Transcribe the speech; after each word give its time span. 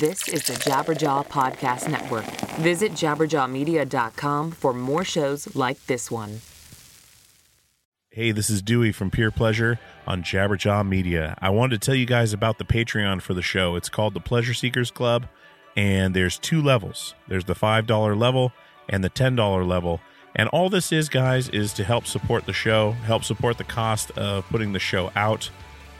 This 0.00 0.26
is 0.26 0.44
the 0.44 0.54
Jabberjaw 0.54 1.28
Podcast 1.28 1.86
Network. 1.86 2.24
Visit 2.60 2.92
jabberjawmedia.com 2.92 4.52
for 4.52 4.72
more 4.72 5.04
shows 5.04 5.54
like 5.54 5.84
this 5.84 6.10
one. 6.10 6.40
Hey, 8.08 8.32
this 8.32 8.48
is 8.48 8.62
Dewey 8.62 8.90
from 8.90 9.10
Pure 9.10 9.32
Pleasure 9.32 9.78
on 10.06 10.22
Jabberjaw 10.22 10.88
Media. 10.88 11.36
I 11.42 11.50
wanted 11.50 11.78
to 11.78 11.84
tell 11.84 11.94
you 11.94 12.06
guys 12.06 12.32
about 12.32 12.56
the 12.56 12.64
Patreon 12.64 13.20
for 13.20 13.34
the 13.34 13.42
show. 13.42 13.76
It's 13.76 13.90
called 13.90 14.14
the 14.14 14.20
Pleasure 14.20 14.54
Seekers 14.54 14.90
Club, 14.90 15.26
and 15.76 16.16
there's 16.16 16.38
two 16.38 16.62
levels 16.62 17.14
there's 17.28 17.44
the 17.44 17.54
$5 17.54 18.18
level 18.18 18.54
and 18.88 19.04
the 19.04 19.10
$10 19.10 19.68
level. 19.68 20.00
And 20.34 20.48
all 20.48 20.70
this 20.70 20.90
is, 20.90 21.10
guys, 21.10 21.50
is 21.50 21.74
to 21.74 21.84
help 21.84 22.06
support 22.06 22.46
the 22.46 22.54
show, 22.54 22.92
help 22.92 23.24
support 23.24 23.58
the 23.58 23.64
cost 23.64 24.10
of 24.12 24.46
putting 24.46 24.72
the 24.72 24.78
show 24.78 25.12
out. 25.14 25.50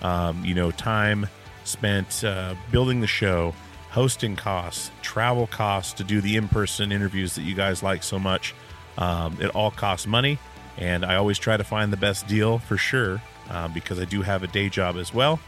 Um, 0.00 0.42
you 0.42 0.54
know, 0.54 0.70
time 0.70 1.26
spent 1.64 2.24
uh, 2.24 2.54
building 2.70 3.02
the 3.02 3.06
show, 3.06 3.54
hosting 3.92 4.36
costs, 4.36 4.90
travel 5.02 5.46
costs 5.46 5.92
to 5.92 6.04
do 6.04 6.22
the 6.22 6.36
in 6.36 6.48
person 6.48 6.90
interviews 6.90 7.34
that 7.34 7.42
you 7.42 7.54
guys 7.54 7.82
like 7.82 8.02
so 8.02 8.18
much. 8.18 8.54
Um, 8.96 9.36
it 9.40 9.50
all 9.50 9.70
costs 9.70 10.06
money, 10.06 10.38
and 10.78 11.04
I 11.04 11.16
always 11.16 11.38
try 11.38 11.56
to 11.58 11.64
find 11.64 11.92
the 11.92 11.98
best 11.98 12.26
deal 12.26 12.58
for 12.58 12.78
sure 12.78 13.22
uh, 13.50 13.68
because 13.68 14.00
I 14.00 14.06
do 14.06 14.22
have 14.22 14.42
a 14.42 14.46
day 14.46 14.70
job 14.70 14.96
as 14.96 15.12
well. 15.12 15.40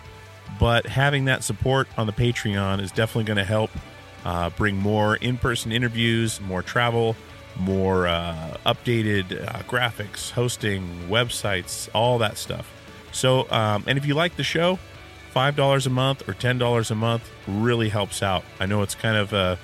But 0.60 0.86
having 0.86 1.24
that 1.24 1.42
support 1.42 1.88
on 1.96 2.06
the 2.06 2.12
Patreon 2.12 2.80
is 2.80 2.92
definitely 2.92 3.24
going 3.24 3.38
to 3.38 3.44
help 3.44 3.70
uh, 4.26 4.50
bring 4.50 4.76
more 4.76 5.16
in 5.16 5.38
person 5.38 5.72
interviews, 5.72 6.38
more 6.42 6.62
travel, 6.62 7.16
more 7.58 8.06
uh, 8.06 8.58
updated 8.66 9.42
uh, 9.42 9.60
graphics, 9.62 10.30
hosting, 10.30 10.86
websites, 11.08 11.88
all 11.94 12.18
that 12.18 12.36
stuff. 12.36 12.70
So, 13.10 13.50
um, 13.50 13.84
and 13.86 13.96
if 13.96 14.04
you 14.04 14.14
like 14.14 14.36
the 14.36 14.44
show, 14.44 14.78
five 15.34 15.56
dollars 15.56 15.84
a 15.84 15.90
month 15.90 16.28
or 16.28 16.32
ten 16.32 16.58
dollars 16.58 16.92
a 16.92 16.94
month 16.94 17.28
really 17.48 17.88
helps 17.88 18.22
out. 18.22 18.44
I 18.60 18.66
know 18.66 18.82
it's 18.82 18.94
kind 18.94 19.16
of 19.16 19.32
a 19.32 19.58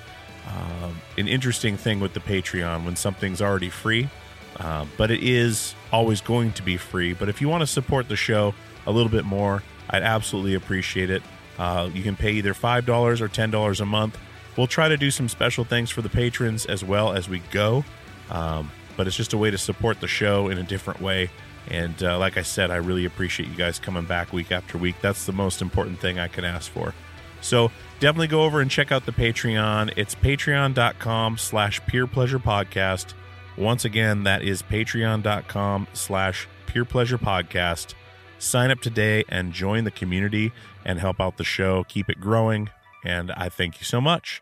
uh, 0.45 0.89
an 1.17 1.27
interesting 1.29 1.77
thing 1.77 2.01
with 2.01 2.13
the 2.13 2.19
Patreon 2.19 2.83
when 2.83 2.97
something's 2.97 3.41
already 3.41 3.69
free, 3.69 4.09
uh, 4.57 4.85
but 4.97 5.11
it 5.11 5.23
is 5.23 5.73
always 5.91 6.19
going 6.19 6.51
to 6.53 6.61
be 6.63 6.75
free. 6.75 7.13
But 7.13 7.29
if 7.29 7.39
you 7.39 7.47
want 7.47 7.61
to 7.61 7.67
support 7.67 8.09
the 8.09 8.17
show 8.17 8.53
a 8.85 8.91
little 8.91 9.09
bit 9.09 9.23
more, 9.23 9.63
I'd 9.89 10.03
absolutely 10.03 10.55
appreciate 10.55 11.09
it. 11.09 11.23
Uh, 11.57 11.89
you 11.93 12.03
can 12.03 12.17
pay 12.17 12.33
either 12.33 12.53
five 12.53 12.85
dollars 12.85 13.21
or 13.21 13.29
ten 13.29 13.49
dollars 13.49 13.79
a 13.79 13.85
month. 13.85 14.17
We'll 14.57 14.67
try 14.67 14.89
to 14.89 14.97
do 14.97 15.09
some 15.09 15.29
special 15.29 15.63
things 15.63 15.89
for 15.89 16.01
the 16.01 16.09
patrons 16.09 16.65
as 16.65 16.83
well 16.83 17.13
as 17.13 17.29
we 17.29 17.39
go, 17.51 17.85
um, 18.29 18.69
but 18.97 19.07
it's 19.07 19.15
just 19.15 19.31
a 19.31 19.37
way 19.37 19.51
to 19.51 19.57
support 19.57 20.01
the 20.01 20.07
show 20.07 20.49
in 20.49 20.57
a 20.57 20.63
different 20.63 20.99
way. 20.99 21.29
And 21.69 22.01
uh, 22.03 22.17
like 22.17 22.37
I 22.37 22.41
said, 22.41 22.71
I 22.71 22.77
really 22.77 23.05
appreciate 23.05 23.49
you 23.49 23.55
guys 23.55 23.79
coming 23.79 24.05
back 24.05 24.33
week 24.33 24.51
after 24.51 24.77
week. 24.77 24.95
That's 25.01 25.25
the 25.25 25.31
most 25.31 25.61
important 25.61 25.99
thing 25.99 26.19
I 26.19 26.27
can 26.27 26.43
ask 26.43 26.71
for. 26.71 26.93
So 27.41 27.71
definitely 27.99 28.27
go 28.27 28.43
over 28.43 28.61
and 28.61 28.69
check 28.69 28.91
out 28.91 29.05
the 29.05 29.11
Patreon. 29.11 29.93
It's 29.95 30.15
patreon.com 30.15 31.37
slash 31.37 31.81
pure 31.87 32.07
pleasure 32.07 32.39
podcast. 32.39 33.13
Once 33.57 33.85
again, 33.85 34.23
that 34.23 34.43
is 34.43 34.61
patreon.com 34.61 35.87
slash 35.93 36.47
pure 36.67 36.85
pleasure 36.85 37.17
podcast. 37.17 37.93
Sign 38.39 38.71
up 38.71 38.79
today 38.79 39.23
and 39.29 39.53
join 39.53 39.83
the 39.83 39.91
community 39.91 40.51
and 40.85 40.99
help 40.99 41.19
out 41.19 41.37
the 41.37 41.43
show. 41.43 41.83
Keep 41.87 42.09
it 42.09 42.19
growing. 42.19 42.69
And 43.03 43.31
I 43.31 43.49
thank 43.49 43.79
you 43.79 43.85
so 43.85 44.01
much. 44.01 44.41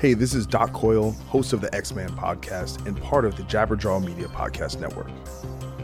Hey, 0.00 0.14
this 0.14 0.32
is 0.32 0.46
Doc 0.46 0.72
Coyle, 0.72 1.10
host 1.26 1.52
of 1.52 1.60
the 1.60 1.74
Ex 1.74 1.92
Man 1.92 2.10
podcast 2.10 2.86
and 2.86 3.02
part 3.02 3.24
of 3.24 3.36
the 3.36 3.42
Jabberjaw 3.42 4.06
Media 4.06 4.28
Podcast 4.28 4.78
Network. 4.78 5.10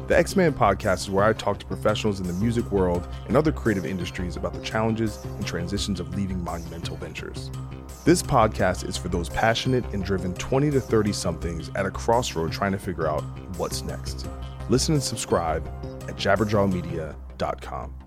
The 0.06 0.17
Ex 0.17 0.37
Man 0.37 0.53
podcast 0.53 0.98
is 0.98 1.11
where 1.11 1.25
I 1.25 1.33
talk 1.33 1.59
to 1.59 1.67
professionals 1.67 2.21
in 2.21 2.29
the 2.29 2.33
music 2.34 2.71
world 2.71 3.09
and 3.27 3.37
other 3.37 3.51
creative 3.51 3.84
industries 3.84 4.37
about 4.37 4.55
the 4.55 4.61
challenges 4.61 5.19
and 5.25 5.45
transitions 5.45 5.98
of 5.98 6.15
leading 6.15 6.45
monumental 6.45 6.97
ventures. 6.97 7.51
This 8.05 8.22
podcast 8.22 8.88
is 8.88 8.97
for 8.97 9.09
those 9.09 9.28
passionate 9.31 9.84
and 9.93 10.05
driven 10.05 10.33
20 10.34 10.71
to 10.71 10.81
30 10.81 11.12
somethings 11.12 11.71
at 11.75 11.84
a 11.84 11.91
crossroad 11.91 12.53
trying 12.53 12.71
to 12.71 12.78
figure 12.78 13.09
out 13.09 13.25
what's 13.56 13.83
next. 13.83 14.28
Listen 14.69 14.94
and 14.94 15.03
subscribe 15.03 15.67
at 16.06 16.15
jabberjawmedia.com. 16.15 18.03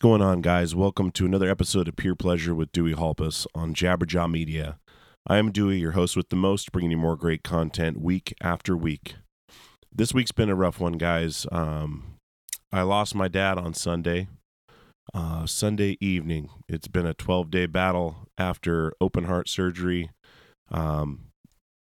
going 0.00 0.22
on, 0.22 0.40
guys? 0.40 0.74
Welcome 0.74 1.10
to 1.10 1.26
another 1.26 1.50
episode 1.50 1.86
of 1.86 1.94
Pure 1.94 2.14
Pleasure 2.14 2.54
with 2.54 2.72
Dewey 2.72 2.94
Halpus 2.94 3.46
on 3.54 3.74
Jabberjaw 3.74 4.30
Media. 4.30 4.78
I 5.26 5.36
am 5.36 5.52
Dewey, 5.52 5.78
your 5.78 5.92
host 5.92 6.16
with 6.16 6.30
the 6.30 6.36
most, 6.36 6.72
bringing 6.72 6.92
you 6.92 6.96
more 6.96 7.16
great 7.16 7.42
content 7.44 8.00
week 8.00 8.32
after 8.40 8.74
week. 8.74 9.16
This 9.94 10.14
week's 10.14 10.32
been 10.32 10.48
a 10.48 10.54
rough 10.54 10.80
one, 10.80 10.94
guys. 10.94 11.46
Um, 11.52 12.14
I 12.72 12.80
lost 12.80 13.14
my 13.14 13.28
dad 13.28 13.58
on 13.58 13.74
Sunday, 13.74 14.28
uh, 15.12 15.44
Sunday 15.44 15.98
evening. 16.00 16.48
It's 16.66 16.88
been 16.88 17.06
a 17.06 17.12
12 17.12 17.50
day 17.50 17.66
battle 17.66 18.26
after 18.38 18.94
open 19.02 19.24
heart 19.24 19.50
surgery. 19.50 20.08
Um, 20.70 21.26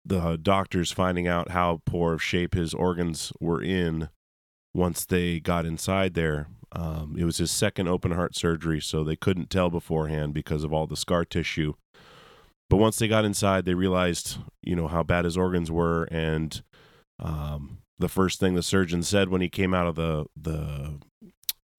the 0.04 0.40
doctors 0.42 0.92
finding 0.92 1.28
out 1.28 1.52
how 1.52 1.82
poor 1.86 2.14
of 2.14 2.24
shape 2.24 2.56
his 2.56 2.74
organs 2.74 3.32
were 3.40 3.62
in 3.62 4.10
once 4.74 5.06
they 5.06 5.40
got 5.40 5.68
inside 5.68 6.16
there. 6.16 6.48
Um, 6.72 7.16
it 7.18 7.24
was 7.24 7.38
his 7.38 7.52
second 7.52 7.88
open 7.88 8.12
heart 8.12 8.36
surgery, 8.36 8.82
so 8.82 9.04
they 9.04 9.16
couldn't 9.16 9.50
tell 9.50 9.70
beforehand 9.70 10.34
because 10.34 10.64
of 10.64 10.74
all 10.74 10.88
the 10.88 10.98
scar 10.98 11.26
tissue. 11.26 11.74
But 12.70 12.78
once 12.78 12.98
they 12.98 13.08
got 13.08 13.26
inside, 13.26 13.66
they 13.66 13.74
realized, 13.74 14.38
you 14.62 14.76
know, 14.76 14.88
how 14.88 15.04
bad 15.04 15.26
his 15.26 15.38
organs 15.38 15.72
were, 15.72 16.04
and 16.12 16.62
um, 17.20 17.80
the 17.98 18.10
first 18.10 18.40
thing 18.40 18.56
the 18.56 18.64
surgeon 18.64 19.04
said 19.04 19.30
when 19.30 19.42
he 19.42 19.50
came 19.50 19.74
out 19.74 19.88
of 19.88 19.96
the 19.96 20.26
the 20.36 21.00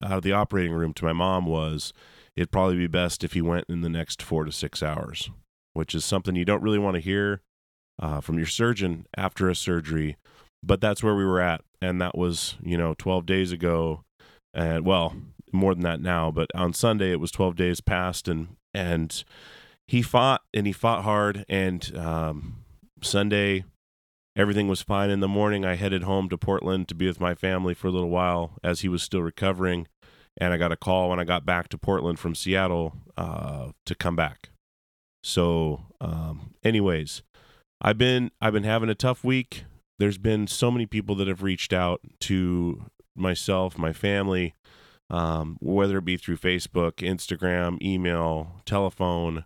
out 0.03 0.17
of 0.17 0.23
the 0.23 0.31
operating 0.31 0.73
room 0.73 0.93
to 0.93 1.05
my 1.05 1.13
mom 1.13 1.45
was, 1.45 1.93
"It'd 2.35 2.51
probably 2.51 2.77
be 2.77 2.87
best 2.87 3.23
if 3.23 3.33
he 3.33 3.41
went 3.41 3.65
in 3.69 3.81
the 3.81 3.89
next 3.89 4.21
four 4.23 4.43
to 4.45 4.51
six 4.51 4.81
hours," 4.81 5.29
which 5.73 5.93
is 5.93 6.03
something 6.03 6.35
you 6.35 6.45
don't 6.45 6.63
really 6.63 6.79
want 6.79 6.95
to 6.95 7.01
hear 7.01 7.41
uh, 7.99 8.21
from 8.21 8.37
your 8.37 8.47
surgeon 8.47 9.05
after 9.15 9.49
a 9.49 9.55
surgery. 9.55 10.17
But 10.63 10.81
that's 10.81 11.03
where 11.03 11.15
we 11.15 11.25
were 11.25 11.39
at, 11.39 11.61
and 11.81 12.01
that 12.01 12.17
was, 12.17 12.55
you 12.61 12.77
know, 12.77 12.93
12 12.97 13.25
days 13.25 13.51
ago, 13.53 14.03
and 14.53 14.85
well, 14.85 15.15
more 15.51 15.73
than 15.73 15.83
that 15.83 16.01
now. 16.01 16.31
But 16.31 16.49
on 16.55 16.73
Sunday, 16.73 17.11
it 17.11 17.19
was 17.19 17.31
12 17.31 17.55
days 17.55 17.81
past, 17.81 18.27
and 18.27 18.55
and 18.73 19.23
he 19.87 20.01
fought 20.01 20.41
and 20.53 20.67
he 20.67 20.73
fought 20.73 21.03
hard. 21.03 21.45
And 21.49 21.95
um, 21.97 22.65
Sunday, 23.01 23.65
everything 24.35 24.67
was 24.67 24.81
fine. 24.81 25.09
In 25.09 25.19
the 25.19 25.27
morning, 25.27 25.65
I 25.65 25.75
headed 25.75 26.03
home 26.03 26.29
to 26.29 26.37
Portland 26.37 26.87
to 26.89 26.95
be 26.95 27.07
with 27.07 27.19
my 27.19 27.35
family 27.35 27.73
for 27.73 27.87
a 27.87 27.91
little 27.91 28.09
while 28.09 28.53
as 28.63 28.81
he 28.81 28.89
was 28.89 29.03
still 29.03 29.21
recovering. 29.21 29.87
And 30.37 30.53
I 30.53 30.57
got 30.57 30.71
a 30.71 30.77
call 30.77 31.09
when 31.09 31.19
I 31.19 31.25
got 31.25 31.45
back 31.45 31.67
to 31.69 31.77
Portland 31.77 32.19
from 32.19 32.35
Seattle 32.35 32.93
uh, 33.17 33.71
to 33.85 33.95
come 33.95 34.15
back. 34.15 34.49
So, 35.21 35.87
um, 35.99 36.53
anyways, 36.63 37.23
I've 37.81 37.97
been 37.97 38.31
I've 38.39 38.53
been 38.53 38.63
having 38.63 38.89
a 38.89 38.95
tough 38.95 39.23
week. 39.23 39.65
There's 39.97 40.17
been 40.17 40.47
so 40.47 40.71
many 40.71 40.85
people 40.85 41.15
that 41.15 41.27
have 41.27 41.43
reached 41.43 41.73
out 41.73 41.99
to 42.21 42.85
myself, 43.19 43.77
my 43.77 43.93
family, 43.93 44.55
um, 45.09 45.57
whether 45.59 45.97
it 45.97 46.05
be 46.05 46.17
through 46.17 46.37
Facebook, 46.37 46.97
Instagram, 46.97 47.81
email, 47.81 48.61
telephone, 48.65 49.45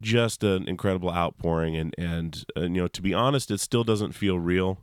just 0.00 0.42
an 0.42 0.68
incredible 0.68 1.10
outpouring. 1.10 1.76
And 1.76 1.94
and, 1.98 2.44
and 2.56 2.74
you 2.76 2.82
know, 2.82 2.88
to 2.88 3.02
be 3.02 3.14
honest, 3.14 3.50
it 3.50 3.60
still 3.60 3.84
doesn't 3.84 4.12
feel 4.12 4.38
real. 4.38 4.78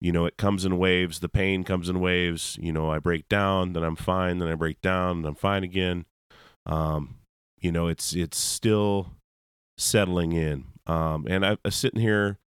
You 0.00 0.10
know, 0.10 0.26
it 0.26 0.36
comes 0.36 0.64
in 0.64 0.78
waves. 0.78 1.20
The 1.20 1.28
pain 1.28 1.62
comes 1.62 1.88
in 1.88 2.00
waves. 2.00 2.58
You 2.60 2.72
know, 2.72 2.90
I 2.90 2.98
break 2.98 3.28
down, 3.28 3.72
then 3.72 3.84
I'm 3.84 3.96
fine, 3.96 4.38
then 4.38 4.48
I 4.48 4.56
break 4.56 4.80
down, 4.80 5.18
and 5.18 5.26
I'm 5.26 5.36
fine 5.36 5.62
again. 5.62 6.06
Um, 6.66 7.16
you 7.60 7.70
know, 7.70 7.86
it's 7.86 8.12
it's 8.12 8.36
still 8.36 9.12
settling 9.78 10.32
in. 10.32 10.64
Um, 10.86 11.26
and 11.28 11.46
I, 11.46 11.56
I'm 11.64 11.70
sitting 11.70 12.00
here 12.00 12.38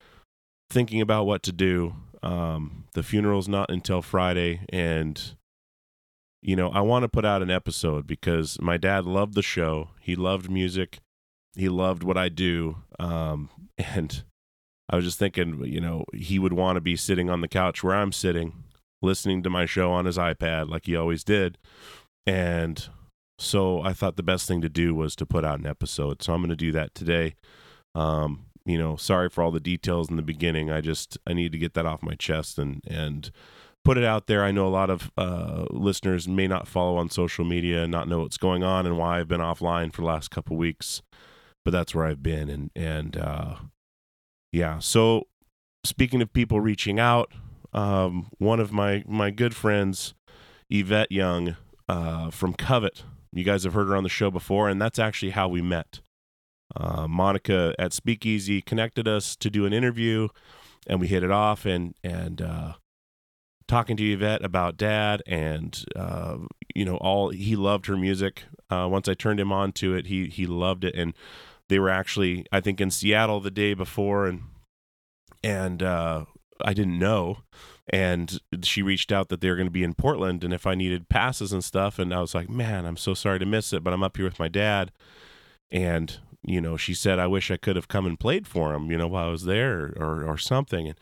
thinking 0.70 1.00
about 1.00 1.26
what 1.26 1.44
to 1.44 1.52
do. 1.52 1.96
Um, 2.26 2.86
the 2.94 3.04
funeral's 3.04 3.48
not 3.48 3.70
until 3.70 4.02
Friday, 4.02 4.66
and 4.70 5.36
you 6.42 6.56
know, 6.56 6.70
I 6.70 6.82
want 6.82 7.04
to 7.04 7.10
put 7.10 7.26
out 7.26 7.42
an 7.42 7.50
episode 7.50 8.06
because 8.06 8.62
my 8.62 8.78
dad 8.78 9.06
loved 9.06 9.34
the 9.34 9.42
show. 9.42 9.90
He 10.00 10.16
loved 10.16 10.50
music. 10.50 11.00
He 11.56 11.70
loved 11.70 12.04
what 12.04 12.18
I 12.18 12.30
do. 12.30 12.78
Um, 13.00 13.50
and 13.78 14.24
I 14.90 14.96
was 14.96 15.06
just 15.06 15.20
thinking, 15.20 15.64
you 15.66 15.82
know, 15.82 16.06
he 16.14 16.38
would 16.38 16.54
want 16.54 16.76
to 16.78 16.82
be 16.82 16.96
sitting 16.96 17.30
on 17.30 17.42
the 17.42 17.48
couch 17.48 17.84
where 17.84 17.96
I'm 17.96 18.12
sitting, 18.12 18.64
listening 19.02 19.42
to 19.44 19.50
my 19.50 19.66
show 19.66 19.92
on 19.92 20.06
his 20.06 20.18
iPad 20.18 20.70
like 20.70 20.86
he 20.86 20.96
always 20.96 21.24
did. 21.24 21.58
And 22.28 22.88
so 23.40 23.82
I 23.82 23.94
thought 23.94 24.16
the 24.16 24.24
best 24.24 24.48
thing 24.48 24.62
to 24.62 24.70
do 24.70 24.94
was 24.94 25.16
to 25.18 25.26
put 25.26 25.44
out 25.44 25.60
an 25.60 25.66
episode. 25.66 26.22
So 26.22 26.34
I'm 26.34 26.42
going 26.42 26.50
to 26.50 26.56
do 26.56 26.72
that 26.74 26.94
today. 26.94 27.36
Um, 27.96 28.46
you 28.66 28.78
know, 28.78 28.96
sorry 28.96 29.30
for 29.30 29.44
all 29.44 29.52
the 29.52 29.60
details 29.60 30.10
in 30.10 30.16
the 30.16 30.22
beginning. 30.22 30.72
I 30.72 30.82
just 30.82 31.18
I 31.28 31.34
need 31.34 31.52
to 31.52 31.58
get 31.58 31.74
that 31.76 31.86
off 31.86 32.02
my 32.02 32.16
chest 32.16 32.58
and 32.58 32.82
and 32.88 33.32
put 33.84 33.98
it 33.98 34.04
out 34.04 34.28
there. 34.28 34.44
I 34.44 34.52
know 34.52 34.68
a 34.68 34.70
lot 34.70 34.90
of 34.90 35.12
uh, 35.18 35.66
listeners 35.70 36.28
may 36.28 36.48
not 36.48 36.68
follow 36.68 36.98
on 36.98 37.10
social 37.10 37.46
media 37.46 37.84
and 37.84 37.92
not 37.92 38.08
know 38.08 38.22
what's 38.22 38.38
going 38.38 38.64
on 38.64 38.86
and 38.86 38.98
why 38.98 39.20
I've 39.20 39.28
been 39.28 39.42
offline 39.42 39.94
for 39.94 40.02
the 40.02 40.08
last 40.08 40.32
couple 40.32 40.58
weeks, 40.58 41.04
but 41.64 41.72
that's 41.72 41.94
where 41.94 42.06
I've 42.06 42.24
been. 42.24 42.50
And 42.50 42.72
and 42.76 43.16
uh, 43.16 43.56
yeah, 44.52 44.80
so 44.80 45.28
speaking 45.84 46.22
of 46.22 46.34
people 46.34 46.60
reaching 46.60 47.00
out, 47.00 47.32
um, 47.72 48.30
one 48.40 48.60
of 48.60 48.72
my 48.72 49.04
my 49.08 49.30
good 49.30 49.56
friends, 49.56 50.16
Yvette 50.70 51.12
Young 51.12 51.56
uh, 51.88 52.32
from 52.32 52.54
Covet. 52.54 53.04
You 53.32 53.44
guys 53.44 53.66
have 53.66 53.74
heard 53.74 53.90
her 53.90 53.98
on 53.98 54.04
the 54.04 54.10
show 54.10 54.32
before, 54.32 54.70
and 54.70 54.82
that's 54.82 54.98
actually 54.98 55.32
how 55.32 55.50
we 55.50 55.62
met. 55.62 56.00
Uh, 56.76 57.08
Monica 57.08 57.74
at 57.78 57.94
Speakeasy 57.94 58.62
connected 58.62 59.08
us 59.08 59.36
to 59.36 59.50
do 59.50 59.66
an 59.66 59.74
interview, 59.74 60.30
and 60.88 61.00
we 61.00 61.08
hit 61.08 61.24
it 61.24 61.32
off. 61.32 61.66
And 61.66 61.96
and 62.04 62.42
uh, 62.42 62.74
talking 63.68 63.98
to 63.98 64.12
Yvette 64.12 64.44
about 64.44 64.78
Dad, 64.78 65.22
and 65.26 65.84
uh, 65.96 66.38
you 66.74 66.86
know, 66.86 66.98
all 66.98 67.30
he 67.30 67.56
loved 67.56 67.86
her 67.88 67.98
music. 67.98 68.44
Uh, 68.70 68.88
once 68.90 69.08
I 69.08 69.14
turned 69.14 69.40
him 69.40 69.52
on 69.52 69.72
to 69.74 69.96
it, 69.96 70.08
he 70.08 70.28
he 70.28 70.46
loved 70.46 70.84
it, 70.84 70.96
and 70.96 71.14
they 71.70 71.80
were 71.80 71.90
actually 71.90 72.46
I 72.52 72.60
think 72.62 72.82
in 72.82 72.92
Seattle 72.92 73.40
the 73.40 73.52
day 73.52 73.74
before, 73.74 74.28
and 74.28 74.44
and 75.44 75.82
uh, 75.84 76.26
I 76.64 76.74
didn't 76.74 77.00
know. 77.00 77.40
And 77.88 78.40
she 78.64 78.82
reached 78.82 79.12
out 79.12 79.30
that 79.30 79.42
they 79.42 79.50
were 79.50 79.56
going 79.56 79.68
to 79.68 79.72
be 79.72 79.84
in 79.84 79.94
Portland, 79.94 80.44
and 80.44 80.54
if 80.54 80.66
I 80.66 80.74
needed 80.74 81.08
passes 81.08 81.54
and 81.54 81.64
stuff, 81.64 82.00
and 82.00 82.14
I 82.14 82.20
was 82.20 82.34
like, 82.34 82.50
"Man, 82.50 82.86
I'm 82.86 82.98
so 82.98 83.14
sorry 83.14 83.38
to 83.40 83.46
miss 83.46 83.74
it, 83.74 83.84
but 83.84 83.94
I'm 83.94 84.04
up 84.04 84.18
here 84.18 84.26
with 84.26 84.40
my 84.40 84.48
dad." 84.48 84.92
And 85.72 86.18
you 86.46 86.62
know, 86.62 86.78
she 86.78 86.94
said, 86.94 87.20
I 87.20 87.28
wish 87.28 87.52
I 87.52 87.58
could 87.58 87.76
have 87.76 87.88
come 87.88 88.06
and 88.06 88.20
played 88.20 88.48
for 88.48 88.74
him, 88.74 88.92
you 88.92 88.98
know, 88.98 89.08
while 89.08 89.28
I 89.28 89.32
was 89.32 89.46
there 89.46 89.94
or, 89.98 90.24
or 90.24 90.38
something. 90.38 90.88
And 90.88 91.00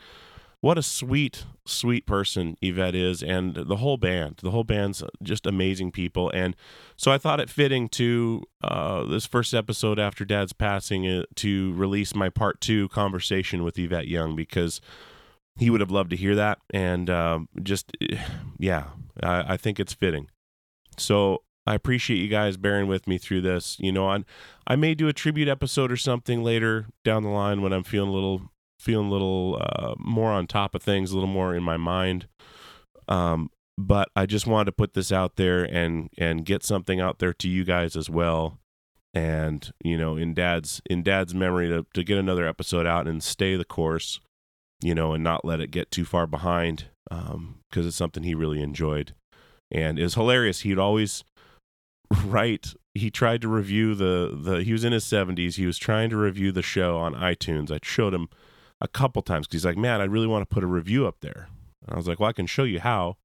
what 0.62 0.78
a 0.78 0.82
sweet, 0.82 1.44
sweet 1.66 2.06
person 2.06 2.56
Yvette 2.62 2.96
is, 2.96 3.22
and 3.22 3.54
the 3.54 3.76
whole 3.76 3.98
band. 3.98 4.40
The 4.42 4.52
whole 4.52 4.64
band's 4.64 5.04
just 5.22 5.46
amazing 5.46 5.92
people. 5.92 6.32
And 6.34 6.56
so 6.96 7.12
I 7.12 7.18
thought 7.18 7.42
it 7.42 7.50
fitting 7.50 7.90
to 7.90 8.44
uh, 8.64 9.04
this 9.04 9.26
first 9.26 9.54
episode 9.54 10.00
after 10.00 10.24
Dad's 10.24 10.54
passing 10.54 11.06
uh, 11.06 11.24
to 11.36 11.74
release 11.74 12.16
my 12.16 12.30
part 12.30 12.62
two 12.62 12.88
conversation 12.90 13.64
with 13.64 13.78
Yvette 13.78 14.08
Young 14.08 14.38
because 14.38 14.80
he 15.58 15.70
would 15.70 15.82
have 15.82 15.92
loved 15.92 16.12
to 16.12 16.16
hear 16.16 16.36
that. 16.36 16.60
And 16.74 17.10
um, 17.10 17.50
just, 17.62 17.92
yeah, 18.58 18.86
I, 19.22 19.54
I 19.56 19.58
think 19.58 19.82
it's 19.82 19.94
fitting. 19.94 20.30
So 20.98 21.44
I 21.66 21.76
appreciate 21.76 22.18
you 22.18 22.28
guys 22.28 22.58
bearing 22.58 22.88
with 22.88 23.08
me 23.08 23.18
through 23.18 23.42
this. 23.42 23.78
You 23.80 23.92
know, 23.92 24.10
I 24.10 24.24
I 24.68 24.76
may 24.76 24.94
do 24.96 25.08
a 25.08 25.14
tribute 25.14 25.48
episode 25.48 25.92
or 25.92 25.98
something 25.98 26.44
later 26.44 26.88
down 27.04 27.24
the 27.24 27.30
line 27.30 27.62
when 27.62 27.74
I'm 27.74 27.84
feeling 27.84 28.10
a 28.10 28.14
little 28.14 28.52
feeling 28.80 29.08
a 29.08 29.12
little 29.12 29.62
uh, 29.62 29.96
more 29.98 30.32
on 30.32 30.46
top 30.46 30.76
of 30.76 30.84
things, 30.84 31.12
a 31.12 31.16
little 31.16 31.30
more 31.30 31.56
in 31.56 31.64
my 31.64 31.78
mind. 31.78 32.28
Um, 33.08 33.50
but 33.78 34.10
I 34.16 34.26
just 34.26 34.46
wanted 34.46 34.66
to 34.66 34.72
put 34.74 34.94
this 34.94 35.12
out 35.12 35.38
there 35.38 35.64
and 35.64 36.10
and 36.18 36.46
get 36.46 36.64
something 36.64 37.00
out 37.00 37.20
there 37.20 37.34
to 37.34 37.50
you 37.50 37.64
guys 37.64 37.96
as 37.96 38.10
well. 38.10 38.60
And 39.14 39.72
you 39.84 39.98
know, 39.98 40.18
in 40.18 40.34
dad's 40.34 40.82
in 40.90 41.04
dad's 41.04 41.34
memory 41.34 41.70
to 41.70 41.86
to 41.94 42.04
get 42.04 42.18
another 42.18 42.48
episode 42.48 42.86
out 42.86 43.08
and 43.08 43.24
stay 43.24 43.56
the 43.56 43.66
course, 43.66 44.20
you 44.82 44.94
know, 44.94 45.14
and 45.14 45.24
not 45.24 45.46
let 45.46 45.62
it 45.62 45.72
get 45.72 45.92
too 45.92 46.06
far 46.06 46.28
behind 46.28 46.86
because 47.10 47.36
um, 47.36 47.62
it's 47.76 47.96
something 47.96 48.24
he 48.24 48.36
really 48.36 48.62
enjoyed 48.62 49.14
and 49.72 50.00
is 50.00 50.16
hilarious. 50.16 50.62
He'd 50.62 50.80
always 50.80 51.24
right. 52.26 52.74
He 52.94 53.10
tried 53.10 53.42
to 53.42 53.48
review 53.48 53.96
the 53.96 54.38
the 54.40 54.64
he 54.64 54.72
was 54.72 54.84
in 54.84 54.94
his 54.94 55.06
70s 55.06 55.56
he 55.56 55.66
was 55.66 55.78
trying 55.78 56.10
to 56.12 56.18
review 56.18 56.52
the 56.52 56.62
show 56.62 56.98
on 56.98 57.16
itunes. 57.16 57.72
I 57.72 57.80
showed 57.82 58.14
him 58.14 58.30
a 58.80 58.88
couple 58.88 59.22
times 59.22 59.48
because 59.48 59.62
he's 59.62 59.66
like 59.66 59.78
man 59.78 60.02
i 60.02 60.04
really 60.04 60.28
want 60.28 60.48
to 60.48 60.54
put 60.54 60.64
a 60.64 60.68
review 60.68 61.08
up 61.08 61.18
there. 61.22 61.48
And 61.86 61.96
i 61.96 61.98
was 61.98 62.08
like 62.08 62.20
well 62.20 62.30
i 62.30 62.34
can 62.34 62.46
show 62.46 62.64
you 62.64 62.80
how. 62.80 63.18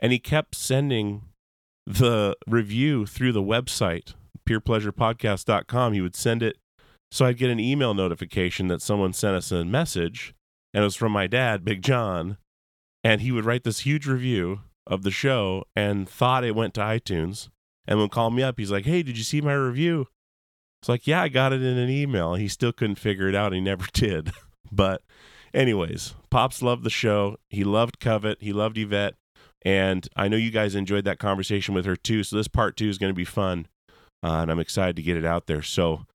And 0.00 0.12
he 0.12 0.18
kept 0.18 0.54
sending 0.54 1.22
the 1.86 2.36
review 2.46 3.06
through 3.06 3.32
the 3.32 3.42
website 3.42 4.14
purepleasurepodcast.com 4.48 5.92
he 5.92 6.00
would 6.00 6.16
send 6.16 6.42
it 6.42 6.56
so 7.10 7.26
i'd 7.26 7.38
get 7.38 7.50
an 7.50 7.60
email 7.60 7.94
notification 7.94 8.68
that 8.68 8.82
someone 8.82 9.12
sent 9.12 9.36
us 9.36 9.52
a 9.52 9.64
message 9.64 10.34
and 10.72 10.82
it 10.82 10.84
was 10.84 10.96
from 10.96 11.12
my 11.12 11.26
dad 11.26 11.64
big 11.64 11.82
john 11.82 12.36
and 13.02 13.20
he 13.20 13.32
would 13.32 13.44
write 13.44 13.64
this 13.64 13.80
huge 13.80 14.06
review 14.06 14.60
of 14.86 15.02
the 15.02 15.10
show 15.10 15.64
and 15.76 16.08
thought 16.08 16.44
it 16.44 16.54
went 16.54 16.74
to 16.74 16.80
itunes 16.80 17.48
and 17.86 17.98
would 17.98 18.10
call 18.10 18.30
me 18.30 18.42
up, 18.42 18.58
he's 18.58 18.70
like, 18.70 18.84
"Hey, 18.84 19.02
did 19.02 19.18
you 19.18 19.24
see 19.24 19.40
my 19.40 19.54
review?" 19.54 20.06
It's 20.82 20.88
like, 20.88 21.06
"Yeah, 21.06 21.22
I 21.22 21.28
got 21.28 21.52
it 21.52 21.62
in 21.62 21.78
an 21.78 21.90
email." 21.90 22.34
He 22.34 22.48
still 22.48 22.72
couldn't 22.72 22.96
figure 22.96 23.28
it 23.28 23.34
out. 23.34 23.52
He 23.52 23.60
never 23.60 23.86
did. 23.92 24.32
but, 24.72 25.02
anyways, 25.52 26.14
Pops 26.30 26.62
loved 26.62 26.84
the 26.84 26.90
show. 26.90 27.36
He 27.48 27.64
loved 27.64 28.00
Covet. 28.00 28.38
He 28.40 28.52
loved 28.52 28.78
Yvette, 28.78 29.14
and 29.62 30.08
I 30.16 30.28
know 30.28 30.36
you 30.36 30.50
guys 30.50 30.74
enjoyed 30.74 31.04
that 31.04 31.18
conversation 31.18 31.74
with 31.74 31.84
her 31.86 31.96
too. 31.96 32.22
So 32.22 32.36
this 32.36 32.48
part 32.48 32.76
two 32.76 32.88
is 32.88 32.98
going 32.98 33.10
to 33.10 33.16
be 33.16 33.24
fun, 33.24 33.66
uh, 34.22 34.40
and 34.42 34.50
I'm 34.50 34.60
excited 34.60 34.96
to 34.96 35.02
get 35.02 35.16
it 35.16 35.24
out 35.24 35.46
there. 35.46 35.62
So. 35.62 36.06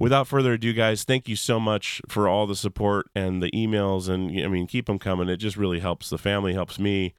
Without 0.00 0.28
further 0.28 0.52
ado, 0.52 0.72
guys, 0.72 1.02
thank 1.02 1.28
you 1.28 1.34
so 1.34 1.58
much 1.58 2.00
for 2.06 2.28
all 2.28 2.46
the 2.46 2.54
support 2.54 3.10
and 3.16 3.42
the 3.42 3.50
emails. 3.50 4.08
And 4.08 4.30
I 4.40 4.46
mean, 4.46 4.68
keep 4.68 4.86
them 4.86 5.00
coming. 5.00 5.28
It 5.28 5.38
just 5.38 5.56
really 5.56 5.80
helps 5.80 6.08
the 6.08 6.18
family, 6.18 6.52
helps 6.52 6.78
me 6.78 7.14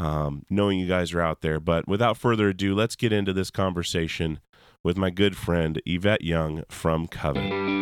um, 0.00 0.46
knowing 0.48 0.78
you 0.78 0.86
guys 0.86 1.12
are 1.12 1.20
out 1.20 1.42
there. 1.42 1.60
But 1.60 1.86
without 1.86 2.16
further 2.16 2.48
ado, 2.48 2.74
let's 2.74 2.96
get 2.96 3.12
into 3.12 3.32
this 3.32 3.50
conversation 3.50 4.40
with 4.82 4.96
my 4.96 5.10
good 5.10 5.36
friend 5.36 5.80
Yvette 5.84 6.22
Young 6.22 6.64
from 6.68 7.06
Covet. 7.06 7.79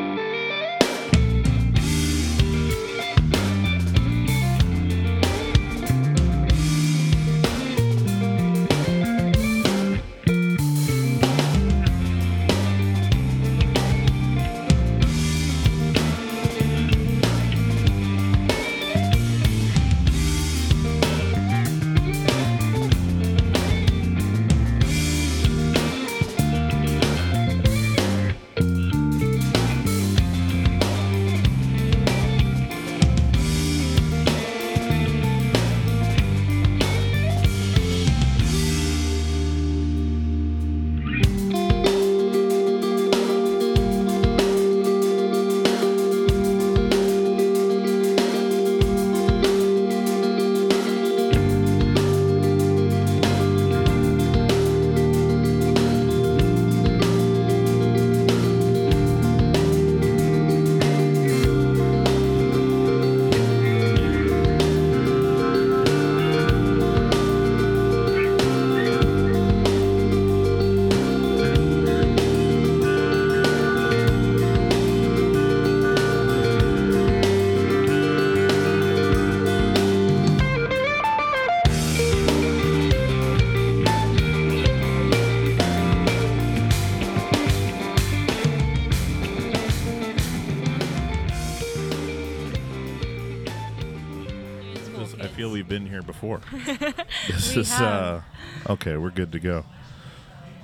Okay, 98.88 98.96
we're 98.96 99.10
good 99.10 99.32
to 99.32 99.38
go. 99.38 99.66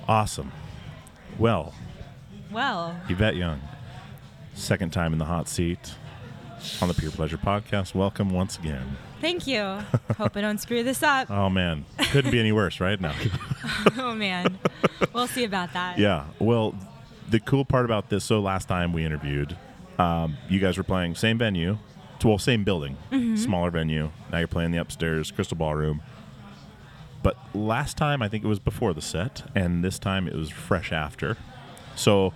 Awesome. 0.07 0.51
Well, 1.37 1.75
Well, 2.51 2.99
Yvette 3.07 3.35
Young, 3.35 3.61
second 4.55 4.91
time 4.91 5.13
in 5.13 5.19
the 5.19 5.25
hot 5.25 5.47
seat 5.47 5.93
on 6.81 6.87
the 6.87 6.95
Pure 6.95 7.11
Pleasure 7.11 7.37
Podcast. 7.37 7.93
Welcome 7.93 8.31
once 8.31 8.57
again. 8.57 8.97
thank 9.21 9.45
you. 9.45 9.61
Hope 10.17 10.35
I 10.35 10.41
don't 10.41 10.57
screw 10.57 10.81
this 10.81 11.03
up. 11.03 11.29
Oh 11.29 11.51
man, 11.51 11.85
couldn't 12.09 12.31
be 12.31 12.39
any 12.39 12.51
worse, 12.51 12.79
right 12.79 12.99
now. 12.99 13.13
Oh 13.97 14.15
man, 14.15 14.57
we'll 15.13 15.27
see 15.27 15.43
about 15.43 15.73
that. 15.73 15.99
Yeah. 15.99 16.25
Well, 16.39 16.73
the 17.29 17.39
cool 17.39 17.63
part 17.63 17.85
about 17.85 18.09
this, 18.09 18.23
so 18.23 18.39
last 18.39 18.67
time 18.67 18.91
we 18.91 19.05
interviewed, 19.05 19.55
um, 19.99 20.37
you 20.49 20.59
guys 20.59 20.77
were 20.79 20.83
playing 20.83 21.13
same 21.13 21.37
venue, 21.37 21.77
well, 22.23 22.39
same 22.39 22.63
building, 22.63 22.97
smaller 23.37 23.69
venue. 23.69 24.09
Now 24.31 24.39
you're 24.39 24.47
playing 24.47 24.71
the 24.71 24.79
upstairs 24.79 25.29
Crystal 25.29 25.55
Ballroom. 25.57 26.01
But 27.25 27.37
last 27.55 27.97
time, 27.97 28.21
I 28.21 28.29
think 28.29 28.43
it 28.43 28.47
was 28.47 28.59
before 28.59 28.93
the 28.93 29.01
set, 29.01 29.49
and 29.55 29.83
this 29.83 29.97
time 29.97 30.27
it 30.27 30.35
was 30.35 30.51
fresh 30.51 30.91
after. 30.91 31.37
So 31.95 32.33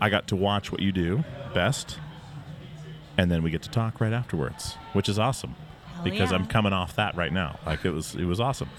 I 0.00 0.08
got 0.08 0.28
to 0.28 0.36
watch 0.36 0.72
what 0.72 0.80
you 0.80 0.92
do 0.92 1.24
best, 1.52 1.98
and 3.18 3.30
then 3.30 3.42
we 3.42 3.50
get 3.50 3.60
to 3.64 3.68
talk 3.68 4.00
right 4.00 4.14
afterwards, 4.14 4.76
which 4.94 5.10
is 5.10 5.18
awesome. 5.18 5.56
Hell 5.92 6.04
because 6.04 6.30
yeah. 6.30 6.38
I'm 6.38 6.46
coming 6.46 6.72
off 6.72 6.96
that 6.96 7.16
right 7.16 7.30
now. 7.30 7.60
Like 7.66 7.84
it 7.84 7.90
was, 7.90 8.14
it 8.14 8.24
was 8.24 8.40
awesome. 8.40 8.70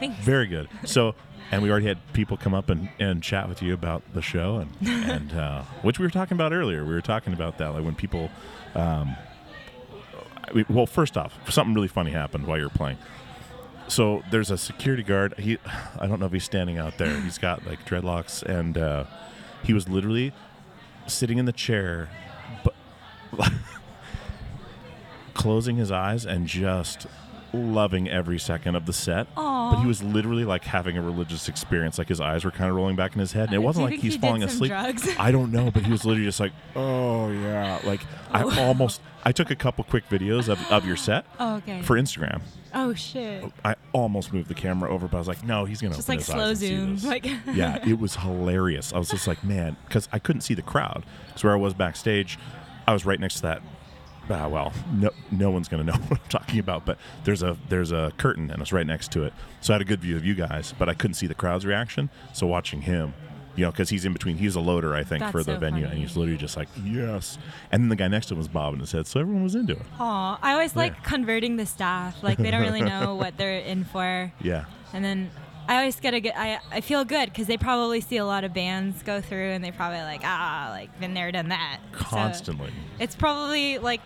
Thanks. 0.00 0.18
Very 0.24 0.48
good. 0.48 0.68
So, 0.84 1.14
and 1.52 1.62
we 1.62 1.70
already 1.70 1.86
had 1.86 1.98
people 2.12 2.36
come 2.36 2.52
up 2.52 2.68
and, 2.68 2.88
and 2.98 3.22
chat 3.22 3.48
with 3.48 3.62
you 3.62 3.72
about 3.72 4.02
the 4.14 4.22
show, 4.22 4.56
and 4.56 4.72
and 4.88 5.32
uh, 5.32 5.62
which 5.82 6.00
we 6.00 6.06
were 6.06 6.10
talking 6.10 6.36
about 6.36 6.52
earlier. 6.52 6.84
We 6.84 6.92
were 6.92 7.00
talking 7.00 7.34
about 7.34 7.58
that, 7.58 7.68
like 7.68 7.84
when 7.84 7.94
people. 7.94 8.30
Um, 8.74 9.14
we- 10.52 10.66
well, 10.68 10.86
first 10.86 11.16
off, 11.16 11.38
something 11.52 11.72
really 11.72 11.86
funny 11.86 12.10
happened 12.10 12.48
while 12.48 12.58
you 12.58 12.64
were 12.64 12.70
playing. 12.70 12.98
So 13.88 14.22
there's 14.30 14.50
a 14.50 14.58
security 14.58 15.02
guard. 15.02 15.34
He, 15.38 15.58
I 16.00 16.06
don't 16.06 16.18
know 16.20 16.26
if 16.26 16.32
he's 16.32 16.44
standing 16.44 16.78
out 16.78 16.96
there. 16.98 17.20
He's 17.20 17.38
got 17.38 17.66
like 17.66 17.84
dreadlocks, 17.86 18.42
and 18.42 18.78
uh, 18.78 19.04
he 19.62 19.72
was 19.72 19.88
literally 19.88 20.32
sitting 21.06 21.38
in 21.38 21.44
the 21.44 21.52
chair, 21.52 22.08
but 22.64 22.74
closing 25.34 25.76
his 25.76 25.90
eyes 25.90 26.24
and 26.24 26.46
just 26.46 27.06
loving 27.52 28.08
every 28.08 28.38
second 28.38 28.74
of 28.74 28.86
the 28.86 28.92
set. 28.92 29.26
Aw. 29.36 29.74
But 29.74 29.80
he 29.82 29.86
was 29.86 30.02
literally 30.02 30.44
like 30.44 30.64
having 30.64 30.96
a 30.96 31.02
religious 31.02 31.48
experience. 31.48 31.98
Like 31.98 32.08
his 32.08 32.20
eyes 32.20 32.44
were 32.44 32.50
kind 32.50 32.70
of 32.70 32.76
rolling 32.76 32.96
back 32.96 33.12
in 33.14 33.20
his 33.20 33.32
head, 33.32 33.46
and 33.46 33.54
it 33.54 33.58
wasn't 33.62 33.90
like 33.90 34.00
he's 34.00 34.14
he 34.14 34.18
falling 34.20 34.42
asleep. 34.42 34.72
I 34.72 35.30
don't 35.30 35.52
know, 35.52 35.70
but 35.70 35.84
he 35.84 35.92
was 35.92 36.04
literally 36.04 36.26
just 36.26 36.40
like, 36.40 36.52
"Oh 36.74 37.30
yeah." 37.30 37.80
Like 37.84 38.00
I 38.30 38.42
almost, 38.62 39.00
I 39.24 39.32
took 39.32 39.50
a 39.50 39.56
couple 39.56 39.84
quick 39.84 40.08
videos 40.08 40.48
of, 40.48 40.58
of 40.72 40.86
your 40.86 40.96
set 40.96 41.26
Oh, 41.38 41.56
okay. 41.56 41.82
for 41.82 41.96
Instagram. 41.96 42.40
Oh 42.74 42.94
shit. 42.94 43.44
I 43.64 43.76
almost 43.92 44.32
moved 44.32 44.48
the 44.48 44.54
camera 44.54 44.90
over, 44.90 45.06
but 45.08 45.16
I 45.16 45.20
was 45.20 45.28
like, 45.28 45.44
"No, 45.44 45.64
he's 45.64 45.80
gonna 45.80 45.94
Just 45.94 46.08
like 46.08 46.20
slow 46.20 46.54
zoom. 46.54 46.98
Like 47.02 47.24
yeah, 47.52 47.86
it 47.86 47.98
was 47.98 48.16
hilarious. 48.16 48.92
I 48.92 48.98
was 48.98 49.08
just 49.08 49.26
like, 49.26 49.42
man, 49.44 49.76
because 49.86 50.08
I 50.12 50.18
couldn't 50.18 50.42
see 50.42 50.54
the 50.54 50.62
crowd. 50.62 51.04
Because 51.28 51.44
where 51.44 51.52
I 51.52 51.56
was 51.56 51.74
backstage, 51.74 52.38
I 52.86 52.92
was 52.92 53.04
right 53.06 53.18
next 53.20 53.36
to 53.36 53.42
that. 53.42 53.62
Ah, 54.30 54.48
well, 54.48 54.72
no, 54.92 55.10
no 55.30 55.50
one's 55.50 55.68
gonna 55.68 55.84
know 55.84 55.92
what 56.08 56.20
I'm 56.20 56.28
talking 56.28 56.58
about. 56.58 56.84
But 56.84 56.98
there's 57.24 57.42
a 57.42 57.56
there's 57.68 57.92
a 57.92 58.12
curtain, 58.16 58.50
and 58.50 58.60
it's 58.60 58.72
right 58.72 58.86
next 58.86 59.12
to 59.12 59.24
it. 59.24 59.32
So 59.60 59.72
I 59.72 59.74
had 59.76 59.82
a 59.82 59.86
good 59.86 60.00
view 60.00 60.16
of 60.16 60.24
you 60.24 60.34
guys, 60.34 60.74
but 60.78 60.88
I 60.88 60.94
couldn't 60.94 61.14
see 61.14 61.26
the 61.26 61.34
crowd's 61.34 61.64
reaction. 61.66 62.10
So 62.32 62.46
watching 62.46 62.82
him, 62.82 63.14
you 63.56 63.64
know, 63.64 63.70
because 63.70 63.88
he's 63.90 64.04
in 64.04 64.12
between. 64.12 64.36
He's 64.36 64.54
a 64.56 64.60
loader, 64.60 64.94
I 64.94 65.04
think, 65.04 65.20
That's 65.20 65.32
for 65.32 65.42
the 65.42 65.54
so 65.54 65.58
venue, 65.58 65.82
funny. 65.84 65.92
and 65.94 66.02
he's 66.02 66.16
literally 66.16 66.38
just 66.38 66.56
like, 66.56 66.68
yes. 66.84 67.38
And 67.70 67.82
then 67.82 67.88
the 67.88 67.96
guy 67.96 68.08
next 68.08 68.26
to 68.26 68.34
him 68.34 68.38
was 68.38 68.48
bobbing 68.48 68.80
his 68.80 68.92
head, 68.92 69.06
so 69.06 69.20
everyone 69.20 69.42
was 69.44 69.54
into 69.54 69.74
it. 69.74 69.82
Aw, 69.98 70.38
I 70.42 70.52
always 70.52 70.74
like 70.76 71.02
converting 71.04 71.56
the 71.56 71.66
staff. 71.66 72.22
Like 72.22 72.38
they 72.38 72.50
don't 72.50 72.62
really 72.62 72.82
know 72.94 73.14
what 73.14 73.36
they're 73.36 73.58
in 73.58 73.84
for, 73.84 74.32
Yeah, 74.40 74.64
and 74.92 75.04
then 75.04 75.30
I 75.68 75.76
always 75.78 75.98
get 76.00 76.12
a 76.14 76.20
good. 76.20 76.32
I 76.36 76.58
I 76.70 76.80
feel 76.80 77.04
good 77.04 77.30
because 77.30 77.46
they 77.46 77.56
probably 77.56 78.00
see 78.00 78.16
a 78.18 78.26
lot 78.26 78.44
of 78.44 78.52
bands 78.52 79.02
go 79.02 79.20
through, 79.20 79.50
and 79.50 79.64
they 79.64 79.70
probably 79.70 80.00
like 80.00 80.20
ah 80.24 80.68
like 80.70 80.98
been 81.00 81.14
there, 81.14 81.30
done 81.32 81.48
that. 81.48 81.78
So 81.92 81.98
constantly. 82.04 82.70
it's 82.98 83.14
probably 83.16 83.78
like. 83.78 84.00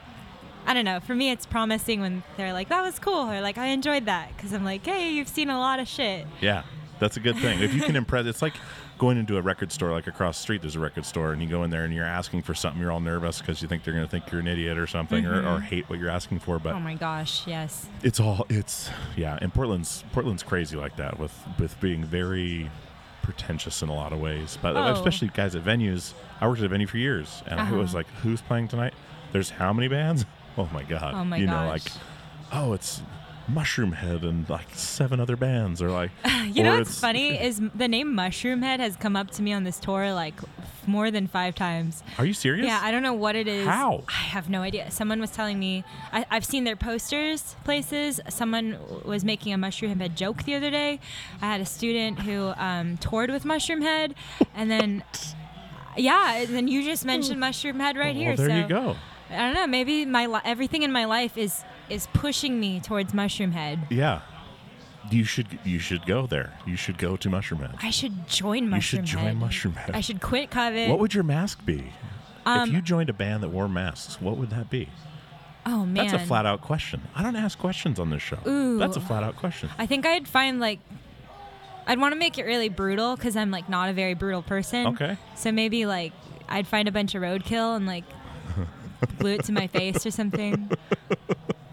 I 0.67 0.75
don't 0.75 0.85
know. 0.85 1.00
For 1.00 1.14
me, 1.14 1.31
it's 1.31 1.47
promising 1.47 2.02
when 2.02 2.23
they're 2.37 2.52
like, 2.52 2.69
"That 2.69 2.83
was 2.83 2.99
cool," 2.99 3.31
or 3.31 3.40
like, 3.40 3.57
"I 3.57 3.69
enjoyed 3.69 4.05
that," 4.05 4.37
because 4.37 4.52
I'm 4.52 4.64
like, 4.64 4.85
"Hey, 4.85 5.12
you've 5.12 5.28
seen 5.28 5.49
a 5.49 5.59
lot 5.59 5.81
of 5.81 5.88
shit." 5.88 6.26
Yeah, 6.43 6.64
that's 6.99 7.17
a 7.17 7.21
good 7.21 7.37
thing. 7.38 7.61
If 7.62 7.73
you 7.73 7.81
can 7.81 7.97
impress, 7.97 8.26
it's 8.26 8.43
like 8.43 8.52
going 8.99 9.17
into 9.19 9.37
a 9.37 9.43
record 9.43 9.71
store, 9.73 9.90
like 9.93 10.07
across 10.07 10.37
the 10.38 10.43
street, 10.43 10.61
there's 10.61 10.76
a 10.76 10.81
record 10.81 11.05
store, 11.05 11.33
and 11.33 11.40
you 11.40 11.49
go 11.49 11.62
in 11.64 11.71
there 11.71 11.85
and 11.85 11.95
you're 11.95 12.05
asking 12.05 12.43
for 12.43 12.52
something, 12.55 12.81
you're 12.83 12.90
all 12.93 13.00
nervous 13.00 13.40
because 13.40 13.62
you 13.62 13.69
think 13.69 13.85
they're 13.85 13.95
going 13.95 14.05
to 14.05 14.11
think 14.11 14.31
you're 14.31 14.40
an 14.40 14.49
idiot 14.49 14.76
or 14.76 14.87
something, 14.87 15.25
or, 15.25 15.47
or 15.49 15.61
hate 15.61 15.88
what 15.88 15.99
you're 15.99 16.11
asking 16.11 16.40
for. 16.40 16.59
But 16.59 16.75
Oh 16.75 16.81
my 16.81 16.95
gosh, 16.95 17.47
yes. 17.47 17.87
it's 18.02 18.19
all, 18.21 18.45
it's 18.49 18.90
yeah. 19.17 19.38
And 19.40 19.55
Portland's 19.55 20.05
Portland's 20.12 20.43
crazy 20.43 20.76
like 20.76 20.97
that 20.97 21.19
with 21.19 21.33
with 21.59 21.81
being 21.81 22.05
very 22.05 22.71
pretentious 23.23 23.83
in 23.83 23.88
a 23.88 23.95
lot 23.95 24.12
of 24.12 24.21
ways. 24.21 24.59
But 24.61 24.76
Oh. 24.76 24.93
especially 24.93 25.28
guys 25.35 25.55
at 25.55 25.64
venues. 25.64 26.12
I 26.40 26.49
worked 26.49 26.61
at 26.61 26.67
a 26.67 26.69
venue 26.69 26.87
for 26.87 26.99
years, 26.99 27.43
and 27.47 27.61
I 27.61 27.71
was 27.73 27.90
Uh-huh. 27.90 27.99
like, 27.99 28.07
"Who's 28.23 28.40
playing 28.40 28.69
tonight? 28.69 28.95
There's 29.33 29.50
how 29.50 29.73
many 29.73 29.88
bands? 29.88 30.25
Oh 30.57 30.69
my 30.73 30.83
god! 30.83 31.14
Oh 31.14 31.25
my 31.25 31.37
you 31.37 31.47
know, 31.47 31.69
like, 31.69 31.83
oh, 32.52 32.73
it's." 32.73 33.00
Mushroomhead 33.52 34.23
and 34.23 34.49
like 34.49 34.69
seven 34.75 35.21
other 35.21 35.37
bands, 35.37 35.81
or 35.83 35.90
like 35.90 36.11
You 36.52 36.62
know 36.62 36.78
what's 36.78 36.99
funny 36.99 37.40
is 37.40 37.61
the 37.75 37.88
name 37.88 38.14
Mushroomhead 38.14 38.78
has 38.78 38.97
come 38.97 39.17
up 39.17 39.31
to 39.33 39.43
me 39.43 39.52
on 39.52 39.64
this 39.64 39.78
tour 39.78 40.12
like 40.12 40.35
more 40.87 41.11
than 41.11 41.26
five 41.26 41.55
times. 41.55 42.02
Are 42.19 42.25
you 42.25 42.33
serious? 42.33 42.67
Yeah, 42.67 42.81
I 42.83 42.90
don't 42.90 43.02
know 43.02 43.12
what 43.12 43.37
it 43.37 43.47
is. 43.47 43.67
How? 43.67 44.05
I 44.09 44.12
have 44.12 44.49
no 44.49 44.62
idea. 44.62 44.90
Someone 44.90 45.21
was 45.21 45.31
telling 45.31 45.59
me. 45.59 45.85
I, 46.12 46.25
I've 46.31 46.45
seen 46.45 46.64
their 46.64 46.76
posters 46.76 47.57
places. 47.64 48.21
Someone 48.28 48.78
was 49.05 49.25
making 49.25 49.52
a 49.52 49.59
Mushroomhead 49.59 50.14
joke 50.14 50.45
the 50.45 50.55
other 50.55 50.71
day. 50.71 51.00
I 51.43 51.47
had 51.47 51.61
a 51.61 51.67
student 51.67 52.21
who 52.21 52.52
um, 52.57 52.97
toured 52.99 53.31
with 53.31 53.45
Mushroomhead, 53.45 54.14
and 54.55 54.71
then. 54.71 55.05
Yeah, 55.97 56.37
and 56.37 56.55
then 56.55 56.69
you 56.69 56.85
just 56.85 57.05
mentioned 57.05 57.43
Mushroomhead 57.43 57.97
right 57.97 58.14
well, 58.14 58.14
here. 58.14 58.37
there 58.37 58.49
so 58.49 58.57
you 58.57 58.69
go. 58.69 58.97
I 59.31 59.37
don't 59.37 59.55
know. 59.55 59.67
Maybe 59.67 60.07
my 60.07 60.26
li- 60.26 60.40
everything 60.45 60.83
in 60.85 60.93
my 60.93 61.05
life 61.05 61.37
is 61.37 61.64
is 61.90 62.07
pushing 62.12 62.59
me 62.61 62.80
towards 62.80 63.12
Mushroomhead. 63.12 63.90
Yeah, 63.90 64.21
you 65.11 65.25
should 65.25 65.59
you 65.64 65.78
should 65.78 66.07
go 66.07 66.26
there. 66.26 66.52
You 66.66 66.76
should 66.76 66.99
go 66.99 67.16
to 67.16 67.28
Mushroomhead. 67.28 67.76
I 67.83 67.90
should 67.90 68.28
join 68.28 68.64
You 68.64 68.71
Mushroom 68.71 69.04
should 69.04 69.18
join 69.18 69.25
Head. 69.25 69.37
Mushroomhead. 69.37 69.95
I 69.95 70.00
should 70.00 70.21
quit 70.21 70.50
Covet. 70.50 70.88
What 70.88 70.99
would 70.99 71.14
your 71.14 71.25
mask 71.25 71.64
be? 71.64 71.92
Um, 72.47 72.68
if 72.68 72.75
you 72.75 72.80
joined 72.83 73.11
a 73.11 73.12
band 73.12 73.42
that 73.42 73.50
wore 73.50 73.68
masks, 73.68 74.21
what 74.21 74.37
would 74.37 74.50
that 74.50 74.71
be? 74.71 74.88
oh 75.66 75.85
man, 75.85 76.07
That's 76.07 76.23
a 76.23 76.26
flat 76.26 76.47
out 76.47 76.62
question. 76.62 77.02
I 77.14 77.23
don't 77.23 77.37
ask 77.37 77.59
questions 77.59 77.99
on 77.99 78.09
this 78.09 78.23
show. 78.23 78.38
Ooh. 78.47 78.78
That's 78.78 78.97
a 78.97 79.00
flat 79.02 79.23
out 79.23 79.37
question. 79.37 79.68
I 79.76 79.85
think 79.85 80.07
I'd 80.07 80.26
find 80.26 80.61
like 80.61 80.80
I'd 81.87 81.99
want 82.00 82.12
to 82.12 82.18
make 82.18 82.38
it 82.38 82.45
really 82.45 82.68
brutal 82.71 83.16
because 83.16 83.37
I'm 83.37 83.50
like 83.50 83.68
not 83.68 83.88
a 83.90 83.92
very 83.92 84.14
brutal 84.14 84.42
person. 84.42 84.87
Okay. 84.88 85.18
So 85.35 85.52
maybe 85.52 85.85
like 85.85 86.12
I'd 86.49 86.66
find 86.66 86.88
a 86.88 86.92
bunch 86.92 87.14
of 87.14 87.23
roadkill 87.23 87.76
and 87.76 87.87
like 87.87 88.04
glue 89.18 89.33
it 89.33 89.45
to 89.45 89.52
my 89.52 89.66
face 89.66 90.07
or 90.07 90.11
something. 90.11 90.71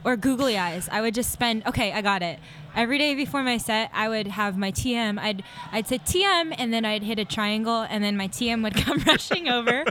Or 0.05 0.15
googly 0.15 0.55
eyes. 0.57 0.88
I 0.91 1.01
would 1.01 1.15
just 1.15 1.31
spend. 1.31 1.65
Okay, 1.65 1.91
I 1.91 2.01
got 2.01 2.21
it. 2.21 2.39
Every 2.75 2.97
day 3.00 3.15
before 3.15 3.41
my 3.41 3.57
set, 3.57 3.89
I 3.93 4.07
would 4.07 4.27
have 4.27 4.55
my 4.57 4.71
TM. 4.71 5.17
I'd 5.17 5.43
I'd 5.71 5.88
say 5.88 5.97
TM, 5.97 6.53
and 6.57 6.71
then 6.71 6.85
I'd 6.85 7.01
hit 7.01 7.17
a 7.17 7.25
triangle, 7.25 7.81
and 7.89 8.03
then 8.03 8.15
my 8.15 8.27
TM 8.27 8.62
would 8.63 8.75
come 8.85 9.00
rushing 9.07 9.50
over, 9.50 9.83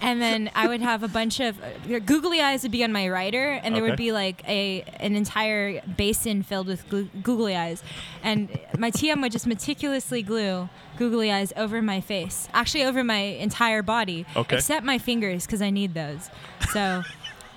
and 0.00 0.22
then 0.22 0.50
I 0.54 0.68
would 0.68 0.80
have 0.80 1.02
a 1.02 1.08
bunch 1.08 1.40
of 1.40 1.58
uh, 1.60 1.98
googly 2.00 2.40
eyes 2.40 2.62
would 2.62 2.70
be 2.70 2.84
on 2.84 2.92
my 2.92 3.08
rider, 3.08 3.52
and 3.64 3.74
there 3.74 3.82
Okay. 3.82 3.90
would 3.90 3.96
be 3.96 4.12
like 4.12 4.46
a 4.46 4.82
an 5.00 5.16
entire 5.16 5.80
basin 5.96 6.42
filled 6.44 6.68
with 6.68 6.88
glu- 6.88 7.08
googly 7.22 7.56
eyes, 7.56 7.82
and 8.22 8.48
my 8.78 8.92
TM 8.92 9.20
would 9.22 9.32
just 9.32 9.46
meticulously 9.46 10.22
glue 10.22 10.68
googly 10.98 11.32
eyes 11.32 11.52
over 11.56 11.80
my 11.82 12.00
face, 12.00 12.48
actually 12.52 12.84
over 12.84 13.02
my 13.02 13.18
entire 13.40 13.82
body, 13.82 14.24
Okay. 14.36 14.56
except 14.56 14.84
my 14.84 14.98
fingers 14.98 15.46
because 15.46 15.62
I 15.62 15.70
need 15.70 15.94
those. 15.94 16.30
So. 16.72 17.02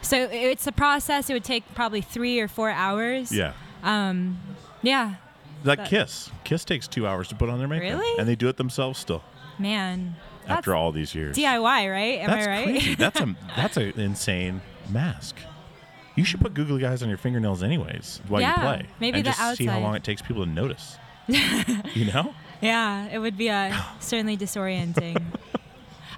So 0.02 0.28
it's 0.32 0.66
a 0.68 0.72
process. 0.72 1.30
It 1.30 1.34
would 1.34 1.44
take 1.44 1.64
probably 1.76 2.02
three 2.02 2.40
or 2.40 2.48
four 2.48 2.70
hours. 2.70 3.32
Yeah. 3.32 3.54
Um, 3.84 4.40
Yeah. 4.82 5.16
Like 5.64 5.78
That- 5.80 5.90
Kiss. 5.90 6.32
Kiss 6.44 6.66
takes 6.66 6.88
two 6.88 7.06
hours 7.06 7.28
to 7.28 7.36
put 7.36 7.50
on 7.50 7.60
their 7.60 7.68
makeup. 7.68 8.00
Really? 8.00 8.20
And 8.20 8.28
they 8.28 8.36
do 8.36 8.48
it 8.50 8.58
themselves 8.58 8.98
still 9.00 9.24
Man. 9.60 10.16
After 10.48 10.74
all 10.76 10.92
these 10.92 11.14
years. 11.14 11.38
DIY, 11.38 11.92
right? 11.92 12.20
Am 12.20 12.28
that's 12.32 12.48
I 12.48 12.50
right? 12.50 12.64
crazy. 12.66 12.96
That's 12.96 13.20
a 13.20 13.36
that's 13.56 13.78
an 13.78 14.00
insane 14.00 14.62
mask. 14.90 15.36
You 16.16 16.26
should 16.26 16.42
put 16.42 16.54
googly 16.56 16.84
eyes 16.86 17.04
on 17.04 17.10
your 17.10 17.18
fingernails 17.20 17.62
anyways 17.64 18.22
while 18.28 18.42
Yeah, 18.42 18.56
you 18.56 18.62
play. 18.80 18.90
maybe 19.00 19.18
and 19.20 19.26
the 19.28 19.30
just 19.32 19.58
see 19.58 19.66
how 19.68 19.80
long 19.80 19.96
it 19.96 20.04
takes 20.04 20.22
people 20.22 20.44
to 20.44 20.50
notice. 20.50 20.98
you 21.28 22.06
know? 22.12 22.34
yeah, 22.60 23.06
it 23.12 23.20
would 23.20 23.38
be 23.38 23.50
uh, 23.50 23.80
certainly 24.00 24.36
disorienting. 24.36 25.24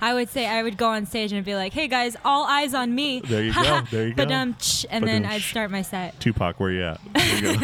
I 0.03 0.13
would 0.13 0.29
say 0.29 0.45
I 0.47 0.61
would 0.63 0.77
go 0.77 0.87
on 0.89 1.05
stage 1.05 1.31
and 1.31 1.45
be 1.45 1.55
like, 1.55 1.71
"Hey 1.73 1.87
guys, 1.87 2.17
all 2.25 2.45
eyes 2.45 2.73
on 2.73 2.93
me." 2.93 3.21
There 3.21 3.43
you 3.43 3.53
go, 3.53 3.81
there 3.91 4.07
you 4.07 4.13
go. 4.13 4.23
Um, 4.23 4.55
and 4.89 5.07
then 5.07 5.25
I'd 5.25 5.41
start 5.41 5.71
my 5.71 5.81
set. 5.81 6.19
Tupac, 6.19 6.59
where 6.59 6.71
you 6.71 6.83
at? 6.83 6.99
You 7.41 7.57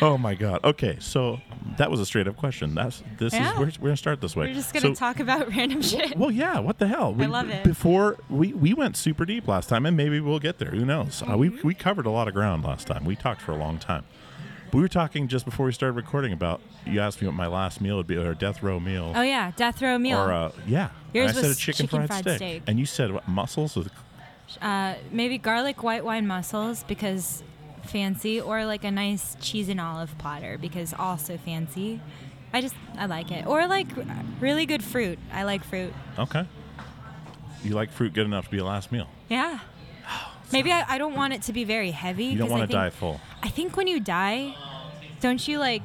oh 0.02 0.18
my 0.18 0.34
God. 0.34 0.60
Okay, 0.64 0.96
so 1.00 1.40
that 1.76 1.90
was 1.90 2.00
a 2.00 2.06
straight 2.06 2.26
up 2.28 2.36
question. 2.36 2.74
That's 2.74 3.02
this 3.18 3.32
Yeah. 3.32 3.52
is 3.52 3.58
we're, 3.58 3.64
we're 3.82 3.88
gonna 3.90 3.96
start 3.96 4.20
this 4.20 4.34
way. 4.36 4.46
We're 4.48 4.54
just 4.54 4.72
gonna 4.72 4.88
So- 4.88 4.94
talk 4.94 5.20
about 5.20 5.48
random 5.56 5.82
shit. 5.82 6.16
Well, 6.16 6.30
yeah. 6.30 6.58
What 6.58 6.78
the 6.78 6.86
hell? 6.88 7.12
We, 7.14 7.26
love 7.26 7.48
it. 7.50 7.64
Before 7.64 8.16
we 8.28 8.52
we 8.52 8.74
went 8.74 8.96
super 8.96 9.24
deep 9.24 9.46
last 9.48 9.68
time, 9.68 9.86
and 9.86 9.96
maybe 9.96 10.20
we'll 10.20 10.38
get 10.40 10.58
there. 10.58 10.70
Who 10.70 10.84
knows? 10.84 11.22
Uh, 11.28 11.36
we 11.38 11.50
Mm-hmm. 11.50 11.66
we 11.66 11.74
covered 11.74 12.06
a 12.06 12.10
lot 12.10 12.28
of 12.28 12.34
ground 12.34 12.64
last 12.64 12.86
time. 12.86 13.04
We 13.04 13.16
talked 13.16 13.40
for 13.40 13.52
a 13.52 13.56
long 13.56 13.78
time. 13.78 14.04
We 14.72 14.80
were 14.80 14.88
talking 14.88 15.28
just 15.28 15.44
before 15.44 15.66
we 15.66 15.72
started 15.72 15.96
recording 15.96 16.32
about. 16.32 16.62
You 16.86 17.00
asked 17.00 17.20
me 17.20 17.26
what 17.28 17.34
my 17.34 17.46
last 17.46 17.80
meal 17.80 17.96
would 17.96 18.06
be, 18.06 18.16
or 18.16 18.30
a 18.30 18.34
death 18.34 18.62
row 18.62 18.80
meal, 18.80 19.12
oh 19.14 19.22
yeah, 19.22 19.52
death 19.56 19.82
row 19.82 19.98
meal. 19.98 20.18
or 20.18 20.32
uh, 20.32 20.52
yeah. 20.66 20.90
Yours 21.12 21.30
and 21.30 21.38
I 21.38 21.40
said 21.40 21.44
a 21.44 21.48
was 21.48 21.58
chicken, 21.58 21.86
chicken 21.86 21.98
fried, 22.06 22.08
fried 22.08 22.24
steak. 22.24 22.36
steak. 22.36 22.62
and 22.66 22.78
you 22.78 22.86
said 22.86 23.12
what 23.12 23.28
mussels 23.28 23.76
with 23.76 23.90
uh, 24.60 24.94
maybe 25.10 25.38
garlic 25.38 25.82
white 25.82 26.04
wine 26.04 26.26
mussels 26.26 26.84
because 26.84 27.42
fancy, 27.84 28.40
or 28.40 28.64
like 28.64 28.84
a 28.84 28.90
nice 28.90 29.36
cheese 29.40 29.68
and 29.68 29.80
olive 29.80 30.16
platter 30.18 30.56
because 30.58 30.94
also 30.94 31.36
fancy. 31.36 32.00
I 32.54 32.60
just 32.60 32.74
I 32.96 33.06
like 33.06 33.30
it. 33.30 33.46
Or 33.46 33.66
like 33.66 33.88
really 34.40 34.66
good 34.66 34.82
fruit. 34.82 35.18
I 35.32 35.44
like 35.44 35.64
fruit. 35.64 35.92
okay. 36.18 36.46
You 37.64 37.74
like 37.74 37.92
fruit 37.92 38.12
good 38.12 38.26
enough 38.26 38.46
to 38.46 38.50
be 38.50 38.58
a 38.58 38.64
last 38.64 38.90
meal. 38.90 39.06
Yeah. 39.28 39.60
Maybe 40.52 40.70
I, 40.72 40.84
I 40.88 40.98
don't 40.98 41.14
want 41.14 41.32
it 41.32 41.42
to 41.42 41.52
be 41.52 41.64
very 41.64 41.90
heavy. 41.90 42.26
You 42.26 42.38
don't 42.38 42.50
want 42.50 42.62
to 42.62 42.66
think- 42.66 42.76
die 42.78 42.90
full. 42.90 43.20
I 43.42 43.48
think 43.48 43.76
when 43.76 43.86
you 43.86 44.00
die, 44.00 44.54
don't 45.20 45.46
you 45.46 45.58
like, 45.58 45.82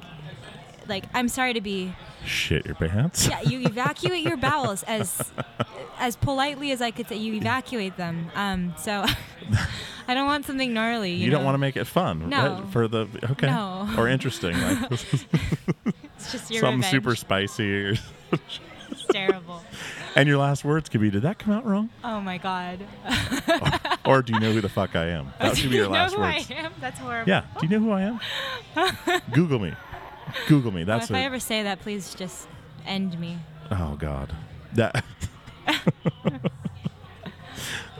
like 0.87 1.05
I'm 1.13 1.29
sorry 1.29 1.53
to 1.53 1.61
be, 1.61 1.93
Shit 2.25 2.65
your 2.65 2.75
pants. 2.75 3.27
yeah, 3.27 3.41
you 3.41 3.61
evacuate 3.65 4.23
your 4.23 4.35
bowels 4.37 4.83
as, 4.83 5.21
as 5.99 6.15
politely 6.17 6.71
as 6.71 6.81
I 6.81 6.91
could 6.91 7.07
say. 7.07 7.15
You 7.15 7.33
evacuate 7.35 7.95
them. 7.95 8.29
Um, 8.35 8.73
so 8.77 9.05
I 10.09 10.13
don't 10.13 10.25
want 10.25 10.45
something 10.45 10.73
gnarly. 10.73 11.11
You, 11.13 11.25
You 11.25 11.31
don't 11.31 11.45
want 11.45 11.55
to 11.55 11.59
make 11.59 11.77
it 11.77 11.85
fun 11.85 12.27
No. 12.29 12.61
right? 12.61 12.71
for 12.73 12.87
the 12.89 13.07
okay 13.31 13.47
No. 13.47 13.87
or 13.97 14.07
interesting 14.09 14.59
like 14.59 14.91
It's 14.91 16.31
just 16.31 16.51
your 16.51 16.61
something 16.61 16.77
revenge. 16.79 16.85
super 16.91 17.15
spicy 17.15 17.71
or, 17.73 17.93
terrible. 19.17 19.63
and 20.15 20.27
your 20.27 20.37
last 20.37 20.63
words 20.65 20.89
could 20.89 21.01
be 21.01 21.09
did 21.09 21.21
that 21.23 21.37
come 21.39 21.53
out 21.53 21.65
wrong 21.65 21.89
Oh 22.03 22.19
my 22.21 22.37
god. 22.37 22.79
or 24.05 24.21
do 24.21 24.33
you 24.33 24.39
know 24.39 24.51
who 24.51 24.61
the 24.61 24.69
fuck 24.69 24.95
I 24.95 25.07
am 25.09 25.31
that 25.39 25.57
should 25.57 25.69
be 25.71 25.75
your 25.77 25.85
you 25.85 25.91
know 25.91 25.97
last 25.99 26.13
who 26.13 26.21
words 26.21 26.51
I 26.51 26.53
am? 26.55 26.73
That's 26.81 26.99
horrible. 26.99 27.29
yeah 27.29 27.45
do 27.59 27.65
you 27.67 27.71
know 27.79 27.83
who 27.85 27.91
I 27.91 28.01
am 28.03 29.21
Google 29.33 29.59
me 29.59 29.73
Google 30.47 30.71
me 30.71 30.83
Well, 30.83 30.99
that's 30.99 31.09
if 31.09 31.15
I 31.15 31.21
ever 31.23 31.39
say 31.39 31.63
that, 31.63 31.79
please 31.81 32.13
just 32.13 32.47
end 32.85 33.19
me. 33.19 33.37
oh 33.71 33.95
god 33.99 34.33
that 34.73 35.03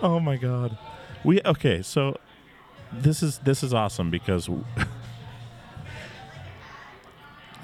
oh 0.01 0.19
my 0.19 0.37
god 0.37 0.77
we 1.23 1.41
okay 1.45 1.81
so 1.81 2.17
this 2.91 3.21
is 3.23 3.39
this 3.39 3.63
is 3.63 3.73
awesome 3.73 4.09
because 4.11 4.49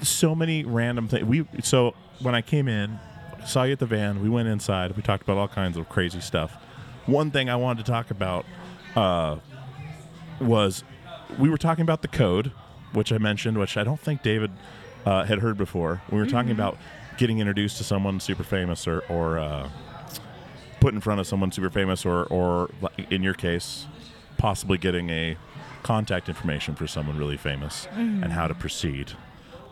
so 0.02 0.34
many 0.34 0.64
random 0.64 1.08
things 1.08 1.24
we 1.24 1.46
so 1.62 1.94
when 2.20 2.34
i 2.34 2.42
came 2.42 2.68
in 2.68 2.98
saw 3.46 3.64
you 3.64 3.72
at 3.72 3.78
the 3.78 3.86
van. 3.86 4.22
We 4.22 4.28
went 4.28 4.48
inside. 4.48 4.96
We 4.96 5.02
talked 5.02 5.22
about 5.22 5.36
all 5.38 5.48
kinds 5.48 5.76
of 5.76 5.88
crazy 5.88 6.20
stuff. 6.20 6.56
One 7.06 7.30
thing 7.30 7.50
i 7.50 7.56
wanted 7.56 7.84
to 7.84 7.90
talk 7.92 8.10
about 8.10 8.46
uh, 8.96 9.36
was 10.40 10.84
we 11.38 11.50
were 11.50 11.58
talking 11.58 11.82
about 11.82 12.02
the 12.02 12.08
code 12.08 12.52
which 12.92 13.12
i 13.12 13.18
mentioned 13.18 13.58
which 13.58 13.76
i 13.76 13.82
don't 13.82 13.98
think 13.98 14.22
david 14.22 14.50
uh, 15.06 15.24
had 15.24 15.40
heard 15.40 15.56
before. 15.56 16.02
We 16.10 16.18
were 16.18 16.26
talking 16.26 16.50
about 16.50 16.78
getting 17.18 17.38
introduced 17.38 17.76
to 17.78 17.84
someone 17.84 18.20
super 18.20 18.42
famous 18.42 18.86
or, 18.86 19.00
or 19.08 19.38
uh, 19.38 19.68
put 20.80 20.94
in 20.94 21.00
front 21.00 21.20
of 21.20 21.26
someone 21.26 21.52
super 21.52 21.70
famous 21.70 22.04
or, 22.04 22.24
or 22.24 22.70
in 23.10 23.22
your 23.22 23.34
case 23.34 23.86
possibly 24.36 24.78
getting 24.78 25.10
a 25.10 25.36
contact 25.82 26.28
information 26.28 26.74
for 26.74 26.86
someone 26.86 27.16
really 27.18 27.36
famous 27.36 27.86
and 27.92 28.32
how 28.32 28.46
to 28.46 28.54
proceed. 28.54 29.12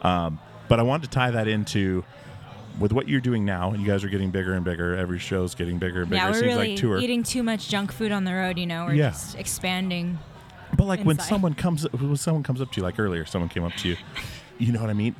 Um, 0.02 0.38
but 0.68 0.78
i 0.78 0.82
wanted 0.82 1.04
to 1.04 1.10
tie 1.10 1.30
that 1.30 1.48
into 1.48 2.04
with 2.78 2.92
what 2.92 3.08
you're 3.08 3.20
doing 3.20 3.44
now 3.44 3.74
you 3.74 3.86
guys 3.86 4.02
are 4.02 4.08
getting 4.08 4.30
bigger 4.30 4.54
and 4.54 4.64
bigger 4.64 4.96
every 4.96 5.18
show's 5.18 5.54
getting 5.54 5.78
bigger 5.78 6.02
and 6.02 6.10
bigger 6.10 6.22
Yeah, 6.22 6.28
it 6.28 6.30
we're 6.30 6.34
seems 6.40 6.54
really 6.54 6.68
like 6.70 6.78
tour 6.78 6.98
eating 6.98 7.22
too 7.22 7.42
much 7.42 7.68
junk 7.68 7.92
food 7.92 8.12
on 8.12 8.24
the 8.24 8.32
road. 8.32 8.58
You 8.58 8.66
know, 8.66 8.86
we're 8.86 8.94
Yeah. 8.94 9.10
just 9.10 9.36
expanding. 9.36 10.18
But 10.76 10.86
like 10.86 11.02
when 11.02 11.18
someone 11.18 11.54
comes 11.54 11.90
when 11.92 12.16
someone 12.16 12.42
comes 12.42 12.60
up 12.60 12.72
to 12.72 12.80
you, 12.80 12.82
like 12.82 12.98
earlier, 12.98 13.26
someone 13.26 13.48
came 13.48 13.64
up 13.64 13.74
to 13.74 13.88
you, 13.88 13.96
you 14.58 14.72
know 14.72 14.80
what 14.80 14.90
I 14.90 14.94
mean? 14.94 15.14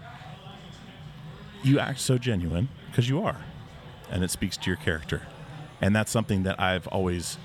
You 1.63 1.79
act 1.79 2.01
so 2.01 2.19
genuine 2.19 2.69
because 2.91 3.09
you 3.09 3.23
are, 3.23 3.37
and 4.11 4.25
it 4.25 4.31
speaks 4.31 4.57
to 4.57 4.71
your 4.71 4.77
character, 4.77 5.23
and 5.81 5.95
that's 5.95 6.11
something 6.11 6.43
that 6.45 6.59
I've 6.59 6.87
always, 6.89 7.39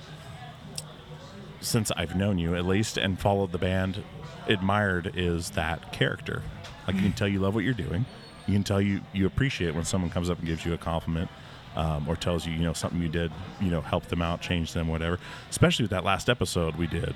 since 1.59 1.91
I've 1.91 2.15
known 2.15 2.37
you 2.37 2.55
at 2.55 2.65
least 2.65 2.97
and 2.97 3.19
followed 3.19 3.51
the 3.51 3.57
band, 3.57 4.03
admired 4.47 5.11
is 5.15 5.51
that 5.51 5.91
character. 5.91 6.41
Like 6.87 6.95
you 6.95 7.01
can 7.01 7.09
mm-hmm. 7.09 7.17
tell 7.17 7.27
you 7.27 7.39
love 7.39 7.53
what 7.53 7.65
you're 7.65 7.73
doing, 7.73 8.05
you 8.47 8.53
can 8.53 8.63
tell 8.63 8.81
you 8.81 9.01
you 9.13 9.25
appreciate 9.27 9.75
when 9.75 9.85
someone 9.85 10.09
comes 10.09 10.29
up 10.29 10.39
and 10.39 10.47
gives 10.47 10.65
you 10.65 10.73
a 10.73 10.77
compliment. 10.77 11.29
Um, 11.75 12.09
or 12.09 12.15
tells 12.15 12.43
you, 12.43 12.53
you 12.53 12.63
know, 12.63 12.73
something 12.73 12.99
you 12.99 13.07
did, 13.07 13.31
you 13.61 13.69
know, 13.69 13.81
help 13.81 14.07
them 14.07 14.19
out, 14.19 14.41
change 14.41 14.73
them, 14.73 14.87
whatever. 14.87 15.19
Especially 15.47 15.83
with 15.83 15.91
that 15.91 16.03
last 16.03 16.27
episode 16.27 16.75
we 16.75 16.87
did, 16.87 17.13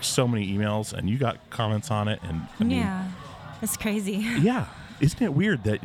so 0.00 0.28
many 0.28 0.56
emails 0.56 0.92
and 0.92 1.10
you 1.10 1.18
got 1.18 1.38
comments 1.50 1.90
on 1.90 2.06
it 2.06 2.20
and 2.22 2.46
I 2.60 2.62
mean, 2.64 2.78
yeah, 2.78 3.08
it's 3.60 3.76
crazy. 3.76 4.18
yeah 4.40 4.66
isn't 5.02 5.20
it 5.20 5.34
weird 5.34 5.64
that 5.64 5.80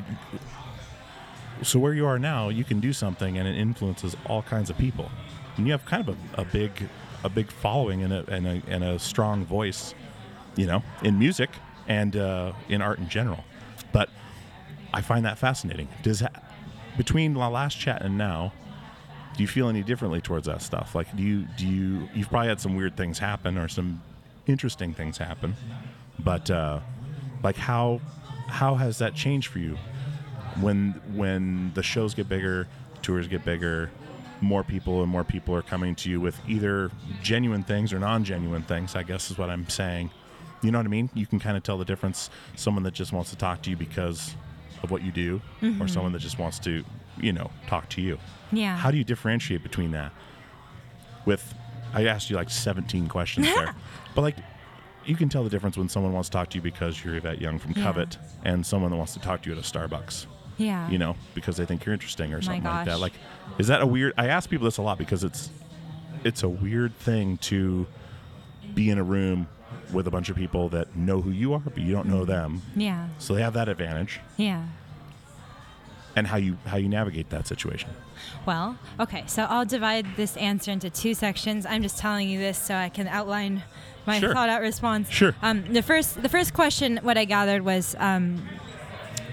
so 1.63 1.79
where 1.79 1.93
you 1.93 2.05
are 2.05 2.19
now 2.19 2.49
you 2.49 2.63
can 2.63 2.79
do 2.79 2.93
something 2.93 3.37
and 3.37 3.47
it 3.47 3.57
influences 3.57 4.15
all 4.27 4.43
kinds 4.43 4.69
of 4.69 4.77
people 4.77 5.11
and 5.57 5.65
you 5.65 5.71
have 5.71 5.83
kind 5.85 6.07
of 6.07 6.15
a, 6.15 6.41
a 6.41 6.45
big 6.45 6.87
a 7.23 7.29
big 7.29 7.51
following 7.51 8.03
and 8.03 8.13
a, 8.13 8.23
and 8.29 8.47
a 8.47 8.61
and 8.67 8.83
a 8.83 8.99
strong 8.99 9.43
voice 9.43 9.95
you 10.55 10.67
know 10.67 10.83
in 11.03 11.17
music 11.17 11.49
and 11.87 12.15
uh, 12.15 12.53
in 12.69 12.81
art 12.81 12.99
in 12.99 13.09
general 13.09 13.43
but 13.91 14.09
I 14.97 15.01
find 15.01 15.25
that 15.25 15.37
fascinating. 15.37 15.87
Does 16.01 16.23
between 16.97 17.35
the 17.35 17.39
last 17.39 17.77
chat 17.77 18.01
and 18.01 18.17
now 18.17 18.51
do 19.35 19.43
you 19.43 19.47
feel 19.47 19.69
any 19.69 19.83
differently 19.83 20.19
towards 20.19 20.47
that 20.47 20.63
stuff? 20.63 20.95
Like 20.95 21.15
do 21.15 21.21
you 21.21 21.45
do 21.55 21.67
you 21.67 22.09
you've 22.15 22.29
probably 22.29 22.49
had 22.49 22.59
some 22.59 22.75
weird 22.75 22.97
things 22.97 23.19
happen 23.19 23.59
or 23.59 23.67
some 23.67 24.01
interesting 24.47 24.93
things 24.93 25.17
happen 25.17 25.55
but 26.19 26.49
uh 26.49 26.79
like 27.43 27.57
how 27.57 27.99
how 28.47 28.75
has 28.75 28.97
that 28.97 29.13
changed 29.13 29.47
for 29.49 29.59
you 29.59 29.77
when 30.61 30.93
when 31.13 31.71
the 31.75 31.83
shows 31.83 32.13
get 32.13 32.29
bigger 32.29 32.67
tours 33.01 33.27
get 33.27 33.43
bigger 33.43 33.91
more 34.39 34.63
people 34.63 35.03
and 35.03 35.11
more 35.11 35.23
people 35.23 35.53
are 35.53 35.61
coming 35.61 35.95
to 35.95 36.09
you 36.09 36.21
with 36.21 36.39
either 36.47 36.89
genuine 37.21 37.63
things 37.63 37.91
or 37.91 37.99
non-genuine 37.99 38.63
things 38.63 38.95
i 38.95 39.03
guess 39.03 39.29
is 39.29 39.37
what 39.37 39.49
i'm 39.49 39.67
saying. 39.69 40.09
You 40.63 40.71
know 40.71 40.79
what 40.79 40.87
i 40.87 40.89
mean? 40.89 41.09
You 41.13 41.27
can 41.27 41.39
kind 41.39 41.55
of 41.55 41.61
tell 41.61 41.77
the 41.77 41.85
difference 41.85 42.31
someone 42.55 42.83
that 42.83 42.95
just 42.95 43.11
wants 43.13 43.29
to 43.29 43.35
talk 43.35 43.61
to 43.63 43.69
you 43.69 43.77
because 43.77 44.33
of 44.83 44.91
what 44.91 45.01
you 45.03 45.11
do 45.11 45.41
or 45.61 45.67
mm-hmm. 45.67 45.87
someone 45.87 46.11
that 46.13 46.19
just 46.19 46.39
wants 46.39 46.59
to 46.59 46.83
you 47.19 47.33
know 47.33 47.49
talk 47.67 47.89
to 47.89 48.01
you 48.01 48.17
Yeah. 48.51 48.75
how 48.77 48.91
do 48.91 48.97
you 48.97 49.03
differentiate 49.03 49.63
between 49.63 49.91
that 49.91 50.11
with 51.25 51.53
i 51.93 52.05
asked 52.05 52.29
you 52.29 52.35
like 52.35 52.49
17 52.49 53.07
questions 53.07 53.47
there 53.55 53.73
but 54.15 54.21
like 54.21 54.35
you 55.05 55.15
can 55.15 55.29
tell 55.29 55.43
the 55.43 55.49
difference 55.49 55.77
when 55.77 55.87
someone 55.89 56.11
wants 56.13 56.29
to 56.29 56.33
talk 56.33 56.49
to 56.49 56.57
you 56.57 56.61
because 56.61 57.03
you're 57.03 57.15
Yvette 57.15 57.39
Young 57.39 57.59
from 57.59 57.71
Yeah. 57.71 57.83
Covet 57.83 58.17
and 58.43 58.65
someone 58.65 58.91
that 58.91 58.97
wants 58.97 59.13
to 59.13 59.19
talk 59.19 59.41
to 59.43 59.49
you 59.49 59.55
at 59.57 59.63
a 59.63 59.65
Starbucks, 59.65 60.25
yeah. 60.57 60.89
you 60.89 60.97
know, 60.97 61.15
because 61.33 61.55
they 61.55 61.65
think 61.65 61.85
you're 61.85 61.93
interesting 61.93 62.33
or 62.33 62.41
something 62.41 62.63
like 62.63 62.85
that. 62.87 62.99
Like, 62.99 63.13
is 63.57 63.67
that 63.67 63.81
a 63.81 63.85
weird? 63.85 64.13
I 64.17 64.27
ask 64.27 64.49
people 64.49 64.65
this 64.65 64.77
a 64.77 64.81
lot 64.81 64.97
because 64.97 65.23
it's 65.23 65.49
it's 66.25 66.43
a 66.43 66.49
weird 66.49 66.93
thing 66.97 67.37
to 67.37 67.87
be 68.77 68.89
in 68.91 68.99
a 68.99 69.03
room 69.03 69.47
with 69.91 70.05
a 70.07 70.11
bunch 70.11 70.29
of 70.29 70.35
people 70.35 70.69
that 70.69 70.95
know 70.95 71.19
who 71.21 71.31
you 71.31 71.53
are, 71.53 71.59
but 71.59 71.79
you 71.79 71.91
don't 71.91 72.07
know 72.07 72.23
them. 72.25 72.61
Yeah. 72.75 73.07
So 73.17 73.33
they 73.33 73.41
have 73.41 73.53
that 73.53 73.67
advantage, 73.67 74.19
Yeah. 74.37 74.63
and 76.15 76.27
how 76.27 76.37
you 76.37 76.57
how 76.65 76.77
you 76.77 76.87
navigate 76.89 77.29
that 77.31 77.47
situation. 77.47 77.89
Well, 78.45 78.77
okay, 78.99 79.23
so 79.27 79.43
I'll 79.49 79.65
divide 79.65 80.05
this 80.15 80.37
answer 80.37 80.71
into 80.71 80.89
two 80.89 81.13
sections. 81.13 81.65
I'm 81.65 81.81
just 81.81 81.97
telling 81.97 82.29
you 82.29 82.37
this 82.39 82.57
so 82.57 82.75
I 82.75 82.89
can 82.89 83.07
outline 83.07 83.63
my 84.05 84.19
Sure. 84.19 84.33
thought 84.33 84.49
out 84.49 84.61
response. 84.61 85.09
Sure. 85.09 85.33
Um, 85.41 85.63
the 85.73 85.81
first 85.81 86.21
the 86.21 86.29
first 86.29 86.53
question 86.53 86.99
what 87.01 87.17
I 87.17 87.25
gathered 87.25 87.63
was 87.63 87.95
um, 87.99 88.47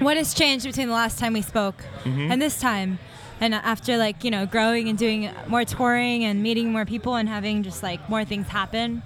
what 0.00 0.16
has 0.16 0.34
changed 0.34 0.64
between 0.66 0.88
the 0.88 0.94
last 0.94 1.18
time 1.18 1.32
we 1.34 1.42
spoke 1.42 1.76
Mm-hmm. 2.04 2.32
and 2.32 2.40
this 2.40 2.58
time? 2.60 2.98
And 3.40 3.52
after 3.54 3.96
like, 3.96 4.22
you 4.24 4.30
know, 4.30 4.46
growing 4.46 4.88
and 4.88 4.96
doing 4.96 5.28
more 5.48 5.64
touring 5.64 6.24
and 6.24 6.40
meeting 6.42 6.70
more 6.72 6.84
people 6.86 7.16
and 7.16 7.28
having 7.28 7.62
just 7.64 7.82
like 7.82 8.08
more 8.08 8.24
things 8.24 8.46
happen. 8.48 9.02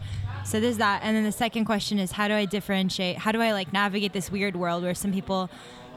So 0.49 0.61
there's 0.61 0.79
that. 0.79 1.03
And 1.03 1.15
then 1.15 1.25
the 1.25 1.33
second 1.33 1.67
question 1.67 1.99
is 1.99 2.13
how 2.13 2.27
do 2.29 2.35
I 2.35 2.47
differentiate? 2.47 3.19
How 3.19 3.33
do 3.33 3.43
I 3.43 3.53
like 3.53 3.73
navigate 3.73 4.13
this 4.15 4.31
weird 4.33 4.57
world 4.57 4.83
where 4.83 4.95
some 4.95 5.13
people 5.13 5.51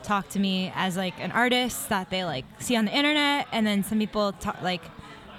talk 0.04 0.28
to 0.30 0.40
me 0.40 0.72
as 0.76 0.98
like 0.98 1.14
an 1.20 1.32
artist 1.32 1.88
that 1.90 2.10
they 2.10 2.26
like 2.26 2.44
see 2.60 2.76
on 2.76 2.86
the 2.86 2.92
internet 2.96 3.48
and 3.52 3.66
then 3.66 3.84
some 3.84 3.98
people 4.00 4.34
talk 4.34 4.62
like 4.62 4.82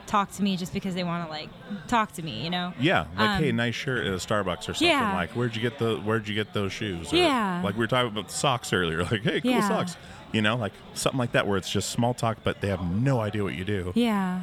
talk 0.07 0.31
to 0.33 0.43
me 0.43 0.57
just 0.57 0.73
because 0.73 0.95
they 0.95 1.05
want 1.05 1.25
to 1.27 1.31
like 1.31 1.49
talk 1.89 2.13
to 2.13 2.23
me, 2.23 2.43
you 2.43 2.49
know? 2.51 2.73
Yeah, 2.81 3.01
like 3.19 3.29
Um, 3.31 3.43
hey, 3.43 3.53
nice 3.53 3.75
shirt 3.75 4.07
at 4.07 4.13
a 4.13 4.17
Starbucks 4.17 4.61
or 4.69 4.75
something. 4.75 4.89
yeah. 4.89 5.15
Like 5.15 5.31
where'd 5.33 5.55
you 5.57 5.61
get 5.63 5.79
the 5.79 5.97
where'd 5.97 6.27
you 6.29 6.35
get 6.35 6.53
those 6.55 6.73
shoes? 6.73 7.13
Or, 7.13 7.17
Yeah. 7.17 7.61
like 7.63 7.75
we 7.75 7.81
were 7.81 7.87
talking 7.87 8.13
about 8.13 8.31
socks 8.31 8.73
earlier. 8.73 9.05
Like 9.11 9.23
hey, 9.23 9.41
cool 9.43 9.51
Yeah. 9.51 9.69
socks. 9.69 9.97
You 10.33 10.41
know, 10.41 10.57
like 10.57 10.73
something 10.95 11.19
like 11.19 11.33
that 11.33 11.47
where 11.47 11.59
it's 11.59 11.71
just 11.71 11.91
small 11.91 12.15
talk, 12.15 12.39
but 12.45 12.63
they 12.63 12.69
have 12.69 12.83
no 12.83 13.21
idea 13.21 13.43
what 13.43 13.55
you 13.55 13.65
do. 13.65 13.93
Yeah. 13.95 14.43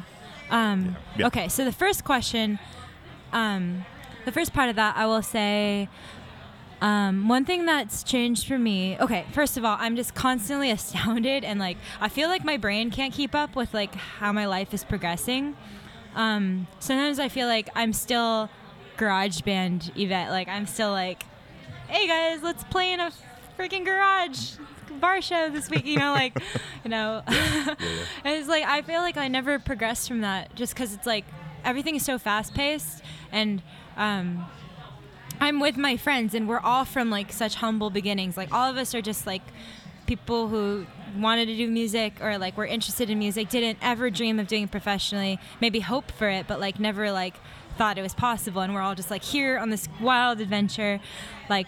Um, 0.50 0.96
Yeah. 1.16 1.26
Okay, 1.26 1.48
so 1.48 1.64
the 1.64 1.72
first 1.72 2.04
question, 2.04 2.58
um, 3.32 3.84
the 4.24 4.32
first 4.32 4.52
part 4.52 4.68
of 4.68 4.76
that, 4.76 4.96
I 4.96 5.06
will 5.06 5.22
say, 5.22 5.88
Um, 6.80 7.28
one 7.28 7.44
thing 7.44 7.66
that's 7.66 8.02
changed 8.02 8.46
for 8.48 8.58
me, 8.58 8.96
okay, 8.98 9.26
first 9.32 9.58
of 9.58 9.64
all, 9.66 9.76
I'm 9.78 9.96
just 9.96 10.14
constantly 10.14 10.70
astounded 10.78 11.44
and 11.44 11.60
like 11.60 11.76
I 12.00 12.08
feel 12.08 12.28
like 12.28 12.42
my 12.44 12.56
brain 12.56 12.90
can't 12.90 13.12
keep 13.12 13.34
up 13.34 13.54
with 13.54 13.74
like 13.74 13.94
how 13.94 14.32
my 14.32 14.46
life 14.46 14.72
is 14.72 14.82
progressing. 14.84 15.56
Um, 16.14 16.66
sometimes 16.78 17.18
I 17.18 17.28
feel 17.28 17.46
like 17.48 17.68
I'm 17.76 17.92
still 17.92 18.48
garage 18.96 19.42
band 19.42 19.92
Yvette, 19.94 20.30
like 20.30 20.48
I'm 20.48 20.66
still 20.66 20.90
like, 20.90 21.24
hey 21.88 22.06
guys, 22.08 22.42
let's 22.42 22.64
play 22.64 22.92
in 22.94 23.00
a 23.00 23.12
freaking 23.58 23.84
garage 23.84 24.52
bar 25.00 25.20
show 25.20 25.50
this 25.50 25.68
week, 25.70 25.84
you 25.84 25.98
know, 25.98 26.12
like, 26.12 26.38
you 26.84 26.90
know, 26.90 27.22
and 27.26 27.76
it's 28.24 28.48
like 28.48 28.64
I 28.64 28.80
feel 28.82 29.00
like 29.02 29.18
I 29.18 29.28
never 29.28 29.58
progressed 29.58 30.08
from 30.08 30.22
that 30.22 30.54
just 30.54 30.72
because 30.74 30.94
it's 30.94 31.06
like 31.06 31.26
everything 31.62 31.94
is 31.94 32.04
so 32.04 32.18
fast 32.18 32.54
paced 32.54 33.02
and 33.30 33.62
um, 34.00 34.46
I'm 35.40 35.60
with 35.60 35.76
my 35.76 35.96
friends 35.96 36.34
and 36.34 36.48
we're 36.48 36.58
all 36.58 36.84
from 36.84 37.10
like 37.10 37.32
such 37.32 37.56
humble 37.56 37.90
beginnings. 37.90 38.36
Like 38.36 38.52
all 38.52 38.68
of 38.68 38.76
us 38.76 38.94
are 38.94 39.02
just 39.02 39.26
like 39.26 39.42
people 40.06 40.48
who 40.48 40.86
wanted 41.16 41.46
to 41.46 41.56
do 41.56 41.68
music 41.68 42.14
or 42.20 42.38
like 42.38 42.56
were 42.56 42.66
interested 42.66 43.10
in 43.10 43.18
music, 43.18 43.50
didn't 43.50 43.78
ever 43.82 44.10
dream 44.10 44.40
of 44.40 44.48
doing 44.48 44.64
it 44.64 44.70
professionally, 44.70 45.38
maybe 45.60 45.80
hope 45.80 46.10
for 46.12 46.28
it, 46.28 46.48
but 46.48 46.58
like 46.58 46.80
never 46.80 47.12
like 47.12 47.34
thought 47.76 47.98
it 47.98 48.02
was 48.02 48.14
possible. 48.14 48.62
And 48.62 48.74
we're 48.74 48.80
all 48.80 48.94
just 48.94 49.10
like 49.10 49.22
here 49.22 49.58
on 49.58 49.68
this 49.68 49.86
wild 50.00 50.40
adventure. 50.40 50.98
Like 51.48 51.66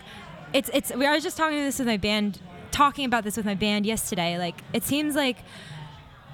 it's 0.54 0.70
it's 0.72 0.94
we 0.94 1.06
I 1.06 1.12
was 1.12 1.22
just 1.22 1.36
talking 1.36 1.58
to 1.58 1.64
this 1.64 1.78
with 1.78 1.88
my 1.88 1.98
band 1.98 2.40
talking 2.70 3.04
about 3.04 3.24
this 3.24 3.36
with 3.36 3.46
my 3.46 3.54
band 3.54 3.84
yesterday. 3.84 4.38
Like 4.38 4.62
it 4.72 4.84
seems 4.84 5.14
like 5.14 5.38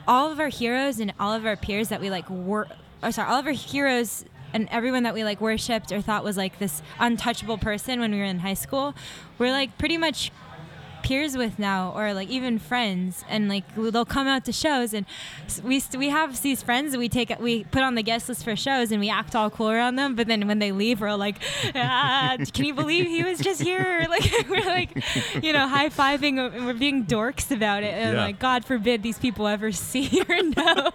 all 0.07 0.31
of 0.31 0.39
our 0.39 0.49
heroes 0.49 1.01
and 1.01 1.13
all 1.19 1.35
of 1.35 1.45
our 1.45 1.57
peers 1.57 1.89
that 1.89 2.01
we 2.01 2.09
like 2.09 2.31
were 2.31 2.69
oh 3.03 3.11
sorry, 3.11 3.29
all 3.29 3.41
of 3.41 3.47
our 3.47 3.53
heroes 3.53 4.25
and 4.53 4.69
everyone 4.71 5.03
that 5.03 5.15
we 5.15 5.25
like 5.25 5.41
worshipped 5.41 5.93
or 5.93 6.01
thought 6.01 6.25
was 6.25 6.37
like 6.37 6.59
this 6.59 6.83
untouchable 6.99 7.59
person 7.59 8.01
when 8.01 8.13
we 8.13 8.19
were 8.19 8.25
in 8.25 8.41
high 8.41 8.55
school, 8.55 8.95
we're 9.39 9.53
like 9.53 9.77
pretty 9.79 9.97
much 9.97 10.31
peers 11.09 11.37
with 11.37 11.59
now 11.59 11.91
or 11.97 12.13
like 12.13 12.29
even 12.29 12.59
friends 12.59 13.25
and 13.31 13.49
like 13.49 13.65
they'll 13.75 14.05
come 14.05 14.27
out 14.27 14.45
to 14.45 14.53
shows 14.53 14.93
and 14.93 15.07
we 15.65 15.81
st- 15.81 15.99
we 15.99 16.11
have 16.11 16.41
these 16.43 16.63
friends 16.63 16.93
that 16.93 16.99
we 16.99 17.09
take 17.09 17.33
we 17.41 17.65
put 17.65 17.83
on 17.83 17.95
the 17.95 18.03
guest 18.03 18.29
list 18.29 18.45
for 18.45 18.55
shows 18.55 18.93
and 18.93 19.01
we 19.01 19.09
act 19.09 19.35
all 19.35 19.49
cool 19.49 19.71
around 19.71 19.97
them 19.97 20.15
but 20.15 20.27
then 20.27 20.47
when 20.47 20.59
they 20.59 20.71
leave 20.71 21.01
we're 21.01 21.15
like 21.15 21.37
ah, 21.75 22.37
can 22.53 22.65
you 22.67 22.75
believe 22.75 23.07
he 23.07 23.23
was 23.25 23.39
just 23.39 23.63
here 23.63 24.07
like 24.11 24.31
we're 24.51 24.65
like 24.67 24.91
you 25.43 25.53
know 25.53 25.67
high-fiving 25.67 26.39
and 26.55 26.67
we're 26.67 26.75
being 26.75 27.07
dorks 27.07 27.51
about 27.51 27.83
it 27.83 27.95
and 27.95 28.17
Yeah. 28.17 28.25
like 28.25 28.39
god 28.39 28.65
forbid 28.67 29.03
these 29.03 29.19
people 29.19 29.47
ever 29.47 29.73
see 29.89 30.21
or 30.29 30.43
know 30.43 30.91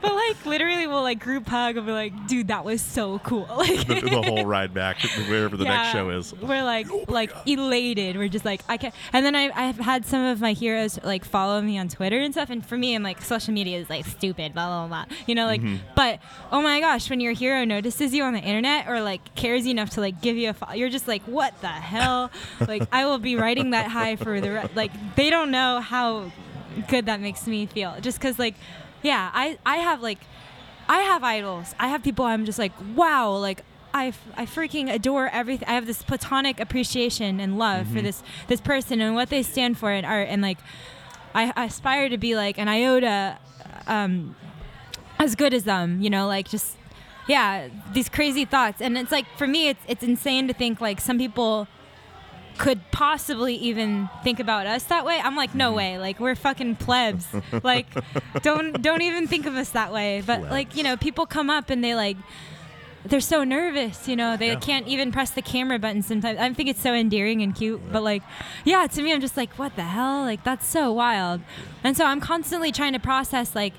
but 0.00 0.14
like 0.14 0.46
literally 0.46 0.86
we'll 0.86 1.02
like 1.02 1.18
group 1.18 1.46
hug 1.48 1.76
and 1.76 1.86
be 1.86 1.92
like 1.92 2.26
dude 2.28 2.48
that 2.48 2.64
was 2.64 2.80
so 2.80 3.18
cool 3.20 3.46
like 3.56 3.86
the, 3.86 4.00
the 4.00 4.22
whole 4.22 4.44
ride 4.46 4.72
back 4.72 5.00
wherever 5.28 5.56
the 5.56 5.64
next 5.64 5.92
show 5.92 6.10
is. 6.10 6.32
We're 6.34 6.62
like 6.64 6.86
like 7.08 7.32
elated. 7.46 8.16
We're 8.16 8.28
just 8.28 8.44
like 8.44 8.60
I 8.68 8.76
can 8.84 8.92
And 9.12 9.24
then 9.24 9.34
I 9.34 9.50
I've 9.54 9.78
had 9.78 10.04
some 10.04 10.24
of 10.24 10.40
my 10.40 10.52
heroes 10.52 10.98
like 11.02 11.24
follow 11.24 11.60
me 11.60 11.78
on 11.78 11.88
Twitter 11.88 12.18
and 12.18 12.32
stuff. 12.32 12.50
And 12.50 12.64
for 12.64 12.76
me, 12.76 12.94
I'm 12.94 13.02
like 13.02 13.22
social 13.22 13.52
media 13.52 13.78
is 13.78 13.90
like 13.90 14.06
stupid, 14.06 14.54
blah 14.54 14.66
blah 14.66 14.88
blah. 14.88 15.16
You 15.26 15.34
know, 15.34 15.46
like 15.46 15.60
mm-hmm. 15.60 15.76
but 15.94 16.20
oh 16.52 16.62
my 16.62 16.80
gosh, 16.80 17.10
when 17.10 17.20
your 17.20 17.32
hero 17.32 17.64
notices 17.64 18.14
you 18.14 18.22
on 18.22 18.32
the 18.32 18.40
internet 18.40 18.88
or 18.88 19.00
like 19.00 19.34
cares 19.34 19.66
enough 19.66 19.90
to 19.90 20.00
like 20.00 20.20
give 20.20 20.36
you 20.36 20.50
a, 20.50 20.54
fo- 20.54 20.72
you're 20.72 20.90
just 20.90 21.08
like 21.08 21.22
what 21.22 21.58
the 21.60 21.68
hell? 21.68 22.30
like 22.68 22.86
I 22.92 23.06
will 23.06 23.18
be 23.18 23.36
riding 23.36 23.70
that 23.70 23.88
high 23.88 24.16
for 24.16 24.40
the 24.40 24.50
re- 24.50 24.68
like 24.74 24.92
they 25.16 25.30
don't 25.30 25.50
know 25.50 25.80
how 25.80 26.30
good 26.88 27.06
that 27.06 27.20
makes 27.20 27.46
me 27.46 27.66
feel. 27.66 27.96
Just 28.00 28.18
because 28.18 28.38
like 28.38 28.54
yeah, 29.02 29.30
I 29.32 29.58
I 29.64 29.76
have 29.76 30.02
like 30.02 30.18
I 30.88 31.00
have 31.00 31.24
idols. 31.24 31.74
I 31.78 31.88
have 31.88 32.02
people 32.02 32.24
I'm 32.24 32.44
just 32.44 32.58
like, 32.58 32.72
wow, 32.94 33.30
like 33.36 33.64
I, 33.94 34.12
I 34.36 34.44
freaking 34.44 34.92
adore 34.92 35.28
everything. 35.28 35.68
I 35.68 35.74
have 35.74 35.86
this 35.86 36.02
platonic 36.02 36.58
appreciation 36.58 37.38
and 37.38 37.56
love 37.56 37.86
for 37.86 38.02
this 38.02 38.24
this 38.48 38.60
person 38.60 39.00
and 39.00 39.14
what 39.14 39.30
they 39.30 39.44
stand 39.44 39.78
for 39.78 39.92
in 39.92 40.04
art 40.04 40.28
and 40.28 40.42
like 40.42 40.58
I, 41.32 41.52
I 41.54 41.66
aspire 41.66 42.08
to 42.08 42.18
be 42.18 42.34
like 42.34 42.58
an 42.58 42.68
iota 42.68 43.38
um 43.86 44.34
as 45.20 45.36
good 45.36 45.54
as 45.54 45.62
them, 45.62 46.02
you 46.02 46.10
know, 46.10 46.26
like 46.26 46.48
just 46.48 46.76
yeah, 47.28 47.68
these 47.92 48.08
crazy 48.08 48.44
thoughts. 48.44 48.82
And 48.82 48.98
it's 48.98 49.12
like 49.12 49.26
for 49.38 49.46
me 49.46 49.68
it's 49.68 49.80
it's 49.86 50.02
insane 50.02 50.48
to 50.48 50.54
think 50.54 50.80
like 50.80 51.00
some 51.00 51.16
people 51.16 51.68
could 52.58 52.80
possibly 52.90 53.54
even 53.54 54.08
think 54.24 54.40
about 54.40 54.66
us 54.66 54.82
that 54.84 55.04
way. 55.04 55.20
I'm 55.22 55.36
like, 55.36 55.54
no 55.54 55.72
way. 55.72 55.98
Like 55.98 56.18
we're 56.18 56.34
fucking 56.34 56.76
plebs. 56.76 57.28
like 57.62 57.86
don't 58.42 58.82
don't 58.82 59.02
even 59.02 59.28
think 59.28 59.46
of 59.46 59.54
us 59.54 59.70
that 59.70 59.92
way. 59.92 60.20
But 60.26 60.42
like, 60.42 60.74
you 60.76 60.82
know, 60.82 60.96
people 60.96 61.26
come 61.26 61.48
up 61.48 61.70
and 61.70 61.82
they 61.84 61.94
like 61.94 62.16
they're 63.04 63.20
so 63.20 63.44
nervous, 63.44 64.08
you 64.08 64.16
know, 64.16 64.36
they 64.36 64.52
Yeah. 64.52 64.60
can't 64.60 64.86
even 64.88 65.12
press 65.12 65.30
the 65.30 65.42
camera 65.42 65.78
button 65.78 66.02
sometimes. 66.02 66.38
I 66.38 66.52
think 66.52 66.68
it's 66.68 66.80
so 66.80 66.94
endearing 66.94 67.42
and 67.42 67.54
cute, 67.54 67.80
but 67.92 68.02
like, 68.02 68.22
yeah, 68.64 68.86
to 68.86 69.02
me, 69.02 69.12
I'm 69.12 69.20
just 69.20 69.36
like, 69.36 69.52
what 69.58 69.76
the 69.76 69.82
hell? 69.82 70.22
Like, 70.22 70.42
that's 70.42 70.66
so 70.66 70.90
wild. 70.92 71.42
And 71.82 71.96
so 71.96 72.06
I'm 72.06 72.20
constantly 72.20 72.72
trying 72.72 72.94
to 72.94 72.98
process, 72.98 73.54
like, 73.54 73.74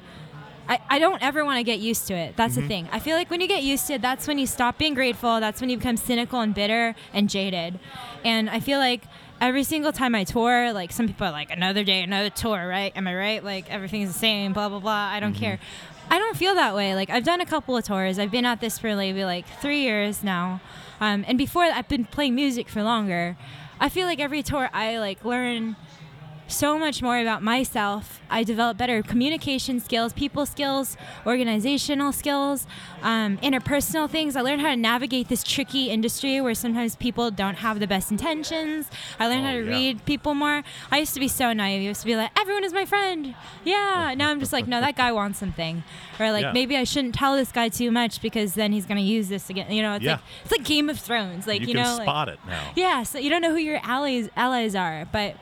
I, 0.67 0.79
I 0.89 0.99
don't 0.99 1.21
ever 1.21 1.45
want 1.45 1.57
to 1.57 1.63
get 1.63 1.79
used 1.79 2.07
to 2.07 2.15
it. 2.15 2.35
That's 2.35 2.55
the 2.55 2.61
mm-hmm. 2.61 2.67
thing. 2.67 2.89
I 2.91 2.99
feel 2.99 3.15
like 3.15 3.29
when 3.29 3.39
you 3.39 3.47
get 3.47 3.63
used 3.63 3.87
to 3.87 3.93
it, 3.93 4.01
that's 4.01 4.27
when 4.27 4.39
you 4.39 4.47
stop 4.47 4.77
being 4.77 4.95
grateful. 4.95 5.39
That's 5.39 5.61
when 5.61 5.69
you 5.69 5.77
become 5.77 5.97
cynical 5.97 6.39
and 6.39 6.55
bitter 6.55 6.95
and 7.13 7.29
jaded. 7.29 7.79
And 8.23 8.49
I 8.49 8.59
feel 8.59 8.79
like 8.79 9.03
every 9.39 9.63
single 9.63 9.91
time 9.91 10.15
I 10.15 10.23
tour, 10.23 10.73
like 10.73 10.91
some 10.91 11.07
people 11.07 11.27
are 11.27 11.31
like, 11.31 11.51
another 11.51 11.83
day, 11.83 12.01
another 12.01 12.31
tour, 12.31 12.67
right? 12.67 12.91
Am 12.95 13.07
I 13.07 13.15
right? 13.15 13.43
Like 13.43 13.69
everything's 13.69 14.13
the 14.13 14.17
same, 14.17 14.53
blah, 14.53 14.69
blah, 14.69 14.79
blah. 14.79 14.91
I 14.91 15.19
don't 15.19 15.33
mm-hmm. 15.33 15.39
care. 15.39 15.59
I 16.09 16.19
don't 16.19 16.37
feel 16.37 16.55
that 16.55 16.75
way. 16.75 16.95
Like 16.95 17.09
I've 17.09 17.23
done 17.23 17.41
a 17.41 17.45
couple 17.45 17.75
of 17.75 17.83
tours. 17.83 18.19
I've 18.19 18.31
been 18.31 18.45
at 18.45 18.61
this 18.61 18.79
for 18.79 18.95
maybe 18.95 19.25
like 19.25 19.45
three 19.61 19.81
years 19.81 20.23
now. 20.23 20.61
Um, 21.01 21.25
and 21.27 21.37
before 21.37 21.63
I've 21.63 21.87
been 21.87 22.05
playing 22.05 22.35
music 22.35 22.69
for 22.69 22.83
longer. 22.83 23.37
I 23.79 23.89
feel 23.89 24.07
like 24.07 24.19
every 24.19 24.41
tour 24.41 24.69
I 24.73 24.97
like 24.99 25.25
learn 25.25 25.75
so 26.47 26.77
much 26.77 27.01
more 27.01 27.17
about 27.19 27.41
myself. 27.41 28.21
I 28.29 28.43
develop 28.43 28.77
better 28.77 29.01
communication 29.01 29.79
skills, 29.79 30.13
people 30.13 30.45
skills, 30.45 30.95
organizational 31.25 32.11
skills, 32.11 32.67
um, 33.01 33.37
interpersonal 33.37 34.09
things. 34.09 34.35
I 34.35 34.41
learned 34.41 34.61
how 34.61 34.69
to 34.69 34.75
navigate 34.75 35.27
this 35.27 35.43
tricky 35.43 35.89
industry 35.89 36.39
where 36.41 36.53
sometimes 36.53 36.95
people 36.95 37.31
don't 37.31 37.55
have 37.55 37.79
the 37.79 37.87
best 37.87 38.11
intentions. 38.11 38.89
I 39.19 39.27
learned 39.27 39.41
Oh, 39.41 39.47
how 39.47 39.51
to 39.53 39.63
yeah. 39.65 39.71
read 39.71 40.05
people 40.05 40.33
more. 40.33 40.63
I 40.91 40.99
used 40.99 41.13
to 41.15 41.19
be 41.19 41.27
so 41.27 41.51
naive. 41.53 41.81
I 41.81 41.85
used 41.85 42.01
to 42.01 42.07
be 42.07 42.15
like, 42.15 42.31
everyone 42.39 42.63
is 42.63 42.73
my 42.73 42.85
friend. 42.85 43.35
Yeah. 43.63 44.13
Now 44.15 44.29
I'm 44.29 44.39
just 44.39 44.53
like, 44.53 44.67
no, 44.67 44.79
that 44.81 44.95
guy 44.95 45.11
wants 45.11 45.39
something. 45.39 45.83
Or 46.19 46.31
like, 46.31 46.43
Yeah. 46.43 46.51
maybe 46.53 46.77
I 46.77 46.83
shouldn't 46.85 47.15
tell 47.15 47.35
this 47.35 47.51
guy 47.51 47.69
too 47.69 47.91
much 47.91 48.21
because 48.21 48.53
then 48.53 48.71
he's 48.71 48.85
going 48.85 48.97
to 48.97 49.03
use 49.03 49.27
this 49.29 49.49
again. 49.49 49.71
You 49.71 49.81
know, 49.81 49.95
it's 49.95 50.05
Yeah. 50.05 50.13
like, 50.13 50.21
it's 50.43 50.51
like 50.51 50.63
Game 50.63 50.89
of 50.89 50.99
Thrones. 50.99 51.47
Like, 51.47 51.61
you, 51.61 51.67
you, 51.67 51.73
can 51.73 51.83
know, 51.83 51.95
like, 51.97 52.03
spot 52.05 52.29
it 52.29 52.39
now. 52.47 52.71
yeah, 52.75 53.03
so 53.03 53.17
you 53.19 53.29
don't 53.29 53.41
know 53.41 53.51
who 53.51 53.57
your 53.57 53.79
allies 53.83 54.29
allies 54.37 54.73
are, 54.75 55.05
but 55.11 55.35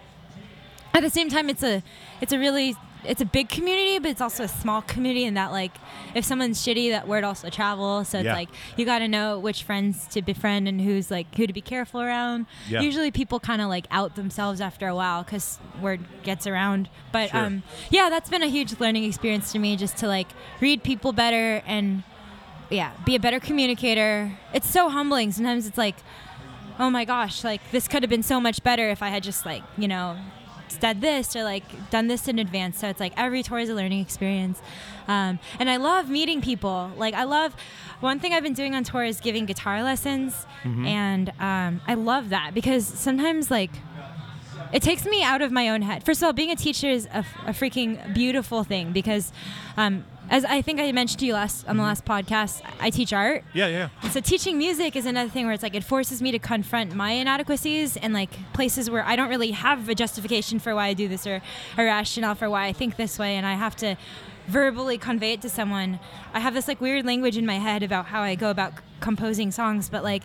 at 0.94 1.02
the 1.02 1.10
same 1.10 1.30
time, 1.30 1.50
it's 1.50 1.64
a 1.64 1.84
it's 2.22 2.34
a 2.34 2.40
really 2.40 2.76
it's 3.06 3.20
a 3.22 3.26
big 3.26 3.50
community, 3.50 4.00
but 4.00 4.10
it's 4.12 4.22
also 4.22 4.44
a 4.44 4.48
small 4.48 4.82
community 4.82 5.26
in 5.26 5.34
that 5.34 5.52
like 5.52 5.74
if 6.16 6.24
someone's 6.24 6.66
shitty, 6.66 6.90
that 6.92 7.06
word 7.06 7.26
also 7.26 7.50
travels. 7.50 8.08
So 8.08 8.20
it's 8.20 8.26
Yeah. 8.26 8.34
like 8.36 8.50
you 8.78 8.86
got 8.86 9.00
to 9.00 9.10
know 9.10 9.38
which 9.40 9.64
friends 9.64 10.08
to 10.14 10.22
befriend 10.22 10.70
and 10.70 10.80
who's 10.80 11.12
like 11.12 11.34
who 11.36 11.46
to 11.46 11.52
be 11.52 11.60
careful 11.60 12.00
around. 12.02 12.46
Yeah. 12.70 12.80
Usually, 12.82 13.12
people 13.12 13.40
kind 13.42 13.62
of 13.62 13.68
like 13.68 13.88
out 13.92 14.16
themselves 14.16 14.62
after 14.62 14.88
a 14.88 14.96
while 14.96 15.24
because 15.24 15.60
word 15.82 16.00
gets 16.24 16.48
around. 16.48 16.88
But 17.12 17.32
Sure. 17.32 17.42
um, 17.46 17.64
yeah, 17.90 18.10
that's 18.10 18.30
been 18.30 18.44
a 18.44 18.48
huge 18.48 18.80
learning 18.80 19.04
experience 19.04 19.52
to 19.52 19.60
me, 19.60 19.76
just 19.76 19.98
to 19.98 20.08
like 20.08 20.28
read 20.62 20.84
people 20.84 21.12
better 21.12 21.62
and 21.68 22.04
yeah, 22.70 22.92
be 23.06 23.16
a 23.16 23.20
better 23.20 23.40
communicator. 23.42 24.32
It's 24.54 24.70
so 24.70 24.90
humbling. 24.90 25.32
Sometimes 25.34 25.68
it's 25.68 25.78
like, 25.78 25.96
oh 26.80 26.90
my 26.90 27.04
gosh, 27.04 27.44
like 27.44 27.60
this 27.72 27.90
could 27.90 28.02
have 28.04 28.10
been 28.10 28.24
so 28.24 28.40
much 28.40 28.64
better 28.64 28.90
if 28.90 29.04
I 29.04 29.10
had 29.10 29.24
just 29.24 29.46
like, 29.46 29.64
you 29.78 29.88
know, 29.90 30.16
said 30.80 31.02
this 31.02 31.36
or 31.36 31.44
like 31.44 31.64
done 31.90 32.08
this 32.08 32.28
in 32.28 32.40
advance. 32.40 32.80
So 32.80 32.88
it's 32.88 33.00
like 33.00 33.14
every 33.18 33.44
tour 33.44 33.60
is 33.60 33.70
a 33.70 33.74
learning 33.74 34.02
experience. 34.02 34.62
Um, 35.08 35.40
and 35.60 35.70
I 35.70 35.78
love 35.78 36.10
meeting 36.10 36.42
people. 36.42 36.92
Like 36.98 37.14
I 37.14 37.24
love 37.24 37.56
one 38.00 38.20
thing 38.20 38.34
I've 38.34 38.44
been 38.44 38.54
doing 38.54 38.76
on 38.76 38.84
tour 38.84 39.04
is 39.04 39.20
giving 39.20 39.46
guitar 39.46 39.84
lessons. 39.84 40.46
And 40.86 41.30
um, 41.40 41.82
I 41.88 41.94
love 41.96 42.30
that 42.30 42.54
because 42.54 42.86
sometimes 42.86 43.52
like 43.52 43.72
it 44.72 44.82
takes 44.82 45.06
me 45.06 45.22
out 45.24 45.42
of 45.42 45.52
my 45.52 45.70
own 45.70 45.82
head. 45.84 46.04
First 46.04 46.22
of 46.22 46.26
all, 46.28 46.34
being 46.34 46.52
a 46.52 46.56
teacher 46.56 46.90
is 46.90 47.06
a, 47.14 47.26
a 47.46 47.52
freaking 47.52 48.14
beautiful 48.14 48.64
thing 48.64 48.92
because, 48.92 49.32
um, 49.78 50.04
as 50.30 50.46
I 50.46 50.62
think 50.62 50.80
I 50.80 50.92
mentioned 50.92 51.20
to 51.20 51.26
you 51.26 51.34
last 51.34 51.68
on 51.68 51.78
the 51.78 51.84
last 51.84 52.06
podcast, 52.06 52.62
I 52.80 52.90
teach 52.90 53.14
art. 53.14 53.44
Yeah, 53.54 53.68
yeah. 53.68 53.90
And 54.02 54.12
so 54.12 54.20
teaching 54.20 54.58
music 54.58 54.96
is 54.96 55.06
another 55.06 55.30
thing 55.30 55.46
where 55.46 55.54
it's 55.54 55.64
like 55.64 55.76
it 55.76 55.84
forces 55.84 56.22
me 56.22 56.32
to 56.32 56.40
confront 56.40 56.96
my 56.96 57.12
inadequacies 57.12 57.98
and 57.98 58.14
like 58.14 58.32
places 58.54 58.90
where 58.90 59.06
I 59.06 59.16
don't 59.16 59.30
really 59.30 59.52
have 59.52 59.90
a 59.90 59.96
justification 59.96 60.60
for 60.60 60.74
why 60.76 60.88
I 60.88 60.94
do 60.94 61.08
this 61.08 61.28
or 61.28 61.42
a 61.78 61.84
rationale 61.84 62.36
for 62.36 62.50
why 62.50 62.66
I 62.66 62.74
think 62.74 62.96
this 62.96 63.20
way, 63.20 63.36
and 63.36 63.46
I 63.46 63.54
have 63.54 63.76
to 63.78 63.96
verbally 64.48 64.98
convey 64.98 65.34
it 65.34 65.42
to 65.42 65.50
someone. 65.50 66.00
I 66.34 66.40
have 66.40 66.54
this 66.54 66.68
like 66.68 66.82
weird 66.82 67.06
language 67.06 67.38
in 67.38 67.46
my 67.46 67.60
head 67.60 67.84
about 67.84 68.08
how 68.08 68.22
I 68.22 68.36
go 68.36 68.50
about 68.50 68.74
composing 69.00 69.52
songs, 69.52 69.90
but 69.90 70.04
like 70.04 70.24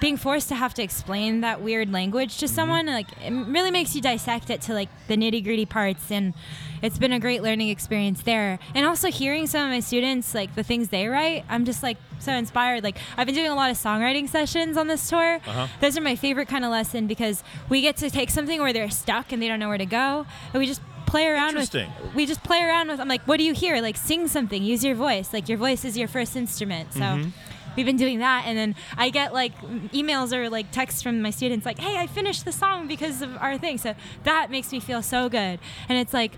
being 0.00 0.16
forced 0.16 0.48
to 0.48 0.54
have 0.54 0.74
to 0.74 0.82
explain 0.82 1.40
that 1.40 1.60
weird 1.60 1.90
language 1.92 2.32
Mm-hmm. 2.34 2.46
to 2.46 2.48
someone 2.48 2.86
like 2.86 3.06
it 3.24 3.30
really 3.32 3.70
makes 3.70 3.94
you 3.94 4.00
dissect 4.02 4.50
it 4.50 4.60
to 4.62 4.74
like 4.74 4.88
the 5.08 5.16
nitty 5.16 5.42
gritty 5.42 5.66
parts 5.66 6.10
and 6.10 6.34
it's 6.82 6.98
been 6.98 7.12
a 7.12 7.18
great 7.20 7.42
learning 7.42 7.68
experience 7.68 8.22
there 8.22 8.58
and 8.74 8.86
also 8.86 9.10
hearing 9.10 9.46
some 9.46 9.62
of 9.64 9.70
my 9.70 9.80
students 9.80 10.34
like 10.34 10.54
the 10.54 10.62
things 10.62 10.88
they 10.90 11.06
write 11.08 11.44
i'm 11.48 11.64
just 11.64 11.82
like 11.82 11.96
so 12.20 12.32
inspired 12.32 12.82
like 12.84 12.96
i've 13.16 13.26
been 13.26 13.34
doing 13.34 13.50
a 13.50 13.54
lot 13.54 13.70
of 13.70 13.76
songwriting 13.76 14.28
sessions 14.28 14.76
on 14.76 14.86
this 14.86 15.08
tour 15.08 15.36
Uh-huh. 15.46 15.66
those 15.80 15.96
are 15.98 16.00
my 16.02 16.14
favorite 16.16 16.48
kind 16.48 16.64
of 16.64 16.70
lesson 16.70 17.06
because 17.06 17.42
we 17.68 17.80
get 17.80 17.96
to 17.96 18.10
take 18.10 18.30
something 18.30 18.60
where 18.60 18.72
they're 18.72 18.90
stuck 18.90 19.32
and 19.32 19.42
they 19.42 19.48
don't 19.48 19.58
know 19.58 19.68
where 19.68 19.78
to 19.78 19.86
go 19.86 20.26
and 20.52 20.60
we 20.60 20.66
just 20.66 20.80
play 21.06 21.26
around 21.26 21.54
with 21.56 21.74
we 22.14 22.26
just 22.26 22.42
play 22.44 22.62
around 22.62 22.88
with 22.88 23.00
i'm 23.00 23.08
like 23.08 23.22
what 23.22 23.38
do 23.38 23.44
you 23.44 23.54
hear 23.54 23.80
like 23.80 23.96
sing 23.96 24.28
something 24.28 24.62
use 24.62 24.84
your 24.84 24.94
voice 24.94 25.32
like 25.32 25.48
your 25.48 25.56
voice 25.56 25.82
is 25.84 25.96
your 25.96 26.06
first 26.08 26.36
instrument 26.36 26.92
so 26.92 27.00
Mm-hmm. 27.00 27.30
We've 27.78 27.86
been 27.86 27.96
doing 27.96 28.18
that 28.18 28.42
and 28.44 28.58
then 28.58 28.74
i 28.96 29.08
get 29.08 29.32
like 29.32 29.56
emails 29.92 30.32
or 30.32 30.50
like 30.50 30.68
texts 30.72 31.00
from 31.00 31.22
my 31.22 31.30
students 31.30 31.64
like 31.64 31.78
hey 31.78 31.96
i 31.96 32.08
finished 32.08 32.44
the 32.44 32.50
song 32.50 32.88
because 32.88 33.22
of 33.22 33.36
our 33.38 33.56
thing. 33.56 33.78
So 33.78 33.94
that 34.24 34.50
makes 34.50 34.72
me 34.72 34.80
feel 34.80 35.00
so 35.00 35.28
good. 35.28 35.60
And 35.88 35.98
it's 35.98 36.12
like 36.12 36.32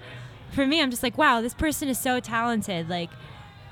for 0.52 0.66
me 0.66 0.82
i'm 0.82 0.90
just 0.90 1.02
like 1.02 1.16
wow 1.16 1.40
this 1.40 1.54
person 1.54 1.88
is 1.88 1.98
so 1.98 2.20
talented. 2.20 2.88
Like 2.88 3.10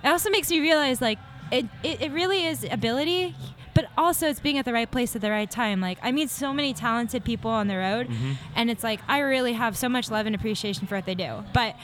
it 0.02 0.08
also 0.08 0.30
makes 0.30 0.50
me 0.50 0.60
realize 0.60 1.00
like 1.02 1.18
it, 1.52 1.66
it, 1.82 2.00
it 2.00 2.12
really 2.12 2.46
is 2.46 2.64
ability 2.70 3.34
but 3.74 3.86
also 3.96 4.28
it's 4.28 4.40
being 4.40 4.58
at 4.58 4.64
the 4.64 4.72
right 4.72 4.90
place 4.90 5.14
at 5.14 5.22
the 5.22 5.30
right 5.30 5.50
time. 5.50 5.80
Like 5.80 5.98
i 6.02 6.10
meet 6.10 6.30
so 6.30 6.54
many 6.54 6.72
talented 6.72 7.24
people 7.24 7.50
on 7.50 7.68
the 7.68 7.76
road 7.76 8.08
mm-hmm. 8.08 8.32
and 8.54 8.70
it's 8.70 8.82
like 8.82 9.00
i 9.08 9.18
really 9.18 9.52
have 9.52 9.76
so 9.76 9.88
much 9.88 10.10
love 10.10 10.24
and 10.24 10.34
appreciation 10.34 10.86
for 10.86 10.94
what 10.96 11.04
they 11.04 11.14
do 11.14 11.44
but 11.52 11.76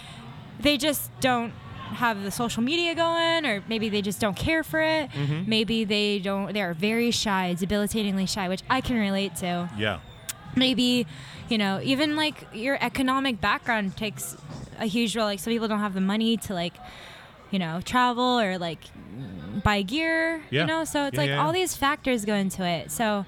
they 0.61 0.77
just 0.77 1.11
don't 1.21 1.53
have 1.87 2.23
the 2.23 2.31
social 2.31 2.63
media 2.63 2.95
going 2.95 3.47
or 3.47 3.63
maybe 3.69 3.89
they 3.89 4.03
just 4.03 4.21
don't 4.21 4.37
care 4.37 4.63
for 4.65 4.81
it. 4.81 5.11
Mm-hmm. 5.11 5.49
Maybe 5.49 5.85
they 5.85 6.19
don't 6.19 6.53
they 6.53 6.63
are 6.63 6.75
very 6.75 7.11
shy 7.11 7.55
debilitatingly 7.59 8.27
shy 8.27 8.49
which 8.49 8.63
i 8.69 8.81
can 8.81 8.97
relate 8.99 9.37
to. 9.37 9.69
Yeah. 9.79 10.01
maybe 10.57 11.07
you 11.49 11.59
know 11.59 11.81
even 11.83 12.17
like 12.17 12.47
your 12.53 12.79
economic 12.81 13.41
background 13.41 13.97
takes 13.97 14.37
a 14.79 14.87
huge 14.87 15.17
role. 15.17 15.27
Like 15.27 15.39
some 15.41 15.53
people 15.53 15.69
don't 15.69 15.81
have 15.81 15.95
the 15.95 16.01
money 16.01 16.37
to 16.39 16.55
like 16.55 16.75
you 17.51 17.59
know 17.59 17.81
travel 17.85 18.41
or 18.41 18.59
like 18.59 18.81
buy 19.63 19.83
gear 19.83 20.43
Yeah. 20.51 20.63
you 20.63 20.67
know? 20.67 20.85
So 20.85 21.07
it's 21.07 21.15
Yeah, 21.15 21.21
like 21.21 21.29
yeah, 21.31 21.45
all 21.47 21.53
these 21.53 21.77
factors 21.77 22.25
go 22.25 22.35
into 22.35 22.65
it. 22.65 22.91
So 22.91 23.25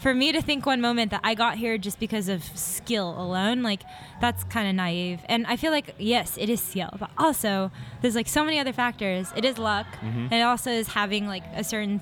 for 0.00 0.14
me 0.14 0.32
to 0.32 0.40
think 0.42 0.64
one 0.66 0.80
moment 0.80 1.10
that 1.10 1.20
I 1.24 1.34
got 1.34 1.58
here 1.58 1.76
just 1.78 1.98
because 1.98 2.28
of 2.28 2.42
skill 2.56 3.14
alone, 3.18 3.62
like 3.62 3.82
that's 4.20 4.44
kind 4.44 4.68
of 4.68 4.74
naive. 4.74 5.20
And 5.28 5.46
I 5.46 5.56
feel 5.56 5.72
like 5.72 5.94
yes, 5.98 6.36
it 6.38 6.48
is 6.48 6.60
skill, 6.60 6.90
but 6.98 7.10
also 7.18 7.70
there's 8.00 8.14
like 8.14 8.28
so 8.28 8.44
many 8.44 8.58
other 8.58 8.72
factors. 8.72 9.32
It 9.36 9.44
is 9.44 9.58
luck, 9.58 9.86
Mm-hmm. 10.02 10.28
and 10.30 10.34
it 10.34 10.42
also 10.42 10.70
is 10.70 10.88
having 10.88 11.26
like 11.26 11.42
a 11.54 11.64
certain 11.64 12.00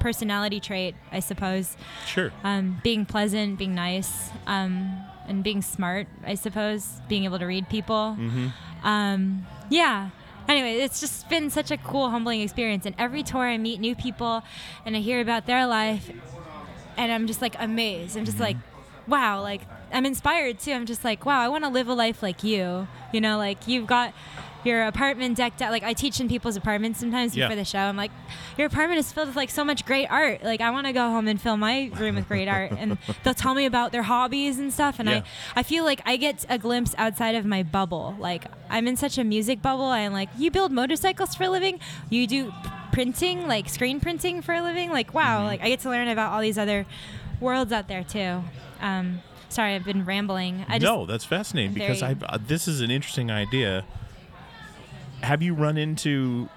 personality 0.00 0.60
trait, 0.60 0.94
I 1.12 1.20
suppose. 1.20 1.76
Sure. 2.06 2.32
Um, 2.44 2.80
being 2.82 3.04
pleasant, 3.04 3.58
being 3.58 3.74
nice, 3.74 4.30
um, 4.46 4.96
and 5.26 5.42
being 5.42 5.60
smart, 5.60 6.06
I 6.24 6.34
suppose. 6.36 7.00
Being 7.08 7.24
able 7.24 7.38
to 7.40 7.46
read 7.46 7.68
people. 7.68 8.16
Mhm. 8.18 8.52
Um, 8.84 9.46
yeah. 9.70 10.10
Anyway, 10.48 10.76
it's 10.76 11.00
just 11.00 11.28
been 11.28 11.50
such 11.50 11.70
a 11.70 11.76
cool, 11.76 12.08
humbling 12.08 12.40
experience. 12.40 12.86
And 12.86 12.94
every 12.96 13.22
tour, 13.22 13.42
I 13.46 13.58
meet 13.58 13.80
new 13.80 13.94
people, 13.94 14.42
and 14.86 14.96
I 14.96 15.00
hear 15.00 15.20
about 15.20 15.44
their 15.46 15.66
life, 15.66 16.10
and 16.98 17.10
I'm 17.10 17.26
just 17.26 17.40
like 17.40 17.54
amazed. 17.58 18.16
I'm 18.16 18.26
just 18.26 18.40
like, 18.40 18.56
mm-hmm. 18.56 19.10
wow, 19.10 19.40
like 19.40 19.62
I'm 19.92 20.04
inspired 20.04 20.58
too. 20.58 20.72
I'm 20.72 20.84
just 20.84 21.04
like, 21.04 21.24
wow, 21.24 21.40
I 21.40 21.48
want 21.48 21.64
to 21.64 21.70
live 21.70 21.88
a 21.88 21.94
life 21.94 22.22
like 22.22 22.44
you. 22.44 22.86
You 23.12 23.20
know, 23.22 23.38
like 23.38 23.66
you've 23.66 23.86
got 23.86 24.12
your 24.64 24.82
apartment 24.86 25.36
decked 25.36 25.62
out. 25.62 25.70
Like 25.70 25.84
I 25.84 25.92
teach 25.92 26.20
in 26.20 26.28
people's 26.28 26.56
apartments 26.56 26.98
sometimes 26.98 27.34
Yeah. 27.34 27.46
before 27.46 27.56
the 27.56 27.64
show. 27.64 27.78
I'm 27.78 27.96
like, 27.96 28.10
your 28.58 28.66
apartment 28.66 28.98
is 28.98 29.10
filled 29.12 29.28
with 29.28 29.36
like 29.36 29.50
so 29.50 29.64
much 29.64 29.86
great 29.86 30.06
art. 30.10 30.42
Like 30.42 30.60
I 30.60 30.70
want 30.72 30.88
to 30.88 30.92
go 30.92 31.02
home 31.02 31.28
and 31.28 31.40
fill 31.40 31.56
my 31.56 31.90
room 31.94 32.16
with 32.16 32.26
great 32.28 32.48
art. 32.48 32.72
And 32.72 32.98
they'll 33.24 33.34
tell 33.34 33.54
me 33.54 33.64
about 33.66 33.92
their 33.92 34.02
hobbies 34.02 34.58
and 34.58 34.72
stuff. 34.72 34.98
And 34.98 35.08
Yeah. 35.08 35.22
I, 35.54 35.60
I 35.60 35.62
feel 35.62 35.84
like 35.84 36.02
I 36.04 36.16
get 36.16 36.44
a 36.48 36.58
glimpse 36.58 36.94
outside 36.98 37.36
of 37.36 37.46
my 37.46 37.62
bubble. 37.62 38.16
Like 38.18 38.44
I'm 38.68 38.88
in 38.88 38.96
such 38.96 39.16
a 39.16 39.24
music 39.24 39.62
bubble. 39.62 39.84
I'm 39.84 40.12
like, 40.12 40.28
you 40.36 40.50
build 40.50 40.72
motorcycles 40.72 41.34
for 41.36 41.44
a 41.44 41.50
living. 41.50 41.78
You 42.10 42.26
do 42.26 42.52
printing, 42.92 43.46
like 43.48 43.68
screen 43.68 44.00
printing 44.00 44.42
for 44.42 44.54
a 44.54 44.62
living. 44.62 44.90
Like 44.90 45.14
wow, 45.14 45.44
like 45.44 45.60
I 45.62 45.68
get 45.68 45.80
to 45.80 45.90
learn 45.90 46.08
about 46.08 46.32
all 46.32 46.40
these 46.40 46.58
other 46.58 46.86
worlds 47.40 47.72
out 47.72 47.88
there 47.88 48.04
too. 48.04 48.42
Um, 48.80 49.20
sorry, 49.48 49.74
I've 49.74 49.84
been 49.84 50.04
rambling. 50.04 50.64
I 50.68 50.78
just, 50.78 50.90
no, 50.92 51.06
that's 51.06 51.24
fascinating 51.24 51.72
because 51.74 52.02
I 52.02 52.16
uh, 52.28 52.38
this 52.44 52.68
is 52.68 52.80
an 52.80 52.90
interesting 52.90 53.30
idea. 53.30 53.84
Have 55.22 55.42
you 55.42 55.54
run 55.54 55.76
into? 55.76 56.48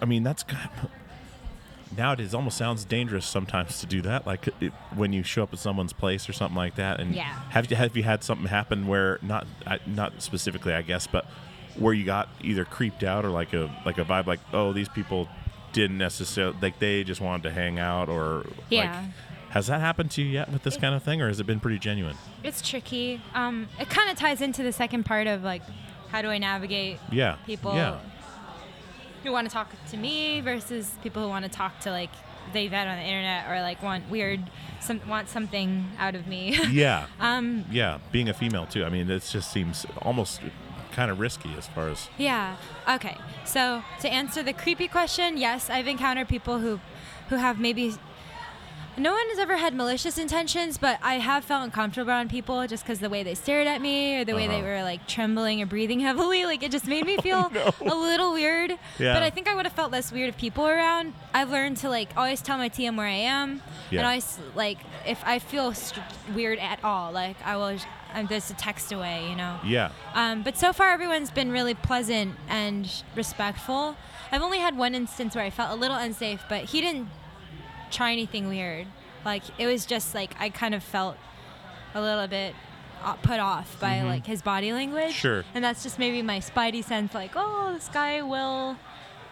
I 0.00 0.04
mean, 0.04 0.22
that's 0.22 0.42
kind 0.42 0.68
of, 0.82 0.90
nowadays 1.96 2.34
almost 2.34 2.56
sounds 2.58 2.84
dangerous 2.84 3.24
sometimes 3.26 3.80
to 3.80 3.86
do 3.86 4.02
that. 4.02 4.26
Like 4.26 4.48
it, 4.60 4.72
when 4.94 5.12
you 5.12 5.22
show 5.22 5.42
up 5.44 5.52
at 5.52 5.58
someone's 5.58 5.92
place 5.92 6.28
or 6.28 6.32
something 6.32 6.56
like 6.56 6.76
that. 6.76 7.00
And 7.00 7.14
Yeah. 7.14 7.24
have 7.50 7.70
you 7.70 7.76
have 7.76 7.96
you 7.96 8.02
had 8.02 8.22
something 8.22 8.46
happen 8.48 8.86
where 8.86 9.18
not 9.22 9.46
I- 9.66 9.80
not 9.86 10.20
specifically, 10.22 10.74
I 10.74 10.82
guess, 10.82 11.06
but 11.06 11.26
where 11.78 11.92
you 11.94 12.04
got 12.04 12.28
either 12.42 12.64
creeped 12.64 13.02
out 13.04 13.24
or 13.24 13.28
like 13.30 13.52
a 13.52 13.70
like 13.84 13.98
a 13.98 14.04
vibe 14.04 14.26
like 14.26 14.40
oh 14.52 14.72
these 14.72 14.88
people 14.88 15.28
didn't 15.72 15.98
necessarily 15.98 16.56
like 16.62 16.78
they 16.78 17.04
just 17.04 17.20
wanted 17.20 17.42
to 17.42 17.50
hang 17.50 17.78
out 17.78 18.08
or 18.08 18.46
Yeah. 18.70 19.00
like 19.00 19.10
has 19.50 19.66
that 19.68 19.80
happened 19.80 20.10
to 20.12 20.22
you 20.22 20.28
yet 20.28 20.50
with 20.52 20.62
this 20.64 20.76
kind 20.76 20.94
of 20.94 21.02
thing 21.02 21.20
or 21.22 21.28
has 21.28 21.40
it 21.40 21.46
been 21.46 21.60
pretty 21.60 21.78
genuine? 21.78 22.16
it's 22.42 22.60
tricky. 22.66 23.20
Um, 23.34 23.68
it 23.80 23.88
kind 23.88 24.10
of 24.10 24.16
ties 24.18 24.40
into 24.40 24.62
the 24.62 24.72
second 24.72 25.04
part 25.04 25.26
of 25.26 25.42
like, 25.42 25.62
how 26.10 26.20
do 26.22 26.28
I 26.28 26.38
navigate 26.38 26.98
Yeah. 27.10 27.36
people 27.46 27.74
Yeah. 27.74 27.98
who 29.22 29.32
want 29.32 29.48
to 29.48 29.52
talk 29.52 29.70
to 29.90 29.96
me 29.96 30.40
versus 30.40 30.94
people 31.02 31.22
who 31.22 31.28
want 31.28 31.44
to 31.44 31.50
talk 31.50 31.80
to 31.80 31.90
like 31.90 32.10
the 32.52 32.64
Yvette 32.64 32.86
on 32.86 32.96
the 32.96 33.02
internet 33.02 33.48
or 33.50 33.60
like 33.62 33.82
want 33.82 34.08
weird, 34.10 34.40
some 34.80 35.00
want 35.08 35.28
something 35.28 35.86
out 35.98 36.14
of 36.14 36.26
me. 36.26 36.56
Yeah. 36.70 37.06
um, 37.18 37.64
Yeah, 37.70 37.98
being 38.12 38.28
a 38.28 38.34
female 38.34 38.66
too. 38.66 38.84
I 38.84 38.88
mean, 38.90 39.10
it 39.10 39.24
just 39.30 39.50
seems 39.52 39.86
almost 40.02 40.40
kind 40.96 41.10
of 41.10 41.20
risky 41.20 41.50
as 41.58 41.66
far 41.68 41.88
as 41.90 42.08
Yeah. 42.16 42.56
Okay. 42.88 43.16
So 43.44 43.82
to 44.00 44.08
answer 44.08 44.42
the 44.42 44.54
creepy 44.54 44.88
question, 44.88 45.36
yes, 45.36 45.68
I've 45.70 45.86
encountered 45.86 46.26
people 46.26 46.58
who, 46.58 46.80
who 47.28 47.36
have 47.36 47.60
maybe. 47.60 47.94
No 48.98 49.12
one 49.12 49.28
has 49.28 49.38
ever 49.38 49.58
had 49.58 49.74
malicious 49.74 50.16
intentions, 50.16 50.78
but 50.78 50.98
I 51.02 51.16
have 51.18 51.44
felt 51.44 51.62
uncomfortable 51.64 52.08
around 52.10 52.30
people 52.30 52.66
just 52.66 52.82
because 52.82 52.98
the 52.98 53.10
way 53.10 53.22
they 53.22 53.34
stared 53.34 53.66
at 53.66 53.82
me 53.82 54.16
or 54.16 54.24
the 54.24 54.32
way 54.34 54.46
they 54.48 54.60
Uh-huh. 54.60 54.68
were 54.68 54.82
like 54.84 55.06
trembling 55.06 55.60
or 55.60 55.66
breathing 55.66 56.00
heavily. 56.00 56.46
Like 56.46 56.62
it 56.62 56.70
just 56.70 56.86
made 56.86 57.04
me 57.04 57.18
feel 57.26 57.52
a 57.82 57.94
little 57.94 58.32
weird. 58.32 58.70
Yeah. 58.98 59.12
But 59.12 59.22
I 59.22 59.28
think 59.28 59.48
I 59.48 59.54
would 59.54 59.66
have 59.66 59.74
felt 59.74 59.92
less 59.92 60.10
weird 60.10 60.30
if 60.30 60.38
people 60.38 60.64
were 60.64 60.74
around. 60.74 61.12
I've 61.34 61.50
learned 61.50 61.76
to 61.82 61.90
like 61.90 62.08
always 62.16 62.40
tell 62.40 62.56
my 62.56 62.70
TM 62.70 62.96
where 62.96 63.06
I 63.06 63.20
am, 63.36 63.60
Yeah. 63.90 63.98
and 63.98 64.06
always 64.06 64.38
like 64.54 64.78
if 65.06 65.22
I 65.26 65.40
feel 65.40 65.74
st- 65.74 66.02
weird 66.34 66.58
at 66.58 66.82
all, 66.82 67.12
like 67.12 67.36
I 67.44 67.56
will. 67.58 67.76
I'm 68.16 68.26
just 68.28 68.50
a 68.50 68.54
text 68.54 68.90
away, 68.92 69.28
you 69.28 69.36
know. 69.36 69.58
yeah, 69.64 69.90
Um, 70.14 70.42
but 70.42 70.56
so 70.56 70.72
far, 70.72 70.88
everyone's 70.90 71.30
been 71.30 71.52
really 71.52 71.74
pleasant 71.74 72.34
and 72.48 72.90
respectful. 73.14 73.94
I've 74.32 74.42
only 74.42 74.58
had 74.58 74.76
one 74.76 74.94
instance 74.94 75.36
where 75.36 75.44
I 75.44 75.50
felt 75.50 75.70
a 75.70 75.74
little 75.76 75.96
unsafe, 75.96 76.42
but 76.48 76.64
he 76.64 76.80
didn't 76.80 77.08
try 77.90 78.12
anything 78.12 78.48
weird. 78.48 78.86
Like 79.24 79.42
it 79.58 79.66
was 79.66 79.86
just 79.86 80.14
like 80.14 80.34
I 80.40 80.48
kind 80.50 80.74
of 80.74 80.82
felt 80.82 81.16
a 81.94 82.00
little 82.00 82.26
bit 82.26 82.54
uh, 83.02 83.14
put 83.14 83.38
off 83.38 83.78
by 83.80 84.02
like 84.02 84.26
his 84.26 84.40
body 84.42 84.72
language. 84.72 85.04
Mm-hmm. 85.04 85.12
Sure. 85.12 85.44
And 85.54 85.62
that's 85.62 85.82
just 85.82 85.98
maybe 85.98 86.22
my 86.22 86.38
spidey 86.40 86.82
sense, 86.82 87.14
like, 87.14 87.32
oh, 87.36 87.72
this 87.74 87.88
guy 87.92 88.22
will 88.22 88.76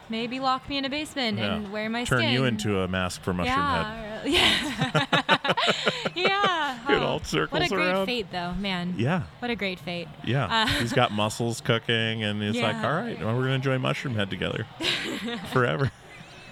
maybe 0.08 0.40
lock 0.40 0.68
me 0.68 0.78
in 0.78 0.84
a 0.84 0.90
basement 0.90 1.38
yeah. 1.38 1.54
and 1.56 1.72
wear 1.72 1.88
my 1.88 2.04
turn 2.04 2.18
skin. 2.20 2.32
you 2.32 2.44
into 2.44 2.80
a 2.80 2.88
mask 2.88 3.22
for 3.22 3.32
Mushroomhead. 3.32 4.24
yeah, 4.24 4.24
yeah, 5.04 5.54
yeah. 6.14 6.78
It 6.96 7.02
Oh, 7.02 7.06
all 7.06 7.14
What 7.18 7.26
circles 7.26 7.64
a 7.64 7.68
great 7.68 7.86
around. 7.86 8.06
fate, 8.06 8.26
though, 8.30 8.52
man. 8.54 8.94
Yeah, 8.96 9.22
What 9.40 9.50
a 9.50 9.56
great 9.56 9.78
fate. 9.80 10.08
yeah. 10.24 10.46
Uh, 10.64 10.66
He's 10.66 10.92
got 10.92 11.12
mussels 11.12 11.60
cooking, 11.60 12.22
and 12.22 12.42
it's 12.42 12.58
like, 12.58 12.76
all 12.76 12.92
right, 12.92 13.18
well, 13.18 13.34
we're 13.36 13.42
gonna 13.44 13.54
enjoy 13.54 13.78
Mushroomhead 13.78 14.30
together 14.30 14.66
forever. 15.52 15.90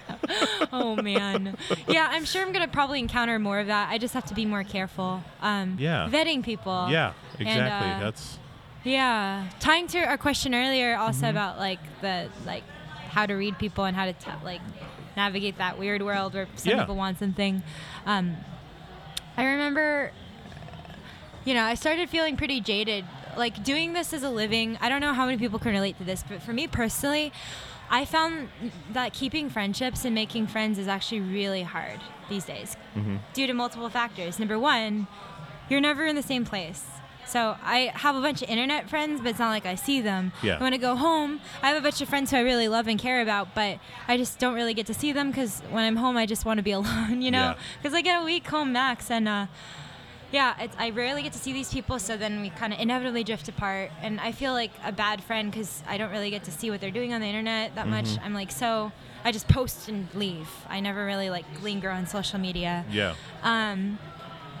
oh 0.73 0.95
man 0.97 1.55
yeah 1.87 2.09
i'm 2.11 2.25
sure 2.25 2.41
i'm 2.41 2.51
gonna 2.51 2.67
probably 2.67 2.99
encounter 2.99 3.39
more 3.39 3.59
of 3.59 3.67
that 3.67 3.89
i 3.89 3.97
just 3.97 4.13
have 4.13 4.25
to 4.25 4.33
be 4.33 4.45
more 4.45 4.63
careful 4.63 5.23
um 5.41 5.77
Yeah. 5.79 6.09
vetting 6.11 6.43
people 6.43 6.87
Yeah, 6.89 7.13
And, 7.39 7.47
exactly. 7.47 7.89
uh, 7.91 7.99
That's 7.99 8.37
yeah 8.83 9.47
tying 9.61 9.87
to 9.87 9.99
our 9.99 10.17
question 10.17 10.53
earlier 10.53 10.97
also 10.97 11.21
Mm-hmm. 11.21 11.29
about 11.29 11.57
like 11.57 11.79
the 12.01 12.29
like 12.45 12.63
how 13.13 13.25
to 13.25 13.33
read 13.35 13.57
people 13.57 13.83
and 13.85 13.95
how 13.95 14.05
to 14.05 14.13
t- 14.13 14.31
like 14.43 14.61
navigate 15.15 15.57
that 15.59 15.77
weird 15.77 16.01
world 16.01 16.33
where 16.33 16.47
some 16.55 16.71
Yeah. 16.71 16.79
people 16.81 16.95
want 16.95 17.19
something. 17.19 17.63
Um 18.05 18.35
i 19.37 19.43
remember 19.45 20.11
you 21.45 21.53
know 21.53 21.63
i 21.63 21.73
started 21.75 22.09
feeling 22.09 22.37
pretty 22.37 22.59
jaded. 22.61 23.05
Like 23.35 23.63
doing 23.63 23.93
this 23.93 24.13
as 24.13 24.21
a 24.21 24.29
living 24.29 24.77
i 24.79 24.89
don't 24.89 25.01
know 25.01 25.13
how 25.13 25.25
many 25.25 25.39
people 25.39 25.57
can 25.57 25.71
relate 25.71 25.97
to 25.97 26.03
this 26.03 26.23
but 26.29 26.39
for 26.43 26.53
me 26.53 26.67
personally 26.67 27.31
i 27.89 28.05
found 28.05 28.49
that 28.91 29.11
keeping 29.11 29.49
friendships 29.49 30.05
and 30.05 30.13
making 30.13 30.45
friends 30.45 30.77
is 30.77 30.87
actually 30.87 31.21
really 31.21 31.63
hard 31.63 31.99
these 32.29 32.45
days 32.45 32.77
due 33.33 33.47
to 33.47 33.53
multiple 33.53 33.89
factors. 33.89 34.37
Number 34.37 34.59
one 34.59 35.07
you're 35.69 35.81
never 35.81 36.05
in 36.05 36.15
the 36.15 36.21
same 36.33 36.45
place 36.45 36.83
So 37.27 37.55
I 37.63 37.91
have 37.95 38.15
a 38.15 38.21
bunch 38.21 38.41
of 38.41 38.49
internet 38.49 38.89
friends, 38.89 39.21
but 39.21 39.29
it's 39.29 39.39
not 39.39 39.49
like 39.49 39.65
I 39.65 39.75
see 39.75 40.01
them. 40.01 40.31
Yeah. 40.41 40.59
When 40.59 40.73
I 40.73 40.77
go 40.77 40.95
home, 40.95 41.39
I 41.61 41.69
have 41.69 41.77
a 41.77 41.81
bunch 41.81 42.01
of 42.01 42.09
friends 42.09 42.31
who 42.31 42.37
I 42.37 42.41
really 42.41 42.67
love 42.67 42.87
and 42.87 42.99
care 42.99 43.21
about, 43.21 43.55
but 43.55 43.79
I 44.07 44.17
just 44.17 44.39
don't 44.39 44.53
really 44.55 44.73
get 44.73 44.85
to 44.87 44.93
see 44.93 45.11
them 45.11 45.29
because 45.29 45.61
when 45.69 45.83
I'm 45.83 45.95
home, 45.95 46.17
I 46.17 46.25
just 46.25 46.45
want 46.45 46.57
to 46.59 46.63
be 46.63 46.71
alone, 46.79 47.21
you 47.21 47.31
know? 47.31 47.39
Yeah. 47.39 47.55
Because 47.81 47.95
I 47.95 48.01
get 48.01 48.21
a 48.21 48.25
week 48.25 48.47
home 48.47 48.73
max, 48.73 49.09
and 49.09 49.27
uh, 49.27 49.47
yeah, 50.31 50.55
it's, 50.59 50.75
I 50.79 50.89
rarely 50.89 51.21
get 51.21 51.33
to 51.33 51.39
see 51.39 51.53
these 51.53 51.71
people, 51.71 51.99
so 51.99 52.17
then 52.17 52.41
we 52.41 52.49
kind 52.49 52.73
of 52.73 52.79
inevitably 52.79 53.23
drift 53.23 53.47
apart. 53.47 53.91
And 54.01 54.19
I 54.19 54.31
feel 54.31 54.51
like 54.51 54.71
a 54.83 54.91
bad 54.91 55.23
friend 55.23 55.51
because 55.51 55.83
I 55.87 55.97
don't 55.97 56.11
really 56.11 56.31
get 56.31 56.43
to 56.45 56.51
see 56.51 56.71
what 56.71 56.81
they're 56.81 56.91
doing 56.91 57.13
on 57.13 57.21
the 57.21 57.27
internet 57.27 57.75
that 57.75 57.87
much. 57.87 58.05
Mm-hmm. 58.05 58.25
I'm 58.25 58.33
like, 58.33 58.51
so 58.51 58.91
I 59.23 59.31
just 59.31 59.47
post 59.47 59.89
and 59.89 60.07
leave. 60.15 60.49
I 60.67 60.79
never 60.79 61.05
really 61.05 61.29
like 61.29 61.45
linger 61.61 61.89
on 61.89 62.07
social 62.07 62.39
media. 62.39 62.83
Yeah. 62.91 63.13
Um, 63.43 63.99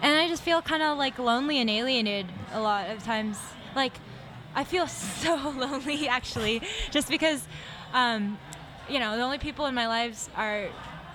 and 0.03 0.19
I 0.19 0.27
just 0.27 0.43
feel 0.43 0.61
kind 0.61 0.83
of 0.83 0.97
like 0.97 1.17
lonely 1.17 1.59
and 1.59 1.69
alienated 1.69 2.27
a 2.51 2.59
lot 2.61 2.89
of 2.89 3.03
times. 3.03 3.39
Like, 3.75 3.93
I 4.53 4.65
feel 4.65 4.85
so 5.23 5.35
lonely 5.57 6.07
actually, 6.07 6.61
just 6.91 7.09
because, 7.09 7.47
um, 7.93 8.37
you 8.89 8.99
know, 8.99 9.15
the 9.15 9.23
only 9.23 9.39
people 9.39 9.65
in 9.65 9.73
my 9.73 9.87
lives 9.87 10.29
are 10.35 10.67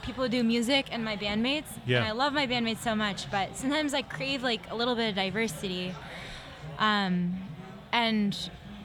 people 0.02 0.24
who 0.24 0.30
do 0.30 0.42
music 0.42 0.86
and 0.90 1.04
my 1.04 1.16
bandmates. 1.18 1.66
Yeah. 1.86 1.98
And 1.98 2.06
I 2.06 2.12
love 2.12 2.32
my 2.32 2.46
bandmates 2.46 2.78
so 2.78 2.94
much, 2.94 3.30
but 3.30 3.56
sometimes 3.56 3.92
I 3.92 4.00
crave 4.00 4.42
like 4.42 4.70
a 4.70 4.74
little 4.74 4.94
bit 4.94 5.10
of 5.10 5.14
diversity. 5.14 5.94
Um, 6.78 7.36
and 7.92 8.36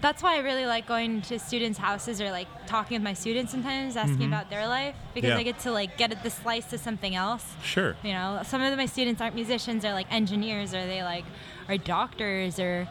that's 0.03 0.21
why 0.21 0.35
I 0.35 0.39
really 0.39 0.65
like 0.67 0.85
going 0.85 1.21
to 1.23 1.39
students' 1.39 1.79
houses 1.79 2.19
or 2.21 2.29
like 2.29 2.47
talking 2.67 2.95
with 2.95 3.03
my 3.03 3.13
students 3.13 3.51
sometimes, 3.53 3.95
asking 3.95 4.25
about 4.25 4.49
their 4.49 4.67
life 4.67 4.95
because 5.15 5.29
Yeah. 5.29 5.37
I 5.37 5.43
get 5.43 5.59
to 5.59 5.71
like 5.71 5.97
get 5.97 6.21
the 6.21 6.29
slice 6.29 6.71
of 6.73 6.81
something 6.81 7.15
else. 7.15 7.45
Sure. 7.63 7.95
You 8.03 8.11
know, 8.11 8.41
some 8.45 8.61
of 8.61 8.77
my 8.77 8.85
students 8.85 9.21
aren't 9.21 9.33
musicians; 9.33 9.81
they're 9.83 9.93
like 9.93 10.11
engineers, 10.13 10.73
or 10.73 10.85
they 10.85 11.01
like 11.03 11.25
are 11.69 11.77
doctors, 11.77 12.59
or 12.59 12.87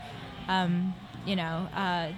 um, 0.49 0.95
you 1.27 1.37
know, 1.37 1.69
uh, 1.77 2.09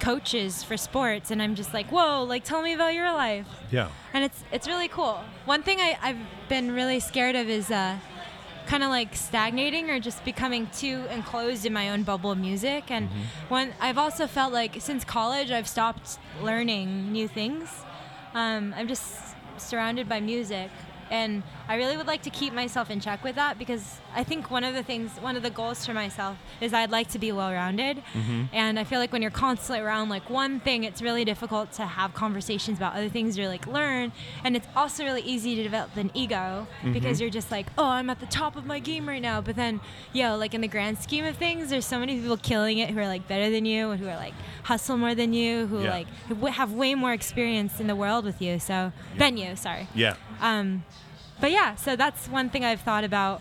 coaches 0.00 0.64
for 0.64 0.76
sports. 0.76 1.30
And 1.30 1.42
I'm 1.42 1.54
just 1.54 1.74
like, 1.74 1.88
whoa! 1.92 2.24
Like, 2.24 2.42
tell 2.44 2.62
me 2.62 2.72
about 2.72 2.94
your 2.94 3.12
life. 3.12 3.46
Yeah. 3.70 3.88
And 4.14 4.24
it's 4.24 4.42
it's 4.52 4.66
really 4.66 4.88
cool. 4.88 5.20
One 5.44 5.62
thing 5.62 5.78
I, 5.80 5.98
I've 6.02 6.18
been 6.48 6.72
really 6.72 6.98
scared 7.00 7.36
of 7.36 7.48
is 7.48 7.70
uh, 7.70 7.96
kind 8.66 8.82
of 8.82 8.90
like 8.90 9.14
stagnating 9.16 9.90
or 9.90 10.00
just 10.00 10.24
becoming 10.24 10.68
too 10.68 11.04
enclosed 11.10 11.66
in 11.66 11.72
my 11.72 11.90
own 11.90 12.02
bubble 12.02 12.30
of 12.30 12.38
music. 12.38 12.90
And 12.90 13.08
when 13.48 13.72
I've 13.80 13.98
also 13.98 14.26
felt 14.26 14.52
like 14.52 14.80
since 14.80 15.04
college, 15.04 15.50
I've 15.50 15.68
stopped 15.68 16.18
learning 16.42 17.12
new 17.12 17.26
things. 17.28 17.68
Um, 18.34 18.74
I'm 18.76 18.88
just 18.88 19.16
surrounded 19.58 20.08
by 20.08 20.20
music. 20.20 20.70
And 21.10 21.42
I 21.70 21.76
really 21.76 21.96
would 21.96 22.08
like 22.08 22.22
to 22.22 22.30
keep 22.30 22.52
myself 22.52 22.90
in 22.90 22.98
check 22.98 23.22
with 23.22 23.36
that 23.36 23.56
because 23.56 24.00
I 24.12 24.24
think 24.24 24.50
one 24.50 24.64
of 24.64 24.74
the 24.74 24.82
things, 24.82 25.12
one 25.20 25.36
of 25.36 25.44
the 25.44 25.50
goals 25.50 25.86
for 25.86 25.94
myself 25.94 26.36
is 26.60 26.74
I'd 26.74 26.90
like 26.90 27.08
to 27.10 27.18
be 27.20 27.30
well 27.30 27.52
rounded. 27.52 28.02
And 28.52 28.76
I 28.76 28.82
feel 28.82 28.98
like 28.98 29.12
when 29.12 29.22
you're 29.22 29.30
constantly 29.30 29.78
around 29.78 30.08
like 30.08 30.28
one 30.28 30.58
thing, 30.58 30.82
it's 30.82 31.00
really 31.00 31.24
difficult 31.24 31.70
to 31.74 31.86
have 31.86 32.12
conversations 32.12 32.78
about 32.78 32.94
other 32.94 33.08
things 33.08 33.38
or 33.38 33.46
like 33.46 33.68
learn. 33.68 34.10
And 34.42 34.56
it's 34.56 34.66
also 34.74 35.04
really 35.04 35.22
easy 35.22 35.54
to 35.54 35.62
develop 35.62 35.96
an 35.96 36.10
ego 36.12 36.66
because 36.92 37.20
you're 37.20 37.30
just 37.30 37.52
like, 37.52 37.66
oh, 37.78 37.84
I'm 37.86 38.10
at 38.10 38.18
the 38.18 38.26
top 38.26 38.56
of 38.56 38.66
my 38.66 38.80
game 38.80 39.08
right 39.08 39.22
now. 39.22 39.40
But 39.40 39.54
then, 39.54 39.80
yo, 40.12 40.36
like 40.36 40.54
in 40.54 40.62
the 40.62 40.68
grand 40.68 40.98
scheme 40.98 41.24
of 41.24 41.36
things, 41.36 41.70
there's 41.70 41.86
so 41.86 42.00
many 42.00 42.18
people 42.20 42.36
killing 42.36 42.78
it 42.78 42.90
who 42.90 42.98
are 42.98 43.06
like 43.06 43.28
better 43.28 43.48
than 43.48 43.64
you 43.64 43.90
and 43.92 44.00
who 44.00 44.08
are 44.08 44.16
like 44.16 44.34
hustle 44.64 44.96
more 44.96 45.14
than 45.14 45.32
you, 45.32 45.68
who 45.68 45.84
Yeah. 45.84 46.02
like 46.30 46.52
have 46.54 46.72
way 46.72 46.96
more 46.96 47.12
experience 47.12 47.78
in 47.78 47.86
the 47.86 47.94
world 47.96 48.24
with 48.24 48.42
you. 48.42 48.58
So, 48.58 48.90
than 49.16 49.36
you, 49.36 49.54
sorry. 49.54 49.86
Yeah. 49.94 50.16
Um, 50.40 50.82
but 51.40 51.50
yeah, 51.50 51.74
so 51.74 51.96
that's 51.96 52.28
one 52.28 52.50
thing 52.50 52.64
I've 52.64 52.80
thought 52.82 53.04
about. 53.04 53.40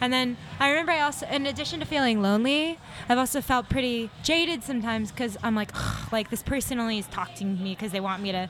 And 0.00 0.12
then 0.12 0.36
I 0.58 0.70
remember 0.70 0.90
I 0.92 1.00
also, 1.00 1.26
in 1.26 1.46
addition 1.46 1.78
to 1.80 1.86
feeling 1.86 2.20
lonely, 2.22 2.78
I've 3.08 3.18
also 3.18 3.40
felt 3.40 3.68
pretty 3.68 4.10
jaded 4.24 4.64
sometimes 4.64 5.12
because 5.12 5.36
I'm 5.44 5.54
like, 5.54 5.70
like 6.12 6.28
this 6.30 6.42
person 6.42 6.80
only 6.80 6.98
is 6.98 7.06
talking 7.06 7.56
to 7.56 7.62
me 7.62 7.74
because 7.74 7.92
they 7.92 8.00
want 8.00 8.20
me 8.22 8.32
to, 8.32 8.48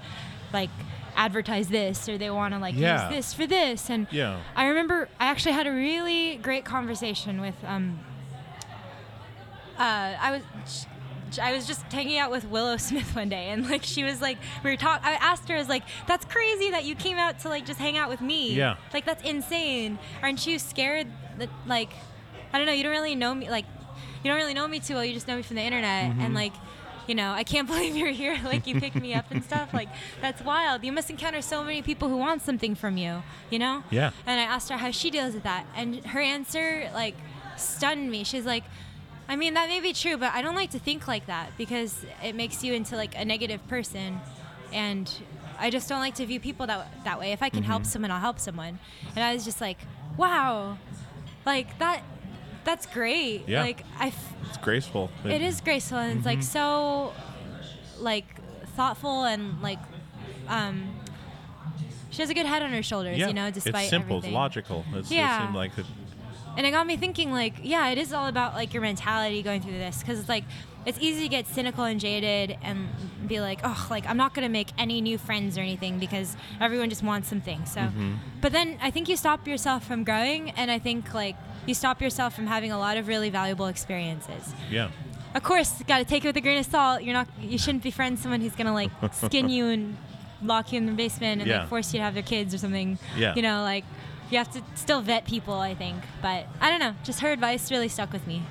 like, 0.53 0.71
advertise 1.15 1.69
this 1.69 2.09
or 2.09 2.17
they 2.17 2.31
want 2.31 2.55
to 2.55 2.59
like 2.59 2.75
Yeah. 2.75 3.11
use 3.11 3.17
this 3.17 3.35
for 3.35 3.47
this. 3.47 3.91
And 3.91 4.07
Yeah. 4.11 4.41
I 4.57 4.67
remember 4.67 5.11
I 5.21 5.27
actually 5.27 5.53
had 5.53 5.67
a 5.67 5.71
really 5.73 6.37
great 6.37 6.65
conversation 6.65 7.39
with 7.41 7.55
um. 7.67 8.01
Uh, 9.79 10.17
I 10.21 10.31
was. 10.65 10.87
I 11.39 11.53
was 11.53 11.67
just 11.67 11.83
hanging 11.93 12.19
out 12.19 12.31
with 12.31 12.45
Willow 12.47 12.77
Smith 12.89 13.15
one 13.15 13.29
day, 13.29 13.49
and 13.51 13.69
like 13.69 13.83
she 13.85 14.03
was 14.05 14.21
like, 14.21 14.39
we 14.65 14.71
were 14.71 14.77
talking. 14.77 15.05
I 15.05 15.13
asked 15.15 15.49
her, 15.49 15.55
I 15.55 15.59
was 15.59 15.69
like, 15.69 15.83
"That's 16.07 16.25
crazy 16.25 16.71
that 16.71 16.85
you 16.85 16.95
came 16.95 17.17
out 17.19 17.41
to 17.41 17.49
like 17.49 17.67
just 17.67 17.79
hang 17.79 17.97
out 17.99 18.09
with 18.09 18.21
me. 18.21 18.53
Yeah. 18.55 18.77
Like 18.93 19.05
that's 19.05 19.23
insane. 19.29 19.99
Aren't 20.23 20.47
you 20.47 20.59
scared 20.59 21.07
that 21.39 21.49
like, 21.67 21.91
I 22.53 22.59
don't 22.59 22.67
know, 22.67 22.73
you 22.73 22.83
don't 22.83 22.93
really 22.93 23.15
know 23.15 23.35
me, 23.35 23.49
like, 23.51 23.65
you 24.23 24.31
don't 24.31 24.39
really 24.39 24.55
know 24.55 24.69
me 24.69 24.79
too 24.81 24.95
well. 24.95 25.05
You 25.05 25.15
just 25.15 25.27
know 25.29 25.37
me 25.37 25.43
from 25.43 25.57
the 25.57 25.63
internet, 25.63 26.11
Mm-hmm. 26.13 26.21
and 26.21 26.35
like, 26.35 26.53
you 27.09 27.15
know, 27.15 27.33
I 27.33 27.43
can't 27.45 27.67
believe 27.73 27.97
you're 27.97 28.11
here. 28.11 28.39
Like 28.45 28.67
you 28.67 28.79
picked 28.79 28.97
me 28.97 29.13
up 29.15 29.31
and 29.31 29.43
stuff. 29.43 29.73
Like 29.75 29.89
that's 30.21 30.41
wild. 30.43 30.85
You 30.85 30.93
must 30.93 31.11
encounter 31.11 31.43
so 31.43 31.65
many 31.65 31.83
people 31.83 32.09
who 32.09 32.17
want 32.17 32.43
something 32.43 32.75
from 32.75 32.97
you. 32.97 33.23
You 33.51 33.59
know? 33.59 33.83
Yeah. 33.91 34.11
And 34.27 34.39
I 34.41 34.45
asked 34.45 34.69
her 34.69 34.77
how 34.77 34.91
she 34.93 35.11
deals 35.11 35.35
with 35.35 35.43
that, 35.45 35.67
and 35.75 36.05
her 36.07 36.21
answer 36.21 36.89
like 36.95 37.17
stunned 37.57 38.11
me. 38.11 38.23
She's 38.25 38.47
like, 38.47 38.65
I 39.29 39.37
mean, 39.37 39.55
that 39.55 39.69
may 39.69 39.81
be 39.81 39.93
true, 39.93 40.17
but 40.17 40.33
I 40.35 40.43
don't 40.43 40.55
like 40.57 40.71
to 40.73 40.79
think 40.79 41.09
like 41.09 41.27
that 41.27 41.57
because 41.57 42.05
it 42.23 42.35
makes 42.35 42.63
you 42.63 42.75
into 42.75 42.97
like 42.97 43.17
a 43.17 43.25
negative 43.25 43.67
person, 43.69 44.21
and 44.73 45.11
I 45.59 45.71
just 45.71 45.89
don't 45.89 46.01
like 46.01 46.17
to 46.17 46.27
view 46.27 46.41
people 46.41 46.67
that 46.67 47.05
that 47.05 47.19
way. 47.19 47.33
If 47.33 47.43
I 47.43 47.49
can 47.49 47.61
Mm-hmm. 47.61 47.71
help 47.71 47.87
someone, 47.87 48.11
I'll 48.11 48.21
help 48.21 48.39
someone. 48.39 48.79
And 49.15 49.25
I 49.25 49.33
was 49.33 49.45
just 49.45 49.61
like, 49.61 49.79
wow, 50.17 50.77
like 51.47 51.79
that. 51.79 52.03
That's 52.65 52.87
great. 52.87 53.49
Yeah. 53.49 53.63
Like 53.63 53.85
I, 53.99 54.09
f- 54.09 54.35
It's 54.49 54.57
graceful. 54.59 55.11
it 55.25 55.43
is 55.43 55.61
graceful 55.61 55.99
and 55.99 56.13
it's 56.13 56.19
Mm-hmm. 56.21 56.29
like 56.29 56.43
so, 56.45 57.13
like 57.99 58.27
thoughtful 58.77 59.25
and 59.25 59.61
like, 59.61 59.81
um, 60.47 60.95
she 62.11 62.23
has 62.23 62.31
a 62.31 62.35
good 62.35 62.47
head 62.47 62.63
on 62.63 62.71
her 62.71 62.83
shoulders. 62.83 63.19
Yeah. 63.19 63.27
You 63.29 63.35
know, 63.35 63.51
despite 63.51 63.75
it's 63.83 63.91
simple. 63.91 64.19
everything. 64.19 64.31
It's 64.31 64.35
logical. 64.35 64.85
It's, 64.95 65.11
Yeah. 65.11 65.49
It 65.51 65.55
like 65.57 65.73
and 66.57 66.67
it 66.67 66.71
got 66.71 66.87
me 66.87 66.97
thinking 66.97 67.33
like 67.33 67.55
yeah 67.63 67.89
it 67.89 67.99
is 67.99 68.13
all 68.13 68.27
about 68.27 68.55
like 68.55 68.73
your 68.75 68.83
mentality 68.83 69.43
going 69.43 69.61
through 69.61 69.73
this 69.73 70.01
because 70.01 70.19
it's 70.19 70.29
like 70.29 70.45
it's 70.85 70.99
easy 71.01 71.23
to 71.23 71.29
get 71.29 71.47
cynical 71.47 71.85
and 71.85 72.01
jaded 72.01 72.57
and 72.63 72.89
be 73.27 73.41
like 73.41 73.61
oh 73.65 73.87
like 73.91 74.07
i'm 74.09 74.17
not 74.17 74.35
going 74.35 74.47
to 74.47 74.53
make 74.53 74.69
any 74.79 75.01
new 75.01 75.17
friends 75.17 75.57
or 75.57 75.61
anything 75.61 75.99
because 75.99 76.37
everyone 76.61 76.89
just 76.91 77.03
wants 77.03 77.29
something 77.29 77.65
so 77.67 77.81
mm-hmm. 77.81 78.15
but 78.41 78.53
then 78.53 78.79
i 78.83 78.91
think 78.91 79.09
you 79.09 79.17
stop 79.17 79.47
yourself 79.47 79.87
from 79.87 80.05
growing 80.05 80.51
and 80.51 80.71
i 80.71 80.79
think 80.79 81.15
like 81.15 81.37
you 81.67 81.75
stop 81.75 82.03
yourself 82.03 82.35
from 82.35 82.47
having 82.47 82.73
a 82.73 82.79
lot 82.79 82.97
of 82.97 83.07
really 83.07 83.31
valuable 83.31 83.67
experiences 83.67 84.53
yeah. 84.71 84.91
of 85.35 85.43
course 85.43 85.83
got 85.87 85.99
to 85.99 86.05
take 86.05 86.25
it 86.25 86.29
with 86.29 86.37
a 86.37 86.41
grain 86.41 86.59
of 86.59 86.67
salt 86.67 87.03
you're 87.03 87.15
not 87.15 87.29
you 87.41 87.57
shouldn't 87.59 87.83
befriend 87.83 88.19
someone 88.19 88.41
who's 88.41 88.57
going 88.57 88.67
to 88.67 88.73
like 88.73 88.91
skin 89.15 89.49
you 89.49 89.67
and 89.67 89.97
lock 90.43 90.73
you 90.73 90.79
in 90.79 90.87
the 90.87 90.93
basement 90.93 91.41
and 91.41 91.49
Yeah. 91.49 91.61
like 91.61 91.69
force 91.69 91.95
you 91.95 92.01
to 92.01 92.05
have 92.05 92.15
their 92.15 92.23
kids 92.25 92.53
or 92.53 92.59
something 92.59 92.99
Yeah. 93.17 93.35
you 93.37 93.43
know 93.43 93.63
like 93.63 93.85
you 94.33 94.39
have 94.39 94.51
to 94.51 94.63
still 94.75 95.01
vet 95.01 95.25
people 95.27 95.55
i 95.55 95.75
think 95.75 95.97
but 96.21 96.47
i 96.61 96.71
don't 96.71 96.81
know 96.81 96.95
just 97.05 97.21
her 97.21 97.31
advice 97.33 97.71
really 97.71 97.89
stuck 97.89 98.13
with 98.13 98.27
me 98.27 98.43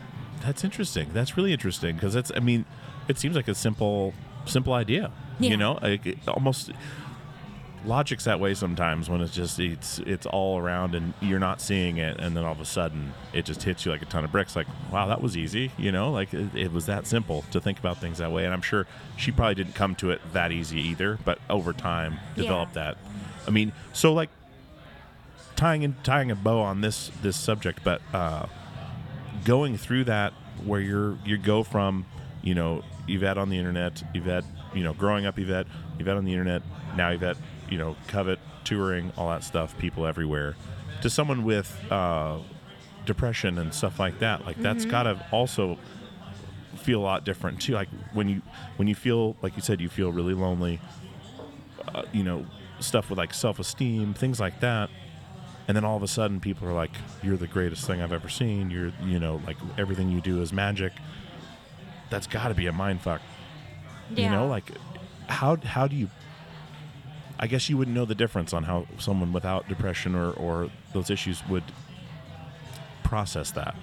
That's 0.42 0.64
interesting. 0.64 1.10
That's 1.14 1.38
really 1.38 1.52
interesting 1.54 1.94
because 1.96 2.14
that's. 2.16 2.32
I 2.36 2.40
mean, 2.40 2.66
it 3.08 3.20
seems 3.20 3.36
like 3.36 3.48
a 3.48 3.54
simple, 3.54 4.14
simple 4.46 4.74
idea. 4.74 5.12
Yeah. 5.40 5.52
You 5.52 5.58
know, 5.58 5.78
like 5.84 6.18
almost 6.28 6.72
logic's 7.84 8.26
that 8.26 8.40
way 8.40 8.54
sometimes 8.54 9.10
when 9.10 9.22
it's 9.22 9.34
just 9.34 9.60
it's 9.60 10.00
it's 10.00 10.26
all 10.28 10.58
around 10.60 10.94
and 10.96 11.14
you're 11.22 11.40
not 11.40 11.62
seeing 11.62 11.98
it, 11.98 12.20
and 12.20 12.36
then 12.36 12.44
all 12.44 12.52
of 12.54 12.60
a 12.60 12.66
sudden 12.66 13.14
it 13.34 13.46
just 13.46 13.62
hits 13.64 13.86
you 13.86 13.92
like 13.92 14.02
a 14.02 14.06
ton 14.06 14.24
of 14.26 14.32
bricks. 14.32 14.56
Like, 14.56 14.68
wow, 14.92 15.06
that 15.08 15.22
was 15.22 15.38
easy. 15.38 15.72
You 15.78 15.92
know, 15.92 16.12
like 16.12 16.34
it, 16.34 16.56
it 16.56 16.72
was 16.72 16.88
that 16.88 17.06
simple 17.06 17.44
to 17.52 17.62
think 17.62 17.78
about 17.78 17.98
things 18.00 18.18
that 18.18 18.32
way. 18.32 18.46
And 18.46 18.54
I'm 18.54 18.64
sure 18.64 18.88
she 19.18 19.32
probably 19.32 19.56
didn't 19.56 19.76
come 19.76 19.94
to 19.96 20.10
it 20.10 20.22
that 20.34 20.52
easy 20.52 20.80
either, 20.80 21.20
but 21.24 21.38
over 21.52 21.72
time 21.74 22.20
developed 22.36 22.76
Yeah. 22.76 22.94
that. 22.94 22.98
I 23.48 23.52
mean, 23.52 23.74
so 23.94 24.12
like 24.14 24.30
tying 25.56 25.84
in 25.84 25.96
tying 26.04 26.32
a 26.32 26.36
bow 26.36 26.62
on 26.62 26.82
this 26.82 27.12
this 27.22 27.38
subject, 27.38 27.84
but. 27.84 28.02
uh 28.14 28.48
going 29.46 29.78
through 29.78 30.04
that 30.06 30.34
where 30.66 30.80
you're 30.80 31.18
you 31.26 31.38
go 31.38 31.64
from 31.64 32.06
you 32.42 32.54
know 32.54 32.84
Yvette 33.08 33.38
on 33.38 33.50
the 33.50 33.58
internet 33.58 34.04
Yvette 34.14 34.44
you 34.74 34.84
know 34.84 34.94
growing 34.94 35.26
up 35.26 35.40
Yvette 35.40 35.68
Yvette 36.00 36.18
on 36.18 36.26
the 36.26 36.32
internet 36.32 36.62
now 36.96 37.10
Yvette 37.10 37.38
you 37.70 37.78
know 37.78 37.96
covet 38.08 38.40
touring 38.64 39.12
all 39.18 39.30
that 39.30 39.44
stuff 39.44 39.78
people 39.78 40.06
everywhere 40.06 40.56
to 41.02 41.10
someone 41.10 41.44
with 41.44 41.76
uh, 41.92 42.38
depression 43.06 43.58
and 43.58 43.74
stuff 43.74 44.00
like 44.00 44.20
that 44.20 44.46
like 44.46 44.58
that's 44.58 44.86
gotta 44.86 45.26
also 45.32 45.78
feel 46.76 47.00
a 47.00 47.04
lot 47.04 47.26
different 47.26 47.60
too 47.60 47.74
like 47.74 47.90
when 48.14 48.30
you 48.30 48.42
when 48.78 48.88
you 48.88 48.96
feel 48.96 49.36
like 49.42 49.56
you 49.56 49.62
said 49.62 49.82
you 49.82 49.90
feel 49.90 50.12
really 50.12 50.34
lonely 50.34 50.80
uh, 51.96 52.04
you 52.12 52.24
know 52.24 52.46
stuff 52.80 53.10
with 53.10 53.18
like 53.18 53.34
self-esteem 53.34 54.14
things 54.14 54.40
like 54.40 54.60
that 54.60 54.90
and 55.68 55.76
then 55.78 55.86
all 55.86 55.96
of 55.98 56.04
a 56.04 56.08
sudden 56.08 56.40
people 56.40 56.68
are 56.68 56.74
like 56.74 56.92
you're 57.24 57.38
the 57.38 57.48
greatest 57.48 57.86
thing 57.88 58.02
i've 58.02 58.14
ever 58.14 58.30
seen. 58.30 58.70
You're 58.72 58.92
you 59.04 59.20
know 59.20 59.42
like 59.46 59.58
everything 59.78 60.10
you 60.10 60.22
do 60.22 60.42
is 60.42 60.52
magic. 60.54 60.94
That's 62.10 62.28
got 62.28 62.50
to 62.50 62.54
be 62.54 62.68
a 62.68 62.72
mind 62.74 63.02
fuck. 63.02 63.22
You 64.10 64.30
know 64.30 64.48
like 64.48 64.70
how 65.28 65.56
how 65.58 65.88
do 65.88 65.96
you 65.96 66.10
i 67.40 67.48
guess 67.48 67.70
you 67.70 67.78
wouldn't 67.78 67.96
know 67.96 68.04
the 68.06 68.14
difference 68.16 68.52
on 68.54 68.64
how 68.66 68.86
someone 69.00 69.32
without 69.32 69.68
depression 69.70 70.14
or 70.14 70.32
or 70.34 70.70
those 70.94 71.10
issues 71.10 71.42
would 71.48 71.64
process 73.04 73.52
that 73.52 73.76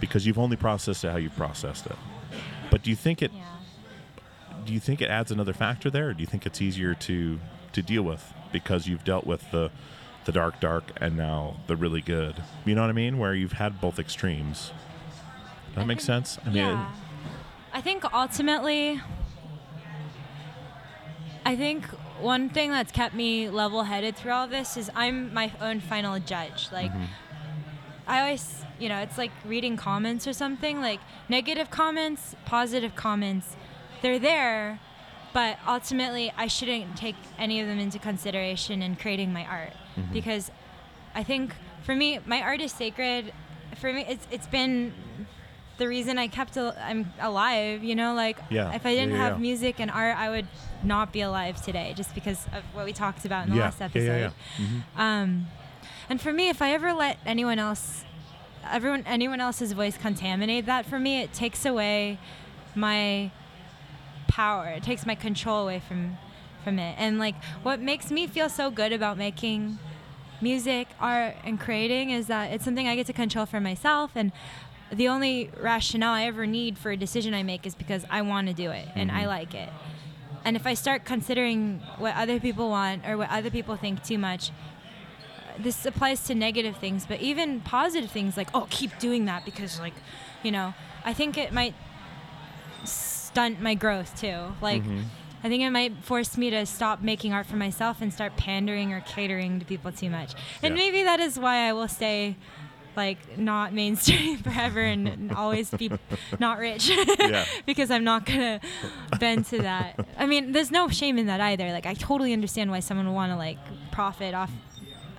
because 0.00 0.26
you've 0.26 0.38
only 0.38 0.56
processed 0.56 1.04
it 1.04 1.10
how 1.10 1.16
you've 1.16 1.36
processed 1.36 1.86
it. 1.86 1.96
But 2.70 2.82
do 2.82 2.90
you 2.90 2.96
think 2.96 3.22
it 3.22 3.32
Yeah. 3.32 3.42
do 4.64 4.72
you 4.72 4.80
think 4.80 5.00
it 5.00 5.08
adds 5.10 5.30
another 5.30 5.52
factor 5.52 5.90
there, 5.90 6.08
or 6.08 6.14
do 6.14 6.20
you 6.20 6.26
think 6.26 6.46
it's 6.46 6.60
easier 6.60 6.94
to 6.94 7.38
to 7.72 7.82
deal 7.82 8.02
with 8.02 8.32
because 8.52 8.86
you've 8.88 9.04
dealt 9.04 9.26
with 9.26 9.50
the 9.50 9.70
the 10.26 10.32
dark, 10.32 10.60
dark, 10.60 10.84
and 11.00 11.16
now 11.16 11.56
the 11.66 11.76
really 11.76 12.00
good? 12.02 12.34
You 12.64 12.74
know 12.74 12.82
what 12.82 12.90
I 12.90 12.94
mean? 12.94 13.18
Where 13.18 13.34
you've 13.34 13.52
had 13.52 13.80
both 13.80 13.98
extremes. 13.98 14.72
Does 15.68 15.76
that 15.76 15.86
make 15.86 16.00
sense? 16.00 16.38
I 16.44 16.48
mean, 16.48 16.56
yeah. 16.56 16.90
I 17.72 17.80
think 17.80 18.04
ultimately, 18.12 19.00
I 21.44 21.56
think 21.56 21.84
one 22.20 22.48
thing 22.48 22.70
that's 22.70 22.92
kept 22.92 23.14
me 23.14 23.48
level 23.48 23.84
headed 23.84 24.16
through 24.16 24.32
all 24.32 24.48
this 24.48 24.76
is 24.76 24.90
I'm 24.94 25.32
my 25.32 25.52
own 25.60 25.80
final 25.80 26.18
judge. 26.18 26.68
Like, 26.72 26.90
Mm-hmm. 26.92 27.04
I 28.08 28.20
always, 28.20 28.62
you 28.78 28.88
know, 28.88 28.98
it's 28.98 29.18
like 29.18 29.32
reading 29.44 29.76
comments 29.76 30.28
or 30.28 30.32
something. 30.32 30.80
Like, 30.80 31.00
negative 31.28 31.70
comments, 31.70 32.36
positive 32.44 32.94
comments, 32.94 33.56
they're 34.00 34.20
there, 34.20 34.78
but 35.38 35.58
ultimately, 35.76 36.26
I 36.44 36.46
shouldn't 36.56 36.96
take 36.96 37.16
any 37.38 37.56
of 37.60 37.66
them 37.70 37.78
into 37.78 37.98
consideration 37.98 38.76
in 38.86 38.96
creating 38.96 39.30
my 39.38 39.44
art 39.58 39.74
Mm-hmm. 39.96 40.12
because 40.18 40.44
I 41.14 41.22
think 41.30 41.54
for 41.86 41.94
me, 42.02 42.08
my 42.26 42.40
art 42.48 42.60
is 42.60 42.72
sacred. 42.84 43.22
For 43.80 43.92
me, 43.92 44.02
it's 44.12 44.26
it's 44.36 44.46
been 44.58 44.92
the 45.80 45.86
reason 45.88 46.12
I 46.24 46.28
kept 46.38 46.56
al- 46.56 46.76
I'm 46.90 47.00
alive. 47.30 47.78
You 47.88 47.94
know, 48.00 48.10
like 48.24 48.38
Yeah. 48.50 48.74
if 48.78 48.84
I 48.90 48.92
didn't 48.94 49.14
Yeah, 49.14 49.22
yeah, 49.22 49.28
have 49.30 49.40
music 49.50 49.74
and 49.82 49.90
art, 49.90 50.16
I 50.24 50.28
would 50.34 50.48
not 50.82 51.06
be 51.16 51.20
alive 51.30 51.56
today, 51.68 51.88
just 52.00 52.14
because 52.14 52.40
of 52.56 52.62
what 52.74 52.84
we 52.88 52.92
talked 53.04 53.24
about 53.28 53.46
in 53.46 53.50
the 53.54 53.60
last 53.60 53.80
episode. 53.80 54.06
yeah, 54.22 54.30
yeah. 54.60 55.02
Um, 55.22 55.46
and 56.10 56.16
for 56.20 56.32
me, 56.32 56.44
if 56.54 56.60
I 56.66 56.68
ever 56.78 56.90
let 56.92 57.16
anyone 57.34 57.58
else, 57.58 58.04
everyone, 58.76 59.02
anyone 59.06 59.40
else's 59.40 59.72
voice 59.80 59.96
contaminate 60.08 60.64
that 60.66 60.82
for 60.90 60.98
me, 61.06 61.12
it 61.24 61.30
takes 61.32 61.64
away 61.72 62.18
my 62.74 63.30
power. 64.28 64.66
It 64.68 64.82
takes 64.82 65.06
my 65.06 65.14
control 65.14 65.62
away 65.62 65.80
from 65.80 66.18
from 66.66 66.80
it. 66.80 66.96
And 66.98 67.20
like, 67.20 67.36
what 67.62 67.80
makes 67.80 68.10
me 68.10 68.26
feel 68.26 68.48
so 68.48 68.72
good 68.72 68.92
about 68.92 69.16
making 69.16 69.78
music, 70.40 70.88
art, 70.98 71.36
and 71.44 71.60
creating 71.60 72.10
is 72.10 72.26
that 72.26 72.50
it's 72.50 72.64
something 72.64 72.88
I 72.88 72.96
get 72.96 73.06
to 73.06 73.12
control 73.12 73.46
for 73.46 73.60
myself. 73.60 74.10
And 74.16 74.32
the 74.92 75.06
only 75.06 75.50
rationale 75.60 76.12
I 76.12 76.24
ever 76.24 76.44
need 76.44 76.76
for 76.76 76.90
a 76.90 76.96
decision 76.96 77.34
I 77.34 77.44
make 77.44 77.66
is 77.66 77.76
because 77.76 78.04
I 78.10 78.22
want 78.22 78.48
to 78.48 78.52
do 78.52 78.70
it 78.70 78.88
and 78.96 79.12
I 79.12 79.20
mm-hmm. 79.20 79.28
like 79.28 79.54
it. 79.54 79.68
And 80.44 80.56
if 80.56 80.66
I 80.66 80.74
start 80.74 81.04
considering 81.04 81.82
what 81.98 82.14
other 82.16 82.38
people 82.40 82.68
want 82.70 83.06
or 83.06 83.16
what 83.16 83.30
other 83.30 83.50
people 83.50 83.76
think 83.76 84.02
too 84.02 84.18
much, 84.18 84.50
this 85.58 85.86
applies 85.86 86.24
to 86.24 86.34
negative 86.34 86.76
things, 86.76 87.06
but 87.06 87.20
even 87.20 87.60
positive 87.60 88.10
things 88.10 88.36
like, 88.36 88.48
oh, 88.54 88.66
keep 88.70 88.98
doing 88.98 89.24
that 89.24 89.44
because, 89.44 89.80
like, 89.80 89.94
you 90.42 90.52
know, 90.52 90.74
I 91.04 91.14
think 91.14 91.38
it 91.38 91.52
might 91.52 91.74
stunt 93.36 93.60
my 93.60 93.74
growth 93.74 94.18
too. 94.18 94.38
Like, 94.62 94.82
mm-hmm. 94.82 95.02
I 95.44 95.48
think 95.50 95.62
it 95.62 95.68
might 95.68 96.02
force 96.02 96.38
me 96.38 96.48
to 96.48 96.64
stop 96.64 97.02
making 97.02 97.34
art 97.34 97.44
for 97.44 97.56
myself 97.56 98.00
and 98.00 98.10
start 98.10 98.34
pandering 98.38 98.94
or 98.94 99.02
catering 99.02 99.60
to 99.60 99.66
people 99.66 99.92
too 99.92 100.08
much. 100.08 100.32
And 100.62 100.72
Yeah. 100.72 100.82
maybe 100.82 101.02
that 101.02 101.20
is 101.20 101.38
why 101.38 101.68
I 101.68 101.74
will 101.74 101.86
stay 101.88 102.36
like 102.96 103.36
not 103.36 103.74
mainstream 103.74 104.38
forever 104.46 104.80
and, 104.80 105.06
and 105.06 105.32
always 105.32 105.70
be 105.70 105.90
not 106.38 106.58
rich 106.58 106.90
because 107.66 107.90
I'm 107.90 108.04
not 108.04 108.24
gonna 108.24 108.58
bend 109.20 109.44
to 109.46 109.58
that. 109.58 110.00
I 110.16 110.24
mean, 110.24 110.52
there's 110.52 110.70
no 110.70 110.88
shame 110.88 111.18
in 111.18 111.26
that 111.26 111.42
either. 111.42 111.70
Like 111.72 111.84
I 111.84 111.92
totally 111.92 112.32
understand 112.32 112.70
why 112.70 112.80
someone 112.80 113.06
would 113.06 113.14
want 113.14 113.32
to 113.32 113.36
like 113.36 113.58
profit 113.92 114.32
off 114.32 114.50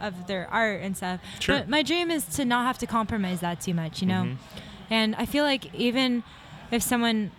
of 0.01 0.25
their 0.25 0.47
art 0.49 0.81
and 0.81 0.97
stuff. 0.97 1.19
Sure. 1.39 1.59
But 1.59 1.69
my 1.69 1.83
dream 1.83 2.09
is 2.09 2.25
to 2.37 2.45
not 2.45 2.65
have 2.65 2.79
to 2.79 2.87
compromise 2.87 3.41
that 3.41 3.61
too 3.61 3.75
much, 3.75 4.01
you 4.01 4.07
know. 4.07 4.23
Mm-hmm. 4.23 4.89
And 4.89 5.15
I 5.15 5.27
feel 5.27 5.43
like 5.43 5.71
even 5.75 6.23
if 6.71 6.81
someone 6.81 7.31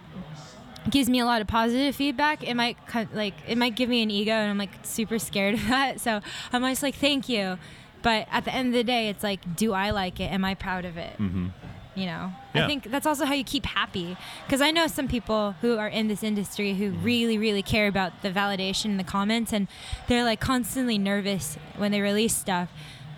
gives 0.91 1.09
me 1.09 1.19
a 1.21 1.25
lot 1.25 1.41
of 1.41 1.47
positive 1.47 1.95
feedback, 1.95 2.43
it 2.47 2.55
might 2.55 2.77
like 3.13 3.35
it 3.47 3.57
might 3.59 3.75
give 3.77 3.89
me 3.89 4.03
an 4.03 4.11
ego, 4.11 4.33
and 4.33 4.51
I'm 4.51 4.59
like 4.59 4.71
super 4.83 5.19
scared 5.19 5.55
of 5.55 5.67
that. 5.69 6.01
So 6.01 6.21
I'm 6.53 6.63
always 6.63 6.83
like, 6.83 6.95
thank 6.95 7.29
you. 7.29 7.59
But 8.03 8.29
at 8.31 8.45
the 8.45 8.55
end 8.55 8.69
of 8.69 8.75
the 8.75 8.85
day, 8.85 9.09
it's 9.09 9.23
like, 9.25 9.57
do 9.57 9.73
I 9.73 9.91
like 9.91 10.21
it? 10.21 10.31
Am 10.31 10.45
I 10.45 10.55
proud 10.55 10.85
of 10.85 10.97
it? 10.97 11.19
Mhm. 11.19 11.51
You 11.97 12.07
know, 12.07 12.33
Yeah. 12.55 12.63
I 12.65 12.67
think 12.69 12.85
that's 12.93 13.07
also 13.07 13.25
how 13.25 13.35
you 13.35 13.43
keep 13.43 13.67
happy. 13.67 14.17
Because 14.47 14.61
I 14.61 14.71
know 14.71 14.87
some 14.87 15.09
people 15.09 15.57
who 15.63 15.79
are 15.79 15.89
in 15.89 16.07
this 16.07 16.23
industry 16.23 16.75
who 16.75 16.91
really, 16.91 17.37
really 17.39 17.61
care 17.63 17.89
about 17.89 18.23
the 18.23 18.31
validation 18.31 18.85
in 18.87 18.97
the 18.99 19.05
comments, 19.05 19.53
and 19.53 19.67
they're 20.07 20.23
like 20.23 20.39
constantly 20.39 20.97
nervous 20.97 21.57
when 21.77 21.91
they 21.91 22.01
release 22.01 22.37
stuff 22.37 22.69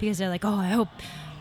because 0.01 0.17
they're 0.17 0.31
like, 0.31 0.47
oh, 0.47 0.55
I 0.55 0.69
hope 0.69 0.89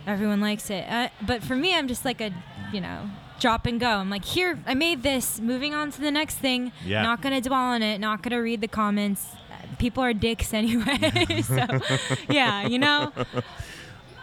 everyone 0.05 0.41
likes 0.41 0.69
it. 0.69 0.85
Uh, 0.89 1.07
but 1.25 1.41
for 1.41 1.55
me, 1.55 1.73
I'm 1.73 1.87
just 1.87 2.03
like 2.03 2.19
a, 2.19 2.33
you 2.73 2.81
know, 2.81 3.09
drop 3.39 3.65
and 3.65 3.79
go. 3.79 3.87
I'm 3.89 4.09
like, 4.09 4.25
here, 4.25 4.59
I 4.67 4.73
made 4.73 5.03
this. 5.03 5.39
Moving 5.39 5.73
on 5.73 5.91
to 5.91 6.01
the 6.01 6.11
next 6.11 6.35
thing. 6.35 6.71
Yeah. 6.85 7.01
Not 7.03 7.21
gonna 7.21 7.41
dwell 7.41 7.59
on 7.59 7.81
it. 7.81 7.99
Not 7.99 8.21
gonna 8.23 8.41
read 8.41 8.61
the 8.61 8.67
comments. 8.67 9.25
People 9.77 10.03
are 10.03 10.13
dicks 10.13 10.53
anyway. 10.53 11.41
so, 11.43 11.65
yeah, 12.29 12.67
you 12.67 12.79
know. 12.79 13.11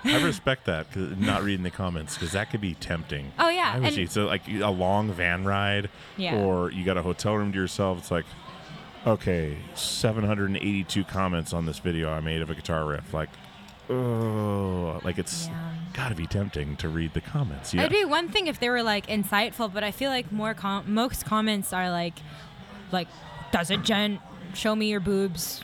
I 0.04 0.22
respect 0.22 0.66
that, 0.66 0.94
not 0.94 1.42
reading 1.42 1.64
the 1.64 1.70
comments, 1.70 2.14
because 2.14 2.32
that 2.32 2.50
could 2.50 2.60
be 2.60 2.74
tempting. 2.74 3.32
Oh, 3.40 3.48
yeah, 3.48 3.72
I 3.74 3.80
wish 3.80 3.96
and- 3.96 4.10
so 4.10 4.26
like 4.26 4.42
a 4.48 4.70
long 4.70 5.10
van 5.12 5.44
ride, 5.44 5.90
Yeah. 6.16 6.36
or 6.44 6.70
you 6.70 6.84
got 6.84 6.96
a 6.96 7.02
hotel 7.02 7.34
room 7.34 7.50
to 7.52 7.58
yourself. 7.58 7.98
It's 7.98 8.10
like, 8.12 8.24
okay, 9.04 9.56
782 9.74 11.02
comments 11.04 11.52
on 11.52 11.66
this 11.66 11.78
video 11.80 12.10
I 12.10 12.20
made 12.20 12.40
of 12.42 12.50
a 12.50 12.54
guitar 12.54 12.84
riff. 12.86 13.12
Like, 13.12 13.30
oh, 13.90 15.00
like 15.04 15.18
it's 15.18 15.46
Yeah. 15.48 15.54
got 15.92 16.08
to 16.10 16.14
be 16.14 16.26
tempting 16.26 16.76
to 16.76 16.88
read 16.88 17.14
the 17.14 17.20
comments. 17.20 17.72
Yeah, 17.74 17.82
It'd 17.82 17.92
be 17.92 18.04
one 18.04 18.28
thing 18.28 18.46
if 18.46 18.58
they 18.60 18.68
were 18.68 18.82
like 18.82 19.06
insightful, 19.06 19.72
but 19.72 19.82
I 19.84 19.90
feel 19.90 20.10
like 20.10 20.30
more 20.32 20.54
com- 20.54 20.92
most 20.92 21.24
comments 21.24 21.72
are 21.72 21.90
like, 21.90 22.14
like, 22.92 23.08
doesn't 23.52 23.84
Jen 23.84 24.18
show 24.54 24.74
me 24.74 24.88
your 24.90 25.00
boobs, 25.00 25.62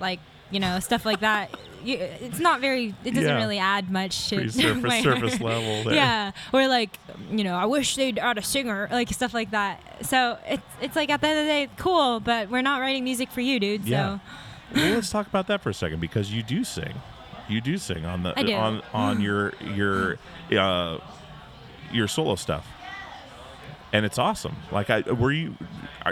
like 0.00 0.20
you 0.50 0.60
know 0.60 0.78
stuff 0.80 1.04
like 1.04 1.20
that. 1.20 1.50
You, 1.84 1.98
it's 1.98 2.40
not 2.40 2.60
very. 2.60 2.94
It 3.04 3.10
doesn't 3.14 3.24
Yeah. 3.24 3.36
really 3.36 3.58
add 3.58 3.90
much 3.90 4.28
to 4.30 4.48
surface- 4.50 5.02
surface 5.04 5.40
level 5.52 5.84
there. 5.84 5.94
Yeah, 5.94 6.32
or 6.52 6.66
like 6.68 6.98
you 7.30 7.44
know, 7.44 7.54
I 7.54 7.66
wish 7.66 7.94
they'd 7.96 8.18
add 8.18 8.38
a 8.38 8.42
singer, 8.42 8.88
like 8.90 9.08
stuff 9.10 9.34
like 9.34 9.50
that. 9.52 9.80
So 10.06 10.38
it's 10.46 10.62
it's 10.80 10.96
like 10.96 11.10
at 11.10 11.20
the 11.20 11.28
end 11.28 11.38
of 11.40 11.44
the 11.44 11.50
day, 11.50 11.68
cool, 11.76 12.20
but 12.20 12.48
we're 12.50 12.62
not 12.62 12.80
writing 12.80 13.04
music 13.04 13.30
for 13.30 13.40
you, 13.40 13.60
dude. 13.60 13.84
Yeah. 13.84 14.18
So 14.18 14.80
well, 14.80 14.94
let's 14.94 15.10
talk 15.10 15.26
about 15.28 15.46
that 15.46 15.60
for 15.62 15.70
a 15.70 15.74
second 15.74 16.00
because 16.00 16.32
you 16.32 16.42
do 16.42 16.64
sing. 16.64 16.94
You 17.48 17.60
do 17.60 17.78
sing 17.78 18.04
on 18.04 18.22
the 18.22 18.54
on 18.54 18.82
on 18.92 19.20
your 19.20 19.52
your 19.60 20.18
uh, 20.56 20.98
your 21.92 22.08
solo 22.08 22.34
stuff, 22.34 22.66
and 23.92 24.04
it's 24.04 24.18
awesome. 24.18 24.56
Like, 24.72 24.90
I 24.90 25.00
were 25.02 25.32
you 25.32 25.54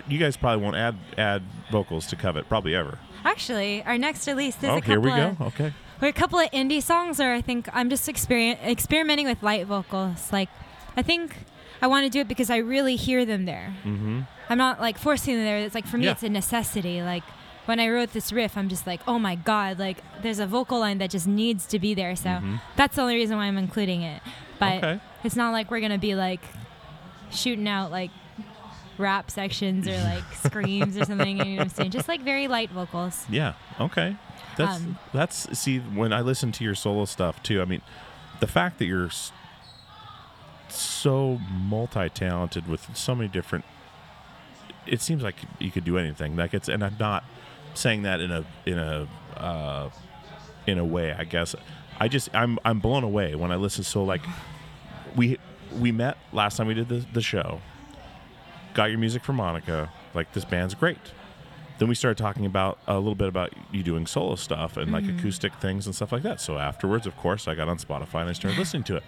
you 0.09 0.19
guys 0.19 0.37
probably 0.37 0.63
won't 0.63 0.77
add 0.77 0.97
add 1.19 1.43
vocals 1.71 2.07
to 2.09 2.17
Covet 2.17 2.49
probably 2.49 2.75
ever. 2.75 2.99
actually, 3.25 3.83
our 3.85 3.99
next 3.99 4.27
release 4.27 4.57
is 4.59 4.65
oh, 4.65 4.77
a 4.77 4.81
couple 4.81 4.91
here 4.93 5.01
we 5.01 5.11
go. 5.11 5.29
of 5.29 5.41
Okay. 5.55 5.73
We're 6.01 6.09
a 6.09 6.13
couple 6.13 6.39
of 6.39 6.51
indie 6.51 6.83
songs, 6.83 7.21
or 7.21 7.33
I 7.33 7.41
think 7.41 7.69
I'm 7.73 7.89
just 7.91 8.09
experien 8.09 8.59
experimenting 8.63 9.27
with 9.27 9.43
light 9.43 9.67
vocals. 9.67 10.33
Like, 10.33 10.49
I 10.97 11.03
think 11.03 11.37
I 11.81 11.87
want 11.87 12.05
to 12.05 12.11
do 12.11 12.21
it 12.21 12.29
because 12.29 12.51
I 12.51 12.59
really 12.59 12.97
hear 12.97 13.25
them 13.25 13.45
there. 13.45 13.75
Mm-hmm. 13.85 14.21
I'm 14.51 14.59
not 14.59 14.81
like 14.81 14.99
forcing 14.99 15.37
them 15.37 15.45
there. 15.45 15.59
It's 15.59 15.75
like 15.75 15.87
for 15.87 15.97
me, 15.99 16.05
Yeah. 16.07 16.13
it's 16.13 16.23
a 16.23 16.29
necessity. 16.29 17.03
Like 17.03 17.23
when 17.67 17.81
I 17.81 17.89
wrote 17.89 18.13
this 18.13 18.33
riff, 18.33 18.57
I'm 18.57 18.69
just 18.69 18.87
like, 18.87 19.01
oh 19.09 19.19
my 19.19 19.35
god, 19.37 19.79
like 19.79 19.99
there's 20.23 20.39
a 20.39 20.47
vocal 20.47 20.81
line 20.81 20.99
that 20.99 21.11
just 21.11 21.27
needs 21.27 21.67
to 21.67 21.79
be 21.79 21.95
there. 21.95 22.15
So 22.17 22.41
that's 22.77 22.97
the 22.97 23.03
only 23.03 23.15
reason 23.17 23.37
why 23.37 23.45
I'm 23.47 23.59
including 23.59 24.03
it. 24.03 24.23
But 24.59 24.65
Mm-hmm. 24.83 24.85
Okay. 24.85 25.01
it's 25.25 25.37
not 25.37 25.53
like 25.53 25.71
we're 25.71 25.81
gonna 25.81 25.99
be 25.99 26.15
like 26.15 26.41
shooting 27.31 27.67
out 27.69 27.91
like 27.91 28.11
rap 28.99 29.31
sections 29.31 29.89
or 29.89 29.97
like 29.99 30.23
screams 30.47 30.97
or 30.97 31.05
something. 31.05 31.39
You 31.39 31.45
know 31.45 31.51
what 31.57 31.61
I'm 31.63 31.69
saying? 31.71 31.91
Just 31.91 32.07
like 32.09 32.21
very 32.23 32.47
light 32.49 32.71
vocals. 32.71 33.25
Yeah. 33.29 33.55
Okay. 33.81 34.17
That's 34.57 34.77
Um, 34.77 34.99
that's 35.13 35.59
see 35.59 35.79
when 35.81 36.13
I 36.13 36.21
listen 36.21 36.53
to 36.53 36.65
your 36.65 36.75
solo 36.77 37.05
stuff 37.07 37.43
too. 37.43 37.61
I 37.61 37.65
mean, 37.65 37.81
the 38.41 38.47
fact 38.47 38.79
that 38.79 38.85
you're 38.87 39.11
so 40.69 41.39
multi-talented 41.51 42.69
with 42.69 42.89
so 42.97 43.15
many 43.15 43.29
different. 43.29 43.65
It 44.87 45.01
seems 45.01 45.23
like 45.23 45.37
you 45.59 45.71
could 45.71 45.85
do 45.85 45.99
anything. 45.99 46.37
Like 46.37 46.53
it's, 46.53 46.69
and 46.69 46.85
I'm 46.85 46.97
not 46.99 47.25
saying 47.75 48.03
that 48.03 48.21
in 48.21 48.31
a 48.31 48.45
in 48.67 48.79
a 48.79 49.09
uh, 49.37 49.91
in 50.67 50.79
a 50.79 50.85
way. 50.85 51.13
I 51.13 51.25
guess 51.25 51.55
I 51.99 52.09
just 52.09 52.35
I'm 52.35 52.59
I'm 52.65 52.81
blown 52.81 53.05
away 53.05 53.35
when 53.35 53.53
I 53.53 53.57
listen. 53.57 53.85
So 53.85 54.05
like 54.05 54.23
we 55.17 55.39
we 55.79 55.93
met 55.93 56.17
last 56.33 56.57
time 56.57 56.67
we 56.67 56.75
did 56.75 56.89
the 56.89 57.05
the 57.13 57.23
show. 57.23 57.61
Got 58.75 58.91
your 58.91 58.99
music 58.99 59.23
from 59.23 59.37
Monica. 59.37 59.91
Like 60.15 60.33
this 60.33 60.45
band's 60.45 60.75
great 60.75 60.99
then 61.79 61.89
we 61.89 61.95
started 61.95 62.19
talking 62.19 62.47
about 62.47 62.79
a 62.87 62.97
little 62.97 63.15
bit 63.15 63.29
about 63.29 63.53
you 63.73 63.83
doing 63.83 64.07
solo 64.07 64.37
stuff 64.37 64.77
and 64.77 64.93
like 64.93 65.05
acoustic 65.09 65.53
things 65.55 65.87
and 65.87 65.95
stuff 65.95 66.13
like 66.13 66.23
that. 66.23 66.41
So 66.41 66.59
afterwards, 66.59 67.07
of 67.07 67.17
course, 67.17 67.49
I 67.49 67.55
got 67.55 67.69
on 67.69 67.79
Spotify 67.79 68.21
and 68.21 68.31
I 68.31 68.33
started 68.33 68.59
listening 68.59 68.85
to 68.85 68.97
it. 68.97 69.03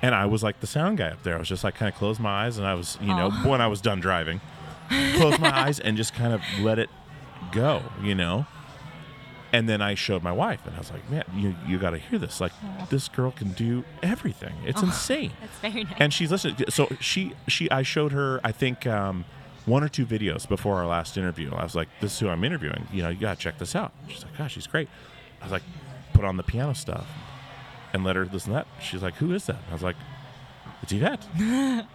And 0.00 0.14
I 0.14 0.26
was 0.26 0.42
like 0.42 0.60
the 0.60 0.66
sound 0.66 0.98
guy 0.98 1.08
up 1.08 1.22
there. 1.22 1.34
I 1.34 1.38
was 1.38 1.48
just 1.48 1.64
like 1.64 1.74
kind 1.74 1.92
of 1.92 1.98
closed 1.98 2.20
my 2.20 2.46
eyes 2.46 2.56
and 2.56 2.66
I 2.66 2.74
was, 2.74 2.96
you 3.00 3.08
know, 3.08 3.30
when 3.44 3.60
I 3.60 3.66
was 3.66 3.80
done 3.80 4.00
driving, 4.00 4.40
closed 5.16 5.38
my 5.38 5.54
eyes 5.54 5.80
and 5.80 5.96
just 5.96 6.14
kind 6.14 6.32
of 6.32 6.40
let 6.60 6.78
it 6.78 6.88
go, 7.52 7.82
you 8.02 8.14
know. 8.14 8.46
And 9.50 9.66
then 9.66 9.80
I 9.80 9.94
showed 9.94 10.22
my 10.22 10.30
wife, 10.32 10.66
and 10.66 10.74
I 10.74 10.78
was 10.78 10.90
like, 10.92 11.08
"Man, 11.10 11.24
you 11.34 11.54
you 11.66 11.78
got 11.78 11.90
to 11.90 11.98
hear 11.98 12.18
this! 12.18 12.38
Like, 12.38 12.52
this 12.90 13.08
girl 13.08 13.30
can 13.30 13.52
do 13.52 13.82
everything. 14.02 14.52
It's 14.66 14.82
insane." 14.82 15.32
That's 15.40 15.58
very 15.60 15.84
nice. 15.84 15.94
and 15.98 16.12
she's 16.12 16.30
listening. 16.30 16.56
So 16.68 16.88
she 17.00 17.32
she 17.46 17.70
I 17.70 17.80
showed 17.82 18.12
her 18.12 18.40
I 18.44 18.52
think 18.52 18.86
um, 18.86 19.24
one 19.64 19.82
or 19.82 19.88
two 19.88 20.04
videos 20.04 20.46
before 20.46 20.76
our 20.76 20.86
last 20.86 21.16
interview. 21.16 21.50
I 21.54 21.62
was 21.62 21.74
like, 21.74 21.88
"This 22.02 22.12
is 22.12 22.18
who 22.18 22.28
I'm 22.28 22.44
interviewing. 22.44 22.88
You 22.92 23.04
know, 23.04 23.08
you 23.08 23.16
gotta 23.20 23.40
check 23.40 23.56
this 23.56 23.74
out." 23.74 23.92
She's 24.08 24.22
like, 24.22 24.36
"Gosh, 24.36 24.52
she's 24.52 24.66
great." 24.66 24.90
I 25.40 25.44
was 25.44 25.52
like, 25.52 25.62
"Put 26.12 26.26
on 26.26 26.36
the 26.36 26.42
piano 26.42 26.74
stuff 26.74 27.06
and 27.94 28.04
let 28.04 28.16
her 28.16 28.26
listen 28.26 28.50
to 28.52 28.56
that." 28.58 28.66
She's 28.82 29.02
like, 29.02 29.14
"Who 29.14 29.32
is 29.32 29.46
that?" 29.46 29.60
I 29.70 29.72
was 29.72 29.82
like, 29.82 29.96
"It's 30.82 30.92
Yvette." 30.92 31.24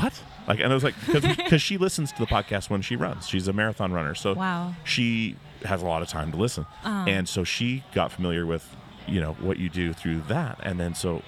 what? 0.00 0.20
Like, 0.46 0.60
and 0.60 0.70
I 0.70 0.74
was 0.74 0.84
like, 0.84 0.94
because 1.12 1.60
she 1.60 1.76
listens 1.76 2.12
to 2.12 2.18
the 2.20 2.26
podcast 2.26 2.70
when 2.70 2.80
she 2.82 2.94
runs. 2.96 3.26
She's 3.28 3.48
a 3.48 3.52
marathon 3.52 3.92
runner, 3.92 4.14
so 4.14 4.34
Wow. 4.34 4.74
she 4.84 5.36
has 5.64 5.82
a 5.82 5.86
lot 5.86 6.02
of 6.02 6.08
time 6.08 6.30
to 6.32 6.36
listen, 6.36 6.66
uh-huh. 6.84 7.04
and 7.08 7.28
so 7.28 7.42
she 7.44 7.82
got 7.94 8.12
familiar 8.12 8.46
with 8.46 8.74
you 9.08 9.20
know 9.20 9.32
what 9.34 9.58
you 9.58 9.68
do 9.68 9.92
through 9.92 10.20
that, 10.28 10.58
and 10.62 10.78
then 10.78 10.94
so 10.94 11.22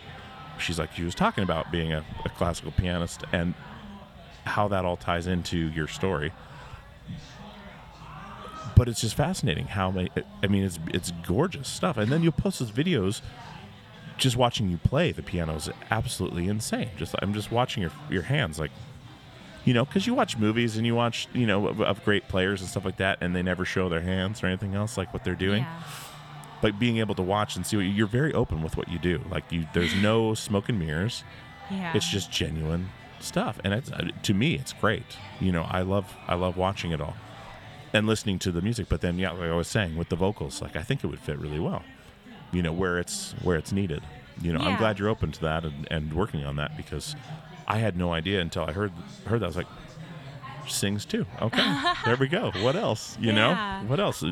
she's 0.58 0.78
like 0.78 0.92
she 0.92 1.02
was 1.02 1.14
talking 1.14 1.42
about 1.44 1.70
being 1.72 1.92
a, 1.92 2.04
a 2.24 2.28
classical 2.30 2.70
pianist 2.72 3.22
and 3.32 3.54
how 4.44 4.68
that 4.68 4.84
all 4.84 4.96
ties 4.96 5.26
into 5.26 5.56
your 5.70 5.86
story. 5.88 6.32
But 8.76 8.88
it's 8.88 9.00
just 9.00 9.16
fascinating 9.16 9.66
how 9.66 9.90
many 9.90 10.10
i 10.42 10.46
mean 10.46 10.64
it's 10.64 10.78
it's 10.88 11.10
gorgeous 11.26 11.68
stuff. 11.68 11.96
And 11.96 12.12
then 12.12 12.22
you'll 12.22 12.32
post 12.32 12.60
those 12.60 12.70
videos 12.70 13.20
just 14.16 14.36
watching 14.36 14.68
you 14.68 14.76
play 14.78 15.12
the 15.12 15.22
piano 15.22 15.54
is 15.56 15.68
absolutely 15.90 16.46
insane. 16.48 16.90
Just 16.96 17.14
i'm 17.20 17.34
just 17.34 17.50
watching 17.50 17.82
your 17.82 17.92
your 18.10 18.22
hands 18.22 18.58
like 18.58 18.70
you 19.68 19.74
know 19.74 19.84
because 19.84 20.06
you 20.06 20.14
watch 20.14 20.38
movies 20.38 20.78
and 20.78 20.86
you 20.86 20.94
watch 20.94 21.28
you 21.34 21.46
know 21.46 21.66
of, 21.66 21.82
of 21.82 22.02
great 22.02 22.26
players 22.26 22.62
and 22.62 22.70
stuff 22.70 22.86
like 22.86 22.96
that 22.96 23.18
and 23.20 23.36
they 23.36 23.42
never 23.42 23.66
show 23.66 23.90
their 23.90 24.00
hands 24.00 24.42
or 24.42 24.46
anything 24.46 24.74
else 24.74 24.96
like 24.96 25.12
what 25.12 25.24
they're 25.24 25.34
doing. 25.34 25.62
Yeah. 25.62 25.82
but 26.62 26.78
being 26.78 26.96
able 26.96 27.14
to 27.14 27.22
watch 27.22 27.54
and 27.54 27.66
see 27.66 27.76
what 27.76 27.82
you, 27.82 27.90
you're 27.90 28.06
very 28.06 28.32
open 28.32 28.62
with 28.62 28.78
what 28.78 28.88
you 28.88 28.98
do. 28.98 29.20
Like 29.30 29.52
you 29.52 29.66
there's 29.74 29.94
no 29.96 30.32
smoke 30.48 30.70
and 30.70 30.78
mirrors. 30.78 31.22
Yeah. 31.70 31.92
it's 31.94 32.08
just 32.08 32.32
genuine 32.32 32.88
stuff 33.20 33.60
and 33.62 33.74
it's 33.74 33.92
uh, 33.92 34.08
to 34.22 34.32
me 34.32 34.54
it's 34.54 34.72
great. 34.72 35.18
You 35.38 35.52
know 35.52 35.66
i 35.68 35.82
love 35.82 36.16
i 36.26 36.34
love 36.34 36.56
watching 36.56 36.92
it 36.92 37.00
all 37.02 37.16
and 37.92 38.06
listening 38.06 38.38
to 38.38 38.50
the 38.50 38.62
music 38.62 38.86
but 38.88 39.02
then 39.02 39.18
yeah 39.18 39.32
like 39.32 39.50
i 39.50 39.54
was 39.54 39.68
saying 39.68 39.96
with 39.98 40.08
the 40.08 40.16
vocals 40.16 40.62
like 40.62 40.76
i 40.76 40.82
think 40.82 41.04
it 41.04 41.08
would 41.08 41.20
fit 41.20 41.38
really 41.38 41.58
well 41.58 41.82
you 42.52 42.62
know 42.62 42.72
where 42.72 42.98
it's 42.98 43.32
where 43.42 43.56
it's 43.58 43.72
needed. 43.72 44.02
You 44.40 44.52
know 44.54 44.60
i'm 44.60 44.78
glad 44.78 44.98
you're 44.98 45.08
open 45.10 45.30
to 45.32 45.40
that 45.42 45.64
and, 45.64 45.86
and 45.90 46.14
working 46.14 46.44
on 46.44 46.56
that 46.56 46.74
because 46.76 47.14
i 47.68 47.78
had 47.78 47.96
no 47.96 48.12
idea 48.12 48.40
until 48.40 48.64
i 48.64 48.72
heard 48.72 48.92
heard 49.26 49.40
that 49.40 49.44
i 49.46 49.48
was 49.48 49.56
like 49.56 49.66
sings 50.66 51.04
too 51.04 51.24
okay 51.40 51.82
there 52.04 52.16
we 52.16 52.26
go 52.28 52.50
what 52.62 52.74
else 52.76 53.16
you 53.20 53.28
Yeah. 53.32 53.34
know 53.82 53.88
what 53.88 54.00
else 54.00 54.24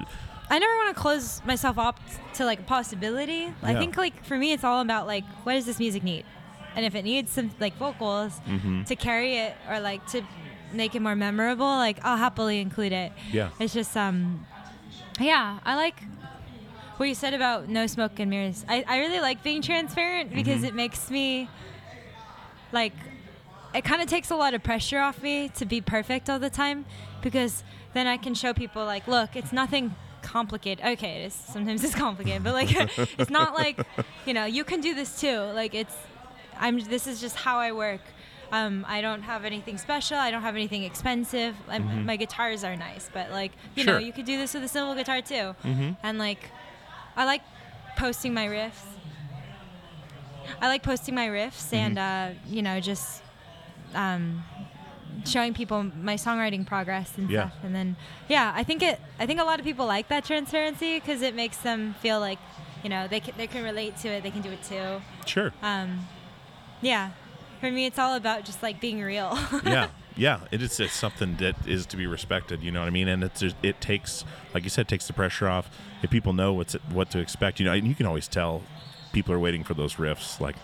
I 0.49 0.59
never 0.61 0.75
want 0.77 0.95
to 0.95 1.01
close 1.03 1.43
myself 1.45 1.77
up 1.77 1.99
to 2.35 2.45
like 2.45 2.61
a 2.61 2.63
possibility. 2.63 3.53
I 3.65 3.75
think 3.75 3.97
like 3.97 4.25
for 4.25 4.37
me, 4.39 4.53
it's 4.53 4.63
all 4.63 4.81
about 4.81 5.09
like 5.09 5.25
what 5.43 5.55
does 5.55 5.67
this 5.67 5.81
music 5.81 6.05
need, 6.05 6.25
and 6.77 6.87
if 6.87 6.95
it 6.95 7.03
needs 7.03 7.33
some 7.33 7.51
like 7.59 7.75
vocals 7.79 8.39
Mm-hmm. 8.47 8.85
to 8.85 8.95
carry 8.95 9.39
it 9.39 9.57
or 9.69 9.81
like 9.81 10.07
to 10.13 10.23
make 10.73 10.95
it 10.95 11.03
more 11.03 11.17
memorable, 11.17 11.67
like 11.67 11.99
I'll 12.05 12.17
happily 12.17 12.61
include 12.61 12.93
it. 12.93 13.11
Yeah. 13.33 13.49
It's 13.59 13.75
just 13.75 13.97
um, 13.97 14.47
yeah, 15.19 15.59
I 15.65 15.75
like 15.75 15.99
what 16.97 17.09
you 17.09 17.17
said 17.17 17.35
about 17.35 17.69
no 17.69 17.89
smoke 17.89 18.21
and 18.21 18.31
mirrors. 18.31 18.65
I 18.69 18.85
I 18.87 18.99
really 18.99 19.19
like 19.19 19.43
being 19.43 19.63
transparent 19.63 20.33
because 20.33 20.59
Mm-hmm. 20.59 20.67
it 20.67 20.75
makes 20.77 21.11
me 21.11 21.49
like 22.71 22.95
it 23.77 23.85
kind 23.85 24.01
of 24.03 24.09
takes 24.09 24.31
a 24.31 24.37
lot 24.37 24.55
of 24.55 24.63
pressure 24.63 24.99
off 24.99 25.23
me 25.23 25.49
to 25.51 25.65
be 25.67 25.81
perfect 25.81 26.29
all 26.31 26.39
the 26.39 26.51
time 26.51 26.85
because 27.23 27.63
then 27.95 28.07
I 28.07 28.17
can 28.17 28.35
show 28.35 28.53
people 28.55 28.85
like, 28.85 29.07
look, 29.07 29.37
it's 29.37 29.53
nothing 29.53 29.95
complicated. 30.23 30.85
Okay, 30.85 31.23
it 31.23 31.27
is. 31.27 31.35
Sometimes 31.35 31.85
it's 31.85 31.95
complicated, 31.95 32.43
but 32.45 32.55
like 32.55 32.69
it's 33.19 33.31
not 33.31 33.55
like, 33.55 33.81
you 34.25 34.35
know, 34.35 34.45
you 34.45 34.65
can 34.65 34.81
do 34.81 34.95
this 34.95 35.21
too. 35.21 35.39
Like 35.39 35.75
it's 35.75 35.95
I'm 36.59 36.79
this 36.81 37.07
is 37.07 37.21
just 37.21 37.37
how 37.37 37.59
I 37.59 37.73
work. 37.73 38.01
Um, 38.53 38.85
I 38.89 39.01
don't 39.01 39.23
have 39.23 39.45
anything 39.45 39.77
special. 39.77 40.17
I 40.17 40.31
don't 40.31 40.43
have 40.43 40.55
anything 40.55 40.85
expensive. 40.85 41.57
I'm, 41.69 42.07
My 42.07 42.17
guitars 42.17 42.63
are 42.63 42.77
nice, 42.77 43.11
but 43.13 43.31
like 43.31 43.53
you 43.75 43.85
know, 43.85 43.99
you 43.99 44.13
could 44.13 44.25
do 44.25 44.39
this 44.39 44.55
with 44.55 44.63
a 44.65 44.69
simple 44.69 44.95
guitar 44.95 45.21
too. 45.21 45.55
And 46.03 46.19
like, 46.19 46.51
I 47.17 47.25
like 47.25 47.43
posting 47.97 48.33
my 48.35 48.47
riffs. 48.47 48.85
I 50.61 50.69
like 50.69 50.83
posting 50.83 51.15
my 51.15 51.27
riffs 51.29 51.73
and 51.73 51.99
uh, 51.99 52.29
you 52.49 52.63
know 52.63 52.79
just 52.81 53.23
um, 53.97 54.45
showing 55.25 55.55
people 55.55 55.83
my 55.83 56.15
songwriting 56.15 56.67
progress 56.67 57.17
and 57.17 57.31
Yeah. 57.31 57.49
stuff. 57.49 57.59
And 57.65 57.75
then 57.75 57.97
yeah, 58.29 58.53
I 58.55 58.63
think 58.63 58.83
it. 58.83 59.01
I 59.19 59.27
think 59.27 59.41
a 59.41 59.45
lot 59.45 59.59
of 59.59 59.65
people 59.65 59.87
like 59.87 60.09
that 60.09 60.25
transparency 60.25 60.99
because 61.01 61.23
it 61.23 61.35
makes 61.35 61.57
them 61.59 61.95
feel 62.01 62.21
like 62.21 62.39
you 62.85 62.91
know 62.91 63.09
they 63.09 63.21
can, 63.21 63.35
they 63.37 63.47
can 63.47 63.65
relate 63.65 63.97
to 63.99 64.09
it. 64.09 64.23
They 64.23 64.31
can 64.31 64.43
do 64.43 64.51
it 64.51 64.63
too. 64.63 65.01
sure 65.25 65.53
Um, 65.63 66.07
yeah, 66.83 67.11
for 67.61 67.71
me, 67.71 67.87
it's 67.87 67.99
all 67.99 68.15
about 68.15 68.45
just 68.45 68.63
like 68.63 68.81
being 68.81 69.01
real. 69.03 69.37
yeah 69.65 69.89
yeah 70.19 70.41
it 70.51 70.63
is 70.63 70.81
it's 70.81 70.95
something 70.95 71.37
that 71.37 71.55
is 71.67 71.85
to 71.85 71.95
be 71.95 72.07
respected 72.07 72.63
you 72.63 72.71
know 72.71 72.81
what 72.81 72.87
i 72.87 72.91
mean 72.91 73.07
and 73.07 73.23
it's 73.23 73.41
just- 73.41 73.57
it 73.63 73.79
takes 73.83 74.25
like 74.55 74.65
you 74.65 74.71
said 74.71 74.89
takes 74.89 75.07
the 75.07 75.13
pressure 75.13 75.47
off 75.47 75.69
if 76.03 76.09
people 76.09 76.33
know 76.33 76.55
what's 76.55 76.73
what 76.91 77.11
to 77.11 77.19
expect 77.19 77.61
you 77.61 77.67
know 77.67 77.73
and 77.75 77.87
you 77.87 77.95
can 77.95 78.07
always 78.07 78.27
tell 78.27 78.63
people 79.13 79.35
are 79.35 79.39
waiting 79.39 79.63
for 79.63 79.75
those 79.75 79.97
riffs 79.97 80.41
like 80.41 80.57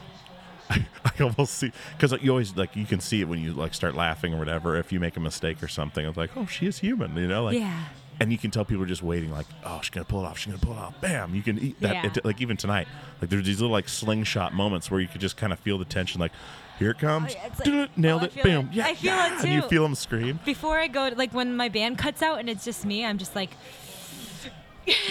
I, 0.73 0.87
I 1.19 1.23
almost 1.23 1.55
see 1.55 1.73
because 1.97 2.13
you 2.23 2.31
always 2.31 2.57
like 2.57 2.75
you 2.77 2.87
can 2.87 3.01
see 3.01 3.21
it 3.21 3.29
when 3.29 3.39
you 3.41 3.53
like 3.53 3.75
start 3.75 3.95
laughing 3.95 4.35
or 4.35 4.39
whatever 4.39 4.77
if 4.77 4.93
you 4.93 5.01
make 5.01 5.17
a 5.17 5.21
mistake 5.21 5.63
or 5.63 5.69
something 5.69 6.05
it's 6.07 6.17
like 6.17 6.31
oh 6.37 6.47
she 6.47 6.67
is 6.67 6.79
human 6.79 7.17
you 7.17 7.27
know 7.29 7.45
like 7.45 7.59
Yeah. 7.59 7.85
and 8.21 8.33
you 8.33 8.39
can 8.39 8.51
tell 8.51 8.65
people 8.65 8.83
are 8.85 8.87
just 8.87 9.03
waiting 9.03 9.31
like 9.31 9.47
oh 9.65 9.81
she's 9.83 9.91
gonna 9.91 10.05
pull 10.05 10.25
it 10.25 10.27
off 10.27 10.39
she's 10.39 10.53
gonna 10.53 10.65
pull 10.65 10.75
it 10.75 10.79
off 10.81 11.01
bam 11.01 11.35
you 11.35 11.43
can 11.43 11.59
eat 11.59 11.81
that 11.81 11.95
Yeah. 11.95 12.07
it- 12.15 12.25
like 12.25 12.41
even 12.41 12.57
tonight 12.57 12.89
like 13.21 13.31
there's 13.31 13.45
these 13.47 13.61
little 13.61 13.73
like 13.73 13.89
slingshot 13.89 14.55
moments 14.55 14.91
where 14.91 15.01
you 15.01 15.09
could 15.09 15.21
just 15.21 15.37
kind 15.37 15.53
of 15.53 15.59
feel 15.61 15.79
the 15.79 15.85
tension 15.85 16.21
like 16.21 16.33
here 16.79 16.91
it 16.91 16.99
comes 16.99 17.35
oh, 17.37 17.63
yeah, 17.65 17.81
like, 17.83 17.99
nailed 17.99 18.23
oh, 18.23 18.25
it 18.25 18.43
bam 18.43 18.67
it. 18.69 18.73
yeah 18.75 18.87
I 18.87 18.95
feel 18.95 19.13
yeah, 19.15 19.27
it 19.39 19.41
and 19.45 19.53
you 19.53 19.61
too. 19.63 19.69
feel 19.69 19.83
them 19.83 19.95
scream 19.95 20.41
Before 20.45 20.79
I 20.81 20.89
go, 20.89 21.11
to, 21.11 21.17
like 21.17 21.33
when 21.33 21.55
my 21.57 21.69
band 21.69 21.99
cuts 21.99 22.23
out 22.23 22.41
and 22.41 22.49
it's 22.49 22.65
just 22.65 22.85
me, 22.85 23.05
I'm 23.05 23.19
just 23.19 23.37
like. 23.37 23.51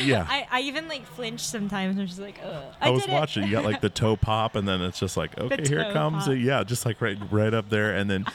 Yeah 0.01 0.25
I, 0.29 0.47
I 0.51 0.61
even 0.61 0.87
like 0.87 1.05
flinch 1.05 1.39
sometimes. 1.41 1.97
I'm 1.97 2.05
just 2.07 2.19
like, 2.19 2.39
Ugh, 2.43 2.63
I, 2.81 2.87
I, 2.87 2.89
was 2.89 3.03
it. 3.05 3.09
watching. 3.11 3.43
You 3.43 3.51
got 3.51 3.63
like 3.65 3.81
the 3.81 3.89
toe 4.01 4.15
pop, 4.15 4.55
and 4.55 4.67
then 4.67 4.81
it's 4.81 4.99
just 4.99 5.17
like, 5.17 5.37
okay, 5.39 5.63
here 5.67 5.79
it 5.79 5.93
comes. 5.93 6.25
pop. 6.25 6.35
Yeah, 6.37 6.63
just 6.63 6.85
like 6.85 7.01
right, 7.01 7.17
right 7.31 7.53
up 7.53 7.69
there, 7.69 7.95
and 7.95 8.09
then 8.09 8.25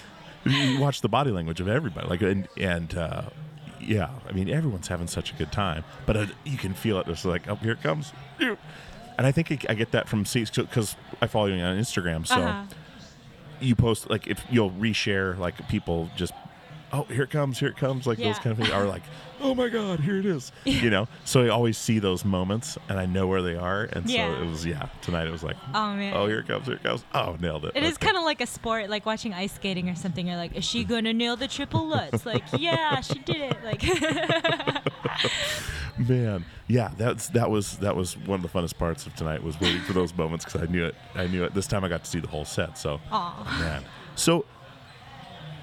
you 0.45 0.79
watch 0.81 1.01
the 1.01 1.09
body 1.09 1.31
language 1.31 1.61
of 1.61 1.69
everybody. 1.69 2.07
Like, 2.09 2.23
and, 2.23 2.49
and 2.57 2.97
uh, 2.97 3.23
yeah, 3.81 4.11
I 4.29 4.33
mean, 4.33 4.49
everyone's 4.49 4.89
having 4.89 5.07
such 5.09 5.33
a 5.33 5.35
good 5.35 5.53
time, 5.53 5.85
but 6.07 6.17
uh, 6.17 6.27
you 6.45 6.57
can 6.57 6.73
feel 6.75 6.99
it. 7.01 7.09
It's 7.09 7.25
like, 7.25 7.49
oh, 7.49 7.57
here 7.57 7.73
it 7.73 7.83
comes. 7.83 8.13
And 8.39 9.27
I 9.27 9.33
think 9.33 9.51
I- 9.51 9.73
I 9.73 9.75
get 9.75 9.93
that 9.93 10.09
from 10.09 10.25
seats 10.25 10.51
because 10.51 10.95
I 11.21 11.27
follow 11.27 11.47
you 11.47 11.61
on 11.61 11.79
Instagram, 11.79 12.27
so 12.27 12.37
Uh-huh. 12.37 12.65
you 13.61 13.75
post 13.75 14.09
like 14.11 14.27
if 14.27 14.43
you'll 14.51 14.71
reshare 14.71 15.37
like 15.39 15.69
people 15.69 16.11
just. 16.17 16.33
Oh, 16.93 17.03
here 17.05 17.25
it 17.25 17.31
comes! 17.31 17.59
Here 17.59 17.69
it 17.69 17.77
comes! 17.77 18.07
Like 18.07 18.19
those 18.19 18.39
kind 18.39 18.53
of 18.53 18.59
things 18.59 18.71
are 18.71 18.85
like, 18.87 19.03
oh 19.41 19.55
my 19.55 19.69
god, 19.69 20.01
here 20.01 20.19
it 20.19 20.27
is! 20.27 20.53
You 20.65 20.91
know, 20.91 21.09
so 21.25 21.45
I 21.45 21.49
always 21.49 21.77
see 21.79 21.99
those 21.99 22.25
moments, 22.25 22.79
and 22.89 22.99
I 22.99 23.07
know 23.07 23.27
where 23.27 23.43
they 23.43 23.57
are, 23.57 23.85
and 23.93 24.09
Yeah. 24.09 24.35
so 24.37 24.43
it 24.43 24.47
was 24.51 24.67
yeah. 24.67 24.89
Tonight 25.03 25.27
it 25.27 25.33
was 25.33 25.43
like, 25.43 25.57
Oh 25.75 25.95
man. 25.95 26.15
oh 26.15 26.27
here 26.27 26.41
it 26.41 26.47
comes, 26.47 26.67
here 26.67 26.77
it 26.77 26.83
comes! 26.83 27.05
Oh, 27.15 27.37
nailed 27.41 27.65
it! 27.67 27.73
It 27.75 27.83
is 27.83 27.97
kind 27.99 28.17
of 28.17 28.23
like 28.25 28.41
a 28.41 28.47
sport, 28.47 28.89
like 28.91 29.07
watching 29.07 29.33
ice 29.35 29.55
skating 29.55 29.89
or 29.89 29.95
something. 29.95 30.27
You're 30.27 30.37
like, 30.37 30.57
is 30.57 30.65
she 30.65 30.85
gonna 30.85 31.13
nail 31.13 31.37
the 31.37 31.49
triple 31.49 31.87
lutz? 31.87 32.25
Like, 32.27 32.45
yeah, 32.59 33.01
she 33.01 33.19
did 33.21 33.37
it. 33.37 33.57
Like, 33.65 33.83
man, 35.99 36.45
yeah. 36.69 36.91
That's 36.97 37.29
that 37.31 37.51
was 37.51 37.79
that 37.79 37.97
was 37.97 38.17
one 38.19 38.43
of 38.43 38.53
the 38.53 38.59
funnest 38.59 38.79
parts 38.79 39.07
of 39.07 39.15
tonight 39.15 39.43
was 39.43 39.59
waiting 39.61 39.81
for 39.83 39.93
those 39.93 40.15
moments 40.15 40.45
because 40.45 40.63
I 40.63 40.67
knew 40.67 40.85
it. 40.85 40.95
I 41.15 41.27
knew 41.27 41.45
it. 41.45 41.55
This 41.55 41.67
time 41.67 41.85
I 41.85 41.89
got 41.89 42.05
to 42.05 42.11
see 42.11 42.21
the 42.21 42.29
whole 42.29 42.45
set, 42.45 42.79
so 42.79 43.01
Aw. 43.11 43.57
man. 43.61 43.85
So 44.15 44.45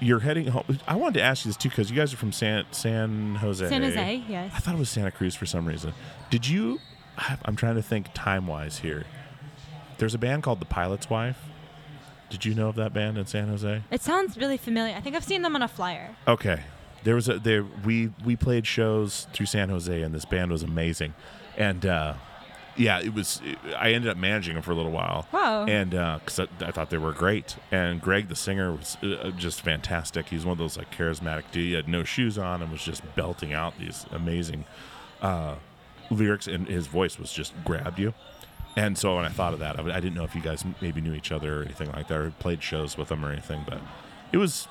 you're 0.04 0.20
heading 0.20 0.46
home. 0.48 0.78
I 0.86 0.96
wanted 0.96 1.14
to 1.14 1.22
ask 1.22 1.44
you 1.44 1.48
this 1.48 1.56
too 1.56 1.68
because 1.68 1.90
you 1.90 1.96
guys 1.96 2.12
are 2.12 2.16
from 2.16 2.32
San 2.32 2.64
San 2.70 3.36
Jose. 3.36 3.68
San 3.68 3.82
Jose, 3.82 4.22
yes. 4.28 4.52
I 4.54 4.58
thought 4.58 4.74
it 4.74 4.78
was 4.78 4.90
Santa 4.90 5.10
Cruz 5.10 5.34
for 5.34 5.46
some 5.46 5.66
reason. 5.66 5.92
Did 6.30 6.46
you? 6.46 6.80
I'm 7.44 7.56
trying 7.56 7.76
to 7.76 7.82
think 7.82 8.08
time 8.12 8.46
wise 8.46 8.78
here. 8.78 9.04
There's 9.98 10.14
a 10.14 10.18
band 10.18 10.42
called 10.42 10.60
The 10.60 10.66
Pilot's 10.66 11.08
Wife. 11.08 11.38
Did 12.28 12.44
you 12.44 12.54
know 12.54 12.68
of 12.68 12.74
that 12.76 12.92
band 12.92 13.16
in 13.16 13.26
San 13.26 13.48
Jose? 13.48 13.82
It 13.90 14.02
sounds 14.02 14.36
really 14.36 14.56
familiar. 14.56 14.96
I 14.96 15.00
think 15.00 15.14
I've 15.14 15.24
seen 15.24 15.42
them 15.42 15.54
on 15.54 15.62
a 15.62 15.68
flyer. 15.68 16.16
Okay. 16.26 16.62
There 17.04 17.14
was 17.14 17.28
a 17.28 17.38
there 17.38 17.64
we 17.84 18.10
we 18.24 18.34
played 18.34 18.66
shows 18.66 19.26
through 19.32 19.46
San 19.46 19.68
Jose 19.68 20.02
and 20.02 20.14
this 20.14 20.24
band 20.24 20.50
was 20.50 20.62
amazing, 20.62 21.14
and 21.56 21.84
uh, 21.86 22.14
yeah, 22.76 23.00
it 23.00 23.14
was. 23.14 23.40
I 23.76 23.92
ended 23.92 24.10
up 24.10 24.16
managing 24.16 24.54
them 24.54 24.62
for 24.62 24.72
a 24.72 24.74
little 24.74 24.92
while. 24.92 25.26
Wow. 25.32 25.66
And 25.66 25.90
because 25.90 26.40
I, 26.40 26.48
I 26.60 26.70
thought 26.70 26.90
they 26.90 26.98
were 26.98 27.12
great, 27.12 27.56
and 27.70 28.00
Greg 28.00 28.28
the 28.28 28.36
singer 28.36 28.72
was 28.72 28.96
uh, 29.02 29.30
just 29.36 29.60
fantastic. 29.60 30.28
He's 30.28 30.44
one 30.44 30.52
of 30.52 30.58
those 30.58 30.76
like 30.76 30.94
charismatic 30.94 31.44
dude. 31.52 31.64
He 31.64 31.72
had 31.72 31.88
no 31.88 32.04
shoes 32.04 32.38
on 32.38 32.62
and 32.62 32.70
was 32.70 32.82
just 32.82 33.02
belting 33.14 33.52
out 33.52 33.78
these 33.78 34.06
amazing 34.10 34.64
uh, 35.22 35.56
lyrics, 36.10 36.46
and 36.46 36.66
his 36.66 36.86
voice 36.86 37.18
was 37.18 37.32
just 37.32 37.52
grabbed 37.64 37.98
you. 37.98 38.14
And 38.76 38.98
so 38.98 39.16
when 39.16 39.24
I 39.24 39.28
thought 39.28 39.54
of 39.54 39.60
that, 39.60 39.78
I, 39.78 39.84
I 39.84 40.00
didn't 40.00 40.14
know 40.14 40.24
if 40.24 40.34
you 40.34 40.40
guys 40.40 40.64
maybe 40.80 41.00
knew 41.00 41.14
each 41.14 41.30
other 41.30 41.60
or 41.60 41.64
anything 41.64 41.92
like 41.92 42.08
that, 42.08 42.18
or 42.18 42.30
played 42.32 42.62
shows 42.62 42.98
with 42.98 43.08
them 43.08 43.24
or 43.24 43.30
anything, 43.30 43.64
but 43.68 43.80
it 44.32 44.38
was 44.38 44.66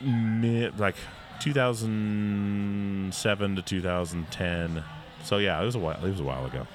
mid 0.00 0.78
like 0.78 0.94
2007 1.40 3.56
to 3.56 3.62
2010. 3.62 4.84
So 5.24 5.38
yeah, 5.38 5.60
it 5.60 5.64
was 5.64 5.74
a 5.74 5.78
while. 5.78 6.04
It 6.04 6.10
was 6.10 6.20
a 6.20 6.24
while 6.24 6.46
ago. 6.46 6.66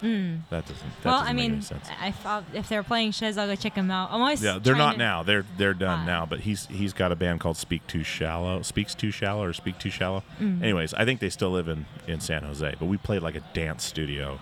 That 0.00 0.10
doesn't. 0.50 0.50
That 0.50 0.66
well, 1.04 1.20
doesn't 1.20 1.28
I 1.28 1.32
make 1.32 1.42
mean, 1.44 1.52
any 1.52 1.60
sense. 1.62 1.88
I 1.98 2.42
if 2.52 2.68
they're 2.68 2.82
playing 2.82 3.12
Shiz, 3.12 3.38
I'll 3.38 3.46
go 3.46 3.54
check 3.56 3.74
them 3.74 3.90
out. 3.90 4.10
I'm 4.12 4.20
always 4.20 4.42
Yeah, 4.42 4.58
they're 4.62 4.76
not 4.76 4.92
to- 4.92 4.98
now. 4.98 5.22
They're 5.22 5.46
they're 5.56 5.72
done 5.72 6.00
Ah. 6.00 6.04
now. 6.06 6.26
But 6.26 6.40
he's 6.40 6.66
he's 6.66 6.92
got 6.92 7.10
a 7.10 7.16
band 7.16 7.40
called 7.40 7.56
Speak 7.56 7.86
Too 7.86 8.02
Shallow. 8.02 8.60
Speaks 8.60 8.94
Too 8.94 9.10
Shallow 9.10 9.44
or 9.44 9.54
Speak 9.54 9.78
Too 9.78 9.88
Shallow. 9.90 10.22
Mm. 10.38 10.62
Anyways, 10.62 10.92
I 10.92 11.06
think 11.06 11.20
they 11.20 11.30
still 11.30 11.50
live 11.50 11.68
in 11.68 11.86
in 12.06 12.20
San 12.20 12.42
Jose. 12.42 12.74
But 12.78 12.84
we 12.84 12.98
played 12.98 13.22
like 13.22 13.34
a 13.34 13.42
dance 13.54 13.82
studio. 13.84 14.40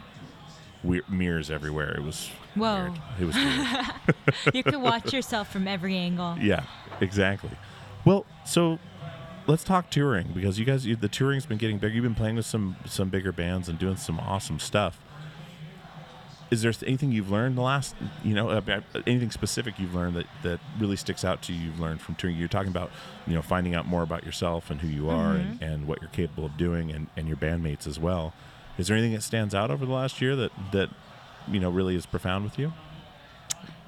We, 0.82 1.00
mirrors 1.08 1.48
everywhere. 1.48 1.92
It 1.96 2.02
was 2.02 2.28
Whoa. 2.56 2.90
weird. 2.90 3.00
It 3.20 3.24
was 3.26 3.36
weird. 3.36 4.54
you 4.54 4.62
could 4.64 4.82
watch 4.82 5.12
yourself 5.12 5.52
from 5.52 5.68
every 5.68 5.96
angle. 5.96 6.36
yeah, 6.40 6.64
exactly. 7.00 7.50
Well, 8.04 8.26
so 8.44 8.80
let's 9.46 9.64
talk 9.64 9.90
touring 9.90 10.28
because 10.34 10.58
you 10.58 10.64
guys 10.64 10.86
you, 10.86 10.96
the 10.96 11.08
touring's 11.08 11.46
been 11.46 11.58
getting 11.58 11.78
bigger. 11.78 11.94
You've 11.94 12.04
been 12.04 12.14
playing 12.14 12.36
with 12.36 12.46
some 12.46 12.76
some 12.86 13.08
bigger 13.08 13.32
bands 13.32 13.68
and 13.68 13.78
doing 13.78 13.96
some 13.96 14.18
awesome 14.20 14.58
stuff. 14.58 15.00
Is 16.50 16.60
there 16.60 16.72
anything 16.86 17.12
you've 17.12 17.30
learned 17.30 17.56
the 17.56 17.62
last, 17.62 17.94
you 18.22 18.34
know, 18.34 18.50
anything 19.06 19.30
specific 19.30 19.78
you've 19.78 19.94
learned 19.94 20.16
that, 20.16 20.26
that 20.42 20.60
really 20.78 20.96
sticks 20.96 21.24
out 21.24 21.40
to 21.44 21.52
you? 21.54 21.68
You've 21.68 21.80
learned 21.80 22.02
from 22.02 22.14
touring. 22.14 22.36
You're 22.36 22.46
talking 22.46 22.68
about, 22.70 22.90
you 23.26 23.32
know, 23.32 23.40
finding 23.40 23.74
out 23.74 23.86
more 23.86 24.02
about 24.02 24.26
yourself 24.26 24.70
and 24.70 24.82
who 24.82 24.88
you 24.88 25.08
are 25.08 25.32
and, 25.34 25.62
and 25.62 25.86
what 25.86 26.02
you're 26.02 26.10
capable 26.10 26.44
of 26.44 26.58
doing, 26.58 26.90
and, 26.90 27.06
and 27.16 27.26
your 27.26 27.38
bandmates 27.38 27.86
as 27.86 27.98
well. 27.98 28.34
Is 28.76 28.88
there 28.88 28.96
anything 28.98 29.14
that 29.14 29.22
stands 29.22 29.54
out 29.54 29.70
over 29.70 29.86
the 29.86 29.92
last 29.92 30.20
year 30.20 30.36
that 30.36 30.52
that 30.72 30.90
you 31.48 31.58
know 31.58 31.70
really 31.70 31.96
is 31.96 32.04
profound 32.04 32.44
with 32.44 32.58
you? 32.58 32.74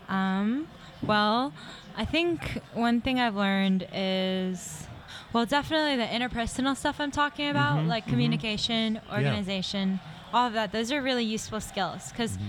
Um, 0.09 0.67
well, 1.03 1.53
I 1.99 2.07
think 2.07 2.63
one 2.73 3.03
thing 3.03 3.21
I've 3.21 3.37
learned 3.37 3.87
is, 3.93 4.87
well, 5.35 5.45
definitely 5.45 5.97
the 5.97 6.05
interpersonal 6.07 6.75
stuff 6.77 7.01
I'm 7.01 7.11
talking 7.11 7.51
about, 7.51 7.81
Mhm, 7.81 7.89
like 7.89 8.07
mhm. 8.07 8.11
communication, 8.11 9.01
organization, 9.13 10.01
all 10.33 10.47
of 10.47 10.53
that. 10.55 10.73
Those 10.73 10.91
are 10.93 11.03
really 11.03 11.25
useful 11.25 11.61
skills 11.61 12.11
because 12.13 12.37
Mm-hmm. 12.39 12.49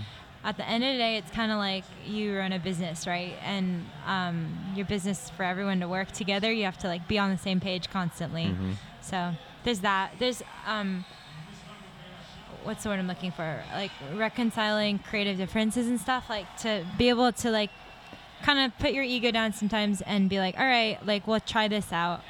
at 0.50 0.58
the 0.58 0.70
end 0.70 0.84
of 0.84 0.92
the 0.94 0.98
day, 1.00 1.18
it's 1.18 1.32
kind 1.32 1.52
of 1.52 1.58
like 1.58 1.84
you 2.06 2.38
run 2.38 2.54
a 2.54 2.60
business, 2.60 3.08
right? 3.08 3.34
And 3.44 3.86
um, 4.06 4.36
your 4.76 4.86
business 4.86 5.30
for 5.32 5.44
everyone 5.44 5.80
to 5.82 5.88
work 5.88 6.12
together, 6.12 6.52
you 6.54 6.64
have 6.66 6.78
to 6.80 6.88
like 6.88 7.08
be 7.08 7.18
on 7.18 7.32
the 7.32 7.38
same 7.40 7.60
page 7.60 7.90
constantly. 7.90 8.46
Mm-hmm. 8.46 8.74
So 9.02 9.32
there's 9.64 9.80
that. 9.80 10.12
There's 10.20 10.44
um, 10.68 11.04
what's 12.64 12.84
the 12.84 12.90
word 12.90 13.00
I'm 13.00 13.08
looking 13.08 13.32
for? 13.32 13.64
Like 13.74 13.92
reconciling 14.16 15.00
creative 15.00 15.38
differences 15.38 15.88
and 15.88 16.00
stuff. 16.00 16.30
Like 16.30 16.46
to 16.60 16.86
be 16.98 17.10
able 17.10 17.32
to 17.32 17.50
like 17.52 17.72
kind 18.44 18.60
of 18.60 18.78
put 18.78 18.94
your 18.94 19.04
ego 19.04 19.32
down 19.32 19.54
sometimes 19.54 20.02
and 20.02 20.30
be 20.30 20.38
like, 20.40 20.58
all 20.60 20.66
right, 20.66 21.04
like 21.06 21.26
we'll 21.28 21.40
try 21.40 21.68
this 21.68 21.92
out 21.92 22.22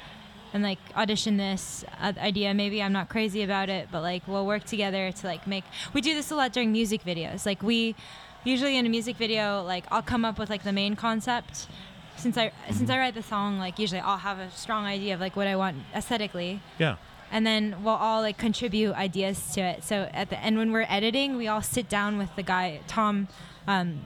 and 0.56 0.64
like 0.64 0.78
audition 0.96 1.36
this 1.36 1.84
uh, 2.00 2.12
idea. 2.18 2.52
Maybe 2.54 2.82
I'm 2.82 2.92
not 2.92 3.08
crazy 3.08 3.42
about 3.42 3.68
it, 3.68 3.88
but 3.92 4.02
like 4.02 4.26
we'll 4.26 4.46
work 4.46 4.64
together 4.64 5.12
to 5.12 5.26
like 5.26 5.46
make. 5.46 5.64
We 5.92 6.00
do 6.00 6.14
this 6.14 6.30
a 6.30 6.34
lot 6.34 6.52
during 6.52 6.72
music 6.72 7.04
videos. 7.04 7.46
Like 7.46 7.62
we 7.62 7.94
usually 8.42 8.76
in 8.76 8.84
a 8.86 8.88
music 8.88 9.16
video, 9.16 9.62
like 9.62 9.84
I'll 9.92 10.02
come 10.02 10.24
up 10.24 10.38
with 10.38 10.50
like 10.50 10.64
the 10.64 10.72
main 10.72 10.96
concept. 10.96 11.68
Since 12.16 12.36
I 12.38 12.50
since 12.72 12.88
I 12.90 12.98
write 12.98 13.14
the 13.14 13.22
song, 13.22 13.58
like 13.58 13.78
usually 13.78 14.00
I'll 14.00 14.16
have 14.18 14.38
a 14.38 14.50
strong 14.50 14.84
idea 14.86 15.14
of 15.14 15.20
like 15.20 15.36
what 15.36 15.46
I 15.46 15.54
want 15.56 15.76
aesthetically 15.94 16.60
Yeah. 16.78 16.96
and 17.30 17.46
then 17.46 17.76
we'll 17.84 17.94
all 17.94 18.22
like 18.22 18.38
contribute 18.38 18.94
ideas 18.94 19.52
to 19.54 19.60
it. 19.60 19.84
So 19.84 20.08
at 20.14 20.30
the 20.30 20.38
end 20.40 20.56
when 20.56 20.72
we're 20.72 20.86
editing, 20.88 21.36
we 21.36 21.46
all 21.46 21.60
sit 21.62 21.88
down 21.90 22.16
with 22.16 22.34
the 22.34 22.42
guy 22.42 22.80
Tom. 22.88 23.28
Um, 23.68 24.00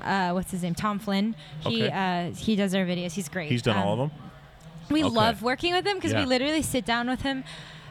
uh, 0.00 0.30
what's 0.30 0.52
his 0.52 0.62
name? 0.62 0.76
Tom 0.76 1.00
Flynn. 1.00 1.34
He 1.58 1.82
Okay. 1.86 1.90
uh, 2.30 2.34
he 2.36 2.54
does 2.54 2.72
our 2.72 2.84
videos. 2.86 3.12
He's 3.14 3.28
great. 3.28 3.50
He's 3.50 3.62
done 3.62 3.76
Um, 3.76 3.82
all 3.82 3.92
of 3.94 3.98
them. 3.98 4.10
We 4.90 5.04
Okay. 5.04 5.14
love 5.14 5.42
working 5.42 5.72
with 5.74 5.86
him 5.86 5.96
because 5.96 6.12
Yeah. 6.12 6.20
we 6.20 6.26
literally 6.26 6.62
sit 6.62 6.84
down 6.84 7.08
with 7.08 7.22
him 7.22 7.44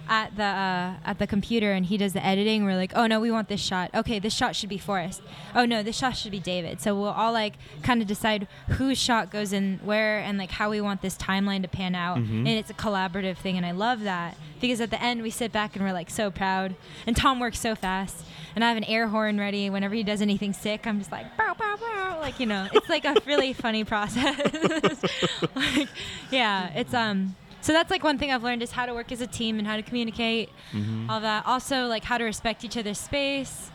at 0.09 0.35
the 0.35 0.43
uh, 0.43 0.93
at 1.05 1.19
the 1.19 1.27
computer 1.27 1.71
and 1.71 1.85
he 1.85 1.97
does 1.97 2.13
the 2.13 2.25
editing. 2.25 2.63
We're 2.63 2.75
like, 2.75 2.93
oh 2.95 3.07
no, 3.07 3.19
we 3.19 3.31
want 3.31 3.47
this 3.47 3.61
shot. 3.61 3.91
Okay, 3.93 4.19
this 4.19 4.33
shot 4.33 4.55
should 4.55 4.69
be 4.69 4.77
Forrest. 4.77 5.21
Oh 5.55 5.65
no, 5.65 5.83
this 5.83 5.97
shot 5.97 6.15
should 6.17 6.31
be 6.31 6.39
David. 6.39 6.81
So 6.81 6.95
we'll 6.95 7.09
all 7.09 7.33
like 7.33 7.53
kind 7.83 8.01
of 8.01 8.07
decide 8.07 8.47
whose 8.69 8.97
shot 8.97 9.31
goes 9.31 9.53
in 9.53 9.79
where 9.83 10.19
and 10.19 10.37
like 10.37 10.51
how 10.51 10.69
we 10.69 10.81
want 10.81 11.01
this 11.01 11.17
timeline 11.17 11.61
to 11.61 11.67
pan 11.67 11.95
out. 11.95 12.17
Mm-hmm. 12.17 12.47
And 12.47 12.49
it's 12.49 12.69
a 12.69 12.73
collaborative 12.73 13.37
thing, 13.37 13.57
and 13.57 13.65
I 13.65 13.71
love 13.71 14.01
that 14.03 14.37
because 14.59 14.81
at 14.81 14.89
the 14.89 15.01
end 15.01 15.21
we 15.21 15.29
sit 15.29 15.51
back 15.51 15.75
and 15.75 15.83
we're 15.83 15.93
like 15.93 16.09
so 16.09 16.31
proud. 16.31 16.75
And 17.05 17.15
Tom 17.15 17.39
works 17.39 17.59
so 17.59 17.75
fast. 17.75 18.25
And 18.55 18.63
I 18.63 18.69
have 18.69 18.77
an 18.77 18.85
air 18.85 19.07
horn 19.07 19.39
ready 19.39 19.69
whenever 19.69 19.93
he 19.93 20.01
does 20.01 20.21
anything 20.21 20.51
sick. 20.51 20.87
I'm 20.87 20.97
just 20.97 21.11
like, 21.11 21.37
bow, 21.37 21.53
bow, 21.53 21.75
bow. 21.79 22.19
like 22.19 22.39
you 22.39 22.45
know, 22.45 22.67
it's 22.73 22.89
like 22.89 23.05
a 23.05 23.15
really 23.25 23.53
funny 23.53 23.83
process. 23.83 25.03
like, 25.55 25.89
yeah, 26.31 26.71
it's 26.73 26.93
um. 26.93 27.35
So 27.67 27.73
that's 27.73 27.91
like 27.91 28.01
one 28.01 28.17
thing 28.17 28.31
I've 28.31 28.43
learned 28.43 28.63
is 28.63 28.71
how 28.71 28.85
to 28.85 28.93
work 28.93 29.11
as 29.11 29.19
a 29.19 29.27
team 29.27 29.59
and 29.59 29.67
how 29.67 29.75
to 29.75 29.81
communicate, 29.83 30.47
Mm-hmm. 30.71 31.09
all 31.09 31.19
that. 31.19 31.45
Also, 31.45 31.85
like 31.87 32.05
how 32.05 32.17
to 32.17 32.23
respect 32.23 32.63
each 32.63 32.77
other's 32.77 32.97
space. 32.97 33.71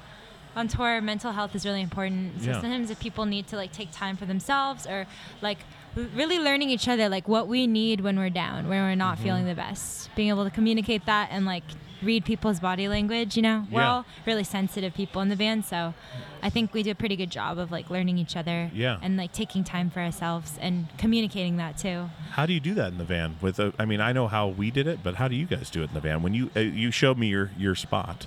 On 0.57 0.67
tour, 0.67 1.03
mental 1.03 1.33
health 1.33 1.55
is 1.55 1.67
really 1.67 1.83
important. 1.83 2.41
So 2.41 2.53
Yeah. 2.53 2.61
sometimes 2.63 2.89
if 2.91 2.99
people 3.01 3.27
need 3.27 3.49
to 3.49 3.57
like 3.57 3.71
take 3.71 3.91
time 3.93 4.17
for 4.17 4.25
themselves 4.25 4.87
or 4.87 5.07
like 5.43 5.59
really 5.95 6.39
learning 6.39 6.71
each 6.71 6.89
other, 6.89 7.11
like 7.11 7.29
what 7.29 7.49
we 7.49 7.67
need 7.67 8.01
when 8.01 8.19
we're 8.19 8.31
down, 8.31 8.67
when 8.67 8.81
we're 8.83 8.95
not 8.95 9.17
Mm-hmm. 9.17 9.25
feeling 9.25 9.45
the 9.47 9.55
best, 9.55 10.09
being 10.17 10.31
able 10.31 10.45
to 10.45 10.51
communicate 10.51 11.05
that 11.05 11.29
and 11.31 11.45
like 11.45 11.65
read 12.03 12.25
people's 12.25 12.61
body 12.61 12.89
language. 12.89 13.37
You 13.37 13.43
know, 13.43 13.67
we're 13.71 13.81
Yeah. 13.81 13.91
all 13.93 14.05
really 14.27 14.45
sensitive 14.45 14.95
people 14.95 15.23
in 15.23 15.29
the 15.29 15.37
band, 15.37 15.65
so 15.65 15.95
I 16.43 16.51
think 16.51 16.73
we 16.75 16.83
do 16.83 16.91
a 16.91 16.95
pretty 16.95 17.17
good 17.17 17.31
job 17.31 17.59
of 17.59 17.71
like 17.71 17.91
learning 17.91 18.19
each 18.19 18.37
other. 18.37 18.71
Yeah. 18.75 18.99
And 19.03 19.17
like 19.17 19.33
taking 19.33 19.65
time 19.65 19.91
for 19.91 20.01
ourselves 20.01 20.59
and 20.61 20.87
communicating 20.99 21.57
that 21.59 21.79
too. 21.79 22.11
How 22.33 22.47
do 22.47 22.53
you 22.53 22.61
do 22.61 22.75
that 22.75 22.89
in 22.93 22.99
the 22.99 23.05
van? 23.05 23.37
With 23.41 23.59
a, 23.59 23.73
I 23.79 23.85
mean, 23.85 24.01
I 24.01 24.13
know 24.13 24.29
how 24.29 24.49
we 24.49 24.71
did 24.71 24.87
it, 24.87 25.01
but 25.03 25.17
how 25.17 25.29
do 25.29 25.35
you 25.37 25.47
guys 25.47 25.71
do 25.71 25.83
it 25.83 25.89
in 25.89 25.95
the 25.95 26.01
van? 26.01 26.23
When 26.23 26.35
you 26.35 26.51
uh, 26.57 26.61
you 26.61 26.91
showed 26.91 27.19
me 27.19 27.29
your 27.29 27.51
your 27.57 27.75
spot, 27.75 28.27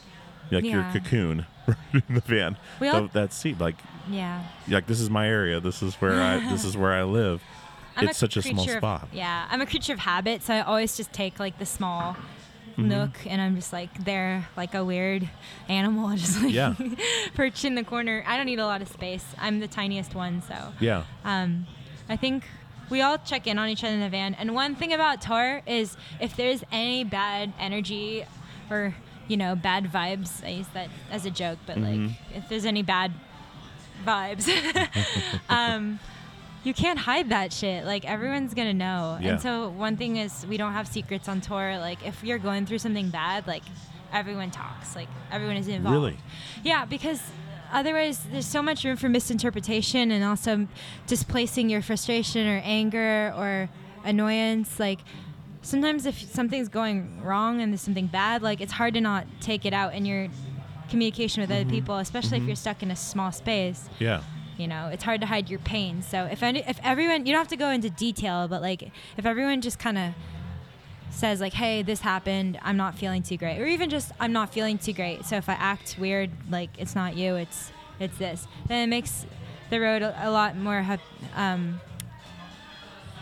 like 0.51 0.63
your 0.63 0.83
cocoon 0.93 1.45
in 1.93 2.03
the 2.09 2.21
van. 2.21 2.57
We 2.79 2.87
all- 2.89 3.07
that 3.13 3.33
seat, 3.33 3.59
like 3.59 3.75
Yeah. 4.09 4.43
like 4.67 4.85
this 4.87 4.99
is 5.01 5.09
my 5.09 5.27
area. 5.27 5.59
This 5.59 5.81
is 5.83 5.95
where 5.95 6.21
I 6.21 6.39
this 6.49 6.63
is 6.63 6.77
where 6.77 6.93
I 6.93 7.03
live. 7.03 7.41
I'm 7.97 8.09
it's 8.09 8.17
such 8.17 8.35
a 8.35 8.41
small 8.41 8.65
of- 8.65 8.69
spot. 8.71 9.07
yeah, 9.13 9.47
I'm 9.49 9.61
a 9.61 9.65
creature 9.65 9.93
of 9.93 9.99
habit, 9.99 10.43
so 10.43 10.53
I 10.53 10.59
always 10.61 10.97
just 10.97 11.13
take 11.13 11.39
like 11.39 11.59
the 11.59 11.65
small 11.65 12.17
Mm-hmm. 12.77 12.89
nook, 12.89 13.11
and 13.25 13.39
I'm 13.41 13.55
just 13.55 13.71
like 13.71 14.03
there, 14.03 14.47
like 14.57 14.73
a 14.73 14.83
weird 14.83 15.29
animal, 15.69 16.09
just 16.17 16.41
like 16.43 16.53
Yeah. 16.53 16.73
perched 17.33 17.63
in 17.65 17.75
the 17.75 17.83
corner. 17.83 18.23
I 18.27 18.35
don't 18.37 18.45
need 18.47 18.59
a 18.59 18.65
lot 18.65 18.81
of 18.81 18.89
space. 18.89 19.23
I'm 19.37 19.59
the 19.61 19.67
tiniest 19.67 20.13
one, 20.15 20.41
so 20.41 20.73
Yeah. 20.81 21.03
um, 21.23 21.67
I 22.09 22.17
think 22.17 22.43
we 22.89 23.01
all 23.01 23.17
check 23.17 23.47
in 23.47 23.57
on 23.57 23.69
each 23.69 23.83
other 23.83 23.93
in 23.93 24.01
the 24.01 24.09
van. 24.09 24.33
And 24.35 24.53
one 24.53 24.75
thing 24.75 24.91
about 24.93 25.21
tour 25.21 25.61
is 25.65 25.95
if 26.19 26.35
there's 26.35 26.63
any 26.71 27.03
bad 27.05 27.53
energy 27.59 28.25
or 28.69 28.93
you 29.27 29.37
know 29.37 29.55
bad 29.55 29.85
vibes, 29.91 30.43
I 30.45 30.49
use 30.49 30.67
that 30.73 30.89
as 31.09 31.25
a 31.25 31.31
joke, 31.31 31.59
but 31.65 31.77
Mm-hmm. 31.77 32.05
like 32.07 32.15
if 32.35 32.49
there's 32.49 32.65
any 32.65 32.83
bad 32.83 33.11
vibes, 34.05 34.47
um, 35.49 35.99
you 36.65 36.73
can't 36.73 36.97
hide 36.97 37.29
that 37.29 37.53
shit. 37.53 37.85
Like 37.85 38.05
everyone's 38.05 38.53
gonna 38.53 38.73
know. 38.73 39.17
Yeah. 39.21 39.33
And 39.33 39.41
so 39.41 39.69
one 39.69 39.95
thing 39.95 40.17
is 40.17 40.45
we 40.47 40.57
don't 40.57 40.73
have 40.73 40.87
secrets 40.87 41.29
on 41.29 41.39
tour. 41.39 41.77
Like 41.77 42.05
if 42.05 42.23
you're 42.23 42.39
going 42.39 42.65
through 42.65 42.79
something 42.79 43.09
bad, 43.09 43.47
like 43.47 43.63
everyone 44.11 44.49
talks. 44.49 44.95
Like 44.95 45.07
everyone 45.31 45.57
is 45.57 45.67
involved. 45.67 45.93
Really? 45.93 46.17
Yeah, 46.63 46.85
because 46.85 47.21
otherwise 47.71 48.23
there's 48.31 48.47
so 48.47 48.63
much 48.63 48.83
room 48.83 48.97
for 48.97 49.09
misinterpretation 49.09 50.09
and 50.09 50.23
also 50.23 50.67
displacing 51.05 51.69
your 51.69 51.83
frustration 51.83 52.47
or 52.47 52.61
anger 52.63 53.31
or 53.37 53.69
annoyance. 54.03 54.79
Like 54.79 55.01
sometimes 55.61 56.07
if 56.07 56.19
something's 56.31 56.67
going 56.67 57.21
wrong 57.23 57.61
and 57.61 57.71
there's 57.71 57.81
something 57.81 58.07
bad, 58.07 58.41
like 58.41 58.59
it's 58.59 58.73
hard 58.73 58.95
to 58.95 59.01
not 59.01 59.27
take 59.39 59.65
it 59.65 59.73
out 59.73 59.93
in 59.93 60.05
your 60.05 60.29
communication 60.89 61.41
with 61.41 61.51
other 61.51 61.61
mm-hmm. 61.61 61.69
people, 61.69 61.97
especially 61.97 62.37
if 62.37 62.41
mm-hmm. 62.41 62.49
you're 62.49 62.55
stuck 62.55 62.81
in 62.81 62.89
a 62.89 62.95
small 62.95 63.31
space. 63.31 63.87
Yeah. 63.99 64.23
You 64.57 64.67
know, 64.67 64.87
it's 64.87 65.03
hard 65.03 65.21
to 65.21 65.27
hide 65.27 65.49
your 65.49 65.59
pain. 65.59 66.01
So 66.01 66.25
if 66.25 66.41
any, 66.43 66.59
if 66.67 66.79
everyone, 66.83 67.25
you 67.25 67.33
don't 67.33 67.39
have 67.39 67.47
to 67.49 67.57
go 67.57 67.69
into 67.69 67.89
detail, 67.89 68.47
but 68.47 68.61
like 68.61 68.83
if 69.17 69.25
everyone 69.25 69.61
just 69.61 69.79
kind 69.79 69.97
of 69.97 70.13
says 71.09 71.39
like, 71.41 71.53
"Hey, 71.53 71.81
this 71.81 72.01
happened. 72.01 72.57
I'm 72.61 72.77
not 72.77 72.95
feeling 72.95 73.21
too 73.23 73.37
great," 73.37 73.59
or 73.59 73.65
even 73.65 73.89
just, 73.89 74.11
"I'm 74.19 74.31
not 74.33 74.53
feeling 74.53 74.77
too 74.77 74.93
great." 74.93 75.25
So 75.25 75.35
if 75.37 75.47
I 75.49 75.53
act 75.53 75.97
weird, 75.99 76.31
like 76.49 76.69
it's 76.77 76.95
not 76.95 77.15
you, 77.15 77.35
it's 77.35 77.71
it's 77.99 78.17
this. 78.17 78.47
Then 78.67 78.83
it 78.83 78.87
makes 78.87 79.25
the 79.69 79.79
road 79.79 80.01
a, 80.01 80.27
a 80.27 80.31
lot 80.31 80.55
more 80.57 80.85
um, 81.35 81.79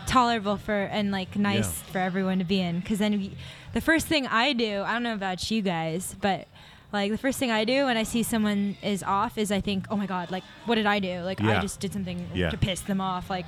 tolerable 0.06 0.56
for 0.56 0.72
and 0.84 1.10
like 1.10 1.36
nice 1.36 1.66
Yeah. 1.86 1.92
for 1.92 1.98
everyone 1.98 2.38
to 2.38 2.44
be 2.44 2.60
in. 2.60 2.80
Because 2.80 2.98
then 2.98 3.12
we, 3.18 3.32
the 3.72 3.80
first 3.80 4.06
thing 4.06 4.26
I 4.26 4.52
do, 4.52 4.82
I 4.82 4.92
don't 4.92 5.02
know 5.02 5.14
about 5.14 5.50
you 5.50 5.62
guys, 5.62 6.14
but 6.20 6.46
like 6.94 7.10
the 7.10 7.18
first 7.18 7.38
thing 7.38 7.50
I 7.50 7.64
do 7.64 7.86
when 7.86 7.96
I 7.96 8.04
see 8.04 8.22
someone 8.22 8.76
is 8.82 9.02
off 9.02 9.36
is 9.36 9.50
I 9.50 9.60
think, 9.60 9.86
oh 9.90 9.96
my 9.96 10.06
god, 10.06 10.30
like 10.30 10.44
what 10.64 10.76
did 10.76 10.86
I 10.86 11.00
do? 11.00 11.20
Like 11.20 11.40
Yeah. 11.40 11.58
I 11.58 11.60
just 11.60 11.80
did 11.80 11.92
something 11.92 12.28
Yeah. 12.32 12.50
to 12.50 12.56
piss 12.56 12.80
them 12.80 13.00
off. 13.00 13.28
Like 13.28 13.46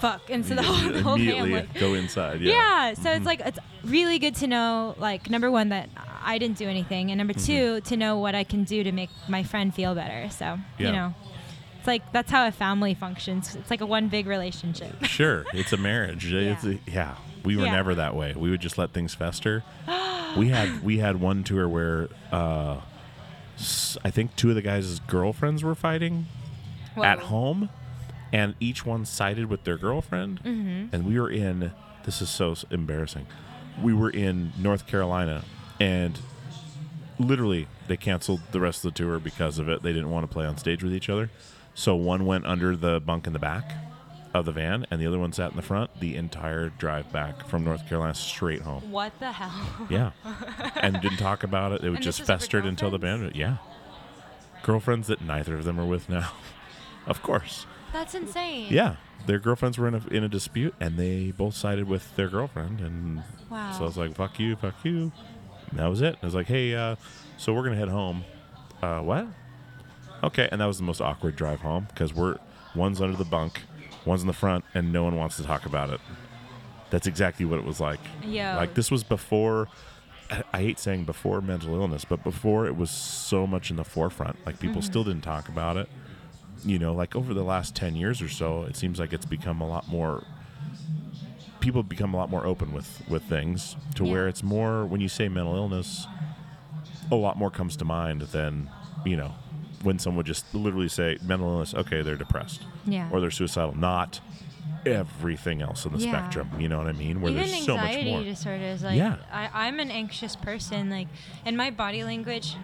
fuck. 0.00 0.30
And 0.30 0.44
so 0.44 0.54
the 0.54 0.62
whole, 0.62 0.92
the 0.92 1.02
whole 1.02 1.14
Immediately 1.14 1.52
like, 1.52 1.74
go 1.80 1.94
inside. 1.94 2.40
Yeah. 2.40 2.52
yeah. 2.52 2.94
So 2.94 3.10
it's 3.10 3.18
mm-hmm. 3.18 3.24
like 3.24 3.40
it's 3.40 3.58
really 3.84 4.18
good 4.18 4.34
to 4.36 4.46
know, 4.46 4.94
like 4.98 5.30
number 5.30 5.50
one 5.50 5.70
that 5.70 5.88
I 6.22 6.38
didn't 6.38 6.58
do 6.58 6.68
anything, 6.68 7.10
and 7.10 7.18
number 7.18 7.32
mm-hmm. 7.32 7.80
two 7.80 7.80
to 7.80 7.96
know 7.96 8.18
what 8.18 8.34
I 8.34 8.44
can 8.44 8.64
do 8.64 8.84
to 8.84 8.92
make 8.92 9.10
my 9.28 9.42
friend 9.42 9.74
feel 9.74 9.94
better. 9.94 10.28
So 10.30 10.58
Yeah. 10.78 10.86
you 10.86 10.92
know, 10.92 11.14
it's 11.78 11.86
like 11.86 12.12
that's 12.12 12.30
how 12.30 12.46
a 12.46 12.52
family 12.52 12.94
functions. 12.94 13.56
It's 13.56 13.70
like 13.70 13.80
a 13.80 13.86
one 13.86 14.08
big 14.08 14.26
relationship. 14.26 15.04
Sure. 15.04 15.46
It's 15.54 15.72
a 15.72 15.78
marriage. 15.78 16.32
It's 16.32 16.64
Yeah. 16.64 16.70
a- 16.70 16.90
yeah. 16.90 17.14
We 17.44 17.56
were 17.56 17.64
never 17.64 17.94
that 17.94 18.14
way. 18.14 18.34
We 18.36 18.50
would 18.50 18.60
just 18.60 18.76
let 18.76 18.92
things 18.92 19.14
fester. 19.14 19.64
we 20.38 20.48
had 20.48 20.82
we 20.82 20.98
had 20.98 21.20
one 21.20 21.44
tour 21.44 21.68
where 21.68 22.08
uh, 22.32 22.80
I 24.04 24.10
think 24.10 24.36
two 24.36 24.50
of 24.50 24.54
the 24.54 24.62
guys' 24.62 25.00
girlfriends 25.00 25.62
were 25.64 25.74
fighting 25.74 26.26
at 26.96 27.18
home, 27.18 27.68
and 28.32 28.54
each 28.60 28.86
one 28.86 29.04
sided 29.04 29.46
with 29.46 29.64
their 29.64 29.76
girlfriend. 29.76 30.42
Mm-hmm. 30.42 30.94
And 30.94 31.06
we 31.06 31.18
were 31.18 31.30
in. 31.30 31.72
This 32.04 32.22
is 32.22 32.30
so 32.30 32.54
embarrassing. 32.70 33.26
We 33.82 33.92
were 33.92 34.10
in 34.10 34.52
North 34.58 34.86
Carolina, 34.86 35.44
and 35.78 36.18
literally 37.18 37.66
they 37.86 37.96
canceled 37.96 38.40
the 38.52 38.60
rest 38.60 38.84
of 38.84 38.94
the 38.94 38.98
tour 38.98 39.18
because 39.18 39.58
of 39.58 39.68
it. 39.68 39.82
They 39.82 39.92
didn't 39.92 40.10
want 40.10 40.28
to 40.28 40.32
play 40.32 40.46
on 40.46 40.56
stage 40.56 40.82
with 40.82 40.94
each 40.94 41.08
other. 41.08 41.30
So 41.74 41.94
one 41.94 42.26
went 42.26 42.46
under 42.46 42.76
the 42.76 43.00
bunk 43.00 43.26
in 43.26 43.32
the 43.32 43.38
back 43.38 43.72
of 44.34 44.44
the 44.44 44.52
van, 44.52 44.86
and 44.90 45.00
the 45.00 45.06
other 45.06 45.18
one 45.18 45.32
sat 45.32 45.50
in 45.50 45.56
the 45.56 45.62
front. 45.62 45.90
The 46.00 46.16
entire 46.16 46.68
drive 46.68 47.10
back 47.12 47.46
from 47.48 47.64
North 47.64 47.88
Carolina 47.88 48.14
straight 48.14 48.60
home. 48.62 48.90
What 48.90 49.18
the 49.18 49.32
hell? 49.32 49.86
Yeah, 49.90 50.10
and 50.76 51.00
didn't 51.00 51.18
talk 51.18 51.42
about 51.44 51.72
it. 51.72 51.82
It 51.82 51.88
And 51.88 51.96
just 52.02 52.18
this 52.18 52.24
was 52.24 52.30
over 52.30 52.38
festered 52.38 52.66
until 52.66 52.90
the 52.90 52.98
band. 52.98 53.34
Yeah, 53.34 53.56
girlfriends 54.62 55.06
that 55.08 55.20
neither 55.22 55.54
of 55.54 55.64
them 55.64 55.78
are 55.80 55.86
with 55.86 56.08
now. 56.08 56.30
of 57.06 57.22
course. 57.22 57.66
That's 57.92 58.14
insane. 58.14 58.66
Yeah, 58.70 58.96
their 59.26 59.38
girlfriends 59.38 59.78
were 59.78 59.88
in 59.88 59.94
a 59.94 60.06
in 60.10 60.24
a 60.24 60.28
dispute, 60.28 60.74
and 60.78 60.96
they 60.98 61.30
both 61.30 61.54
sided 61.54 61.88
with 61.88 62.14
their 62.16 62.28
girlfriend. 62.28 62.80
And 62.80 63.22
Wow. 63.50 63.72
so 63.72 63.84
I 63.84 63.86
was 63.86 63.96
like, 63.96 64.14
"Fuck 64.14 64.38
you, 64.38 64.56
fuck 64.56 64.74
you." 64.84 65.10
And 65.70 65.78
that 65.78 65.86
was 65.86 66.02
it. 66.02 66.16
I 66.22 66.26
was 66.26 66.34
like, 66.34 66.46
"Hey, 66.48 66.74
uh, 66.74 66.96
so 67.38 67.54
we're 67.54 67.64
gonna 67.64 67.76
head 67.76 67.88
home." 67.88 68.24
Uh, 68.82 69.00
what? 69.00 69.26
Okay, 70.22 70.48
and 70.52 70.60
that 70.60 70.66
was 70.66 70.76
the 70.78 70.84
most 70.84 71.00
awkward 71.00 71.34
drive 71.36 71.60
home 71.60 71.86
because 71.88 72.12
we're 72.12 72.36
one's 72.74 73.00
under 73.00 73.16
the 73.16 73.24
bunk, 73.24 73.62
one's 74.08 74.22
in 74.22 74.26
the 74.26 74.32
front, 74.32 74.64
and 74.74 74.92
no 74.92 75.04
one 75.04 75.16
wants 75.16 75.36
to 75.36 75.42
talk 75.44 75.66
about 75.66 75.90
it. 75.90 76.00
That's 76.90 77.06
exactly 77.06 77.44
what 77.44 77.58
it 77.58 77.64
was 77.64 77.80
like. 77.80 78.00
Yeah. 78.24 78.56
Like 78.56 78.74
this 78.74 78.90
was 78.90 79.04
before. 79.04 79.68
I- 80.52 80.60
hate 80.60 80.78
saying 80.78 81.04
before 81.04 81.40
mental 81.40 81.74
illness, 81.74 82.04
but 82.04 82.22
before 82.22 82.66
it 82.66 82.76
was 82.76 82.90
so 82.90 83.46
much 83.46 83.70
in 83.70 83.76
the 83.76 83.84
forefront. 83.84 84.36
Like 84.44 84.60
people 84.60 84.82
mm-hmm. 84.82 84.90
still 84.90 85.02
didn't 85.02 85.22
talk 85.22 85.48
about 85.48 85.78
it. 85.78 85.88
You 86.66 86.78
know, 86.78 86.92
like 86.92 87.16
over 87.16 87.32
the 87.32 87.42
last 87.42 87.74
ten 87.74 87.96
years 87.96 88.20
or 88.20 88.28
so, 88.28 88.64
it 88.64 88.76
seems 88.76 88.98
like 88.98 89.14
it's 89.14 89.24
become 89.24 89.62
a 89.62 89.66
lot 89.66 89.88
more. 89.88 90.24
People 91.60 91.82
become 91.82 92.12
a 92.12 92.16
lot 92.18 92.28
more 92.28 92.44
open 92.44 92.74
with 92.74 93.02
with 93.08 93.22
things 93.22 93.76
to 93.94 94.04
where 94.04 94.28
it's 94.28 94.42
more 94.42 94.84
when 94.84 95.00
you 95.00 95.08
say 95.08 95.28
mental 95.28 95.56
illness, 95.56 96.06
a 97.10 97.14
lot 97.14 97.38
more 97.38 97.50
comes 97.50 97.76
to 97.76 97.86
mind 97.86 98.22
than 98.22 98.68
you 99.06 99.16
know 99.16 99.34
when 99.82 99.98
someone 99.98 100.18
would 100.18 100.26
just 100.26 100.54
literally 100.54 100.88
say 100.88 101.16
mental 101.22 101.48
illness. 101.48 101.72
Okay, 101.74 102.02
they're 102.02 102.16
depressed 102.16 102.64
Yeah. 102.90 103.08
or 103.12 103.20
they're 103.20 103.30
suicidal, 103.30 103.76
not 103.76 104.20
everything 104.86 105.60
else 105.62 105.84
in 105.84 105.92
the 105.92 105.98
Yeah. 105.98 106.12
spectrum. 106.12 106.50
You 106.58 106.68
know 106.68 106.78
what 106.78 106.86
I 106.86 106.92
mean? 106.92 107.20
Where 107.20 107.32
Even 107.32 107.46
there's 107.46 107.64
so 107.64 107.76
much 107.76 107.86
anxiety 107.86 108.10
more. 108.10 108.22
disorders, 108.22 108.82
like 108.82 108.96
Yeah. 108.96 109.16
I, 109.32 109.50
I'm 109.66 109.80
an 109.80 109.90
anxious 109.90 110.36
person, 110.36 110.88
like, 110.90 111.08
and 111.44 111.56
my 111.56 111.70
body 111.70 112.04
language, 112.04 112.54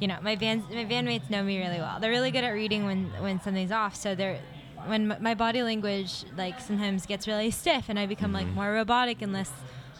you 0.00 0.06
know, 0.08 0.16
my 0.22 0.36
band 0.36 0.64
my 0.70 0.84
bandmates 0.84 1.28
know 1.30 1.42
me 1.42 1.58
really 1.58 1.78
well. 1.78 1.98
They're 2.00 2.10
really 2.10 2.30
good 2.30 2.44
at 2.44 2.50
reading 2.50 2.84
when 2.84 3.06
when 3.20 3.40
something's 3.40 3.72
off. 3.72 3.96
So 3.96 4.14
they're 4.14 4.38
when 4.86 5.10
m- 5.10 5.22
my 5.22 5.34
body 5.34 5.62
language 5.62 6.24
like 6.36 6.60
sometimes 6.60 7.04
gets 7.04 7.26
really 7.26 7.50
stiff 7.50 7.88
and 7.88 7.98
I 7.98 8.06
become 8.06 8.32
Mm-hmm. 8.32 8.46
like 8.46 8.54
more 8.54 8.72
robotic 8.72 9.22
and 9.22 9.32
less 9.32 9.50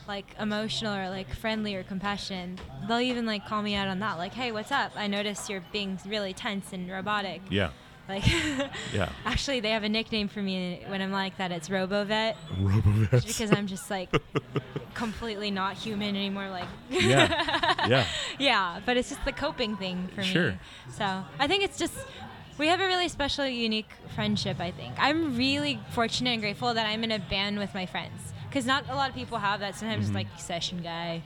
like 0.07 0.35
emotional 0.41 0.95
or 0.95 1.11
like 1.11 1.29
friendly 1.35 1.75
or 1.75 1.83
compassion. 1.83 2.59
They'll 2.87 3.01
even 3.01 3.27
like 3.27 3.47
call 3.47 3.61
me 3.63 3.75
out 3.75 3.89
on 3.89 3.99
that, 3.99 4.19
like, 4.19 4.35
"Hey, 4.35 4.53
what's 4.53 4.71
up? 4.73 4.93
I 4.97 5.07
notice 5.09 5.51
you're 5.51 5.65
being 5.73 5.99
really 6.07 6.33
tense 6.33 6.73
and 6.73 6.89
robotic." 6.91 7.43
yeah, 7.51 7.71
Like, 8.09 8.25
yeah. 8.93 9.11
actually, 9.27 9.61
they 9.61 9.71
have 9.71 9.85
a 9.85 9.89
nickname 9.89 10.29
for 10.29 10.41
me 10.41 10.83
when 10.89 11.03
I'm 11.03 11.13
like 11.13 11.37
that. 11.39 11.53
It's 11.53 11.69
RoboVet 11.69 12.35
Robovet. 12.59 13.27
because 13.27 13.53
I'm 13.53 13.67
just 13.67 13.91
like 13.91 14.11
completely 14.95 15.51
not 15.51 15.75
human 15.75 16.17
anymore. 16.17 16.49
Like, 16.49 16.69
yeah, 16.91 17.87
yeah. 17.89 18.07
yeah, 18.39 18.81
but 18.87 18.97
it's 18.97 19.11
just 19.11 19.25
the 19.25 19.33
coping 19.33 19.77
thing 19.77 20.09
for 20.15 20.23
Sure. 20.23 20.53
me. 20.53 20.59
So 20.97 21.05
I 21.39 21.47
think 21.47 21.63
it's 21.65 21.79
just 21.79 21.95
we 22.59 22.67
have 22.69 22.81
a 22.81 22.87
really 22.87 23.09
special, 23.09 23.47
unique 23.47 23.91
friendship. 24.15 24.59
I 24.61 24.71
think 24.71 24.95
I'm 24.99 25.37
really 25.37 25.79
fortunate 25.91 26.31
and 26.31 26.41
grateful 26.41 26.75
that 26.75 26.87
I'm 26.87 27.05
in 27.05 27.13
a 27.13 27.19
band 27.19 27.59
with 27.59 27.75
my 27.75 27.87
friends 27.87 28.33
because 28.49 28.65
not 28.67 28.89
a 28.89 28.95
lot 28.95 29.11
of 29.11 29.15
people 29.15 29.39
have 29.39 29.61
that. 29.61 29.75
Sometimes 29.77 30.07
Mm-hmm. 30.09 30.17
it's 30.19 30.31
like 30.33 30.41
session 30.41 30.81
guy. 30.83 31.23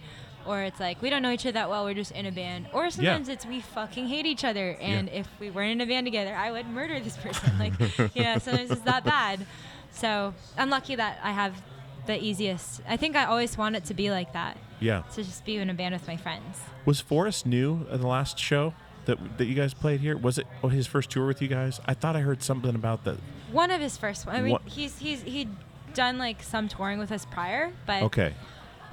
Or 0.47 0.63
it's 0.63 0.81
like 0.81 1.01
we 1.03 1.11
don't 1.11 1.23
know 1.23 1.31
each 1.31 1.43
other 1.43 1.53
that 1.53 1.71
well. 1.71 1.85
We're 1.85 1.95
just 1.95 2.13
in 2.13 2.27
a 2.27 2.33
band. 2.33 2.67
Or 2.73 2.91
sometimes 2.91 3.29
it's 3.29 3.47
we 3.47 3.61
fucking 3.61 4.07
hate 4.07 4.27
each 4.27 4.45
other. 4.45 4.77
And 4.81 5.09
if 5.09 5.29
we 5.41 5.51
weren't 5.51 5.73
in 5.73 5.81
a 5.81 5.87
band 5.87 6.07
together, 6.07 6.35
I 6.35 6.51
would 6.51 6.67
murder 6.67 7.01
this 7.01 7.17
person. 7.23 7.59
Like, 7.59 7.75
yeah, 8.15 8.39
sometimes 8.39 8.71
it's 8.71 8.83
that 8.83 9.05
bad. 9.05 9.47
So 9.93 10.35
I'm 10.57 10.71
lucky 10.71 10.97
that 10.97 11.19
I 11.23 11.33
have 11.33 11.61
the 12.07 12.23
easiest. 12.23 12.83
I 12.89 12.97
think 12.97 13.17
I 13.17 13.25
always 13.25 13.57
want 13.57 13.77
it 13.77 13.85
to 13.87 13.95
be 13.95 14.11
like 14.11 14.33
that. 14.33 14.57
Yeah. 14.81 15.03
To 15.15 15.23
just 15.23 15.45
be 15.45 15.57
in 15.57 15.71
a 15.71 15.75
band 15.75 15.95
with 15.95 16.07
my 16.07 16.17
friends. 16.17 16.61
Was 16.85 17.01
Forrest 17.01 17.47
new 17.47 17.87
at 17.91 18.01
the 18.01 18.07
last 18.07 18.39
show 18.39 18.75
that 19.05 19.39
that 19.39 19.45
you 19.47 19.55
guys 19.55 19.75
played 19.75 20.01
here? 20.01 20.17
Was 20.17 20.39
it 20.39 20.47
oh, 20.63 20.69
his 20.69 20.87
first 20.87 21.11
tour 21.11 21.27
with 21.27 21.41
you 21.41 21.49
guys? 21.49 21.81
I 21.87 21.95
thought 21.95 22.17
I 22.17 22.21
heard 22.21 22.43
something 22.43 22.75
about 22.75 23.05
that. 23.05 23.19
One 23.53 23.71
of 23.71 23.81
his 23.81 23.97
first 23.97 24.27
one. 24.27 24.35
I 24.35 24.41
mean, 24.41 24.59
he's 24.65 24.99
he's 24.99 25.23
he'd 25.23 25.51
done 25.95 26.19
like 26.19 26.43
some 26.43 26.69
touring 26.69 26.99
with 26.99 27.13
us 27.13 27.25
prior, 27.27 27.73
but 27.87 28.03
Okay, 28.05 28.35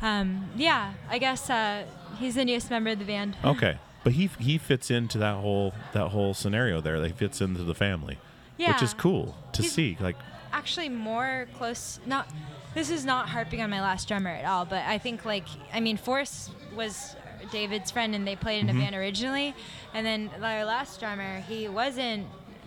um, 0.02 0.50
yeah, 0.56 0.93
I 1.10 1.18
guess 1.20 1.50
uh, 1.50 1.86
he's 2.18 2.36
the 2.36 2.45
newest 2.45 2.70
member 2.70 2.91
of 2.91 3.00
the 3.00 3.06
band. 3.06 3.36
okay, 3.43 3.78
but 4.04 4.14
he 4.14 4.30
he 4.39 4.58
fits 4.58 4.89
into 4.91 5.18
that 5.18 5.36
whole 5.36 5.74
that 5.93 6.10
whole 6.10 6.34
scenario 6.34 6.82
there. 6.82 7.00
Like 7.00 7.16
fits 7.18 7.41
into 7.41 7.64
the 7.64 7.76
family, 7.76 8.18
which 8.58 8.82
is 8.82 8.93
cool 8.93 9.36
to 9.54 9.62
He's- 9.62 9.74
see. 9.74 9.97
Like 10.00 10.16
Actually, 10.52 10.89
more 10.89 11.47
close. 11.58 12.00
Not 12.06 12.28
this 12.74 12.89
is 12.89 13.06
not 13.06 13.30
harping 13.30 13.62
on 13.62 13.70
my 13.70 13.82
last 13.82 14.08
drummer 14.08 14.30
at 14.32 14.45
all, 14.45 14.66
but 14.66 14.84
I 14.86 14.97
think 14.97 15.26
like 15.26 15.45
I 15.74 15.80
mean, 15.80 15.97
Forrest 15.97 16.52
was 16.76 17.16
David's 17.52 17.91
friend, 17.91 18.16
and 18.16 18.26
they 18.28 18.36
played 18.36 18.64
in 18.64 18.70
a 18.70 18.74
band 18.74 18.95
originally, 18.95 19.54
and 19.93 20.06
then 20.06 20.30
our 20.41 20.66
last 20.66 21.00
drummer, 21.00 21.41
he 21.41 21.68
wasn't 21.68 22.26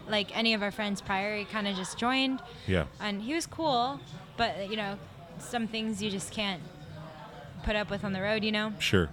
like 0.09 0.37
any 0.37 0.55
of 0.55 0.63
our 0.63 0.71
friends 0.71 1.01
prior. 1.01 1.37
He 1.37 1.45
kind 1.45 1.67
of 1.67 1.77
just 1.77 1.99
joined. 1.99 2.41
yeah, 2.67 2.85
and 3.01 3.23
he 3.23 3.35
was 3.35 3.47
cool 3.47 4.01
but 4.39 4.71
you 4.71 4.77
know 4.77 4.99
some 5.39 5.67
things 5.69 6.03
you 6.03 6.11
just 6.11 6.33
can't 6.33 6.63
put 7.63 7.77
up 7.77 7.91
with 7.91 8.05
on 8.05 8.13
the 8.13 8.21
road 8.21 8.43
you 8.45 8.53
know 8.53 8.73
sure. 8.79 9.09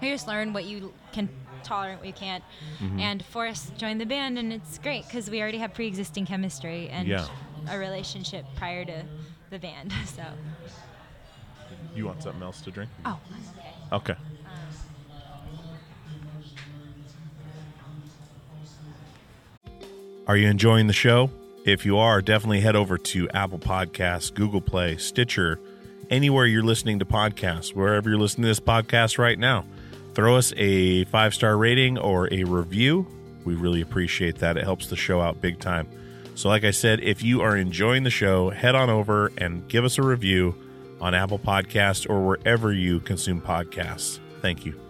you 0.00 0.10
just 0.10 0.26
learn 0.26 0.52
what 0.52 0.64
you 0.64 0.92
can 1.12 1.28
tolerate 1.62 1.98
what 1.98 2.06
you 2.06 2.12
can't 2.12 2.42
Mm-hmm. 2.80 2.98
and 3.00 3.24
forrest 3.26 3.76
joined 3.76 4.00
the 4.00 4.06
band 4.06 4.38
and 4.38 4.52
it's 4.52 4.78
great 4.78 5.04
because 5.06 5.28
we 5.30 5.40
already 5.42 5.58
have 5.58 5.74
pre-existing 5.74 6.24
chemistry 6.26 6.88
and 6.88 7.06
Yeah. 7.06 7.26
a 7.68 7.78
relationship 7.78 8.44
prior 8.56 8.84
to 8.86 9.02
the 9.50 9.58
band 9.58 9.92
so 10.06 10.22
You 11.94 12.06
want 12.06 12.22
something 12.22 12.42
else 12.42 12.60
to 12.62 12.70
drink? 12.70 12.90
oh 13.04 13.18
Okay. 13.92 14.14
Are 20.26 20.36
you 20.36 20.48
enjoying 20.48 20.86
the 20.86 20.92
show? 20.92 21.30
If 21.64 21.84
you 21.84 21.98
are, 21.98 22.22
definitely 22.22 22.60
head 22.60 22.76
over 22.76 22.96
to 22.96 23.28
Apple 23.30 23.58
Podcasts, 23.58 24.32
Google 24.32 24.60
Play, 24.60 24.96
Stitcher, 24.96 25.58
anywhere 26.10 26.44
you're 26.46 26.62
listening 26.62 26.98
to 26.98 27.04
podcasts, 27.04 27.74
wherever 27.74 28.10
you're 28.10 28.18
listening 28.18 28.42
to 28.42 28.48
this 28.48 28.60
podcast 28.60 29.18
right 29.18 29.38
now. 29.38 29.64
Throw 30.14 30.36
us 30.36 30.52
a 30.56 31.04
five 31.06 31.34
star 31.34 31.56
rating 31.56 31.96
or 31.96 32.32
a 32.32 32.44
review. 32.44 33.06
We 33.44 33.54
really 33.54 33.80
appreciate 33.80 34.38
that. 34.38 34.56
It 34.56 34.64
helps 34.64 34.88
the 34.88 34.96
show 34.96 35.20
out 35.20 35.40
big 35.40 35.60
time. 35.60 35.88
So, 36.34 36.48
like 36.48 36.64
I 36.64 36.70
said, 36.70 37.00
if 37.00 37.22
you 37.22 37.42
are 37.42 37.56
enjoying 37.56 38.02
the 38.02 38.10
show, 38.10 38.50
head 38.50 38.74
on 38.74 38.90
over 38.90 39.30
and 39.38 39.66
give 39.68 39.84
us 39.84 39.98
a 39.98 40.02
review 40.02 40.54
on 41.00 41.14
Apple 41.14 41.38
Podcasts 41.38 42.08
or 42.08 42.26
wherever 42.26 42.72
you 42.72 43.00
consume 43.00 43.40
podcasts. 43.40 44.18
Thank 44.40 44.66
you. 44.66 44.89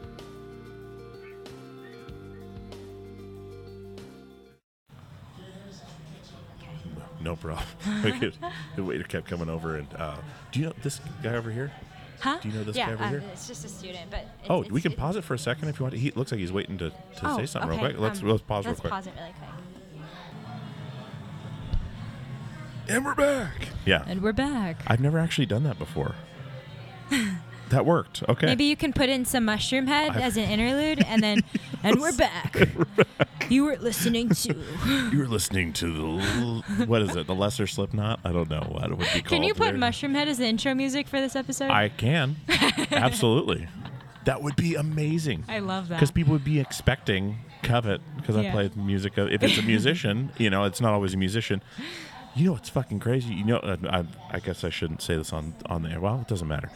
No 7.21 7.37
problem. 7.37 7.67
the 8.77 8.83
waiter 8.83 9.05
kept 9.05 9.29
coming 9.29 9.51
over 9.51 9.77
and 9.77 9.89
uh, 9.95 10.17
do 10.53 10.61
you 10.61 10.67
know 10.67 10.73
this 10.83 11.01
guy 11.23 11.35
over 11.35 11.51
here? 11.51 11.71
huh 12.21 12.39
Do 12.43 12.49
you 12.49 12.55
know 12.55 12.65
this 12.65 12.77
yeah 12.77 12.87
guy 12.89 12.93
over 12.93 13.05
um, 13.05 13.11
here? 13.11 13.23
it's 13.33 13.49
just 13.49 13.65
a 13.65 13.69
student 13.69 14.11
but 14.11 14.21
it's, 14.41 14.51
Oh, 14.51 14.63
it's, 14.63 14.71
we 14.71 14.81
can 14.81 14.93
pause 14.93 15.17
it 15.17 15.25
for 15.25 15.35
a 15.35 15.39
second 15.39 15.69
if 15.69 15.79
you 15.79 15.85
want. 15.85 15.95
To. 15.95 16.01
He 16.01 16.11
looks 16.13 16.33
like 16.33 16.41
he's 16.41 16.53
waiting 16.53 16.79
to, 16.79 16.91
to 16.91 16.97
oh, 17.23 17.37
say 17.37 17.47
something 17.47 17.71
okay. 17.71 17.81
real 17.81 17.91
quick. 17.91 18.01
Let's 18.01 18.23
um, 18.23 18.29
let's 18.29 18.43
pause 18.43 18.67
real 18.67 18.75
quick. 18.75 18.93
let's 18.93 19.07
pause 19.07 19.15
it 19.15 19.19
really 19.19 19.33
quick 19.33 19.51
And 22.89 23.05
we're 23.05 23.15
back. 23.15 23.69
Yeah, 23.87 24.05
and 24.07 24.23
we're 24.23 24.33
back 24.33 24.83
I've 24.87 25.01
never 25.01 25.19
actually 25.19 25.47
done 25.47 25.65
that 25.65 25.79
before. 25.79 26.15
that 27.71 27.87
worked. 27.87 28.23
Okay. 28.29 28.47
Maybe 28.47 28.65
you 28.65 28.77
can 28.77 28.93
put 28.93 29.09
in 29.09 29.25
some 29.25 29.47
Mushroomhead 29.47 30.11
I've- 30.11 30.23
as 30.23 30.37
an 30.37 30.45
interlude, 30.45 31.03
and 31.07 31.23
then, 31.23 31.43
and 31.83 32.01
we're 32.01 32.13
back. 32.13 32.57
You 33.49 33.65
were 33.65 33.77
listening 33.79 34.29
to. 34.29 34.55
you 35.13 35.19
were 35.19 35.27
listening 35.27 35.73
to 35.75 35.93
the 35.93 36.87
what 36.87 37.03
is 37.03 37.17
it? 37.17 37.27
The 37.27 37.35
lesser 37.35 37.67
Slipknot? 37.67 38.21
I 38.25 38.33
don't 38.33 38.49
know 38.49 38.67
what 38.71 38.85
it 38.85 38.91
would 38.91 38.99
be 38.99 39.05
called. 39.07 39.27
Can 39.27 39.43
you 39.43 39.55
put 39.55 39.73
there. 39.73 39.75
Mushroomhead 39.75 40.27
as 40.27 40.39
the 40.39 40.47
intro 40.47 40.75
music 40.75 41.09
for 41.09 41.21
this 41.21 41.35
episode? 41.35 41.71
I 41.71 41.89
can. 41.89 42.37
Absolutely. 42.91 43.67
That 44.25 44.43
would 44.43 44.57
be 44.57 44.75
amazing. 44.75 45.45
I 45.49 45.61
love 45.61 45.89
that. 45.89 45.97
Because 45.97 46.11
people 46.11 46.33
would 46.33 46.45
be 46.45 46.61
expecting 46.61 47.39
Covet 47.63 48.01
because 48.17 48.37
I 48.37 48.51
play 48.51 48.71
music. 48.77 49.15
If 49.17 49.43
it's 49.43 49.59
a 49.59 49.63
musician, 49.63 50.31
you 50.39 50.51
know, 50.51 50.65
it's 50.65 50.81
not 50.81 50.93
always 50.93 51.15
a 51.15 51.17
musician. 51.17 51.63
You 52.37 52.51
know, 52.51 52.57
it's 52.57 52.69
fucking 52.69 53.01
crazy. 53.01 53.35
You 53.35 53.45
know, 53.45 53.79
I, 53.89 54.05
I 54.31 54.39
guess 54.39 54.63
I 54.63 54.71
shouldn't 54.71 55.03
say 55.03 55.17
this 55.17 55.33
on 55.33 55.55
on 55.67 55.83
the 55.83 55.91
air. 55.91 56.01
Well, 56.01 56.21
it 56.21 56.29
doesn't 56.29 56.47
matter. 56.47 56.71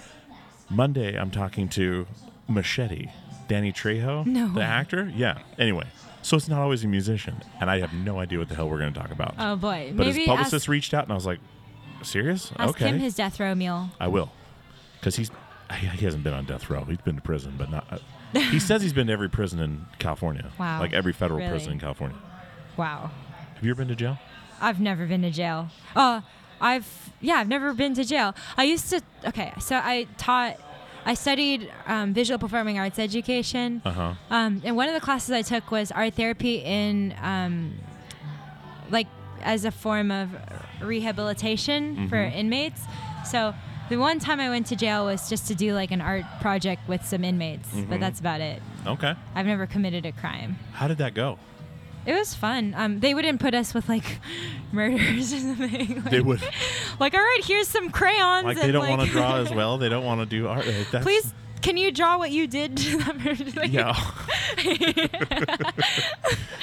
Monday, 0.71 1.17
I'm 1.19 1.31
talking 1.31 1.69
to 1.71 2.07
Machete, 2.49 3.09
Danny 3.49 3.73
Trejo, 3.73 4.25
No 4.27 4.49
the 4.53 4.63
actor. 4.63 5.11
Yeah. 5.15 5.39
Anyway, 5.59 5.87
so 6.23 6.37
it's 6.37 6.49
not 6.49 6.61
always 6.61 6.85
a 6.85 6.89
musician, 6.89 7.43
and 7.61 7.71
I 7.71 7.81
have 7.81 7.93
no 7.93 8.19
idea 8.19 8.39
what 8.39 8.49
the 8.49 8.55
hell 8.55 8.69
we're 8.69 8.79
going 8.79 8.93
to 8.93 8.99
talk 8.99 9.11
about. 9.11 9.35
Oh 9.39 9.57
boy, 9.57 9.93
but 9.95 10.07
maybe 10.07 10.21
his 10.21 10.27
publicist 10.29 10.55
ask, 10.65 10.69
reached 10.69 10.95
out, 10.95 11.05
and 11.05 11.13
I 11.13 11.15
was 11.15 11.27
like, 11.27 11.41
"Serious? 12.03 12.51
Okay." 12.53 12.63
Ask 12.63 12.71
okay, 12.77 12.89
him 12.89 12.99
his 12.99 13.15
death 13.15 13.39
row 13.39 13.55
meal. 13.55 13.91
I 14.01 14.09
will," 14.09 14.31
because 14.99 15.17
he's 15.17 15.31
he 15.79 15.87
he 15.87 16.05
hasn't 16.05 16.25
been 16.25 16.35
on 16.35 16.45
death 16.45 16.69
row. 16.71 16.85
He's 16.85 16.99
been 16.99 17.17
to 17.17 17.23
prison, 17.23 17.55
but 17.59 17.71
not. 17.71 17.87
Uh, 17.91 17.99
he 18.41 18.59
says 18.59 18.83
he's 18.83 18.93
been 18.93 19.07
to 19.07 19.13
every 19.13 19.29
prison 19.29 19.61
in 19.61 19.87
California. 19.99 20.51
Wow. 20.59 20.81
Like 20.81 20.93
every 20.93 21.13
federal 21.13 21.39
Really? 21.39 21.51
prison 21.51 21.73
in 21.73 21.79
California. 21.81 22.17
Wow, 22.77 23.11
Have 23.55 23.65
you 23.65 23.71
ever 23.71 23.79
been 23.79 23.89
to 23.89 23.95
jail? 23.95 24.19
I've 24.61 24.81
never 24.81 25.07
been 25.07 25.23
to 25.23 25.31
jail. 25.31 25.69
Uh, 25.95 26.23
I've 26.65 26.89
yeah, 27.21 27.35
I've 27.35 27.49
never 27.49 27.73
been 27.75 27.95
to 27.95 28.05
jail. 28.05 28.35
I 28.57 28.65
used 28.65 28.91
to. 28.91 29.01
Okay, 29.29 29.53
so 29.61 29.77
I 29.77 30.07
taught. 30.19 30.57
I 31.07 31.13
studied 31.13 31.71
um, 31.87 32.15
visual 32.15 32.39
performing 32.39 32.79
arts 32.79 32.99
education. 32.99 33.83
Uh 33.85 33.91
huh. 33.93 34.15
Um, 34.31 34.63
and 34.65 34.75
one 34.75 34.89
of 34.89 34.95
the 34.95 35.03
classes 35.03 35.31
I 35.33 35.43
took 35.43 35.71
was 35.71 35.93
art 35.93 36.15
therapy 36.15 36.63
in, 36.65 37.15
um, 37.21 37.75
like, 38.91 39.07
as 39.43 39.67
a 39.67 39.71
form 39.71 40.11
of 40.11 40.31
rehabilitation 40.81 42.09
for 42.09 42.17
inmates. 42.17 42.81
So 43.27 43.55
the 43.91 43.99
one 43.99 44.19
time 44.19 44.41
I 44.41 44.49
went 44.49 44.67
to 44.69 44.77
jail 44.77 45.05
was 45.05 45.29
just 45.29 45.47
to 45.49 45.55
do 45.55 45.75
like 45.75 45.91
an 45.91 46.01
art 46.01 46.25
project 46.41 46.89
with 46.89 47.05
some 47.05 47.23
inmates, 47.23 47.69
but 47.91 48.01
that's 48.01 48.19
about 48.19 48.41
it. 48.41 48.63
Okay. 48.87 49.15
I've 49.35 49.47
never 49.47 49.67
committed 49.67 50.07
a 50.07 50.13
crime. 50.13 50.57
How 50.73 50.89
did 50.89 50.97
that 50.99 51.13
go? 51.13 51.39
It 52.07 52.13
was 52.15 52.35
fun. 52.35 52.75
Um, 52.77 53.01
they 53.01 53.15
wouldn't 53.15 53.41
put 53.41 53.55
us 53.55 53.73
with 53.75 53.89
like 53.89 54.19
murders 54.73 55.33
or 55.33 55.39
something. 55.39 55.95
Like, 56.03 56.11
They 56.11 56.21
would 56.21 56.41
like, 57.01 57.15
all 57.15 57.21
right, 57.21 57.41
here's 57.45 57.69
some 57.69 57.91
crayons. 57.91 58.45
like 58.45 58.61
they 58.61 58.71
don't 58.73 58.83
like, 58.83 58.97
want 58.99 59.09
to 59.09 59.13
draw 59.13 59.37
as 59.37 59.51
well. 59.55 59.79
They 59.79 59.89
don't 59.89 60.05
want 60.05 60.21
to 60.21 60.27
do 60.27 60.47
art. 60.49 60.67
Like, 60.67 61.03
Please, 61.03 61.33
can 61.63 61.77
you 61.79 61.91
draw 61.91 62.19
what 62.19 62.31
you 62.31 62.47
did 62.47 62.77
to 62.77 62.99
that 62.99 63.19
murder? 63.25 63.45
Like, 63.57 63.73
Yeah. 63.73 63.95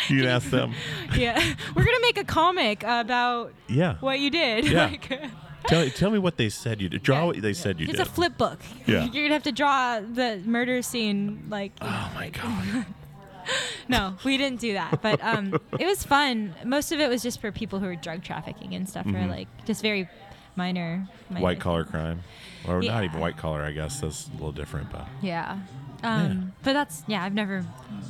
You'd 0.07 0.25
ask 0.25 0.49
them. 0.49 0.73
yeah. 1.15 1.39
We're 1.75 1.85
gonna 1.85 1.97
make 2.01 2.17
a 2.17 2.23
comic 2.23 2.83
about 2.83 3.53
Yeah. 3.67 3.95
what 3.99 4.19
you 4.19 4.29
did. 4.29 4.65
Yeah. 4.65 4.85
Like, 4.87 5.21
Tell, 5.67 5.87
tell 5.91 6.09
me 6.09 6.17
what 6.17 6.37
they 6.37 6.49
said 6.49 6.81
you 6.81 6.89
did. 6.89 7.03
Draw 7.03 7.27
what 7.27 7.39
they 7.41 7.53
said 7.53 7.79
you 7.79 7.83
it's 7.85 7.93
did. 7.93 8.01
It's 8.01 8.09
a 8.09 8.13
flip 8.13 8.35
book. 8.37 8.59
Yeah. 8.87 9.05
You're 9.05 9.25
gonna 9.25 9.35
have 9.35 9.43
to 9.43 9.51
draw 9.51 9.99
the 9.99 10.41
murder 10.43 10.81
scene. 10.81 11.45
Like, 11.49 11.71
Oh 11.81 12.11
my 12.15 12.29
god. 12.29 12.85
No, 13.87 14.15
we 14.23 14.37
didn't 14.37 14.59
do 14.59 14.73
that, 14.73 15.01
but 15.01 15.19
um, 15.23 15.59
it 15.79 15.85
was 15.85 16.03
fun. 16.03 16.53
Most 16.65 16.91
of 16.91 16.99
it 16.99 17.09
was 17.09 17.21
just 17.23 17.41
for 17.41 17.51
people 17.51 17.79
who 17.79 17.85
were 17.85 17.95
drug 17.95 18.23
trafficking 18.23 18.73
and 18.75 18.87
stuff, 18.87 19.05
or 19.05 19.25
like 19.27 19.47
just 19.65 19.81
very 19.81 20.07
minor. 20.55 20.81
minor 20.97 21.07
Mm-hmm. 21.31 21.41
White 21.41 21.59
collar 21.59 21.83
crime, 21.85 22.21
or 22.67 22.81
not 22.81 23.03
even 23.05 23.19
white 23.19 23.37
collar. 23.37 23.61
I 23.63 23.71
guess 23.71 24.01
that's 24.01 24.27
a 24.27 24.31
little 24.33 24.51
different, 24.51 24.91
but 24.91 25.07
Yeah. 25.21 25.59
Um, 26.03 26.51
But 26.63 26.73
that's 26.73 27.03
yeah. 27.07 27.23
I've 27.23 27.33
never 27.33 27.63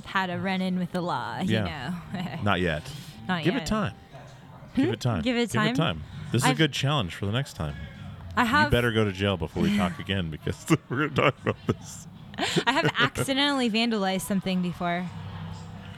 had 0.06 0.30
a 0.30 0.40
run-in 0.40 0.80
with 0.80 0.92
the 0.92 1.02
law. 1.02 1.40
You 1.42 1.54
Yeah. 1.56 1.94
know. 2.14 2.22
not 2.44 2.62
yet. 2.62 2.84
Not 3.28 3.44
Give 3.44 3.54
yet. 3.54 3.64
it 3.64 3.66
time. 3.68 3.94
Give 4.76 4.90
it 4.90 5.00
time. 5.02 5.18
Hmm? 5.18 5.22
Give 5.24 5.36
it 5.38 5.50
time. 5.52 5.66
Give 5.66 5.74
it 5.74 5.76
time. 5.78 6.04
This 6.32 6.42
is 6.42 6.46
a 6.48 6.50
I've- 6.52 6.58
good 6.58 6.72
challenge 6.74 7.14
for 7.16 7.26
the 7.26 7.32
next 7.34 7.54
time. 7.54 7.76
I 8.38 8.46
have. 8.46 8.68
you 8.68 8.72
better 8.72 8.92
go 8.94 9.04
to 9.04 9.12
jail 9.12 9.36
before 9.36 9.62
we 9.64 9.76
talk 9.78 10.00
again 10.00 10.30
because 10.30 10.66
we're 10.90 10.98
going 10.98 11.10
to 11.10 11.16
talk 11.22 11.36
about 11.42 11.58
this. 11.68 12.08
I 12.66 12.72
have 12.72 12.90
accidentally 12.98 13.70
vandalized 13.70 14.22
something 14.22 14.62
before. 14.62 15.06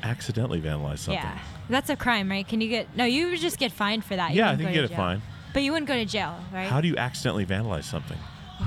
Accidentally 0.04 0.62
vandalize 0.62 1.00
something. 1.00 1.24
Yeah. 1.24 1.40
That's 1.70 1.90
a 1.90 1.96
crime, 1.96 2.30
right? 2.30 2.48
Can 2.48 2.62
you 2.62 2.70
get? 2.70 2.96
No, 2.96 3.06
you 3.06 3.30
would 3.30 3.40
just 3.40 3.58
get 3.58 3.72
fined 3.72 4.04
for 4.04 4.16
that. 4.16 4.32
You 4.32 4.38
Yeah, 4.38 4.52
I 4.52 4.56
think 4.56 4.70
you 4.70 4.76
get 4.76 4.84
a 4.84 4.88
jail. 4.90 4.98
fine. 4.98 5.22
But 5.54 5.64
you 5.64 5.72
wouldn't 5.72 5.88
go 5.88 5.96
to 5.96 6.06
jail, 6.06 6.36
right? 6.54 6.68
How 6.68 6.82
do 6.82 6.88
you 6.88 6.98
accidentally 6.98 7.46
vandalize 7.46 7.86
something? 7.86 8.18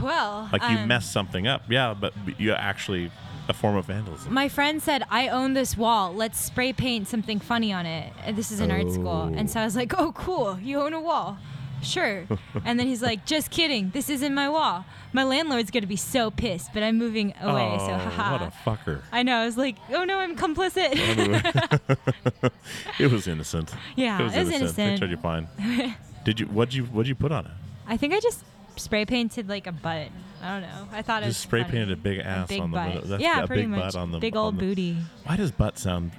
well, 0.02 0.48
Like 0.52 0.62
you 0.62 0.78
um, 0.78 0.88
mess 0.88 1.10
something 1.10 1.46
up. 1.46 1.62
Yeah, 1.68 1.94
but 1.94 2.12
you 2.38 2.52
actually 2.52 3.10
a 3.48 3.52
form 3.52 3.76
of 3.76 3.86
vandalism. 3.86 4.32
My 4.32 4.48
friend 4.48 4.82
said, 4.82 5.04
I 5.08 5.28
own 5.28 5.54
this 5.54 5.76
wall. 5.76 6.12
Let's 6.12 6.38
spray 6.38 6.72
paint 6.72 7.08
something 7.08 7.38
funny 7.38 7.72
on 7.72 7.86
it. 7.86 8.12
This 8.32 8.50
is 8.50 8.60
an 8.60 8.70
art 8.70 8.90
school. 8.90 9.22
And 9.22 9.50
so 9.50 9.60
I 9.60 9.64
was 9.64 9.76
like, 9.76 9.96
oh, 9.98 10.12
cool. 10.12 10.58
You 10.60 10.80
own 10.80 10.92
a 10.92 11.00
wall. 11.00 11.38
Sure. 11.86 12.24
and 12.64 12.78
then 12.78 12.86
he's 12.86 13.02
like, 13.02 13.24
just 13.26 13.50
kidding. 13.50 13.90
This 13.90 14.10
isn't 14.10 14.34
my 14.34 14.48
wall. 14.48 14.84
My 15.12 15.24
landlord's 15.24 15.70
going 15.70 15.82
to 15.82 15.86
be 15.88 15.96
so 15.96 16.30
pissed, 16.30 16.72
but 16.74 16.82
I'm 16.82 16.98
moving 16.98 17.32
away. 17.40 17.70
oh, 17.72 17.78
so, 17.86 17.94
haha. 17.94 18.32
what 18.32 18.42
a 18.42 18.52
fucker. 18.64 19.00
I 19.12 19.22
know. 19.22 19.36
I 19.36 19.44
was 19.46 19.56
like, 19.56 19.76
oh 19.92 20.04
no, 20.04 20.18
I'm 20.18 20.36
complicit. 20.36 20.92
it 22.98 23.10
was 23.10 23.26
innocent. 23.26 23.74
Yeah, 23.94 24.20
it 24.20 24.24
was 24.24 24.34
it 24.34 24.38
was 24.40 24.48
innocent. 24.50 24.76
They 24.76 24.82
innocent. 24.84 24.98
tried 24.98 25.10
you 25.10 25.16
fine. 25.16 25.94
Did 26.24 26.40
you? 26.40 26.46
What'd 26.46 26.74
you? 26.74 26.84
What'd 26.84 27.08
you 27.08 27.14
put 27.14 27.32
on 27.32 27.46
it? 27.46 27.52
I 27.86 27.96
think 27.96 28.14
I 28.14 28.20
just 28.20 28.42
spray 28.76 29.04
painted 29.04 29.48
like 29.48 29.66
a 29.66 29.72
butt. 29.72 30.08
I 30.42 30.60
don't 30.60 30.62
know. 30.62 30.88
I 30.92 31.02
thought 31.02 31.22
it 31.22 31.26
was 31.26 31.34
Just 31.36 31.44
spray 31.44 31.62
funny. 31.62 31.72
painted 31.72 31.92
a 31.92 31.96
big 31.96 32.18
ass 32.18 32.48
big 32.48 32.60
on 32.60 32.70
the 32.70 32.76
butt. 32.76 32.88
window. 32.94 33.06
That's 33.06 33.22
yeah, 33.22 33.42
a 33.42 33.46
pretty 33.46 33.62
big 33.62 33.70
much. 33.70 33.94
butt 33.94 33.96
on 33.96 34.12
the 34.12 34.18
big 34.18 34.36
old 34.36 34.56
the- 34.56 34.60
booty. 34.66 34.96
Why 35.24 35.36
does 35.36 35.50
butt 35.50 35.78
sound? 35.78 36.12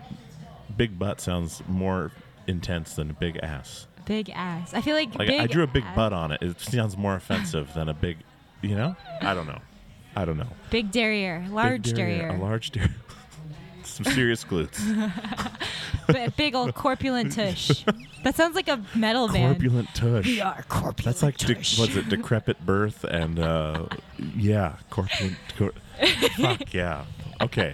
Big 0.76 0.98
butt 0.98 1.22
sounds 1.22 1.62
more 1.68 2.12
intense 2.48 2.96
than 2.96 3.10
a 3.10 3.14
big 3.14 3.38
ass. 3.44 3.87
Big 4.08 4.30
ass. 4.32 4.74
I 4.74 4.82
feel 4.82 4.96
like, 4.96 5.14
Like 5.16 5.28
big 5.28 5.40
I 5.40 5.48
drew 5.48 5.64
a 5.64 5.68
big 5.68 5.84
ass- 5.84 5.96
butt 5.96 6.14
on 6.14 6.32
it. 6.32 6.42
It 6.42 6.60
sounds 6.60 6.98
more 6.98 7.16
offensive 7.16 7.74
than 7.74 7.90
a 7.90 7.94
big. 7.94 8.18
You 8.62 8.76
know? 8.76 8.96
I 9.22 9.34
don't 9.34 9.46
know. 9.48 9.60
I 10.16 10.26
don't 10.26 10.38
know. 10.38 10.48
Big 10.72 10.92
derriere, 10.92 11.46
large 11.52 11.84
Big 11.84 11.96
derriere. 11.96 12.30
A 12.30 12.38
large 12.40 12.72
derriere. 12.72 12.96
Some 13.84 14.06
serious 14.14 14.44
glutes. 14.44 14.80
B- 16.08 16.28
big 16.38 16.56
old 16.56 16.74
corpulent 16.76 17.34
tush. 17.34 17.84
That 18.24 18.36
sounds 18.36 18.56
like 18.56 18.68
a 18.68 18.84
metal 18.96 19.28
band. 19.28 19.56
Corpulent 19.60 19.94
tush. 19.94 20.26
We 20.26 20.42
are 20.42 20.64
corpulent 20.70 21.04
That's 21.06 21.24
like 21.24 21.38
de- 21.38 21.56
tush. 21.56 21.78
what's 21.80 21.96
it? 21.96 22.10
Decrepit 22.10 22.66
birth 22.66 23.04
and 23.04 23.40
uh, 23.40 23.88
yeah, 24.36 24.78
corpulent. 24.90 25.38
Cor- 25.58 25.74
fuck 26.38 26.62
yeah. 26.74 27.06
Okay. 27.42 27.74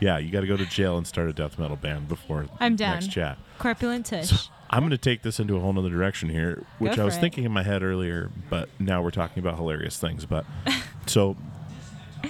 Yeah, 0.00 0.18
you 0.18 0.30
got 0.30 0.40
to 0.40 0.46
go 0.46 0.56
to 0.56 0.66
jail 0.66 0.96
and 0.96 1.06
start 1.06 1.28
a 1.28 1.32
death 1.32 1.58
metal 1.58 1.76
band 1.76 2.08
before 2.08 2.46
I'm 2.58 2.74
down. 2.76 2.94
next 2.94 3.10
chat. 3.10 3.38
corpulent 3.58 4.06
tush. 4.06 4.48
I'm 4.72 4.80
going 4.82 4.90
to 4.90 4.98
take 4.98 5.22
this 5.22 5.40
into 5.40 5.56
a 5.56 5.60
whole 5.60 5.72
nother 5.72 5.90
direction 5.90 6.28
here, 6.28 6.62
which 6.78 6.96
I 6.96 7.04
was 7.04 7.16
it. 7.16 7.20
thinking 7.20 7.42
in 7.44 7.50
my 7.50 7.64
head 7.64 7.82
earlier, 7.82 8.30
but 8.48 8.68
now 8.78 9.02
we're 9.02 9.10
talking 9.10 9.40
about 9.42 9.56
hilarious 9.56 9.98
things. 9.98 10.24
But 10.26 10.46
so 11.06 11.36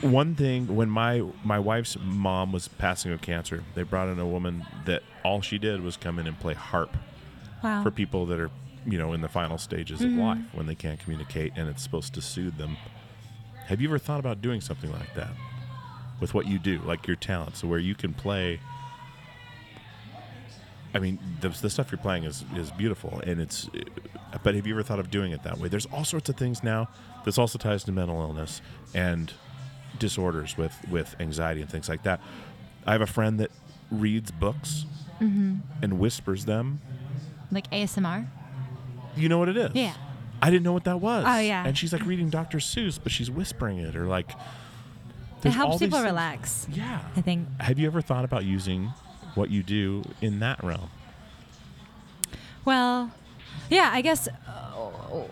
one 0.01 0.35
thing 0.35 0.75
when 0.75 0.89
my 0.89 1.23
my 1.45 1.59
wife's 1.59 1.97
mom 2.01 2.53
was 2.53 2.69
passing 2.69 3.13
of 3.13 3.21
cancer, 3.21 3.63
they 3.75 3.83
brought 3.83 4.09
in 4.09 4.19
a 4.19 4.27
woman 4.27 4.65
that 4.87 5.03
all 5.25 5.43
she 5.43 5.59
did 5.59 5.83
was 5.83 5.97
come 5.97 6.19
in 6.19 6.27
and 6.27 6.39
play 6.41 6.55
harp 6.55 6.97
Wow. 7.63 7.83
for 7.83 7.91
people 7.91 8.25
that 8.27 8.41
are 8.41 8.51
you 8.87 8.97
know 8.97 9.13
in 9.13 9.21
the 9.21 9.29
final 9.29 9.59
stages 9.59 10.01
Mm-hmm. 10.01 10.19
of 10.19 10.25
life 10.25 10.45
when 10.55 10.67
they 10.67 10.75
can't 10.75 10.99
communicate 10.99 11.53
and 11.57 11.69
it's 11.69 11.83
supposed 11.83 12.15
to 12.15 12.23
soothe 12.23 12.57
them. 12.57 12.79
Have 13.67 13.83
you 13.83 13.89
ever 13.89 13.99
thought 13.99 14.19
about 14.19 14.41
doing 14.41 14.63
something 14.63 14.91
like 14.91 15.15
that 15.15 15.33
with 16.21 16.33
what 16.33 16.47
you 16.47 16.59
do, 16.59 16.79
like 16.87 17.07
your 17.07 17.17
talent, 17.17 17.57
so 17.57 17.69
where 17.69 17.79
you 17.79 17.95
can 17.95 18.15
play? 18.15 18.61
I 20.95 20.99
mean, 20.99 21.19
the, 21.41 21.49
the 21.51 21.71
stuff 21.71 21.93
you're 21.93 21.99
playing 22.01 22.25
is 22.25 22.45
is 22.57 22.71
beautiful, 22.73 23.21
and 23.27 23.41
it's. 23.41 23.69
But 24.43 24.55
have 24.55 24.67
you 24.67 24.75
ever 24.75 24.83
thought 24.83 24.99
of 24.99 25.11
doing 25.11 25.33
it 25.33 25.43
that 25.45 25.59
way? 25.59 25.69
There's 25.69 25.87
all 25.87 26.05
sorts 26.05 26.29
of 26.29 26.37
things 26.37 26.63
now. 26.63 26.89
This 27.25 27.39
also 27.39 27.59
ties 27.59 27.85
to 27.85 27.93
mental 27.93 28.21
illness 28.21 28.61
and 28.95 29.33
disorders 29.99 30.57
with 30.57 30.75
with 30.91 31.15
anxiety 31.21 31.61
and 31.61 31.71
things 31.71 31.89
like 31.89 32.03
that. 32.05 32.21
I 32.87 32.93
have 32.93 33.01
a 33.03 33.07
friend 33.07 33.39
that 33.41 33.51
reads 33.91 34.31
books 34.31 34.87
Mm-hmm. 35.21 35.57
and 35.83 35.99
whispers 35.99 36.47
them. 36.47 36.81
like 37.51 37.71
ASMR. 37.71 38.27
You 39.17 39.29
know 39.29 39.37
what 39.39 39.51
it 39.51 39.57
is? 39.59 39.71
Yeah. 39.75 39.93
I 40.41 40.49
didn't 40.49 40.63
know 40.65 40.73
what 40.73 40.85
that 40.85 40.99
was. 40.99 41.27
Oh, 41.29 41.39
yeah. 41.39 41.63
And 41.67 41.77
she's 41.77 41.93
like 41.93 42.07
reading 42.07 42.31
Dr. 42.31 42.57
Seuss, 42.57 42.99
but 43.03 43.13
she's 43.13 43.31
whispering 43.31 43.77
it, 43.77 43.95
or 43.97 44.07
like. 44.07 44.31
It 45.45 45.51
helps 45.51 45.77
people 45.79 46.03
relax. 46.03 46.67
Yeah. 46.73 47.01
I 47.17 47.21
think. 47.21 47.49
Have 47.61 47.79
you 47.79 47.87
ever 47.87 48.01
thought 48.01 48.25
about 48.25 48.47
using 48.47 48.93
what 49.35 49.51
you 49.51 49.63
do 49.63 50.03
in 50.21 50.41
that 50.41 50.63
realm? 50.63 50.91
Well, 52.65 53.11
yeah, 53.69 53.91
I 53.93 54.01
guess 54.01 54.29
uh, 54.29 54.51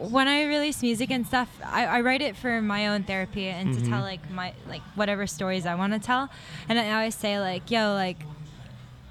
when 0.09 0.29
I 0.29 0.45
release 0.45 0.83
music 0.83 1.11
and 1.11 1.27
stuff, 1.27 1.49
I, 1.65 1.87
I 1.87 2.01
write 2.01 2.23
it 2.23 2.37
for 2.37 2.63
my 2.63 2.89
own 2.89 3.03
therapy 3.03 3.47
and 3.47 3.75
to 3.75 3.85
tell 3.85 4.01
like 4.01 4.31
my 4.31 4.55
like 4.69 4.83
whatever 4.95 5.27
stories 5.27 5.67
I 5.67 5.75
want 5.75 5.93
to 5.93 5.99
tell. 5.99 6.31
And 6.69 6.79
I 6.79 6.93
always 6.93 7.15
say 7.15 7.41
like, 7.41 7.71
yo, 7.71 7.95
like, 7.95 8.19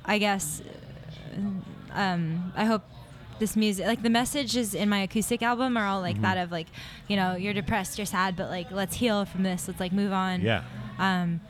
I 0.05 0.17
guess, 0.17 0.61
uh, 1.33 1.99
um, 1.99 2.53
I 2.55 2.65
hope 2.65 2.83
this 3.39 3.55
music 3.55 3.85
like 3.85 4.01
the 4.01 4.09
messages 4.09 4.73
in 4.73 4.89
my 4.89 4.99
acoustic 4.99 5.43
album 5.43 5.77
are 5.77 5.85
all 5.85 6.01
like 6.01 6.21
that 6.21 6.37
of 6.37 6.51
like, 6.51 6.67
you 7.07 7.15
know, 7.15 7.35
you're 7.35 7.53
depressed, 7.53 7.97
you're 7.97 8.05
sad, 8.05 8.35
but 8.35 8.49
like 8.49 8.71
let's 8.71 8.95
heal 8.95 9.25
from 9.25 9.43
this. 9.43 9.67
Let's 9.67 9.79
like 9.79 9.91
move 9.91 10.11
on. 10.11 10.41
Yeah. 10.41 10.63
Um, 10.97 11.41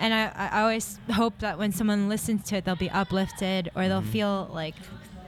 and 0.00 0.14
I, 0.14 0.32
I 0.34 0.60
always 0.62 0.98
hope 1.10 1.38
that 1.40 1.58
when 1.58 1.72
someone 1.72 2.08
listens 2.08 2.44
to 2.44 2.56
it, 2.56 2.64
they'll 2.64 2.76
be 2.76 2.90
uplifted 2.90 3.70
or 3.74 3.88
they'll 3.88 4.02
feel 4.02 4.50
like 4.52 4.74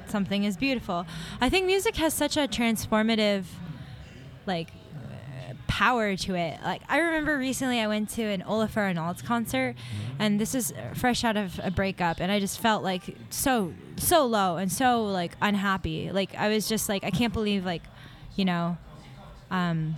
something 0.08 0.44
is 0.44 0.56
beautiful. 0.56 1.06
I 1.40 1.48
think 1.48 1.66
music 1.66 1.96
has 1.96 2.14
such 2.14 2.36
a 2.36 2.40
transformative, 2.40 3.44
like, 4.46 4.68
uh, 4.94 5.54
power 5.66 6.16
to 6.16 6.34
it. 6.34 6.58
Like 6.62 6.82
I 6.88 6.98
remember 6.98 7.38
recently 7.38 7.80
I 7.80 7.86
went 7.86 8.10
to 8.10 8.22
an 8.22 8.42
Olafur 8.42 8.78
Arnalds 8.78 9.22
concert, 9.22 9.76
and 10.18 10.40
this 10.40 10.54
is 10.54 10.72
fresh 10.94 11.24
out 11.24 11.36
of 11.36 11.60
a 11.62 11.70
breakup, 11.70 12.20
and 12.20 12.30
I 12.30 12.40
just 12.40 12.60
felt 12.60 12.82
like 12.82 13.16
so 13.30 13.72
so 13.96 14.26
low 14.26 14.56
and 14.56 14.70
so 14.70 15.04
like 15.04 15.32
unhappy. 15.40 16.10
Like 16.10 16.34
I 16.34 16.48
was 16.48 16.68
just 16.68 16.88
like 16.88 17.04
I 17.04 17.10
can't 17.10 17.32
believe 17.32 17.64
like, 17.64 17.82
you 18.36 18.44
know, 18.44 18.78
um, 19.50 19.94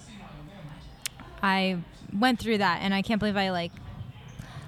I 1.43 1.79
went 2.13 2.39
through 2.39 2.59
that, 2.59 2.81
and 2.83 2.93
I 2.95 3.03
can't 3.03 3.19
believe 3.19 3.37
I 3.37 3.51
like 3.51 3.73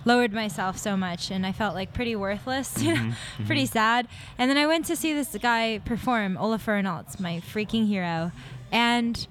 lowered 0.04 0.32
myself 0.32 0.78
so 0.78 0.96
much, 0.96 1.30
and 1.30 1.46
I 1.46 1.52
felt 1.52 1.74
like 1.74 1.92
pretty 1.92 2.16
worthless, 2.16 2.82
you 2.82 2.88
know, 2.94 3.00
mm-hmm, 3.00 3.10
mm-hmm. 3.10 3.46
pretty 3.46 3.66
sad. 3.66 4.08
And 4.38 4.50
then 4.50 4.56
I 4.58 4.66
went 4.66 4.86
to 4.86 4.96
see 4.96 5.12
this 5.12 5.36
guy 5.40 5.80
perform, 5.84 6.36
Olafur 6.36 6.68
Arnalds, 6.68 7.20
my 7.20 7.40
freaking 7.40 7.86
hero, 7.86 8.32
and 8.70 9.26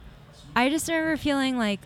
I 0.56 0.70
just 0.70 0.88
remember 0.88 1.18
feeling 1.18 1.58
like 1.58 1.80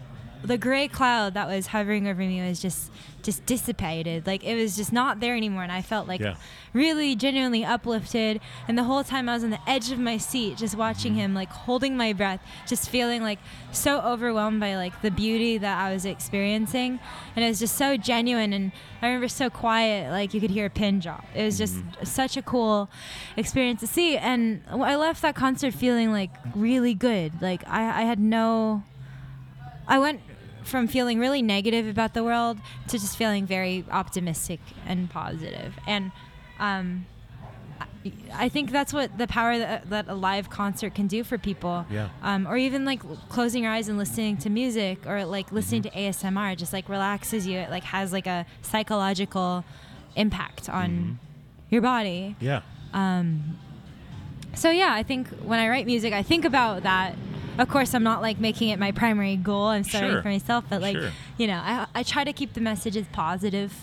the 0.44 0.58
gray 0.58 0.88
cloud 0.88 1.34
that 1.34 1.48
was 1.48 1.68
hovering 1.68 2.08
over 2.08 2.20
me 2.22 2.48
was 2.48 2.62
just 2.62 2.92
just 3.24 3.46
dissipated 3.46 4.26
like 4.26 4.42
it 4.46 4.56
was 4.56 4.78
just 4.78 4.94
not 4.94 5.20
there 5.20 5.36
anymore 5.36 5.62
and 5.64 5.72
i 5.72 5.82
felt 5.82 6.08
like 6.08 6.22
Yeah. 6.22 6.36
really 6.72 7.14
genuinely 7.16 7.66
uplifted 7.66 8.40
and 8.70 8.78
the 8.78 8.84
whole 8.86 9.04
time 9.04 9.28
i 9.28 9.34
was 9.34 9.44
on 9.44 9.50
the 9.50 9.60
edge 9.70 9.92
of 9.92 10.00
my 10.00 10.18
seat 10.18 10.56
just 10.58 10.76
watching 10.78 11.12
Mm-hmm. 11.14 11.20
him 11.22 11.34
like 11.34 11.50
holding 11.50 11.98
my 11.98 12.14
breath 12.14 12.40
just 12.68 12.88
feeling 12.90 13.22
like 13.24 13.40
so 13.74 14.00
overwhelmed 14.00 14.60
by 14.62 14.76
like 14.78 15.02
the 15.02 15.12
beauty 15.12 15.58
that 15.58 15.78
i 15.78 15.92
was 15.92 16.06
experiencing 16.06 17.00
and 17.36 17.44
it 17.44 17.48
was 17.50 17.60
just 17.60 17.76
so 17.76 17.98
genuine 17.98 18.54
and 18.54 18.72
i 19.02 19.08
remember 19.08 19.28
so 19.28 19.50
quiet 19.50 20.10
like 20.12 20.34
you 20.34 20.40
could 20.40 20.52
hear 20.52 20.68
a 20.68 20.70
pin 20.70 21.00
drop 21.00 21.26
it 21.36 21.44
was 21.44 21.58
just 21.58 21.76
Mm-hmm. 21.76 22.06
such 22.06 22.38
a 22.38 22.42
cool 22.42 22.90
experience 23.36 23.82
to 23.82 23.88
see 23.88 24.16
and 24.18 24.62
i 24.70 24.96
left 24.96 25.22
that 25.24 25.36
concert 25.36 25.74
feeling 25.74 26.12
like 26.14 26.30
really 26.56 26.94
good 26.94 27.34
like 27.42 27.68
i, 27.68 28.04
I 28.04 28.06
had 28.06 28.20
no 28.20 28.84
I 29.88 30.00
went 30.00 30.22
from 30.64 30.88
feeling 30.88 31.20
really 31.20 31.42
negative 31.42 31.88
about 31.88 32.14
the 32.14 32.24
world 32.24 32.58
to 32.90 33.00
just 33.00 33.18
feeling 33.18 33.46
very 33.46 33.86
optimistic 33.90 34.60
and 34.86 35.10
positive. 35.10 35.74
And 35.88 36.12
um, 36.60 37.06
I- 38.34 38.50
think 38.50 38.72
that's 38.72 38.92
what 38.94 39.18
the 39.18 39.28
power 39.28 39.58
that, 39.58 39.90
that 39.90 40.10
a 40.10 40.14
live 40.14 40.50
concert 40.50 40.94
can 40.94 41.08
do 41.08 41.24
for 41.24 41.38
people. 41.38 41.86
Yeah. 41.90 42.10
Um, 42.22 42.48
or 42.48 42.58
even 42.58 42.84
like 42.84 43.02
closing 43.30 43.64
your 43.64 43.72
eyes 43.72 43.88
and 43.88 43.98
listening 43.98 44.38
to 44.38 44.50
music 44.50 45.06
or 45.08 45.24
like 45.26 45.52
listening 45.52 45.84
to 45.84 45.90
ASMR 45.92 46.58
just 46.58 46.74
like 46.74 46.90
relaxes 46.90 47.48
you. 47.48 47.60
It 47.60 47.70
like 47.70 47.84
has 47.86 48.12
like 48.12 48.28
a 48.28 48.46
psychological 48.62 49.64
impact 50.16 50.68
on 50.70 51.20
your 51.70 51.82
body. 51.82 52.36
Yeah. 52.42 52.62
So 54.54 54.72
yeah, 54.72 54.92
I 54.94 55.04
think 55.04 55.28
when 55.44 55.60
I 55.60 55.70
write 55.70 55.86
music, 55.86 56.14
I 56.14 56.24
think 56.24 56.44
about 56.46 56.84
that. 56.84 57.16
Of 57.58 57.70
course, 57.70 57.94
I'm 57.94 58.04
not 58.04 58.22
like 58.22 58.40
making 58.40 58.70
it 58.70 58.80
my 58.80 58.92
primary 58.92 59.36
goal. 59.36 59.68
I'm 59.68 59.84
starting 59.84 60.12
Sure. 60.12 60.22
for 60.22 60.30
myself, 60.30 60.66
but 60.70 60.82
like 60.82 60.96
Sure. 60.98 61.12
you 61.38 61.48
know, 61.48 61.58
I 61.64 61.88
I 61.96 62.04
try 62.04 62.24
to 62.24 62.34
keep 62.34 62.54
the 62.54 62.62
messages 62.62 63.06
positive, 63.12 63.74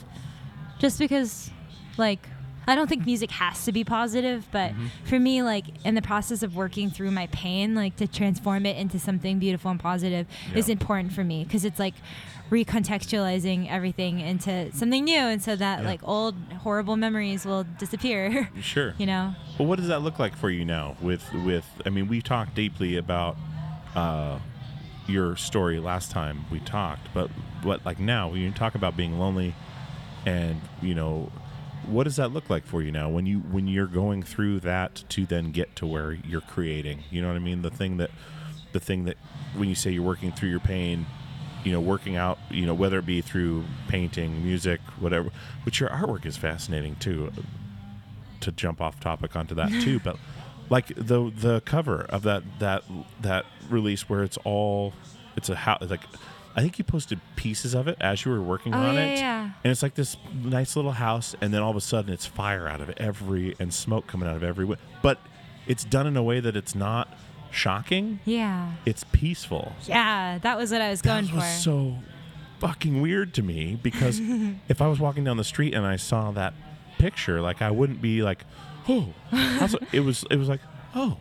just 0.78 0.98
because, 0.98 1.50
like. 1.98 2.28
I 2.66 2.74
don't 2.74 2.88
think 2.88 3.04
music 3.04 3.30
has 3.32 3.66
to 3.66 3.72
be 3.72 3.84
positive, 3.84 4.48
but 4.50 4.70
Mm-hmm. 4.72 4.86
for 5.04 5.18
me, 5.20 5.42
like 5.42 5.66
in 5.84 5.94
the 5.94 6.00
process 6.00 6.42
of 6.42 6.56
working 6.56 6.88
through 6.90 7.10
my 7.10 7.26
pain, 7.26 7.74
like 7.74 7.96
to 7.96 8.06
transform 8.06 8.64
it 8.64 8.78
into 8.78 8.98
something 8.98 9.38
beautiful 9.38 9.70
and 9.70 9.78
positive 9.78 10.26
is 10.54 10.70
important 10.70 11.12
for 11.12 11.22
me 11.24 11.44
because 11.44 11.66
it's 11.66 11.78
like 11.78 11.92
recontextualizing 12.50 13.70
everything 13.70 14.20
into 14.20 14.72
something 14.72 15.04
new, 15.04 15.18
and 15.18 15.42
so 15.42 15.56
that 15.56 15.80
Yeah. 15.82 15.86
like 15.86 16.00
old 16.04 16.34
horrible 16.62 16.96
memories 16.96 17.44
will 17.44 17.64
disappear. 17.78 18.48
Sure. 18.62 18.94
you 18.98 19.04
know? 19.04 19.34
Well, 19.58 19.68
what 19.68 19.78
does 19.78 19.88
that 19.88 20.00
look 20.00 20.18
like 20.18 20.34
for 20.34 20.48
you 20.50 20.64
now? 20.64 20.96
With 21.02 21.22
with, 21.44 21.66
I 21.84 21.90
mean, 21.90 22.08
we 22.08 22.22
talked 22.22 22.54
deeply 22.54 22.96
about 22.96 23.36
uh, 23.94 24.38
your 25.06 25.36
story 25.36 25.78
last 25.80 26.10
time 26.10 26.44
we 26.50 26.60
talked, 26.60 27.08
but 27.12 27.30
what 27.62 27.84
like 27.84 27.98
now 27.98 28.28
when 28.28 28.40
you 28.40 28.50
talk 28.50 28.74
about 28.74 28.96
being 28.96 29.18
lonely, 29.18 29.54
and 30.26 30.60
you 30.80 30.94
know, 30.94 31.30
what 31.86 32.04
does 32.04 32.16
that 32.16 32.32
look 32.32 32.48
like 32.48 32.64
for 32.64 32.82
you 32.82 32.90
now 32.90 33.08
when 33.08 33.26
you 33.26 33.40
when 33.40 33.68
you're 33.68 33.86
going 33.86 34.22
through 34.22 34.60
that 34.60 35.04
to 35.10 35.26
then 35.26 35.52
get 35.52 35.76
to 35.76 35.86
where 35.86 36.12
you're 36.12 36.40
creating? 36.40 37.04
You 37.10 37.22
know 37.22 37.28
what 37.28 37.36
I 37.36 37.40
mean? 37.40 37.62
The 37.62 37.70
thing 37.70 37.98
that 37.98 38.10
the 38.72 38.80
thing 38.80 39.04
that 39.04 39.16
when 39.56 39.68
you 39.68 39.74
say 39.74 39.90
you're 39.90 40.02
working 40.02 40.32
through 40.32 40.50
your 40.50 40.60
pain 40.60 41.06
you 41.64 41.72
know 41.72 41.80
working 41.80 42.16
out 42.16 42.38
you 42.50 42.66
know 42.66 42.74
whether 42.74 42.98
it 42.98 43.06
be 43.06 43.20
through 43.20 43.64
painting 43.88 44.44
music 44.44 44.80
whatever 45.00 45.30
which 45.64 45.80
your 45.80 45.88
artwork 45.88 46.26
is 46.26 46.36
fascinating 46.36 46.94
too 46.96 47.32
to 48.40 48.52
jump 48.52 48.80
off 48.80 49.00
topic 49.00 49.34
onto 49.34 49.54
that 49.54 49.70
too 49.82 49.98
but 50.04 50.16
like 50.70 50.88
the 50.88 51.30
the 51.34 51.60
cover 51.62 52.02
of 52.02 52.22
that 52.22 52.42
that 52.58 52.84
that 53.20 53.46
release 53.70 54.08
where 54.08 54.22
it's 54.22 54.36
all 54.44 54.92
it's 55.36 55.48
a 55.48 55.54
house 55.56 55.82
like 55.88 56.02
i 56.56 56.60
think 56.60 56.78
you 56.78 56.84
posted 56.84 57.20
pieces 57.36 57.74
of 57.74 57.88
it 57.88 57.96
as 58.00 58.24
you 58.24 58.30
were 58.30 58.40
working 58.40 58.72
Oh, 58.74 58.78
on 58.78 58.94
yeah, 58.94 59.00
it 59.06 59.18
yeah. 59.18 59.42
and 59.64 59.70
it's 59.70 59.82
like 59.82 59.94
this 59.94 60.16
nice 60.42 60.76
little 60.76 60.92
house 60.92 61.34
and 61.40 61.52
then 61.52 61.62
all 61.62 61.70
of 61.70 61.76
a 61.76 61.80
sudden 61.80 62.12
it's 62.12 62.26
fire 62.26 62.68
out 62.68 62.80
of 62.80 62.90
every 62.96 63.54
and 63.58 63.72
smoke 63.74 64.06
coming 64.06 64.28
out 64.28 64.36
of 64.36 64.42
every 64.44 64.66
but 65.02 65.18
it's 65.66 65.84
done 65.84 66.06
in 66.06 66.16
a 66.16 66.22
way 66.22 66.40
that 66.40 66.56
it's 66.56 66.74
not 66.74 67.08
shocking 67.50 68.20
Yeah. 68.24 68.72
it's 68.86 69.04
peaceful 69.12 69.72
Yeah, 69.86 70.38
that 70.38 70.56
was 70.58 70.70
what 70.72 70.80
I 70.80 70.90
was 70.90 71.02
going 71.02 71.24
that 71.26 71.30
for. 71.30 71.36
was 71.36 71.62
so 71.62 71.96
fucking 72.60 73.00
weird 73.02 73.34
to 73.34 73.42
me 73.42 73.78
because 73.82 74.20
if 74.68 74.80
I 74.82 74.86
was 74.86 74.98
walking 75.00 75.24
down 75.24 75.36
the 75.36 75.44
street 75.44 75.74
and 75.74 75.84
I 75.86 75.96
saw 75.96 76.30
that 76.32 76.54
picture, 76.98 77.40
like 77.40 77.60
I 77.60 77.70
wouldn't 77.70 78.00
be 78.00 78.22
like, 78.22 78.44
oh, 78.88 79.08
it? 79.32 79.82
it 79.92 80.00
was. 80.00 80.24
It 80.30 80.36
was 80.36 80.48
like, 80.48 80.60
oh, 80.94 81.18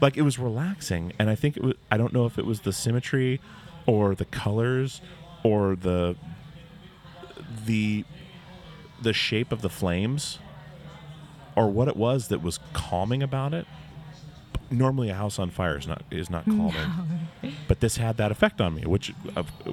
like 0.00 0.16
it 0.16 0.22
was 0.22 0.38
relaxing, 0.38 1.12
and 1.18 1.30
I 1.30 1.34
think 1.34 1.56
it 1.56 1.62
was. 1.62 1.74
I 1.90 1.96
don't 1.96 2.12
know 2.12 2.26
if 2.26 2.38
it 2.38 2.44
was 2.46 2.60
the 2.60 2.72
symmetry, 2.72 3.40
or 3.86 4.14
the 4.14 4.24
colors, 4.24 5.00
or 5.42 5.76
the 5.76 6.16
the 7.64 8.04
the 9.00 9.12
shape 9.12 9.52
of 9.52 9.62
the 9.62 9.70
flames, 9.70 10.38
or 11.54 11.68
what 11.68 11.88
it 11.88 11.96
was 11.96 12.28
that 12.28 12.42
was 12.42 12.58
calming 12.72 13.22
about 13.22 13.54
it. 13.54 13.66
Normally, 14.70 15.10
a 15.10 15.14
house 15.14 15.38
on 15.38 15.50
fire 15.50 15.78
is 15.78 15.86
not 15.86 16.02
is 16.10 16.28
not 16.28 16.44
calming, 16.46 17.25
but 17.68 17.80
this 17.80 17.96
had 17.96 18.16
that 18.16 18.30
effect 18.30 18.60
on 18.60 18.74
me, 18.74 18.82
which 18.82 19.12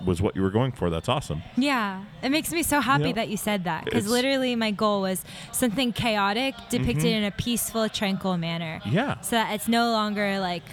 was 0.05 0.21
what 0.21 0.35
you 0.35 0.41
were 0.41 0.49
going 0.51 0.71
for. 0.71 0.89
That's 0.89 1.09
awesome. 1.09 1.41
yeah, 1.57 2.03
it 2.21 2.29
makes 2.29 2.51
me 2.51 2.63
so 2.63 2.79
happy 2.81 3.05
Yeah. 3.07 3.13
that 3.13 3.29
you 3.29 3.37
said 3.37 3.63
that 3.63 3.85
because 3.85 4.07
literally 4.07 4.55
my 4.55 4.71
goal 4.71 5.01
was 5.01 5.23
something 5.51 5.93
chaotic 5.93 6.55
depicted 6.69 7.05
in 7.05 7.23
a 7.23 7.31
peaceful, 7.31 7.89
tranquil 7.89 8.37
manner. 8.37 8.79
Mm-hmm. 8.83 8.95
Yeah. 8.95 9.21
So 9.21 9.35
that 9.37 9.53
it's 9.53 9.67
no 9.67 9.91
longer 9.91 10.39
like 10.39 10.63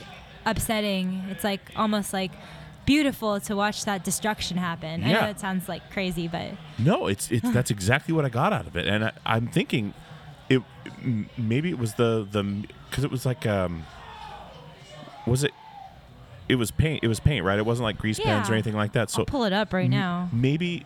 upsetting. 0.44 1.24
It's 1.30 1.44
like 1.44 1.60
almost 1.76 2.12
like 2.12 2.32
beautiful 2.86 3.38
to 3.40 3.54
watch 3.54 3.84
that 3.84 4.02
destruction 4.04 4.56
happen. 4.56 5.02
Yeah. 5.02 5.08
I 5.08 5.12
know 5.20 5.26
it 5.30 5.40
sounds 5.40 5.68
like 5.68 5.90
crazy, 5.92 6.26
but 6.28 6.52
No, 6.78 7.06
it's 7.06 7.30
it's 7.30 7.50
that's 7.52 7.70
exactly 7.70 8.12
what 8.14 8.24
I 8.24 8.28
got 8.30 8.52
out 8.52 8.66
of 8.66 8.76
it, 8.76 8.86
and 8.88 9.04
I, 9.04 9.12
I'm 9.24 9.46
thinking, 9.46 9.94
it 10.48 10.62
maybe 11.38 11.70
it 11.70 11.78
was 11.78 11.94
the 11.94 12.26
the 12.30 12.42
because 12.88 13.04
it 13.04 13.10
was 13.10 13.24
like 13.24 13.46
um, 13.46 13.84
was 15.26 15.44
it? 15.44 15.52
It 16.50 16.56
was 16.56 16.70
paint. 16.70 17.04
It 17.04 17.08
was 17.08 17.20
paint, 17.20 17.44
right? 17.44 17.58
It 17.58 17.64
wasn't 17.66 17.84
like 17.84 17.98
grease 17.98 18.18
pens 18.20 18.50
or 18.50 18.54
anything 18.54 18.74
like 18.74 18.92
that. 18.92 19.08
So 19.10 19.20
I'll 19.22 19.26
pull 19.26 19.44
it 19.44 19.52
up 19.52 19.72
right 19.72 19.88
now. 19.90 20.28
Maybe 20.32 20.84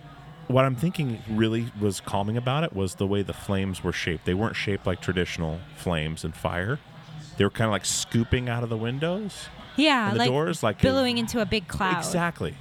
what 0.49 0.65
I'm 0.65 0.77
thinking 0.77 1.23
really 1.31 1.73
was 1.81 2.01
calming 2.01 2.37
about 2.37 2.65
it 2.65 2.73
was 2.75 2.97
the 2.97 3.07
way 3.07 3.23
the 3.23 3.33
flames 3.33 3.83
were 3.83 3.93
shaped. 3.93 4.27
They 4.27 4.35
weren't 4.35 4.57
shaped 4.57 4.87
like 4.87 5.01
traditional 5.01 5.61
flames 5.77 6.23
and 6.25 6.35
fire. 6.37 6.79
They 7.37 7.45
were 7.45 7.51
kind 7.51 7.67
of 7.67 7.73
like 7.73 7.85
scooping 7.87 8.49
out 8.49 8.63
of 8.63 8.69
the 8.69 8.77
windows. 8.77 9.49
Yeah, 9.77 10.07
and 10.09 10.15
the 10.15 10.19
like 10.21 10.29
doors, 10.29 10.63
like 10.63 10.81
billowing 10.81 11.19
into 11.19 11.41
a 11.41 11.47
big 11.47 11.67
cloud. 11.67 11.97
Exactly. 11.99 12.55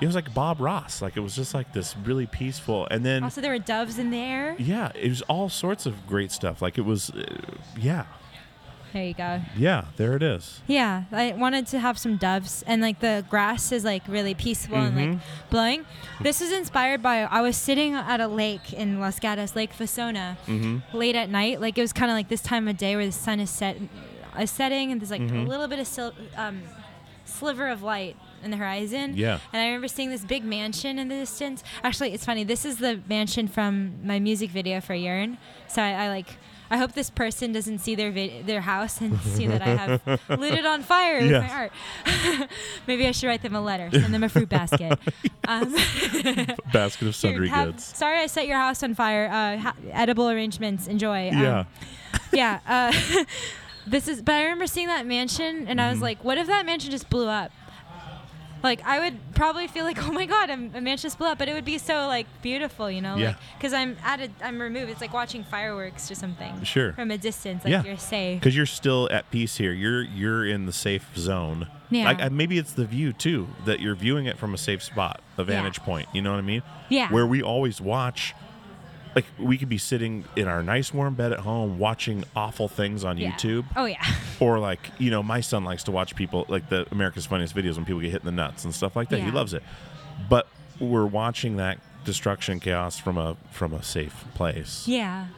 It 0.00 0.06
was 0.06 0.14
like 0.14 0.32
Bob 0.32 0.60
Ross. 0.60 1.02
Like 1.02 1.16
it 1.16 1.20
was 1.20 1.34
just 1.34 1.54
like 1.54 1.72
this 1.72 1.96
really 1.96 2.26
peaceful, 2.26 2.86
and 2.90 3.04
then 3.04 3.24
Also, 3.24 3.40
there 3.40 3.50
were 3.52 3.58
doves 3.58 3.98
in 3.98 4.10
the 4.10 4.18
air. 4.18 4.54
yeah, 4.58 4.92
it 4.94 5.08
was 5.08 5.22
all 5.22 5.48
sorts 5.48 5.86
of 5.86 6.06
great 6.06 6.30
stuff. 6.30 6.62
Like 6.62 6.78
it 6.78 6.82
was, 6.84 7.10
uh, 7.10 7.24
yeah, 7.78 8.04
There 8.96 9.04
you 9.04 9.14
go. 9.14 9.42
yeah. 9.58 9.84
There 9.96 10.16
it 10.16 10.22
is. 10.22 10.60
Yeah, 10.66 11.04
I 11.12 11.32
wanted 11.32 11.66
to 11.68 11.78
have 11.80 11.98
some 11.98 12.16
doves, 12.16 12.64
and 12.66 12.80
like 12.80 13.00
the 13.00 13.24
grass 13.28 13.70
is 13.70 13.84
like 13.84 14.02
really 14.08 14.32
peaceful 14.34 14.78
and 14.78 14.96
Mm-hmm. 14.96 15.10
like 15.12 15.50
blowing. 15.50 15.84
This 16.22 16.40
is 16.40 16.50
inspired 16.50 17.02
by 17.02 17.20
I 17.24 17.42
was 17.42 17.56
sitting 17.58 17.92
at 17.94 18.20
a 18.22 18.26
lake 18.28 18.72
in 18.72 18.98
Los 18.98 19.18
Gatos, 19.20 19.54
Lake 19.54 19.72
Vasona, 19.78 20.36
Mm-hmm. 20.46 20.96
late 20.96 21.14
at 21.14 21.28
night. 21.28 21.60
Like 21.60 21.76
it 21.76 21.82
was 21.82 21.92
kind 21.92 22.10
of 22.10 22.14
like 22.16 22.28
this 22.28 22.40
time 22.42 22.66
of 22.68 22.78
day 22.78 22.96
where 22.96 23.04
the 23.06 23.12
sun 23.12 23.38
is 23.38 23.50
set, 23.50 23.76
is 24.40 24.50
setting, 24.50 24.90
and 24.90 25.00
there's 25.00 25.10
like 25.10 25.20
Mm-hmm. 25.20 25.40
a 25.46 25.48
little 25.48 25.68
bit 25.68 25.78
of 25.78 25.86
sil- 25.92 26.16
um, 26.36 26.62
sliver 27.26 27.68
of 27.68 27.82
light 27.82 28.16
in 28.42 28.50
the 28.50 28.56
horizon. 28.56 29.12
Yeah. 29.14 29.40
And 29.52 29.60
I 29.60 29.66
remember 29.66 29.88
seeing 29.88 30.10
this 30.10 30.24
big 30.24 30.42
mansion 30.44 30.98
in 30.98 31.08
the 31.08 31.16
distance. 31.16 31.62
Actually, 31.82 32.12
it's 32.14 32.24
funny. 32.24 32.44
This 32.44 32.64
is 32.64 32.78
the 32.78 33.00
mansion 33.08 33.46
from 33.48 34.06
my 34.06 34.18
music 34.20 34.50
video 34.50 34.80
for 34.80 34.94
Yearn. 34.94 35.36
So 35.68 35.82
I, 35.82 36.04
I 36.04 36.08
like. 36.08 36.38
I 36.70 36.78
hope 36.78 36.92
this 36.92 37.10
person 37.10 37.52
doesn't 37.52 37.78
see 37.78 37.94
their 37.94 38.10
their 38.42 38.60
house 38.62 39.00
and 39.00 39.20
see 39.36 39.46
that 39.46 39.62
I 39.62 39.76
have 39.76 40.20
lit 40.40 40.54
it 40.54 40.66
on 40.66 40.82
fire 40.82 41.20
with 41.20 41.30
Yes. 41.30 41.48
my 41.48 41.54
art. 41.56 42.48
Maybe 42.86 43.06
I 43.06 43.12
should 43.12 43.28
write 43.28 43.42
them 43.42 43.54
a 43.54 43.60
letter, 43.60 43.88
send 43.92 44.12
them 44.12 44.24
a 44.24 44.28
fruit 44.28 44.48
basket. 44.48 44.98
Um, 45.48 45.74
Basket 46.72 47.08
of 47.08 47.14
sundry 47.14 47.48
have- 47.48 47.72
goods. 47.72 47.84
Sorry, 47.84 48.18
I 48.18 48.26
set 48.26 48.46
your 48.46 48.56
house 48.58 48.82
on 48.82 48.94
fire. 48.94 49.26
Uh, 49.28 49.58
ha- 49.58 49.76
edible 49.92 50.28
arrangements. 50.28 50.86
Enjoy. 50.88 51.28
Um, 51.30 51.38
Yeah. 51.42 51.64
yeah. 52.32 52.60
Uh, 52.66 53.24
this 53.86 54.08
is. 54.08 54.22
But 54.22 54.34
I 54.34 54.42
remember 54.42 54.66
seeing 54.66 54.88
that 54.88 55.06
mansion, 55.06 55.66
and 55.68 55.78
Mm-hmm. 55.78 55.80
I 55.80 55.90
was 55.90 56.00
like, 56.00 56.24
"What 56.24 56.38
if 56.38 56.46
that 56.48 56.66
mansion 56.66 56.90
just 56.90 57.08
blew 57.10 57.28
up?" 57.28 57.52
Like 58.62 58.80
I 58.84 58.98
would 59.00 59.18
probably 59.34 59.66
feel 59.66 59.84
like, 59.84 60.02
oh 60.06 60.12
my 60.12 60.26
god, 60.26 60.50
I'm, 60.50 60.74
a 60.74 60.96
just 60.96 61.18
blew 61.18 61.28
up, 61.28 61.38
but 61.38 61.48
it 61.48 61.54
would 61.54 61.64
be 61.64 61.78
so 61.78 62.06
like 62.06 62.26
beautiful, 62.42 62.90
you 62.90 63.00
know, 63.00 63.16
Yeah. 63.16 63.28
like 63.28 63.36
because 63.58 63.72
I'm 63.72 63.96
at 64.04 64.20
a, 64.20 64.30
I'm 64.42 64.60
removed. 64.60 64.90
It's 64.90 65.00
like 65.00 65.12
watching 65.12 65.44
fireworks 65.44 66.10
or 66.10 66.14
something. 66.14 66.62
Sure. 66.64 66.92
From 66.94 67.10
a 67.10 67.18
distance, 67.18 67.64
like 67.64 67.70
yeah, 67.72 67.84
you're 67.84 67.98
safe. 67.98 68.40
because 68.40 68.56
you're 68.56 68.66
still 68.66 69.08
at 69.10 69.30
peace 69.30 69.56
here. 69.56 69.72
You're 69.72 70.02
you're 70.02 70.46
in 70.46 70.66
the 70.66 70.72
safe 70.72 71.06
zone. 71.16 71.68
Yeah. 71.90 72.04
Like 72.12 72.32
maybe 72.32 72.58
it's 72.58 72.72
the 72.72 72.84
view 72.86 73.12
too 73.12 73.48
that 73.64 73.80
you're 73.80 73.94
viewing 73.94 74.26
it 74.26 74.38
from 74.38 74.54
a 74.54 74.58
safe 74.58 74.82
spot, 74.82 75.20
a 75.38 75.44
vantage 75.44 75.80
point. 75.80 76.08
You 76.12 76.22
know 76.22 76.32
what 76.32 76.38
I 76.38 76.42
mean? 76.42 76.62
Yeah. 76.88 77.12
Where 77.12 77.26
we 77.26 77.42
always 77.42 77.80
watch. 77.80 78.34
Like 79.16 79.24
we 79.38 79.56
could 79.58 79.68
be 79.70 79.78
sitting 79.78 80.24
in 80.36 80.46
our 80.46 80.62
nice 80.62 80.92
warm 80.94 81.14
bed 81.14 81.32
at 81.32 81.38
home 81.40 81.78
watching 81.78 82.22
awful 82.36 82.68
things 82.68 83.02
on 83.02 83.16
Yeah. 83.16 83.32
YouTube. 83.32 83.64
Oh 83.74 83.86
yeah. 83.86 84.04
or 84.40 84.58
like 84.58 84.90
you 84.98 85.10
know 85.10 85.22
my 85.22 85.40
son 85.40 85.64
likes 85.64 85.82
to 85.84 85.90
watch 85.90 86.14
people 86.14 86.44
like 86.48 86.68
the 86.68 86.86
america's 86.92 87.24
funniest 87.24 87.56
videos 87.56 87.76
when 87.76 87.86
people 87.86 88.02
get 88.02 88.10
hit 88.12 88.20
in 88.20 88.26
the 88.26 88.30
nuts 88.32 88.64
and 88.66 88.74
stuff 88.74 88.94
like 88.94 89.08
that 89.08 89.20
he 89.20 89.30
loves 89.30 89.54
it 89.54 89.62
but 90.28 90.46
we're 90.78 91.06
watching 91.06 91.56
that 91.56 91.78
destruction 92.04 92.60
chaos 92.60 92.98
from 92.98 93.16
a 93.16 93.34
from 93.50 93.72
a 93.72 93.82
safe 93.82 94.26
place 94.34 94.86
yeah. 94.86 95.28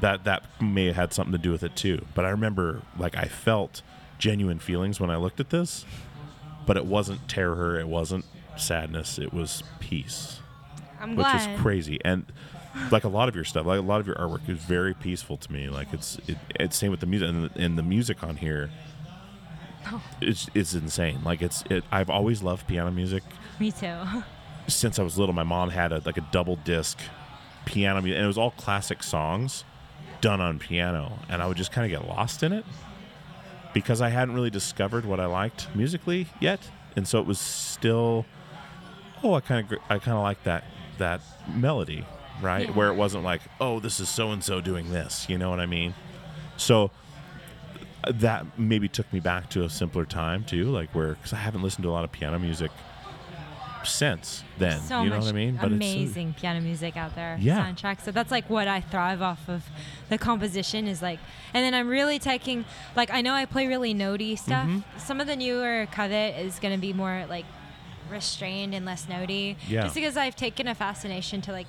that 0.00 0.24
that 0.24 0.42
may 0.60 0.86
have 0.86 0.96
had 0.96 1.12
something 1.12 1.30
to 1.30 1.38
do 1.38 1.52
with 1.52 1.62
it 1.62 1.76
too 1.76 2.04
but 2.16 2.24
i 2.24 2.28
remember 2.30 2.82
like 2.98 3.16
i 3.16 3.26
felt 3.26 3.82
genuine 4.18 4.58
feelings 4.58 4.98
when 4.98 5.08
i 5.10 5.16
looked 5.16 5.38
at 5.38 5.50
this 5.50 5.84
but 6.66 6.76
it 6.76 6.84
wasn't 6.84 7.28
terror 7.28 7.78
it 7.78 7.86
wasn't 7.86 8.24
sadness 8.56 9.16
it 9.20 9.32
was 9.32 9.62
peace 9.78 10.40
I'm 11.00 11.10
which 11.14 11.24
glad. 11.26 11.54
is 11.54 11.60
crazy 11.60 12.00
and 12.04 12.26
like 12.90 13.04
a 13.04 13.08
lot 13.08 13.28
of 13.28 13.34
your 13.34 13.44
stuff 13.44 13.66
like 13.66 13.78
a 13.78 13.82
lot 13.82 14.00
of 14.00 14.06
your 14.06 14.16
artwork 14.16 14.48
is 14.48 14.58
very 14.58 14.94
peaceful 14.94 15.36
to 15.36 15.52
me. 15.52 15.68
Like 15.68 15.92
it's 15.92 16.18
it, 16.26 16.36
it's 16.60 16.76
same 16.76 16.90
with 16.90 17.00
the 17.00 17.06
music 17.06 17.28
and 17.28 17.50
the, 17.50 17.60
and 17.60 17.78
the 17.78 17.82
music 17.82 18.22
on 18.22 18.36
here 18.36 18.70
it's 20.20 20.48
it's 20.54 20.74
insane. 20.74 21.20
Like 21.24 21.42
it's 21.42 21.62
it, 21.70 21.84
i've 21.90 22.10
always 22.10 22.42
loved 22.42 22.66
piano 22.66 22.90
music. 22.90 23.22
Me 23.58 23.70
too. 23.72 23.96
since 24.68 24.98
i 24.98 25.02
was 25.02 25.16
little 25.16 25.34
my 25.34 25.42
mom 25.44 25.70
had 25.70 25.92
a 25.92 26.02
like 26.04 26.18
a 26.18 26.26
double 26.32 26.56
disc 26.56 26.98
piano 27.64 28.02
music 28.02 28.16
and 28.16 28.24
it 28.24 28.26
was 28.26 28.36
all 28.36 28.50
classic 28.52 29.02
songs 29.02 29.64
done 30.20 30.40
on 30.40 30.58
piano 30.58 31.18
and 31.28 31.40
i 31.40 31.46
would 31.46 31.56
just 31.56 31.72
kind 31.72 31.90
of 31.90 32.00
get 32.00 32.08
lost 32.08 32.42
in 32.42 32.52
it 32.52 32.64
because 33.72 34.00
i 34.00 34.08
hadn't 34.08 34.34
really 34.34 34.50
discovered 34.50 35.04
what 35.04 35.20
i 35.20 35.26
liked 35.26 35.68
musically 35.74 36.26
yet 36.40 36.60
and 36.96 37.06
so 37.06 37.18
it 37.20 37.26
was 37.26 37.38
still 37.38 38.26
oh 39.22 39.34
i 39.34 39.40
kind 39.40 39.70
of 39.70 39.78
i 39.88 39.98
kind 39.98 40.16
of 40.16 40.22
like 40.22 40.42
that 40.44 40.64
that 40.98 41.20
melody 41.54 42.04
right 42.42 42.66
Yeah. 42.68 42.74
where 42.74 42.88
it 42.88 42.94
wasn't 42.94 43.24
like 43.24 43.40
oh 43.60 43.80
this 43.80 44.00
is 44.00 44.08
so 44.08 44.30
and 44.30 44.42
so 44.42 44.60
doing 44.60 44.90
this 44.90 45.28
you 45.28 45.38
know 45.38 45.50
what 45.50 45.60
i 45.60 45.66
mean 45.66 45.94
so 46.56 46.90
that 48.08 48.58
maybe 48.58 48.88
took 48.88 49.10
me 49.12 49.20
back 49.20 49.50
to 49.50 49.64
a 49.64 49.70
simpler 49.70 50.04
time 50.04 50.44
too 50.44 50.64
like 50.64 50.90
where 50.94 51.14
because 51.14 51.32
i 51.32 51.36
haven't 51.36 51.62
listened 51.62 51.82
to 51.82 51.90
a 51.90 51.92
lot 51.92 52.04
of 52.04 52.12
piano 52.12 52.38
music 52.38 52.70
since 53.84 54.42
then 54.58 54.80
so 54.80 55.02
you 55.02 55.10
know 55.10 55.18
what 55.18 55.28
i 55.28 55.32
mean 55.32 55.54
it's, 55.54 55.62
uh, 55.62 55.66
amazing 55.68 56.34
piano 56.34 56.60
music 56.60 56.96
out 56.96 57.14
there. 57.14 57.38
Yeah. 57.40 57.64
Soundtrack. 57.72 58.00
So 58.00 58.10
that's 58.10 58.32
like 58.32 58.50
what 58.50 58.66
I 58.66 58.80
thrive 58.80 59.22
off 59.22 59.48
of. 59.48 59.64
The 60.08 60.18
composition 60.18 60.88
is 60.88 61.00
like, 61.02 61.20
and 61.54 61.64
then 61.64 61.72
I'm 61.72 61.86
really 61.88 62.18
taking 62.18 62.64
like 62.96 63.12
I 63.12 63.20
know 63.22 63.32
I 63.32 63.44
play 63.44 63.68
really 63.68 63.94
notey 63.94 64.36
stuff. 64.36 64.66
Mm-hmm. 64.66 64.98
Some 64.98 65.20
of 65.20 65.28
the 65.28 65.36
newer 65.36 65.86
covet 65.92 66.36
is 66.36 66.58
gonna 66.58 66.78
be 66.78 66.92
more 66.92 67.26
like 67.28 67.44
restrained 68.10 68.74
and 68.74 68.84
less 68.84 69.06
notey. 69.06 69.54
Yeah. 69.68 69.82
Just 69.82 69.94
because 69.94 70.16
I've 70.16 70.34
taken 70.34 70.66
a 70.66 70.74
fascination 70.74 71.40
to 71.42 71.52
like 71.52 71.68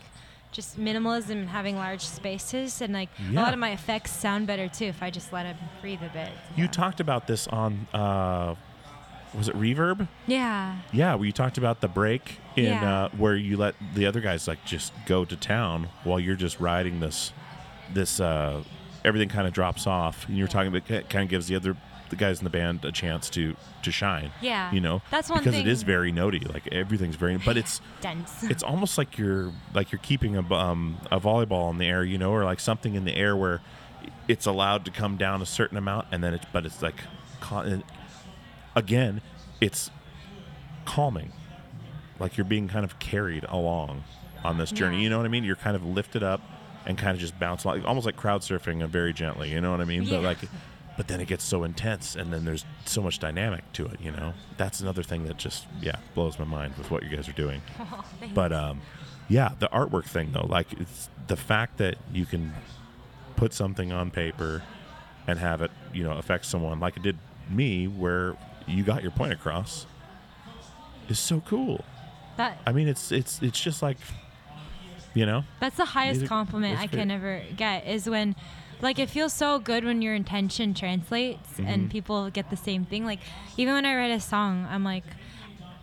just 0.51 0.79
minimalism 0.79 1.31
and 1.31 1.49
having 1.49 1.75
large 1.75 2.01
spaces 2.01 2.81
and 2.81 2.93
like 2.93 3.09
a 3.29 3.33
lot 3.33 3.53
of 3.53 3.59
my 3.59 3.71
effects 3.71 4.11
sound 4.11 4.47
better 4.47 4.67
too 4.67 4.85
if 4.85 5.03
I 5.03 5.09
just 5.09 5.31
let 5.33 5.43
them 5.43 5.57
breathe 5.81 6.01
a 6.01 6.09
bit. 6.09 6.29
you 6.55 6.63
Yeah. 6.65 6.71
talked 6.71 6.99
about 6.99 7.27
this 7.27 7.47
on 7.47 7.87
uh 7.93 8.55
was 9.33 9.49
it 9.49 9.55
reverb 9.55 10.07
Yeah. 10.25 10.77
yeah 10.93 11.13
where 11.15 11.25
you 11.25 11.31
talked 11.33 11.57
about 11.57 11.81
the 11.81 11.87
break 11.89 12.39
in 12.55 12.65
Yeah. 12.65 12.93
uh 13.05 13.09
where 13.17 13.35
you 13.35 13.57
let 13.57 13.75
the 13.93 14.05
other 14.05 14.21
guys 14.21 14.47
like 14.47 14.63
just 14.65 14.93
go 15.05 15.25
to 15.25 15.35
town 15.35 15.89
while 16.05 16.19
you're 16.19 16.35
just 16.37 16.59
riding 16.59 17.01
this 17.01 17.33
this 17.93 18.19
uh 18.19 18.63
everything 19.05 19.29
kind 19.29 19.47
of 19.47 19.53
drops 19.53 19.85
off 19.85 20.27
and 20.27 20.37
you're 20.37 20.47
talking 20.47 20.69
about 20.75 20.89
it 20.89 21.09
kind 21.09 21.23
of 21.23 21.29
gives 21.29 21.47
the 21.47 21.55
other 21.55 21.75
the 22.09 22.15
guys 22.15 22.39
in 22.39 22.43
the 22.43 22.49
band 22.49 22.83
a 22.85 22.91
chance 22.91 23.29
to 23.31 23.55
to 23.83 23.91
shine 23.91 24.31
Yeah. 24.41 24.71
you 24.71 24.79
know 24.79 25.01
That's 25.11 25.29
one 25.29 25.39
because 25.39 25.53
thing- 25.55 25.65
it 25.65 25.69
is 25.69 25.83
very 25.83 26.11
notey 26.13 26.47
like 26.53 26.67
everything's 26.71 27.15
very 27.15 27.37
but 27.37 27.57
it's 27.57 27.81
Dense. 28.01 28.43
it's 28.43 28.63
almost 28.63 28.97
like 28.97 29.17
you're 29.17 29.51
like 29.73 29.91
you're 29.91 29.99
keeping 29.99 30.35
a 30.37 30.53
um, 30.53 30.97
a 31.11 31.19
volleyball 31.19 31.69
in 31.71 31.77
the 31.77 31.85
air, 31.87 32.03
you 32.03 32.17
know, 32.17 32.31
or 32.31 32.43
like 32.45 32.59
something 32.59 32.95
in 32.95 33.05
the 33.05 33.15
air 33.15 33.35
where 33.35 33.61
it's 34.27 34.45
allowed 34.45 34.85
to 34.85 34.91
come 34.91 35.17
down 35.17 35.41
a 35.41 35.45
certain 35.45 35.77
amount, 35.77 36.07
and 36.11 36.23
then 36.23 36.33
it's 36.33 36.45
but 36.53 36.65
it's 36.65 36.81
like 36.81 36.95
again, 38.75 39.21
it's 39.61 39.89
calming, 40.85 41.31
like 42.19 42.37
you're 42.37 42.45
being 42.45 42.67
kind 42.67 42.85
of 42.85 42.99
carried 42.99 43.45
along 43.49 44.03
on 44.43 44.57
this 44.57 44.71
journey. 44.71 44.97
Yeah. 44.97 45.03
You 45.03 45.09
know 45.09 45.17
what 45.17 45.25
I 45.25 45.29
mean? 45.29 45.43
You're 45.43 45.55
kind 45.55 45.75
of 45.75 45.85
lifted 45.85 46.23
up 46.23 46.41
and 46.85 46.97
kind 46.97 47.13
of 47.13 47.19
just 47.19 47.37
bounce 47.39 47.63
along, 47.63 47.83
almost 47.85 48.05
like 48.05 48.15
crowd 48.15 48.41
surfing, 48.41 48.81
and 48.83 48.91
very 48.91 49.13
gently. 49.13 49.51
You 49.51 49.61
know 49.61 49.71
what 49.71 49.81
I 49.81 49.85
mean? 49.85 50.07
But 50.09 50.21
like. 50.23 50.37
But 50.97 51.07
then 51.07 51.21
it 51.21 51.27
gets 51.27 51.43
so 51.43 51.63
intense, 51.63 52.15
and 52.15 52.33
then 52.33 52.43
there's 52.43 52.65
so 52.85 53.03
much 53.03 53.19
dynamic 53.19 53.71
to 53.73 53.85
it. 53.85 54.01
You 54.01 54.11
know, 54.11 54.33
that's 54.57 54.79
another 54.81 55.03
thing 55.03 55.25
that 55.25 55.37
just 55.37 55.65
yeah 55.79 55.97
blows 56.15 56.39
my 56.39 56.45
mind 56.45 56.73
with 56.75 56.89
what 56.89 57.03
you 57.03 57.15
guys 57.15 57.29
are 57.29 57.33
doing. 57.33 57.61
Oh. 57.79 58.03
But 58.33 58.51
um, 58.51 58.81
yeah, 59.29 59.51
the 59.59 59.67
artwork 59.67 60.05
thing 60.05 60.31
though, 60.31 60.45
like 60.47 60.73
it's 60.73 61.09
the 61.27 61.35
fact 61.37 61.77
that 61.77 61.97
you 62.11 62.25
can 62.25 62.53
put 63.35 63.53
something 63.53 63.91
on 63.91 64.09
paper 64.11 64.63
and 65.27 65.37
have 65.39 65.61
it, 65.61 65.71
you 65.93 66.03
know, 66.03 66.13
affect 66.13 66.45
someone 66.45 66.79
like 66.79 66.97
it 66.97 67.03
did 67.03 67.17
me, 67.49 67.87
where 67.87 68.35
you 68.65 68.83
got 68.83 69.03
your 69.03 69.11
point 69.11 69.33
across, 69.33 69.85
is 71.09 71.19
so 71.19 71.41
cool. 71.41 71.83
that 72.37 72.59
I 72.65 72.71
mean, 72.71 72.87
it's 72.87 73.11
it's 73.11 73.41
it's 73.41 73.59
just 73.59 73.81
like, 73.81 73.97
you 75.13 75.25
know, 75.25 75.43
That's 75.59 75.77
the 75.77 75.85
highest 75.85 76.25
compliment 76.25 76.79
I 76.79 76.87
can 76.87 77.11
ever 77.11 77.43
get 77.55 77.85
is 77.87 78.09
when 78.09 78.35
like 78.81 78.99
it 78.99 79.09
feels 79.09 79.33
so 79.33 79.59
good 79.59 79.83
when 79.83 80.01
your 80.01 80.13
intention 80.15 80.73
translates 80.73 81.53
Mm-hmm. 81.53 81.65
and 81.67 81.89
people 81.91 82.29
get 82.29 82.49
the 82.49 82.57
same 82.57 82.85
thing. 82.85 83.05
Like 83.05 83.19
even 83.57 83.73
when 83.73 83.85
I 83.85 83.95
write 83.95 84.11
a 84.11 84.19
song, 84.19 84.67
I'm 84.69 84.83
like 84.83 85.03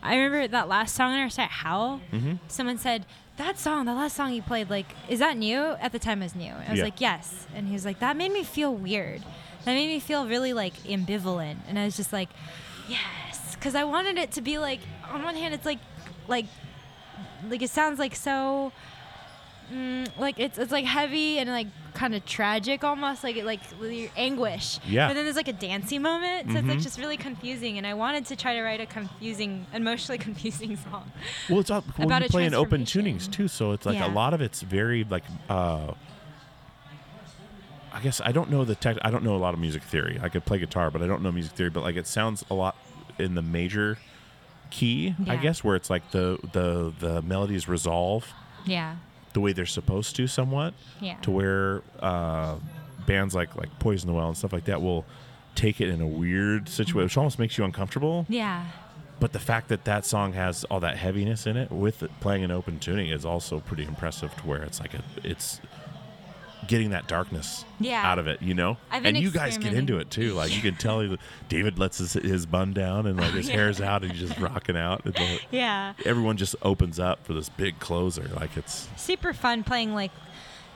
I 0.02 0.16
remember 0.16 0.46
that 0.48 0.68
last 0.68 0.94
song 0.94 1.12
on 1.12 1.18
our 1.20 1.30
set, 1.30 1.48
Howl, 1.50 2.00
Mm-hmm. 2.12 2.34
someone 2.48 2.76
said, 2.78 3.06
That 3.38 3.58
song, 3.58 3.86
the 3.86 3.94
last 3.94 4.14
song 4.16 4.32
you 4.34 4.42
played, 4.42 4.68
like, 4.68 4.86
is 5.08 5.18
that 5.18 5.36
new? 5.38 5.58
At 5.80 5.92
the 5.92 5.98
time 5.98 6.20
it 6.22 6.26
was 6.26 6.34
new. 6.34 6.52
I 6.52 6.70
was 6.70 6.78
Yeah. 6.78 6.84
like, 6.84 7.00
Yes. 7.00 7.46
And 7.54 7.66
he 7.66 7.72
was 7.72 7.84
like, 7.86 8.00
That 8.00 8.16
made 8.16 8.30
me 8.32 8.44
feel 8.44 8.74
weird. 8.74 9.22
That 9.64 9.72
made 9.72 9.86
me 9.88 9.98
feel 10.00 10.26
really 10.28 10.52
like 10.52 10.74
ambivalent. 10.84 11.56
And 11.68 11.78
I 11.78 11.86
was 11.86 11.96
just 11.96 12.12
like, 12.12 12.28
Yes. 12.88 13.56
Cause 13.62 13.74
I 13.74 13.84
wanted 13.84 14.18
it 14.18 14.30
to 14.32 14.42
be 14.42 14.58
like 14.58 14.80
on 15.10 15.22
one 15.22 15.34
hand 15.36 15.54
it's 15.54 15.64
like 15.64 15.78
like 16.28 16.44
like 17.48 17.62
it 17.62 17.70
sounds 17.70 17.98
like 17.98 18.14
so 18.14 18.72
mm, 19.72 20.06
like 20.18 20.38
it's 20.38 20.58
it's 20.58 20.70
like 20.72 20.84
heavy 20.84 21.38
and 21.38 21.48
like 21.48 21.68
kind 21.94 22.14
of 22.14 22.24
tragic 22.26 22.84
almost 22.84 23.22
like 23.24 23.36
it 23.36 23.44
like 23.44 23.60
your 23.80 24.10
anguish 24.16 24.78
Yeah. 24.86 25.08
but 25.08 25.14
then 25.14 25.24
there's 25.24 25.36
like 25.36 25.48
a 25.48 25.52
dancey 25.52 25.98
moment 25.98 26.50
so 26.50 26.58
it's 26.58 26.66
like 26.68 26.78
Mhm. 26.78 26.82
just 26.82 26.98
really 26.98 27.16
confusing 27.16 27.78
and 27.78 27.86
i 27.86 27.94
wanted 27.94 28.26
to 28.26 28.36
try 28.36 28.54
to 28.54 28.62
write 28.62 28.80
a 28.80 28.86
confusing 28.86 29.64
emotionally 29.72 30.18
confusing 30.28 30.76
song 30.76 31.10
well, 31.48 31.60
it's 31.60 31.70
all, 31.70 31.84
well, 31.98 32.06
About 32.08 32.22
you 32.22 32.28
play 32.28 32.44
in 32.46 32.54
open 32.54 32.82
tunings 32.84 33.30
too, 33.30 33.48
so 33.48 33.72
it's 33.72 33.86
like 33.86 33.96
Yeah. 33.98 34.06
a 34.06 34.12
lot 34.12 34.34
of 34.34 34.40
it's 34.40 34.60
very 34.62 35.04
like. 35.04 35.24
uh 35.48 35.92
I 37.92 38.00
guess 38.00 38.20
I 38.20 38.32
don't 38.32 38.50
know 38.50 38.64
the 38.64 38.74
tech. 38.74 38.96
I 39.02 39.10
don't 39.12 39.22
know 39.22 39.36
a 39.36 39.38
lot 39.38 39.54
of 39.54 39.60
music 39.60 39.82
theory. 39.84 40.18
I 40.20 40.28
could 40.28 40.44
play 40.44 40.58
guitar, 40.58 40.90
but 40.90 41.00
I 41.00 41.06
don't 41.06 41.22
know 41.22 41.30
music 41.30 41.52
theory. 41.52 41.70
But 41.70 41.84
like, 41.84 41.94
it 41.94 42.08
sounds 42.08 42.44
a 42.50 42.54
lot 42.54 42.74
in 43.20 43.36
the 43.36 43.42
major 43.42 43.98
key, 44.70 45.14
I 45.28 45.36
guess, 45.36 45.62
where 45.62 45.76
it's 45.76 45.90
like 45.90 46.10
the 46.10 46.38
the 46.52 46.92
the 46.98 47.22
melodies 47.22 47.68
resolve 47.68 48.32
yeah 48.66 48.96
the 49.34 49.40
way 49.40 49.52
they're 49.52 49.66
supposed 49.66 50.16
to, 50.16 50.26
somewhat, 50.26 50.72
yeah 51.00 51.16
to 51.20 51.30
where 51.30 51.82
uh, 52.00 52.56
bands 53.06 53.34
like 53.34 53.54
like 53.56 53.68
Poison 53.78 54.08
the 54.08 54.14
Well 54.14 54.28
and 54.28 54.36
stuff 54.36 54.52
like 54.52 54.64
that 54.64 54.80
will 54.80 55.04
take 55.54 55.80
it 55.80 55.88
in 55.88 56.00
a 56.00 56.06
weird 56.06 56.68
situation, 56.68 57.04
which 57.04 57.16
almost 57.16 57.38
makes 57.38 57.58
you 57.58 57.64
uncomfortable. 57.64 58.26
yeah 58.28 58.66
But 59.20 59.32
the 59.32 59.38
fact 59.38 59.68
that 59.68 59.84
that 59.84 60.04
song 60.04 60.32
has 60.32 60.64
all 60.64 60.80
that 60.80 60.96
heaviness 60.96 61.46
in 61.46 61.56
it 61.56 61.70
with 61.70 62.02
it 62.02 62.10
playing 62.20 62.42
an 62.44 62.50
open 62.50 62.78
tuning 62.78 63.10
is 63.10 63.24
also 63.24 63.60
pretty 63.60 63.84
impressive. 63.84 64.34
To 64.38 64.46
where 64.46 64.62
it's 64.62 64.80
like 64.80 64.94
a, 64.94 65.02
it's 65.22 65.60
getting 66.68 66.90
that 66.90 67.06
darkness 67.06 67.64
Yeah. 67.80 68.08
out 68.10 68.18
of 68.18 68.26
it, 68.26 68.42
you 68.42 68.54
know. 68.54 68.76
And 68.90 69.16
you 69.16 69.30
guys 69.30 69.58
get 69.58 69.74
into 69.74 69.98
it 69.98 70.10
too. 70.10 70.32
Like 70.34 70.54
you 70.54 70.62
can 70.62 70.76
tell 70.76 71.06
that 71.06 71.18
David 71.48 71.78
lets 71.78 71.98
his, 71.98 72.14
his 72.14 72.46
bun 72.46 72.72
down 72.72 73.06
and 73.06 73.18
like 73.18 73.32
oh, 73.32 73.36
his 73.36 73.48
yeah. 73.48 73.54
hair's 73.56 73.80
out 73.80 74.02
and 74.02 74.12
he's 74.12 74.28
just 74.28 74.40
rocking 74.40 74.76
out. 74.76 75.04
The- 75.04 75.40
yeah 75.50 75.94
everyone 76.04 76.36
just 76.36 76.56
opens 76.62 76.98
up 76.98 77.24
for 77.24 77.32
this 77.34 77.48
big 77.48 77.78
closer. 77.78 78.28
Like 78.34 78.56
it's 78.56 78.88
super 78.96 79.32
fun 79.32 79.64
playing 79.64 79.94
like 79.94 80.10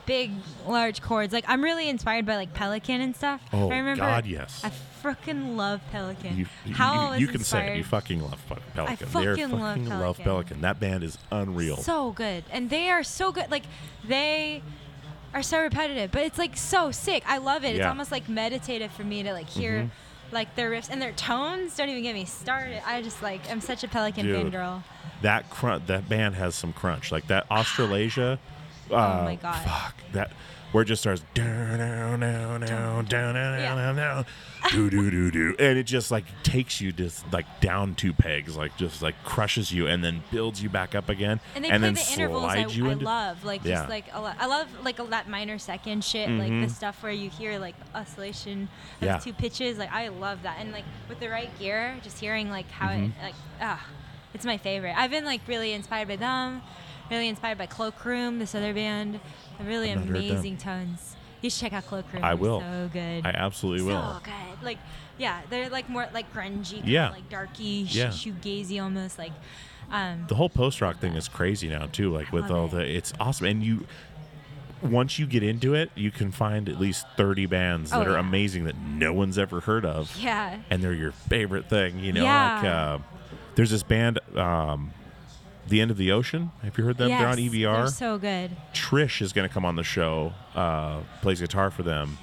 big 0.05 0.31
large 0.65 1.03
chords 1.03 1.31
like 1.31 1.45
i'm 1.47 1.63
really 1.63 1.87
inspired 1.87 2.25
by 2.25 2.35
like 2.35 2.51
pelican 2.55 2.99
and 2.99 3.15
stuff 3.15 3.39
Oh, 3.53 3.69
i 3.69 3.77
remember 3.77 4.01
God, 4.01 4.25
yes. 4.25 4.59
i 4.63 4.71
freaking 5.03 5.55
love 5.55 5.81
pelican 5.91 6.35
you, 6.35 6.47
you, 6.65 6.73
how 6.73 7.13
you, 7.13 7.27
you 7.27 7.27
can 7.27 7.43
say 7.43 7.73
it. 7.73 7.77
You 7.77 7.83
fucking 7.83 8.19
love 8.19 8.43
Pelican. 8.47 8.65
They're 8.75 9.05
fucking 9.05 9.51
love 9.51 9.77
fucking 9.77 9.89
love 9.89 10.17
Pelican. 10.17 10.23
Pelican. 10.23 10.61
That 10.61 10.79
band 10.79 11.03
is 11.03 11.19
unreal. 11.31 11.77
so 11.77 12.11
good 12.11 12.43
and 12.51 12.71
they 12.71 12.89
are 12.89 13.03
so 13.03 13.31
good 13.31 13.51
like 13.51 13.65
they 14.03 14.63
are 15.33 15.43
so 15.43 15.61
repetitive 15.61 16.11
but 16.11 16.21
it's 16.23 16.37
like 16.37 16.57
so 16.57 16.91
sick 16.91 17.23
i 17.27 17.37
love 17.37 17.63
it 17.63 17.75
it's 17.75 17.85
almost 17.85 18.11
like 18.11 18.27
meditative 18.29 18.91
for 18.91 19.03
me 19.03 19.21
to 19.23 19.31
like 19.33 19.47
hear 19.49 19.89
Like 20.31 20.53
their 20.55 20.69
riffs 20.69 20.89
and 20.91 21.01
their 21.01 21.11
tones. 21.13 21.75
Don't 21.75 21.89
even 21.89 22.03
get 22.03 22.13
me 22.13 22.23
started. 22.25 22.83
I 22.87 23.01
just 23.01 23.23
like 23.23 23.41
I'm 23.49 23.61
such 23.61 23.83
a 23.83 23.87
Pelican 23.87 24.27
Dude. 24.27 24.53
fangirl. 24.53 24.83
that 25.23 25.49
crunch 25.49 25.87
that 25.87 26.07
band 26.07 26.35
has 26.35 26.53
some 26.53 26.71
crunch 26.71 27.11
like 27.11 27.25
that 27.27 27.47
australasia 27.49 28.37
uh, 28.91 28.93
Oh 29.21 29.23
my 29.25 29.35
God. 29.35 29.55
fuck 29.65 29.95
that 30.13 30.31
where 30.71 30.83
it 30.83 30.85
just 30.85 31.01
starts 31.01 31.23
down, 31.33 31.79
down, 31.79 32.19
down, 32.19 32.61
down, 32.61 33.05
down, 33.05 33.33
down, 33.35 33.95
down, 33.95 34.25
do 34.71 34.89
do 34.89 35.09
do 35.09 35.31
do, 35.31 35.55
and 35.57 35.77
it 35.77 35.83
just 35.83 36.11
like 36.11 36.25
takes 36.43 36.79
you 36.79 36.91
just 36.91 37.31
like 37.33 37.45
down 37.59 37.95
two 37.95 38.13
pegs, 38.13 38.55
like 38.55 38.75
just 38.77 39.01
like 39.01 39.15
crushes 39.23 39.71
you, 39.71 39.87
and 39.87 40.03
then 40.03 40.23
builds 40.31 40.61
you 40.61 40.69
back 40.69 40.93
up 40.93 41.09
again, 41.09 41.39
and, 41.55 41.65
then 41.65 41.93
the 41.93 42.07
intervals 42.13 42.43
I, 42.43 42.65
you 42.67 42.89
I 42.89 42.93
love, 42.93 43.43
like 43.43 43.63
just 43.63 43.89
like 43.89 44.05
a 44.13 44.21
lot, 44.21 44.35
I 44.39 44.45
love 44.45 44.67
like 44.83 44.99
a, 44.99 45.03
that 45.05 45.27
minor 45.29 45.57
second 45.57 46.03
shit, 46.03 46.29
like 46.29 46.49
the 46.49 46.53
mm-hmm. 46.53 46.67
stuff 46.67 47.01
where 47.01 47.11
you 47.11 47.29
hear 47.29 47.57
like 47.57 47.75
oscillation 47.95 48.69
of 49.01 49.23
two 49.23 49.33
pitches, 49.33 49.77
like 49.77 49.91
I 49.91 50.09
love 50.09 50.43
that, 50.43 50.57
and 50.59 50.71
like 50.71 50.85
with 51.07 51.19
the 51.19 51.29
right 51.29 51.49
gear, 51.57 51.97
just 52.03 52.19
hearing 52.19 52.49
like 52.49 52.69
how 52.69 52.91
it 52.91 52.97
mm-hmm. 52.97 53.23
like 53.23 53.35
ah, 53.61 53.83
it's 54.33 54.45
my 54.45 54.57
favorite. 54.57 54.93
I've 54.95 55.11
been 55.11 55.25
like 55.25 55.41
really 55.47 55.73
inspired 55.73 56.07
by 56.07 56.15
them. 56.15 56.61
Really 57.09 57.27
inspired 57.27 57.57
by 57.57 57.65
Cloakroom, 57.65 58.39
this 58.39 58.53
other 58.55 58.73
band. 58.73 59.19
Really 59.63 59.91
I've 59.91 59.97
not 59.97 60.07
heard 60.07 60.15
them. 60.17 60.31
amazing 60.31 60.57
tones. 60.57 61.15
You 61.41 61.49
should 61.49 61.61
check 61.61 61.73
out 61.73 61.85
Cloakroom. 61.87 62.23
I 62.23 62.29
They're 62.29 62.37
will. 62.37 62.59
So 62.61 62.89
good. 62.91 63.25
i 63.25 63.29
absolutely 63.29 63.83
will 63.85 64.01
So 64.15 64.19
good. 64.23 64.63
Like, 64.65 64.77
yeah, 65.17 65.41
they're 65.49 65.69
like 65.69 65.89
more 65.89 66.07
like 66.13 66.31
grungy, 66.33 66.81
Yeah. 66.85 67.09
like 67.11 67.29
darky, 67.29 67.85
Yeah. 67.89 68.07
shoegazy 68.09 68.81
almost. 68.81 69.17
Like, 69.17 69.31
um, 69.91 70.25
the 70.27 70.35
whole 70.35 70.49
post 70.49 70.81
rock 70.81 70.99
thing 70.99 71.15
is 71.15 71.27
crazy 71.27 71.67
now 71.67 71.87
too 71.87 72.11
like 72.13 72.27
I 72.27 72.35
with 72.35 72.51
all 72.51 72.65
it. 72.65 72.71
the 72.71 72.95
it's 72.95 73.11
awesome 73.19 73.47
and 73.47 73.63
you 73.63 73.87
once 74.83 75.17
you 75.17 75.25
get 75.25 75.41
into 75.41 75.73
it 75.73 75.89
you 75.95 76.11
can 76.11 76.31
find 76.31 76.69
at 76.69 76.79
least 76.79 77.07
30 77.17 77.47
bands 77.47 77.91
Oh, 77.91 77.97
that 77.99 78.07
are 78.07 78.11
yeah. 78.11 78.19
amazing 78.19 78.65
that 78.65 78.77
no 78.77 79.13
one's 79.13 79.39
ever 79.39 79.61
heard 79.61 79.85
of 79.85 80.15
yeah. 80.21 80.59
and 80.69 80.83
they're 80.83 80.93
your 80.93 81.11
favorite 81.11 81.69
thing. 81.69 81.97
You 81.99 82.13
know, 82.13 82.23
Yeah. 82.23 82.55
like 82.55 82.65
uh, 82.65 82.97
there's 83.55 83.71
this 83.71 83.81
band, 83.81 84.19
um, 84.37 84.91
The 85.69 85.81
End 85.81 85.91
of 85.91 85.97
the 85.97 86.11
Ocean. 86.11 86.51
Have 86.63 86.77
you 86.77 86.83
heard 86.83 86.97
them? 86.97 87.09
They're 87.09 87.27
on 87.27 87.37
Yes, 87.37 87.53
EVR. 87.53 87.77
They're 87.77 87.87
so 87.87 88.17
good. 88.17 88.51
Trish 88.73 89.21
is 89.21 89.33
going 89.33 89.47
to 89.47 89.53
come 89.53 89.65
on 89.65 89.75
the 89.75 89.83
show, 89.83 90.33
uh, 90.55 90.99
plays 91.21 91.39
guitar 91.41 91.69
for 91.71 91.83
them. 91.83 92.17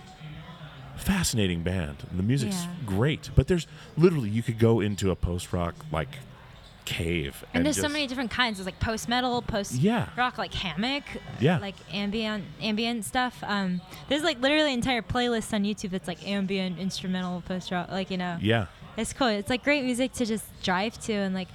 Fascinating 0.96 1.62
band. 1.62 1.98
The 2.12 2.22
music's 2.22 2.64
Yeah. 2.64 2.70
great, 2.86 3.30
but 3.34 3.46
there's 3.48 3.66
literally 3.96 4.30
you 4.30 4.42
could 4.42 4.58
go 4.58 4.80
into 4.80 5.10
a 5.10 5.16
post 5.16 5.52
rock 5.52 5.74
like 5.92 6.08
cave 6.86 7.44
And, 7.52 7.66
there's 7.66 7.80
so 7.80 7.88
many 7.88 8.06
different 8.06 8.30
kinds. 8.30 8.58
There's 8.58 8.66
like 8.66 8.78
post 8.78 9.08
metal, 9.08 9.42
post 9.42 9.72
Yeah. 9.74 10.08
rock, 10.16 10.38
like 10.38 10.54
hammock, 10.54 11.02
Yeah. 11.40 11.58
like 11.58 11.74
ambient 11.92 12.44
ambient 12.62 13.04
stuff. 13.04 13.42
Um, 13.46 13.80
there's 14.08 14.22
like 14.22 14.40
literally 14.40 14.72
entire 14.72 15.02
playlists 15.02 15.52
on 15.52 15.64
YouTube 15.64 15.90
that's 15.90 16.06
like 16.08 16.26
ambient 16.26 16.78
instrumental 16.78 17.40
post 17.42 17.70
rock. 17.72 17.90
Like 17.90 18.10
you 18.10 18.16
know, 18.16 18.38
Yeah, 18.40 18.66
it's 18.96 19.12
cool. 19.12 19.26
It's 19.26 19.50
like 19.50 19.64
great 19.64 19.84
music 19.84 20.12
to 20.14 20.24
just 20.24 20.44
drive 20.62 20.96
to, 21.02 21.12
and 21.12 21.34
like 21.34 21.48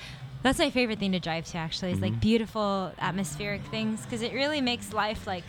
that's 0.44 0.60
my 0.60 0.70
favorite 0.70 1.00
thing 1.00 1.12
to 1.14 1.20
drive 1.20 1.46
to. 1.46 1.58
Actually, 1.58 1.92
is 1.92 1.98
Mm-hmm. 2.00 2.06
like 2.14 2.20
beautiful 2.22 2.92
atmospheric 3.00 3.62
things 3.64 4.04
because 4.04 4.22
it 4.22 4.34
really 4.34 4.62
makes 4.62 4.92
life 4.94 5.28
like 5.28 5.44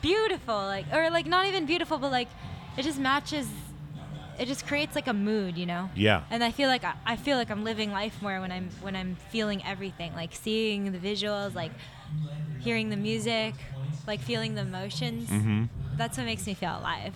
beautiful, 0.00 0.54
like 0.54 0.86
or 0.92 1.10
like 1.10 1.26
not 1.26 1.46
even 1.46 1.66
beautiful, 1.66 1.98
but 1.98 2.10
like 2.12 2.28
it 2.76 2.82
just 2.82 2.98
matches. 2.98 3.48
It 4.38 4.46
just 4.46 4.66
creates 4.68 4.94
like 4.94 5.08
a 5.08 5.12
mood, 5.12 5.58
you 5.58 5.66
know. 5.66 5.90
yeah, 5.96 6.22
And 6.30 6.44
I 6.44 6.52
feel 6.52 6.68
like 6.68 6.84
I, 6.84 6.94
I 7.04 7.16
feel 7.16 7.36
like 7.36 7.50
I'm 7.50 7.64
living 7.64 7.90
life 7.90 8.22
more 8.22 8.40
when 8.40 8.52
I'm 8.52 8.70
when 8.80 8.94
I'm 8.94 9.16
feeling 9.30 9.64
everything, 9.66 10.14
like 10.14 10.32
seeing 10.34 10.92
the 10.92 10.98
visuals, 10.98 11.54
like 11.56 11.72
hearing 12.60 12.88
the 12.90 12.96
music, 12.96 13.54
like 14.06 14.20
feeling 14.20 14.54
the 14.54 14.62
emotions. 14.62 15.28
hmm 15.28 15.64
That's 15.96 16.16
what 16.16 16.24
makes 16.26 16.46
me 16.46 16.54
feel 16.54 16.70
alive. 16.78 17.14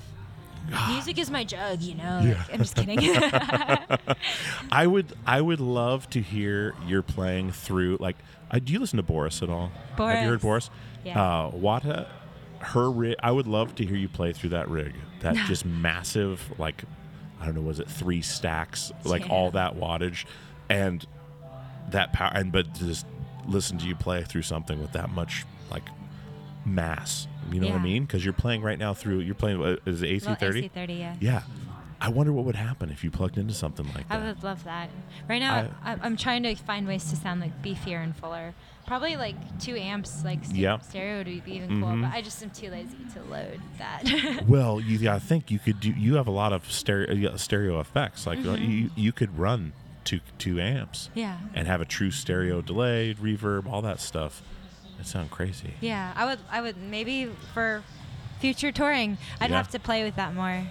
Music 0.89 1.19
is 1.19 1.31
my 1.31 1.45
jug, 1.45 1.83
you 1.83 1.95
know. 1.95 2.21
Yeah. 2.25 2.35
Like, 2.35 2.53
I'm 2.55 2.59
just 2.59 2.77
kidding. 2.77 2.99
I 4.73 4.87
would 4.87 5.13
I 5.27 5.41
would 5.41 5.61
love 5.61 6.09
to 6.11 6.21
hear 6.21 6.75
your 6.87 7.03
playing 7.03 7.53
through 7.53 7.99
like 8.01 8.17
uh, 8.51 8.59
do 8.59 8.73
you 8.73 8.79
listen 8.79 8.97
to 8.99 9.03
Boris 9.03 9.43
at 9.43 9.49
all? 9.51 9.71
Have 9.97 10.23
you 10.23 10.29
heard 10.31 10.41
Boris? 10.41 10.69
Boris. 10.69 10.71
Yeah. 11.05 11.21
Uh, 11.23 11.51
Wata, 11.51 12.07
her 12.61 12.91
rig. 12.91 13.17
I 13.23 13.31
would 13.31 13.47
love 13.47 13.75
to 13.77 13.85
hear 13.85 13.97
you 13.97 14.09
play 14.09 14.33
through 14.33 14.51
that 14.51 14.69
rig. 14.69 14.95
That 15.21 15.35
just 15.47 15.65
massive 15.67 16.41
like 16.59 16.85
I 17.41 17.47
don't 17.47 17.55
know 17.55 17.61
was 17.63 17.81
it 17.81 17.89
three 17.89 18.23
stacks 18.23 18.93
like 19.05 19.23
Yeah. 19.27 19.33
all 19.33 19.51
that 19.53 19.75
wattage 19.77 20.25
and 20.69 21.05
that 21.91 22.13
power 22.13 22.31
and 22.35 22.53
but 22.53 22.73
just 22.75 23.05
listen 23.47 23.77
to 23.79 23.87
you 23.87 23.97
play 23.97 24.23
through 24.23 24.43
something 24.43 24.81
with 24.81 24.93
that 24.93 25.11
much 25.11 25.45
like 25.71 25.83
mass. 26.65 27.27
You 27.51 27.61
know 27.61 27.69
what 27.69 27.81
I 27.81 27.83
mean? 27.83 28.05
Because 28.05 28.25
you're 28.25 28.33
playing 28.35 28.63
right 28.63 28.79
now 28.79 28.95
through 28.95 29.21
you're 29.21 29.35
playing 29.35 29.59
what, 29.59 29.81
is 29.87 30.03
it 30.03 30.07
AC 30.09 30.35
thirty? 30.37 30.69
AC30, 30.69 30.99
yeah. 30.99 31.17
Yeah. 31.21 31.43
I 32.01 32.09
wonder 32.09 32.33
what 32.33 32.45
would 32.47 32.57
happen 32.57 32.91
if 32.91 33.05
you 33.05 33.13
plugged 33.13 33.39
into 33.39 33.55
something 33.55 33.87
like 33.95 34.09
that. 34.09 34.21
I 34.21 34.27
would 34.27 34.43
love 34.43 34.65
that. 34.65 34.91
Right 35.29 35.39
now, 35.39 35.69
I, 35.85 35.97
I'm 36.03 36.17
trying 36.17 36.43
to 36.43 36.55
find 36.57 36.85
ways 36.89 37.09
to 37.11 37.17
sound 37.17 37.41
like 37.41 37.63
beefier 37.63 38.03
and 38.03 38.17
fuller. 38.17 38.55
Probably 38.89 39.15
like 39.15 39.37
two 39.61 39.77
amps, 39.77 40.25
like 40.25 40.45
st- 40.45 40.57
Yeah. 40.57 40.81
stereo 40.81 41.19
would 41.19 41.45
be 41.45 41.53
even 41.55 41.81
cool. 41.81 41.91
Mhm. 41.91 42.03
But 42.03 42.13
I 42.13 42.21
just 42.21 42.43
am 42.43 42.51
too 42.51 42.71
lazy 42.71 42.97
to 43.15 43.23
load 43.31 43.61
that. 43.79 44.43
Well, 44.49 44.81
you 44.81 44.99
yeah, 44.99 45.15
I 45.15 45.21
think 45.21 45.53
you 45.53 45.61
could 45.61 45.79
do. 45.79 45.91
You 45.91 46.17
have 46.17 46.27
a 46.27 46.33
lot 46.33 46.53
of 46.53 46.71
stereo 46.73 47.37
stereo 47.37 47.79
effects. 47.79 48.27
Like 48.27 48.45
uh, 48.45 48.55
you, 48.55 48.91
you 48.97 49.13
could 49.13 49.39
run 49.39 49.73
two 50.03 50.19
two 50.39 50.61
amps 50.61 51.09
Mm-hmm. 51.11 51.19
yeah. 51.21 51.39
and 51.55 51.69
have 51.69 51.81
a 51.81 51.85
true 51.85 52.11
stereo 52.11 52.61
delay, 52.63 53.15
reverb, 53.15 53.67
all 53.71 53.83
that 53.83 54.01
stuff. 54.01 54.43
That 55.03 55.09
sound 55.09 55.33
crazy. 55.33 55.75
Yeah, 55.81 56.13
I 56.15 56.25
would. 56.27 56.39
I 56.49 56.61
would 56.61 56.77
maybe 56.77 57.29
for 57.55 57.83
future 58.39 58.71
touring, 58.71 59.19
I'd 59.41 59.51
Yeah. 59.51 59.57
have 59.57 59.69
to 59.71 59.81
play 59.81 60.05
with 60.05 60.15
that 60.15 60.33
more. 60.33 60.63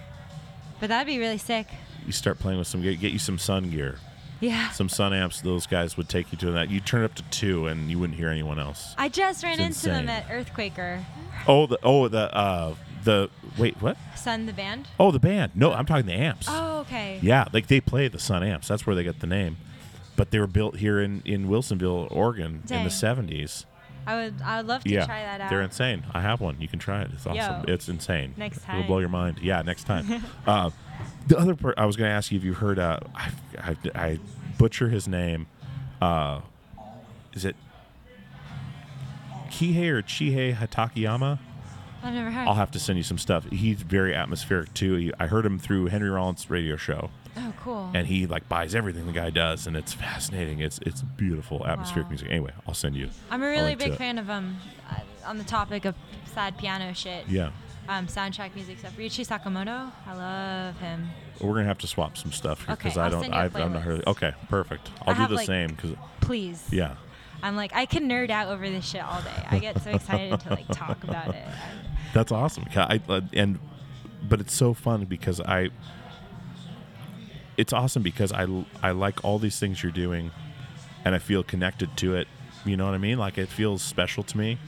But 0.80 0.88
that'd 0.88 1.06
be 1.06 1.18
really 1.18 1.36
sick. 1.36 1.66
You 2.06 2.12
start 2.12 2.38
playing 2.38 2.58
with 2.58 2.66
some. 2.66 2.80
Get 2.80 2.98
you 2.98 3.18
some 3.18 3.36
Sunn 3.38 3.68
gear, 3.70 3.98
Yeah. 4.40 4.70
some 4.70 4.88
Sunn 4.88 5.12
amps. 5.12 5.42
Those 5.42 5.66
guys 5.66 5.98
would 5.98 6.08
take 6.08 6.32
you 6.32 6.38
to 6.38 6.50
that. 6.52 6.70
You 6.70 6.80
turn 6.80 7.02
it 7.02 7.04
up 7.04 7.14
to 7.16 7.22
two, 7.24 7.66
and 7.66 7.90
you 7.90 7.98
wouldn't 7.98 8.18
hear 8.18 8.30
anyone 8.30 8.58
else. 8.58 8.94
I 8.96 9.10
just 9.10 9.44
ran 9.44 9.60
It's 9.60 9.84
into 9.84 9.90
them 9.94 10.08
insane. 10.08 10.08
at 10.08 10.28
Earthquaker. 10.30 11.04
Oh 11.46 11.66
the 11.66 11.78
oh 11.82 12.08
the 12.08 12.34
uh 12.34 12.74
the 13.04 13.28
wait 13.58 13.76
what? 13.82 13.98
Sunn 14.16 14.46
the 14.46 14.54
band. 14.54 14.88
Oh 14.98 15.10
the 15.10 15.20
band. 15.20 15.52
No, 15.54 15.74
I'm 15.74 15.84
talking 15.84 16.06
the 16.06 16.14
amps. 16.14 16.46
Oh, 16.48 16.78
okay. 16.78 17.18
Yeah, 17.20 17.48
like 17.52 17.66
they 17.66 17.82
play 17.82 18.08
the 18.08 18.18
Sunn 18.18 18.42
amps. 18.42 18.68
That's 18.68 18.86
where 18.86 18.96
they 18.96 19.04
got 19.04 19.20
the 19.20 19.26
name. 19.26 19.58
But 20.16 20.30
they 20.30 20.38
were 20.38 20.46
built 20.46 20.76
here 20.78 21.00
in, 21.02 21.20
in 21.26 21.48
Wilsonville, 21.48 22.08
Oregon, 22.10 22.62
in 22.70 22.84
the 22.84 22.90
seventies. 22.90 23.66
I 24.06 24.16
would. 24.16 24.34
I 24.42 24.56
would 24.58 24.66
love 24.66 24.84
to 24.84 24.90
Yeah, 24.90 25.06
try 25.06 25.22
that 25.22 25.40
out. 25.40 25.50
they're 25.50 25.62
insane. 25.62 26.04
I 26.12 26.20
have 26.20 26.40
one. 26.40 26.60
You 26.60 26.68
can 26.68 26.78
try 26.78 27.02
it. 27.02 27.10
It's 27.12 27.26
awesome. 27.26 27.64
Yo. 27.68 27.72
It's 27.72 27.88
insane. 27.88 28.34
Next 28.36 28.62
time, 28.62 28.76
it'll 28.78 28.86
blow 28.88 28.98
your 28.98 29.08
mind. 29.08 29.38
Yeah, 29.42 29.62
next 29.62 29.84
time. 29.84 30.22
uh, 30.46 30.70
the 31.28 31.38
other 31.38 31.54
part 31.54 31.74
I 31.78 31.86
was 31.86 31.96
going 31.96 32.08
to 32.08 32.14
ask 32.14 32.30
you 32.32 32.38
if 32.38 32.44
you 32.44 32.54
heard. 32.54 32.78
Uh, 32.78 32.98
I, 33.14 33.30
I, 33.58 33.76
I 33.94 34.18
butcher 34.58 34.88
his 34.88 35.06
name. 35.06 35.46
Uh, 36.00 36.40
is 37.32 37.44
it 37.44 37.56
Kihei 39.50 39.88
or 39.88 40.02
Chihei 40.02 40.54
Hatakeyama? 40.56 41.38
I've 42.02 42.14
never 42.14 42.30
heard. 42.30 42.48
I'll 42.48 42.54
have 42.54 42.72
to 42.72 42.80
send 42.80 42.96
you 42.98 43.04
some 43.04 43.18
stuff. 43.18 43.48
He's 43.50 43.82
very 43.82 44.14
atmospheric 44.14 44.74
too. 44.74 44.94
He, 44.96 45.12
I 45.20 45.28
heard 45.28 45.46
him 45.46 45.58
through 45.58 45.86
Henry 45.86 46.10
Rollins' 46.10 46.50
radio 46.50 46.76
show 46.76 47.10
oh, 47.36 47.52
cool. 47.62 47.90
and 47.94 48.06
he 48.06 48.26
like 48.26 48.48
buys 48.48 48.74
everything 48.74 49.06
the 49.06 49.12
guy 49.12 49.30
does, 49.30 49.66
and 49.66 49.76
it's 49.76 49.92
fascinating. 49.92 50.60
It's 50.60 50.78
it's 50.86 51.02
beautiful 51.02 51.66
atmospheric 51.66 52.06
Wow. 52.06 52.10
music. 52.10 52.28
Anyway, 52.30 52.52
I'll 52.66 52.74
send 52.74 52.96
you. 52.96 53.08
I'm 53.30 53.42
a 53.42 53.48
really 53.48 53.74
big 53.74 53.94
fan 53.96 54.18
of 54.18 54.28
um, 54.30 54.56
uh, 54.90 54.96
on 55.26 55.38
the 55.38 55.44
topic 55.44 55.84
of 55.84 55.94
sad 56.34 56.56
piano 56.58 56.92
shit. 56.94 57.28
Yeah, 57.28 57.50
Um, 57.88 58.06
soundtrack 58.06 58.54
music 58.54 58.78
stuff. 58.78 58.96
Ryuichi 58.96 59.26
Sakamoto. 59.26 59.90
I 60.06 60.14
love 60.14 60.78
him. 60.78 61.08
we're 61.40 61.54
gonna 61.54 61.64
have 61.64 61.78
to 61.78 61.86
swap 61.86 62.16
some 62.16 62.32
stuff 62.32 62.64
here 62.64 62.72
Okay, 62.74 62.84
because 62.88 62.98
I 62.98 63.08
don't. 63.08 63.22
send 63.22 63.34
you 63.34 63.40
a 63.40 63.42
I've, 63.44 63.56
I'm 63.56 63.72
not 63.72 63.82
heard. 63.82 64.06
Okay, 64.06 64.32
perfect. 64.48 64.90
I'll 65.06 65.10
I 65.12 65.16
do 65.16 65.20
have, 65.20 65.30
the 65.30 65.36
like- 65.36 65.46
same 65.46 65.68
because 65.68 65.94
Please. 66.20 66.62
yeah, 66.70 66.94
I'm 67.42 67.56
like 67.56 67.74
I 67.74 67.86
can 67.86 68.08
nerd 68.08 68.30
out 68.30 68.48
over 68.48 68.68
this 68.68 68.84
shit 68.88 69.02
all 69.02 69.20
day. 69.22 69.46
I 69.50 69.58
get 69.58 69.82
so 69.82 69.90
excited 69.90 70.38
to 70.40 70.50
like 70.50 70.68
talk 70.68 71.02
about 71.04 71.34
it. 71.34 71.44
that's 72.14 72.30
awesome. 72.30 72.66
I, 72.76 73.00
uh, 73.08 73.20
and 73.32 73.58
but 74.28 74.40
it's 74.40 74.54
so 74.54 74.74
fun 74.74 75.04
because 75.06 75.40
I. 75.40 75.70
It's 77.56 77.72
awesome 77.72 78.02
because 78.02 78.32
I 78.32 78.46
I 78.82 78.92
like 78.92 79.24
all 79.24 79.38
these 79.38 79.58
things 79.58 79.82
you're 79.82 79.92
doing, 79.92 80.30
and 81.04 81.14
I 81.14 81.18
feel 81.18 81.42
connected 81.42 81.96
to 81.98 82.14
it. 82.16 82.28
You 82.64 82.76
know 82.76 82.86
what 82.86 82.94
I 82.94 82.98
mean? 82.98 83.18
Like 83.18 83.38
it 83.38 83.48
feels 83.48 83.82
special 83.82 84.22
to 84.24 84.38
me. 84.38 84.58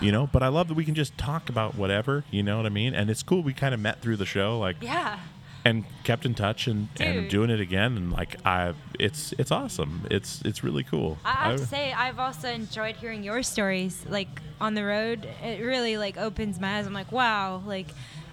You 0.00 0.10
know, 0.10 0.26
but 0.26 0.42
I 0.42 0.48
love 0.48 0.66
that 0.68 0.74
we 0.74 0.84
can 0.84 0.94
just 0.96 1.16
talk 1.16 1.48
about 1.48 1.76
whatever. 1.76 2.24
You 2.30 2.42
know 2.42 2.56
what 2.56 2.66
I 2.66 2.70
mean? 2.70 2.94
And 2.94 3.08
it's 3.10 3.22
cool. 3.22 3.42
We 3.42 3.52
kind 3.54 3.72
of 3.74 3.80
met 3.80 4.00
through 4.02 4.16
the 4.16 4.26
show, 4.26 4.58
like 4.58 4.76
Yeah. 4.80 5.20
and 5.64 5.84
kept 6.02 6.26
in 6.26 6.34
touch 6.34 6.66
and, 6.66 6.88
and 6.98 7.30
doing 7.30 7.48
it 7.48 7.60
again 7.60 7.96
and 7.96 8.12
like 8.12 8.36
I 8.44 8.74
it's 8.98 9.32
it's 9.38 9.52
awesome. 9.52 10.04
It's 10.10 10.42
it's 10.44 10.64
really 10.64 10.82
cool. 10.82 11.16
I 11.24 11.30
have 11.32 11.52
I- 11.54 11.56
to 11.56 11.66
say, 11.66 11.92
I've 11.92 12.18
also 12.18 12.48
enjoyed 12.50 12.96
hearing 12.96 13.22
your 13.22 13.42
stories, 13.44 14.04
like 14.08 14.42
on 14.60 14.74
the 14.74 14.84
road. 14.84 15.26
It 15.42 15.62
really 15.64 15.96
like 15.96 16.16
opens 16.18 16.58
my 16.60 16.78
eyes. 16.78 16.86
I'm 16.86 16.92
like, 16.92 17.12
wow, 17.12 17.62
like 17.64 17.86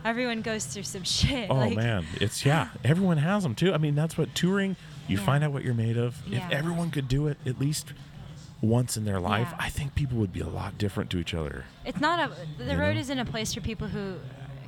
everyone 0.05 0.41
goes 0.41 0.65
through 0.65 0.83
some 0.83 1.03
shit. 1.17 1.49
oh 1.49 1.55
like, 1.55 1.75
man, 1.75 2.05
it's 2.19 2.45
yeah. 2.51 2.69
Everyone 2.83 3.17
has 3.17 3.43
them 3.43 3.55
too. 3.55 3.73
I 3.73 3.77
mean, 3.77 3.95
that's 3.95 4.17
what 4.17 4.33
touring. 4.35 4.75
You 5.07 5.17
Yeah. 5.17 5.25
find 5.25 5.43
out 5.43 5.51
what 5.51 5.63
you're 5.63 5.73
made 5.73 5.97
of. 5.97 6.15
Yeah. 6.27 6.45
If 6.45 6.51
everyone 6.51 6.91
could 6.91 7.07
do 7.07 7.27
it 7.27 7.37
at 7.45 7.59
least 7.59 7.93
once 8.61 8.95
in 8.95 9.05
their 9.05 9.19
life, 9.19 9.47
Yeah. 9.51 9.57
I 9.59 9.69
think 9.69 9.95
people 9.95 10.17
would 10.19 10.31
be 10.31 10.39
a 10.41 10.47
lot 10.47 10.77
different 10.77 11.09
to 11.11 11.17
each 11.19 11.33
other. 11.33 11.65
It's 11.85 11.99
not 11.99 12.19
a. 12.19 12.31
The 12.63 12.73
You 12.73 12.79
road 12.79 12.93
know? 12.93 12.99
isn't 13.01 13.19
a 13.19 13.25
place 13.25 13.53
for 13.53 13.61
people 13.61 13.87
who 13.87 14.15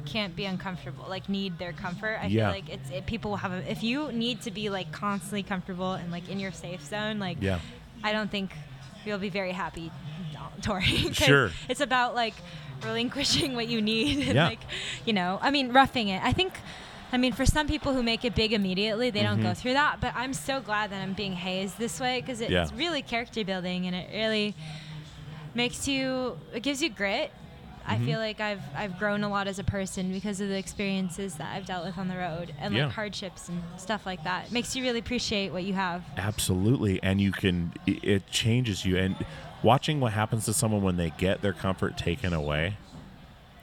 can't 0.05 0.35
be 0.35 0.43
uncomfortable, 0.45 1.05
like 1.07 1.29
need 1.29 1.57
their 1.59 1.71
comfort. 1.73 2.19
I 2.21 2.25
Yeah. 2.25 2.45
feel 2.51 2.61
like 2.61 2.69
it's 2.69 2.89
it, 2.89 3.05
people 3.05 3.31
will 3.31 3.37
have 3.37 3.51
a, 3.53 3.71
if 3.71 3.83
you 3.83 4.11
need 4.11 4.41
to 4.41 4.51
be 4.51 4.69
like 4.69 4.91
constantly 4.91 5.43
comfortable 5.43 5.93
and 5.93 6.11
like 6.11 6.27
in 6.29 6.39
your 6.39 6.51
safe 6.51 6.83
zone, 6.83 7.19
like 7.19 7.37
Yeah. 7.39 7.59
I 8.03 8.11
don't 8.11 8.29
think 8.29 8.51
you'll 9.05 9.19
be 9.19 9.29
very 9.29 9.51
happy 9.53 9.91
uh, 10.35 10.39
touring. 10.61 11.07
'cause 11.07 11.15
Sure. 11.17 11.51
It's 11.69 11.79
about 11.79 12.15
like 12.15 12.33
relinquishing 12.83 13.55
what 13.55 13.67
you 13.67 13.81
need 13.81 14.27
and 14.27 14.35
Yeah. 14.35 14.45
like 14.47 14.59
you 15.05 15.13
know, 15.13 15.39
I 15.41 15.51
mean 15.51 15.71
roughing 15.71 16.07
it. 16.09 16.21
I 16.23 16.33
think 16.33 16.53
I 17.11 17.17
mean 17.17 17.33
for 17.33 17.45
some 17.45 17.67
people 17.67 17.93
who 17.93 18.01
make 18.03 18.25
it 18.25 18.33
big 18.35 18.53
immediately, 18.53 19.09
they 19.11 19.21
don't 19.23 19.41
go 19.41 19.53
through 19.53 19.73
that, 19.73 19.99
but 20.01 20.13
I'm 20.15 20.33
so 20.33 20.59
glad 20.61 20.91
that 20.91 21.01
I'm 21.01 21.13
being 21.13 21.33
hazed 21.33 21.77
this 21.77 21.99
way 21.99 22.21
because 22.21 22.41
it's 22.41 22.51
Mm-hmm. 22.51 22.75
Yeah. 22.79 22.85
really 22.85 23.01
character 23.01 23.43
building 23.43 23.85
and 23.87 23.95
it 23.95 24.09
really 24.13 24.55
makes 25.55 25.87
you 25.87 26.37
it 26.53 26.61
gives 26.63 26.81
you 26.81 26.89
grit. 26.89 27.31
I 27.85 27.95
Mm-hmm. 27.95 28.05
feel 28.05 28.19
like 28.19 28.39
I've 28.39 28.61
I've 28.75 28.97
grown 28.97 29.23
a 29.25 29.29
lot 29.29 29.47
as 29.47 29.59
a 29.59 29.63
person 29.63 30.11
because 30.13 30.39
of 30.39 30.47
the 30.47 30.57
experiences 30.57 31.35
that 31.35 31.53
I've 31.53 31.65
dealt 31.65 31.85
with 31.85 31.97
on 31.97 32.07
the 32.07 32.15
road 32.15 32.53
and 32.59 32.73
Yeah. 32.73 32.85
like 32.85 32.93
hardships 32.95 33.49
and 33.49 33.61
stuff 33.77 34.05
like 34.05 34.23
that. 34.23 34.45
It 34.47 34.51
makes 34.53 34.73
you 34.75 34.83
really 34.83 34.99
appreciate 34.99 35.51
what 35.51 35.63
you 35.65 35.73
have. 35.73 36.01
Absolutely, 36.17 37.03
and 37.03 37.19
you 37.19 37.31
can 37.33 37.73
it 37.85 38.25
changes 38.27 38.85
you. 38.85 38.97
And 38.97 39.17
watching 39.63 39.99
what 39.99 40.13
happens 40.13 40.45
to 40.45 40.53
someone 40.53 40.83
when 40.83 40.97
they 40.97 41.09
get 41.11 41.41
their 41.41 41.53
comfort 41.53 41.97
taken 41.97 42.33
away, 42.33 42.77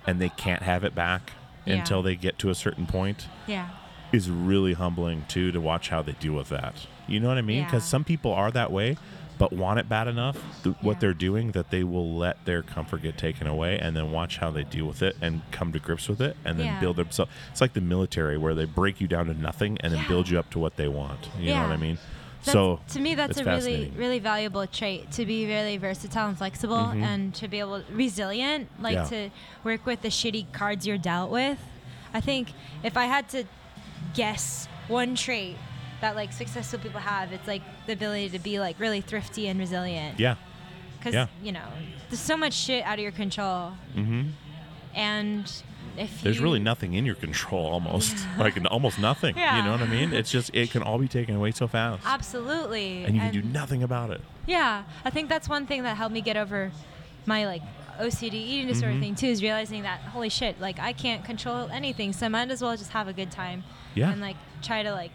and 0.07 0.21
they 0.21 0.31
can't 0.31 0.63
have 0.63 0.83
it 0.83 0.95
back 0.95 1.33
Yeah. 1.67 1.75
until 1.77 2.03
they 2.03 2.17
get 2.17 2.39
to 2.41 2.51
a 2.51 2.55
certain 2.55 2.87
point, 2.87 3.29
Yeah. 3.47 3.69
is 4.13 4.31
really 4.31 4.73
humbling 4.73 5.25
too 5.29 5.53
to 5.53 5.61
watch 5.61 5.91
how 5.91 6.03
they 6.03 6.13
deal 6.13 6.33
with 6.33 6.49
that. 6.49 6.87
You 7.07 7.21
know 7.21 7.29
what 7.29 7.39
I 7.39 7.43
mean? 7.43 7.65
Because 7.65 7.85
Yeah. 7.85 7.89
some 7.91 8.05
people 8.05 8.33
are 8.33 8.51
that 8.51 8.73
way, 8.73 8.97
but 9.39 9.53
want 9.53 9.79
it 9.79 9.89
bad 9.89 10.07
enough 10.09 10.37
th- 10.63 10.77
what 10.81 11.01
they're 11.01 11.15
doing 11.15 11.53
that 11.53 11.71
they 11.71 11.83
will 11.85 12.15
let 12.17 12.45
their 12.45 12.63
comfort 12.63 13.03
get 13.03 13.17
taken 13.17 13.47
away 13.47 13.79
and 13.79 13.97
then 13.97 14.11
watch 14.11 14.39
how 14.39 14.51
they 14.51 14.65
deal 14.65 14.85
with 14.87 15.03
it 15.03 15.17
and 15.23 15.41
come 15.51 15.73
to 15.73 15.79
grips 15.79 16.09
with 16.09 16.21
it 16.21 16.37
and 16.45 16.59
then 16.59 16.67
Yeah. 16.67 16.81
build 16.81 16.97
themselves. 16.97 17.31
It's 17.51 17.61
like 17.61 17.73
the 17.73 17.81
military 17.81 18.37
where 18.37 18.55
they 18.55 18.65
break 18.67 19.01
you 19.01 19.07
down 19.07 19.27
to 19.27 19.35
nothing 19.35 19.79
and 19.81 19.93
then 19.93 20.01
Yeah. 20.03 20.09
build 20.09 20.29
you 20.29 20.39
up 20.39 20.51
to 20.51 20.59
what 20.59 20.77
they 20.77 20.89
want. 20.89 21.29
You 21.39 21.55
know 21.55 21.63
what 21.63 21.73
I 21.73 21.77
mean? 21.79 21.99
That's, 22.45 22.53
so 22.53 22.81
to 22.91 23.01
me, 23.01 23.15
that's 23.15 23.39
a 23.39 23.45
really, 23.45 23.93
really 23.97 24.19
valuable 24.19 24.67
trait 24.67 25.11
to 25.12 25.27
be 25.27 25.47
really 25.47 25.77
versatile 25.77 26.29
and 26.29 26.39
flexible, 26.39 26.77
and 26.77 27.35
to 27.35 27.49
be 27.49 27.59
able 27.61 27.83
resilient, 27.93 28.69
like 28.81 28.97
Mm-hmm. 28.97 29.15
Yeah. 29.15 29.29
to 29.29 29.35
work 29.62 29.85
with 29.87 30.01
the 30.03 30.09
shitty 30.09 30.51
cards 30.53 30.87
you're 30.87 30.99
dealt 30.99 31.31
with. 31.31 31.59
I 32.15 32.21
think 32.21 32.53
if 32.83 32.97
I 32.97 33.05
had 33.05 33.29
to 33.31 33.45
guess 34.15 34.67
one 34.89 35.15
trait 35.15 35.57
that 36.01 36.17
like 36.17 36.33
successful 36.33 36.79
people 36.79 37.01
have, 37.01 37.33
it's 37.33 37.47
like 37.47 37.62
the 37.87 37.93
ability 37.93 38.31
to 38.31 38.39
be 38.39 38.59
like 38.59 38.81
really 38.81 39.01
thrifty 39.03 39.47
and 39.49 39.61
resilient. 39.61 40.19
yeah. 40.19 40.37
Because 40.99 41.15
yeah. 41.15 41.27
you 41.43 41.53
know, 41.53 41.69
there's 42.09 42.21
so 42.21 42.37
much 42.37 42.53
shit 42.55 42.85
out 42.85 42.95
of 42.95 43.03
your 43.03 43.12
control, 43.12 43.73
hmm 43.95 44.23
and 44.95 45.62
if 45.97 46.23
There's 46.23 46.37
you, 46.39 46.43
really 46.43 46.59
nothing 46.61 46.95
in 46.95 47.05
your 47.05 47.15
control 47.15 47.67
almost. 47.67 48.17
like 48.39 48.57
almost 48.71 48.99
nothing. 48.99 49.37
yeah. 49.37 49.59
You 49.59 49.65
know 49.65 49.73
what 49.73 49.81
I 49.83 49.87
mean? 49.87 50.12
It's 50.12 50.31
just 50.31 50.51
it 50.55 50.71
can 50.71 50.83
all 50.83 50.99
be 50.99 51.09
taken 51.09 51.35
away 51.37 51.51
so 51.53 51.67
fast. 51.67 52.03
absolutely, 52.07 53.05
and 53.05 53.15
you 53.15 53.21
can 53.21 53.33
do 53.33 53.43
nothing 53.43 53.83
about 53.83 54.11
it. 54.11 54.21
Yeah, 54.47 54.85
I 55.05 55.11
think 55.11 55.29
that's 55.29 55.49
one 55.49 55.67
thing 55.67 55.83
that 55.85 55.97
helped 55.97 56.15
me 56.15 56.21
get 56.21 56.37
over 56.37 56.73
my 57.27 57.45
like 57.47 57.62
OCD 58.01 58.33
eating 58.35 58.67
disorder 58.69 58.93
Mm-hmm. 58.95 59.01
thing 59.03 59.15
too 59.15 59.27
is 59.27 59.43
realizing 59.43 59.83
that 59.83 60.01
holy 60.01 60.29
shit, 60.31 60.61
like 60.61 60.79
I 60.79 60.93
can't 60.93 61.25
control 61.25 61.69
anything, 61.71 62.12
so 62.12 62.27
I 62.27 62.29
might 62.31 62.51
as 62.51 62.62
well 62.62 62.77
just 62.77 62.91
have 62.93 63.09
a 63.09 63.12
good 63.12 63.31
time. 63.31 63.62
Yeah. 63.95 64.11
And 64.11 64.21
like 64.21 64.37
try 64.62 64.83
to 64.83 64.93
like 64.93 65.11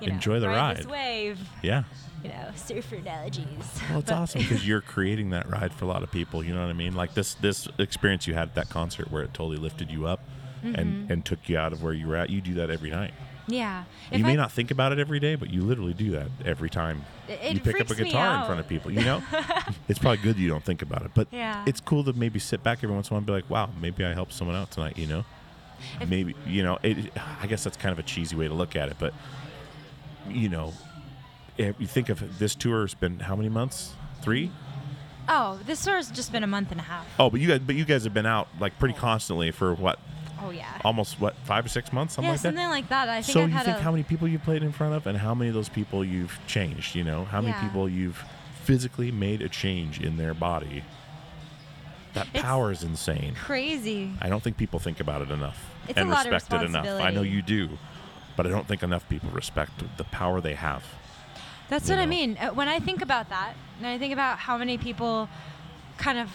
you 0.00 0.08
know, 0.08 0.14
Enjoy 0.14 0.40
the 0.40 0.48
ride. 0.48 0.78
This 0.78 0.86
ride. 0.86 0.92
wave, 0.92 1.38
Yeah. 1.62 1.84
You 2.22 2.28
know, 2.30 2.48
surfer 2.56 2.96
analogies. 2.96 3.46
Well, 3.90 3.98
it's 4.00 4.10
awesome 4.12 4.42
because 4.42 4.66
you're 4.66 4.80
creating 4.94 5.30
that 5.30 5.50
ride 5.50 5.72
for 5.72 5.84
a 5.84 5.88
lot 5.88 6.02
of 6.02 6.10
people. 6.10 6.44
You 6.44 6.54
know 6.54 6.60
what 6.60 6.70
I 6.70 6.74
mean? 6.74 6.94
Like 6.94 7.14
this 7.14 7.34
this 7.34 7.68
experience 7.78 8.26
you 8.26 8.34
had 8.34 8.48
at 8.48 8.54
that 8.54 8.68
concert 8.70 9.10
where 9.10 9.22
it 9.22 9.34
totally 9.34 9.58
lifted 9.58 9.90
you 9.90 10.06
up 10.06 10.20
Mm-hmm. 10.64 10.74
and 10.76 11.10
and 11.10 11.24
took 11.24 11.48
you 11.48 11.58
out 11.58 11.72
of 11.72 11.82
where 11.82 11.92
you 11.92 12.06
were 12.06 12.14
at. 12.14 12.30
You 12.30 12.40
do 12.40 12.54
that 12.54 12.70
every 12.70 12.90
night. 12.90 13.12
Yeah. 13.48 13.82
you 14.12 14.22
may 14.24 14.34
I- 14.34 14.36
not 14.36 14.52
think 14.52 14.70
about 14.70 14.92
it 14.92 15.00
every 15.00 15.18
day, 15.18 15.34
but 15.34 15.50
you 15.52 15.62
literally 15.62 15.92
do 15.92 16.12
that 16.12 16.28
every 16.44 16.70
time 16.70 17.04
you 17.28 17.58
pick 17.58 17.80
up 17.80 17.90
a 17.90 17.96
guitar 17.96 18.38
in 18.38 18.44
front 18.46 18.60
of 18.60 18.68
people. 18.68 18.92
You 18.92 19.00
know, 19.04 19.20
it's 19.88 19.98
probably 19.98 20.18
good 20.22 20.36
you 20.36 20.48
don't 20.48 20.62
think 20.62 20.80
about 20.80 21.02
it, 21.02 21.10
but 21.16 21.26
Yeah. 21.32 21.64
it's 21.66 21.80
cool 21.80 22.04
to 22.04 22.12
maybe 22.12 22.38
sit 22.38 22.62
back 22.62 22.78
every 22.84 22.94
once 22.94 23.08
in 23.10 23.12
a 23.12 23.14
while 23.14 23.18
and 23.18 23.26
be 23.26 23.32
like, 23.32 23.50
"Wow, 23.50 23.70
maybe 23.80 24.04
I 24.04 24.14
helped 24.14 24.34
someone 24.34 24.54
out 24.54 24.70
tonight." 24.70 24.96
You 24.96 25.08
know, 25.08 25.24
maybe 26.06 26.36
you 26.46 26.62
know. 26.62 26.78
It, 26.84 27.10
I 27.42 27.48
guess 27.48 27.64
that's 27.64 27.76
kind 27.76 27.92
of 27.92 27.98
a 27.98 28.04
cheesy 28.04 28.36
way 28.36 28.46
to 28.46 28.54
look 28.54 28.76
at 28.76 28.88
it, 28.88 28.98
but 29.00 29.12
you 30.28 30.48
know, 30.48 30.68
if 30.68 30.74
Eh, 31.62 31.72
you 31.78 31.86
think 31.86 32.08
of 32.08 32.38
this 32.38 32.54
tour 32.54 32.80
has 32.82 32.94
been 32.94 33.20
how 33.20 33.36
many 33.36 33.48
months? 33.48 33.94
Three. 34.22 34.50
Oh, 35.28 35.58
this 35.66 35.84
tour's 35.84 36.10
just 36.10 36.32
been 36.32 36.42
a 36.42 36.46
month 36.48 36.72
and 36.72 36.80
a 36.80 36.82
half. 36.84 37.06
Oh, 37.18 37.30
but 37.30 37.40
you 37.40 37.48
guys, 37.48 37.60
but 37.60 37.76
you 37.76 37.84
guys 37.84 38.04
have 38.04 38.14
been 38.14 38.26
out 38.26 38.48
like 38.58 38.78
pretty 38.78 38.94
constantly 38.94 39.52
for 39.52 39.72
what, 39.74 39.98
Oh 40.42 40.50
yeah. 40.50 40.66
almost 40.84 41.20
what 41.20 41.36
five 41.44 41.64
or 41.64 41.68
six 41.68 41.92
months, 41.92 42.14
something 42.14 42.26
yeah, 42.26 42.32
like 42.32 42.40
that. 42.42 42.48
something 42.48 42.68
like 42.68 42.88
that. 42.88 43.08
I 43.08 43.22
think 43.22 43.32
so 43.32 43.42
I've 43.44 43.50
you 43.50 43.58
think 43.60 43.78
a, 43.78 43.82
how 43.82 43.92
many 43.92 44.02
people 44.02 44.26
you 44.26 44.40
played 44.40 44.62
in 44.64 44.72
front 44.72 44.94
of, 44.94 45.06
and 45.06 45.16
how 45.16 45.34
many 45.34 45.48
of 45.48 45.54
those 45.54 45.68
people 45.68 46.04
you've 46.04 46.38
changed? 46.48 46.96
You 46.96 47.04
know, 47.04 47.24
how 47.26 47.40
many 47.40 47.52
Yeah. 47.52 47.62
people 47.68 47.88
you've 47.88 48.24
physically 48.64 49.12
made 49.12 49.42
a 49.42 49.48
change 49.48 50.00
in 50.00 50.16
their 50.16 50.34
body. 50.34 50.82
That 52.14 52.26
It's 52.34 52.42
power 52.42 52.70
is 52.70 52.82
insane. 52.82 53.34
crazy. 53.34 54.12
I 54.20 54.28
don't 54.28 54.42
think 54.42 54.56
people 54.56 54.78
think 54.78 55.00
about 55.00 55.22
it 55.22 55.30
enough 55.30 55.58
It's 55.88 55.96
and 55.96 56.10
respect 56.10 56.52
it 56.52 56.62
enough. 56.62 56.86
I 56.86 57.10
know 57.10 57.22
you 57.22 57.42
do, 57.42 57.70
but 58.36 58.46
I 58.46 58.50
don't 58.50 58.66
think 58.68 58.82
enough 58.82 59.08
people 59.08 59.30
respect 59.30 59.82
the 59.96 60.04
power 60.04 60.40
they 60.40 60.54
have. 60.54 60.84
That's 61.72 61.88
what 61.88 61.98
I 61.98 62.04
mean. 62.04 62.36
Uh, 62.38 62.50
When 62.50 62.68
I 62.68 62.80
think 62.80 63.00
about 63.00 63.30
that, 63.30 63.54
and 63.78 63.86
I 63.86 63.96
think 63.96 64.12
about 64.12 64.38
how 64.38 64.58
many 64.58 64.76
people 64.76 65.26
kind 65.96 66.18
of 66.18 66.28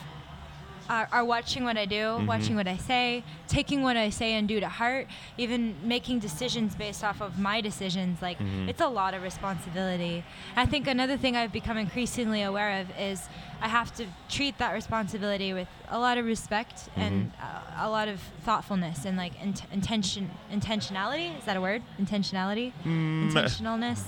are, 0.89 1.07
are 1.11 1.23
watching 1.23 1.63
what 1.63 1.77
I 1.77 1.85
do, 1.85 1.95
Mm-hmm. 2.17 2.25
watching 2.25 2.55
what 2.55 2.67
I 2.67 2.77
say, 2.77 3.23
taking 3.47 3.83
what 3.83 3.97
I 3.97 4.09
say 4.09 4.33
and 4.33 4.47
do 4.47 4.59
to 4.59 4.67
heart, 4.67 5.05
even 5.37 5.75
making 5.83 6.17
decisions 6.21 6.73
based 6.75 7.03
off 7.03 7.21
of 7.21 7.37
my 7.37 7.61
decisions. 7.61 8.19
Like, 8.19 8.39
Mm-hmm. 8.39 8.69
it's 8.69 8.81
a 8.81 8.87
lot 8.87 9.13
of 9.13 9.21
responsibility. 9.21 10.23
I 10.55 10.65
think 10.65 10.87
another 10.87 11.17
thing 11.17 11.35
I've 11.35 11.51
become 11.53 11.77
increasingly 11.77 12.41
aware 12.41 12.81
of 12.81 12.87
is 12.99 13.21
I 13.61 13.67
have 13.67 13.93
to 13.97 14.05
treat 14.29 14.57
that 14.57 14.73
responsibility 14.73 15.53
with 15.53 15.67
a 15.89 15.99
lot 15.99 16.17
of 16.17 16.25
respect 16.25 16.89
and 16.95 17.31
Mm-hmm. 17.31 17.81
uh, 17.83 17.87
a 17.87 17.89
lot 17.91 18.07
of 18.07 18.19
thoughtfulness 18.43 19.05
and 19.05 19.15
like 19.17 19.33
int- 19.39 19.69
intention, 19.71 20.31
intentionality. 20.51 21.37
Is 21.37 21.45
that 21.45 21.57
a 21.57 21.61
word? 21.61 21.83
Intentionality, 22.01 22.73
Mm, 22.83 23.29
intentionalness, 23.31 24.01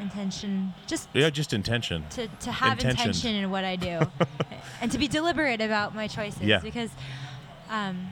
intention. 0.00 0.74
Just 0.86 1.08
Yeah, 1.12 1.30
just 1.30 1.52
intention. 1.52 2.04
to, 2.10 2.28
to 2.28 2.52
have 2.52 2.78
Intention. 2.78 3.00
intention 3.08 3.34
in 3.36 3.50
what 3.50 3.64
I 3.64 3.76
do 3.76 4.00
and 4.80 4.92
to 4.92 4.98
be 4.98 5.08
deliberate 5.08 5.60
about 5.60 5.94
my 5.94 6.06
choices 6.08 6.42
Yeah. 6.42 6.58
because 6.60 6.90
um, 7.70 8.08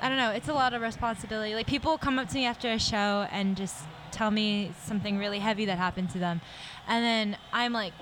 I 0.00 0.08
don't 0.08 0.18
know 0.18 0.30
it's 0.30 0.48
a 0.48 0.54
lot 0.54 0.74
of 0.74 0.82
responsibility 0.82 1.54
like 1.54 1.66
people 1.66 1.96
come 1.98 2.18
up 2.18 2.28
to 2.28 2.34
me 2.34 2.44
after 2.44 2.68
a 2.72 2.78
show 2.78 3.26
and 3.30 3.56
just 3.56 3.76
tell 4.10 4.30
me 4.30 4.72
something 4.84 5.16
really 5.18 5.38
heavy 5.38 5.64
that 5.66 5.78
happened 5.78 6.10
to 6.10 6.18
them 6.18 6.40
and 6.88 7.04
then 7.04 7.36
I'm 7.52 7.72
like 7.72 7.92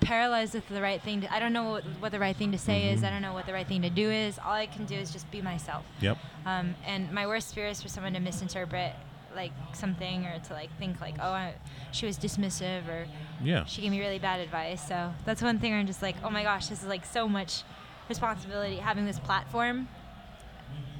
paralyzed 0.00 0.52
with 0.54 0.68
the 0.68 0.82
right 0.82 1.00
thing 1.00 1.22
to, 1.22 1.32
I 1.32 1.38
don't 1.38 1.54
know 1.54 1.70
what, 1.70 1.84
what 2.00 2.12
the 2.12 2.18
right 2.18 2.36
thing 2.36 2.52
to 2.52 2.58
say 2.58 2.90
is 2.92 3.02
I 3.02 3.08
don't 3.10 3.22
know 3.22 3.32
what 3.32 3.46
the 3.46 3.52
right 3.54 3.66
thing 3.66 3.80
to 3.82 3.90
do 3.90 4.10
is 4.10 4.38
all 4.38 4.52
I 4.52 4.66
can 4.66 4.84
do 4.84 4.96
is 4.96 5.10
just 5.10 5.30
be 5.30 5.40
myself 5.40 5.84
Yep. 6.00 6.18
um, 6.44 6.74
and 6.84 7.10
my 7.12 7.26
worst 7.26 7.54
fear 7.54 7.68
is 7.68 7.80
for 7.80 7.88
someone 7.88 8.12
to 8.14 8.20
misinterpret 8.20 8.92
like 9.34 9.52
something 9.72 10.24
or 10.26 10.38
to 10.38 10.52
like 10.52 10.70
think 10.78 11.00
like 11.00 11.14
oh 11.20 11.30
I, 11.32 11.54
she 11.92 12.06
was 12.06 12.18
dismissive 12.18 12.88
or 12.88 13.06
Yeah. 13.42 13.64
she 13.64 13.82
gave 13.82 13.90
me 13.90 14.00
really 14.00 14.18
bad 14.18 14.40
advice. 14.40 14.86
So 14.86 15.12
that's 15.24 15.42
one 15.42 15.58
thing 15.58 15.72
I'm 15.74 15.86
just 15.86 16.02
like, 16.02 16.16
oh 16.24 16.30
my 16.30 16.42
gosh, 16.42 16.66
this 16.68 16.82
is 16.82 16.88
like 16.88 17.04
so 17.04 17.28
much 17.28 17.62
responsibility 18.08 18.76
having 18.76 19.06
this 19.06 19.18
platform. 19.18 19.88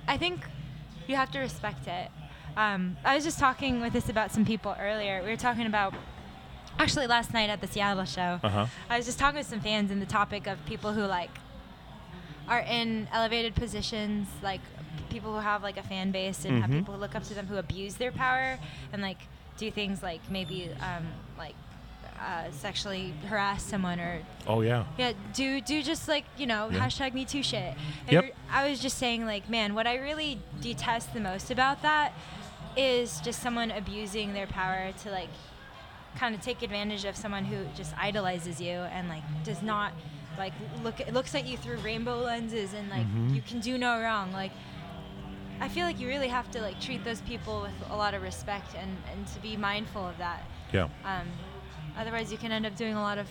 I 0.06 0.16
think 0.18 0.46
you 1.06 1.16
have 1.16 1.30
to 1.32 1.38
respect 1.38 1.86
it. 1.86 2.10
Um, 2.56 2.96
I 3.04 3.14
was 3.16 3.24
just 3.24 3.38
talking 3.38 3.80
with 3.80 3.92
this 3.92 4.08
about 4.08 4.30
some 4.32 4.44
people 4.44 4.76
earlier. 4.78 5.22
We 5.22 5.30
were 5.30 5.36
talking 5.36 5.66
about 5.66 5.92
actually 6.78 7.06
last 7.06 7.32
night 7.32 7.50
at 7.50 7.60
the 7.60 7.66
Seattle 7.66 8.04
show. 8.04 8.38
Uh 8.42 8.48
huh. 8.48 8.66
I 8.88 8.96
was 8.96 9.06
just 9.06 9.18
talking 9.18 9.38
with 9.38 9.46
some 9.46 9.60
fans 9.60 9.90
and 9.90 10.00
the 10.00 10.06
topic 10.06 10.46
of 10.46 10.64
people 10.66 10.92
who 10.92 11.02
like 11.02 11.30
are 12.48 12.60
in 12.60 13.08
elevated 13.12 13.54
positions, 13.54 14.28
like 14.42 14.60
people 15.10 15.32
who 15.34 15.40
have 15.40 15.62
like 15.62 15.76
a 15.76 15.82
fan 15.82 16.10
base 16.10 16.44
and 16.44 16.60
have 16.62 16.70
Mhm. 16.70 16.78
people 16.80 16.94
who 16.94 17.00
look 17.00 17.14
up 17.14 17.24
to 17.24 17.34
them 17.34 17.46
who 17.46 17.56
abuse 17.56 17.94
their 17.94 18.12
power 18.12 18.58
and 18.92 19.02
like 19.02 19.18
do 19.58 19.70
things 19.70 20.02
like 20.02 20.20
maybe 20.30 20.68
um, 20.80 21.06
like 21.38 21.54
uh, 22.20 22.50
sexually 22.52 23.12
harass 23.28 23.62
someone 23.62 23.98
or 24.00 24.20
Oh 24.46 24.60
yeah. 24.62 24.84
yeah 24.96 25.12
do 25.34 25.60
do 25.60 25.82
just 25.82 26.08
like 26.08 26.24
you 26.38 26.46
know 26.46 26.68
Yeah. 26.70 26.80
hashtag 26.86 27.12
me 27.14 27.24
too 27.24 27.42
shit. 27.42 27.74
And 28.06 28.12
Yep. 28.12 28.36
I 28.50 28.68
was 28.70 28.80
just 28.80 28.98
saying 28.98 29.26
like 29.26 29.48
man, 29.50 29.74
what 29.74 29.86
I 29.86 29.96
really 29.96 30.38
detest 30.60 31.12
the 31.14 31.20
most 31.20 31.50
about 31.50 31.82
that 31.82 32.12
is 32.76 33.20
just 33.20 33.40
someone 33.40 33.70
abusing 33.70 34.32
their 34.32 34.46
power 34.46 34.90
to 35.02 35.10
like 35.10 35.28
kind 36.16 36.34
of 36.34 36.40
take 36.40 36.62
advantage 36.62 37.04
of 37.04 37.16
someone 37.16 37.44
who 37.44 37.56
just 37.76 37.92
idolizes 37.98 38.60
you 38.60 38.70
and 38.70 39.08
like 39.08 39.22
does 39.44 39.62
not 39.62 39.92
like 40.38 40.52
look 40.82 40.94
looks 41.12 41.34
at 41.34 41.46
you 41.46 41.56
through 41.56 41.76
rainbow 41.78 42.18
lenses 42.18 42.72
and 42.72 42.88
like 42.90 43.06
Mhm. 43.06 43.34
you 43.34 43.42
can 43.42 43.60
do 43.60 43.76
no 43.78 44.00
wrong 44.00 44.32
like 44.32 44.50
I 45.60 45.68
feel 45.68 45.84
like 45.86 45.98
you 46.00 46.08
really 46.08 46.28
have 46.28 46.50
to 46.52 46.60
like 46.60 46.80
treat 46.80 47.04
those 47.04 47.20
people 47.22 47.62
with 47.62 47.90
a 47.90 47.96
lot 47.96 48.14
of 48.14 48.22
respect 48.22 48.74
and, 48.76 48.96
and 49.12 49.26
to 49.28 49.40
be 49.40 49.56
mindful 49.56 50.06
of 50.06 50.18
that. 50.18 50.42
Yeah. 50.72 50.88
Um, 51.04 51.28
otherwise, 51.96 52.30
you 52.32 52.38
can 52.38 52.52
end 52.52 52.66
up 52.66 52.76
doing 52.76 52.94
a 52.94 53.00
lot 53.00 53.18
of 53.18 53.28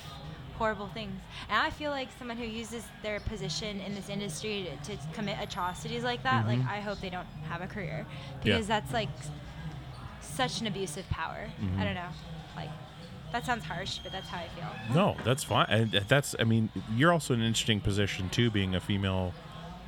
horrible 0.58 0.88
things. 0.88 1.12
And 1.50 1.58
I 1.58 1.70
feel 1.70 1.92
like 1.92 2.10
someone 2.18 2.38
who 2.38 2.46
uses 2.46 2.86
their 3.02 3.20
position 3.22 3.82
in 3.82 3.94
this 3.96 4.08
industry 4.10 4.70
to, 4.84 4.96
to 4.96 5.02
commit 5.14 5.38
atrocities 5.42 6.04
like 6.04 6.24
that, 6.24 6.48
like 6.48 6.60
I 6.70 6.80
hope 6.80 7.02
they 7.02 7.10
don't 7.10 7.28
have 7.50 7.62
a 7.62 7.68
career 7.68 8.06
Mm-hmm. 8.06 8.48
Yeah. 8.48 8.54
because 8.56 8.68
that's 8.68 8.94
like 8.94 9.10
such 10.22 10.62
an 10.62 10.68
abusive 10.68 11.08
power. 11.10 11.48
Mm-hmm. 11.62 11.80
I 11.80 11.84
don't 11.84 11.96
know. 11.96 12.10
Like 12.56 12.70
that 13.32 13.46
sounds 13.46 13.64
harsh, 13.66 14.00
but 14.04 14.12
that's 14.12 14.28
how 14.28 14.38
I 14.40 14.48
feel. 14.50 14.96
No, 14.96 15.16
that's 15.24 15.44
fine. 15.44 15.66
And 15.70 15.92
that's 16.08 16.36
I 16.40 16.44
mean, 16.44 16.70
you're 16.96 17.12
also 17.12 17.34
in 17.34 17.42
an 17.42 17.48
interesting 17.48 17.82
position 17.82 18.30
too, 18.30 18.50
being 18.52 18.76
a 18.76 18.80
female 18.80 19.34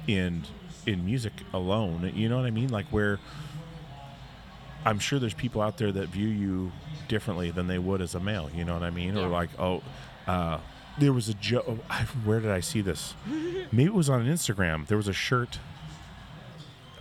in 0.08 0.44
in 0.86 1.06
music 1.06 1.34
alone. 1.54 2.12
You 2.16 2.30
know 2.30 2.38
what 2.38 2.46
I 2.46 2.52
mean? 2.52 2.70
Like 2.70 2.86
where 2.88 3.20
I'm 4.86 5.00
sure 5.00 5.18
there's 5.20 5.34
people 5.34 5.62
out 5.62 5.78
there 5.78 5.92
that 5.92 6.10
view 6.10 6.28
you 6.28 6.72
differently 7.08 7.52
than 7.52 7.68
they 7.68 7.80
would 7.80 8.02
as 8.02 8.14
a 8.16 8.20
male. 8.20 8.50
You 8.54 8.66
know 8.66 8.74
what 8.74 8.84
I 8.84 8.92
mean? 8.92 9.18
Or 9.18 9.28
like, 9.28 9.50
oh, 9.60 9.82
uh, 10.28 10.60
there 11.00 11.12
was 11.12 11.28
a 11.28 11.34
joke. 11.34 11.66
Where 12.24 12.40
did 12.40 12.52
I 12.52 12.60
see 12.60 12.82
this? 12.82 13.16
Maybe 13.72 13.86
it 13.86 13.94
was 13.94 14.10
on 14.10 14.26
Instagram. 14.26 14.86
There 14.88 14.98
was 14.98 15.08
a 15.08 15.14
shirt. 15.14 15.60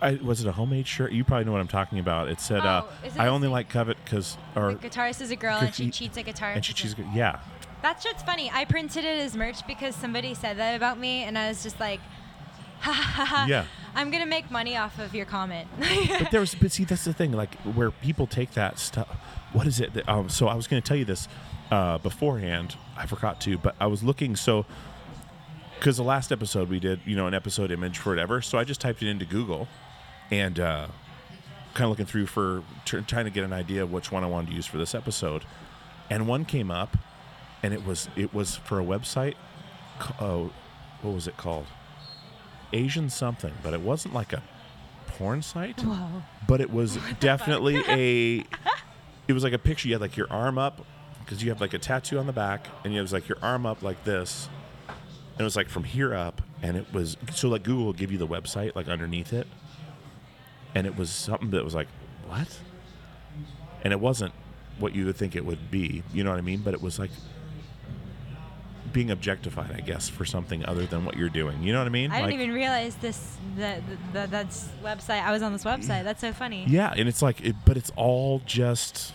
I, 0.01 0.15
was 0.15 0.41
it 0.41 0.47
a 0.47 0.51
homemade 0.51 0.87
shirt? 0.87 1.13
You 1.13 1.23
probably 1.23 1.45
know 1.45 1.51
what 1.53 1.61
I'm 1.61 1.67
talking 1.67 1.99
about. 1.99 2.27
It 2.27 2.41
said, 2.41 2.59
uh, 2.59 2.83
Oh, 2.85 3.07
is 3.07 3.15
it 3.15 3.19
"I 3.19 3.27
only 3.27 3.47
like 3.47 3.69
covet 3.69 3.97
because," 4.03 4.37
our 4.55 4.73
guitarist 4.73 5.21
is 5.21 5.31
a 5.31 5.35
girl 5.37 5.57
and 5.57 5.73
she 5.73 5.89
cheats 5.89 6.17
at 6.17 6.25
guitar. 6.25 6.51
and 6.51 6.65
she 6.65 6.73
cheats. 6.73 6.95
Yeah, 7.13 7.39
That 7.81 8.01
shit's 8.03 8.21
funny. 8.21 8.51
I 8.53 8.65
printed 8.65 9.05
it 9.05 9.19
as 9.19 9.35
merch 9.37 9.65
because 9.65 9.95
somebody 9.95 10.33
said 10.33 10.57
that 10.57 10.75
about 10.75 10.99
me, 10.99 11.23
and 11.23 11.37
I 11.37 11.47
was 11.47 11.63
just 11.63 11.79
like. 11.79 12.01
Yeah. 13.47 13.65
I'm 13.95 14.11
gonna 14.11 14.25
make 14.25 14.51
money 14.51 14.75
off 14.75 14.99
of 14.99 15.15
your 15.15 15.25
comment. 15.25 15.67
but 15.79 16.31
there's 16.31 16.53
but 16.53 16.71
see 16.71 16.83
that's 16.83 17.05
the 17.05 17.13
thing 17.13 17.31
like 17.31 17.55
where 17.61 17.91
people 17.91 18.27
take 18.27 18.51
that 18.53 18.77
stuff 18.79 19.07
what 19.53 19.67
is 19.67 19.79
it 19.79 19.93
that, 19.93 20.07
um, 20.09 20.27
so 20.27 20.47
i 20.47 20.53
was 20.53 20.67
going 20.67 20.81
to 20.81 20.87
tell 20.87 20.97
you 20.97 21.05
this 21.05 21.27
uh, 21.71 21.97
beforehand 21.99 22.75
i 22.97 23.05
forgot 23.05 23.39
to 23.41 23.57
but 23.57 23.73
i 23.79 23.87
was 23.87 24.03
looking 24.03 24.35
so 24.35 24.65
because 25.79 25.97
the 25.97 26.03
last 26.03 26.31
episode 26.31 26.69
we 26.69 26.79
did 26.79 26.99
you 27.05 27.15
know 27.15 27.25
an 27.25 27.33
episode 27.33 27.71
image 27.71 27.97
for 27.97 28.09
whatever 28.09 28.41
so 28.41 28.57
i 28.57 28.63
just 28.65 28.81
typed 28.81 29.01
it 29.01 29.07
into 29.07 29.25
google 29.25 29.67
and 30.29 30.59
uh, 30.59 30.87
kind 31.73 31.85
of 31.85 31.89
looking 31.89 32.05
through 32.05 32.25
for 32.25 32.63
tr- 32.83 32.99
trying 32.99 33.25
to 33.25 33.31
get 33.31 33.43
an 33.43 33.53
idea 33.53 33.81
of 33.81 33.91
which 33.91 34.11
one 34.11 34.23
i 34.23 34.27
wanted 34.27 34.49
to 34.49 34.55
use 34.55 34.65
for 34.65 34.77
this 34.77 34.93
episode 34.93 35.45
and 36.09 36.27
one 36.27 36.43
came 36.43 36.69
up 36.69 36.97
and 37.63 37.73
it 37.73 37.85
was 37.85 38.09
it 38.15 38.33
was 38.33 38.55
for 38.57 38.79
a 38.79 38.83
website 38.83 39.35
oh 40.19 40.51
what 41.01 41.13
was 41.13 41.27
it 41.27 41.37
called 41.37 41.65
asian 42.73 43.09
something 43.09 43.53
but 43.63 43.73
it 43.73 43.81
wasn't 43.81 44.13
like 44.13 44.33
a 44.33 44.41
porn 45.17 45.41
site. 45.41 45.81
Whoa. 45.81 46.23
but 46.47 46.61
it 46.61 46.71
was 46.71 46.97
definitely 47.19 47.83
a 47.87 48.45
it 49.27 49.33
was 49.33 49.43
like 49.43 49.53
a 49.53 49.59
picture. 49.59 49.87
You 49.87 49.95
had 49.95 50.01
like 50.01 50.17
your 50.17 50.31
arm 50.31 50.57
up 50.57 50.85
because 51.19 51.41
you 51.41 51.49
have 51.49 51.61
like 51.61 51.73
a 51.73 51.79
tattoo 51.79 52.19
on 52.19 52.27
the 52.27 52.33
back 52.33 52.67
and 52.83 52.93
you 52.93 52.99
have 52.99 53.11
like 53.11 53.27
your 53.27 53.37
arm 53.41 53.65
up 53.65 53.81
like 53.81 54.03
this. 54.03 54.49
And 54.87 55.41
it 55.41 55.43
was 55.43 55.55
like 55.55 55.69
from 55.69 55.83
here 55.83 56.13
up 56.13 56.41
and 56.61 56.77
it 56.77 56.93
was 56.93 57.17
so 57.33 57.49
like 57.49 57.63
google 57.63 57.85
will 57.85 57.93
give 57.93 58.11
you 58.11 58.17
the 58.17 58.27
website 58.27 58.75
like 58.75 58.87
underneath 58.87 59.33
it. 59.33 59.47
And 60.73 60.85
it 60.85 60.97
was 60.97 61.09
something 61.09 61.51
that 61.51 61.63
was 61.63 61.75
like 61.75 61.87
what? 62.27 62.59
And 63.83 63.93
it 63.93 63.99
wasn't 63.99 64.33
what 64.79 64.93
you 64.93 65.05
would 65.05 65.15
think 65.15 65.35
it 65.35 65.45
would 65.45 65.71
be. 65.71 66.03
You 66.13 66.23
know 66.23 66.31
what 66.31 66.37
i 66.37 66.41
mean? 66.41 66.61
But 66.63 66.73
it 66.73 66.81
was 66.81 66.99
like 66.99 67.11
being 68.95 69.11
objectified 69.11 69.71
i 69.75 69.81
guess 69.81 70.07
for 70.07 70.23
something 70.25 70.65
other 70.65 70.85
than 70.85 71.03
what 71.05 71.17
you're 71.17 71.29
doing 71.29 71.61
you 71.61 71.71
know 71.73 71.79
what 71.79 71.85
i 71.85 71.89
mean 71.89 72.09
I 72.11 72.21
didn't 72.21 72.39
even 72.41 72.53
realize 72.53 72.95
this 72.95 73.37
that 73.57 73.81
that 74.13 74.31
that's 74.31 74.69
website. 74.83 75.21
I 75.23 75.31
was 75.31 75.41
on 75.41 75.53
this 75.53 75.63
website. 75.63 76.03
That's 76.03 76.21
so 76.21 76.33
funny. 76.33 76.65
Yeah, 76.67 76.93
and 76.95 77.07
it's 77.07 77.21
like, 77.21 77.39
it, 77.45 77.55
but 77.65 77.77
it's 77.77 77.91
all 77.95 78.41
just 78.45 79.13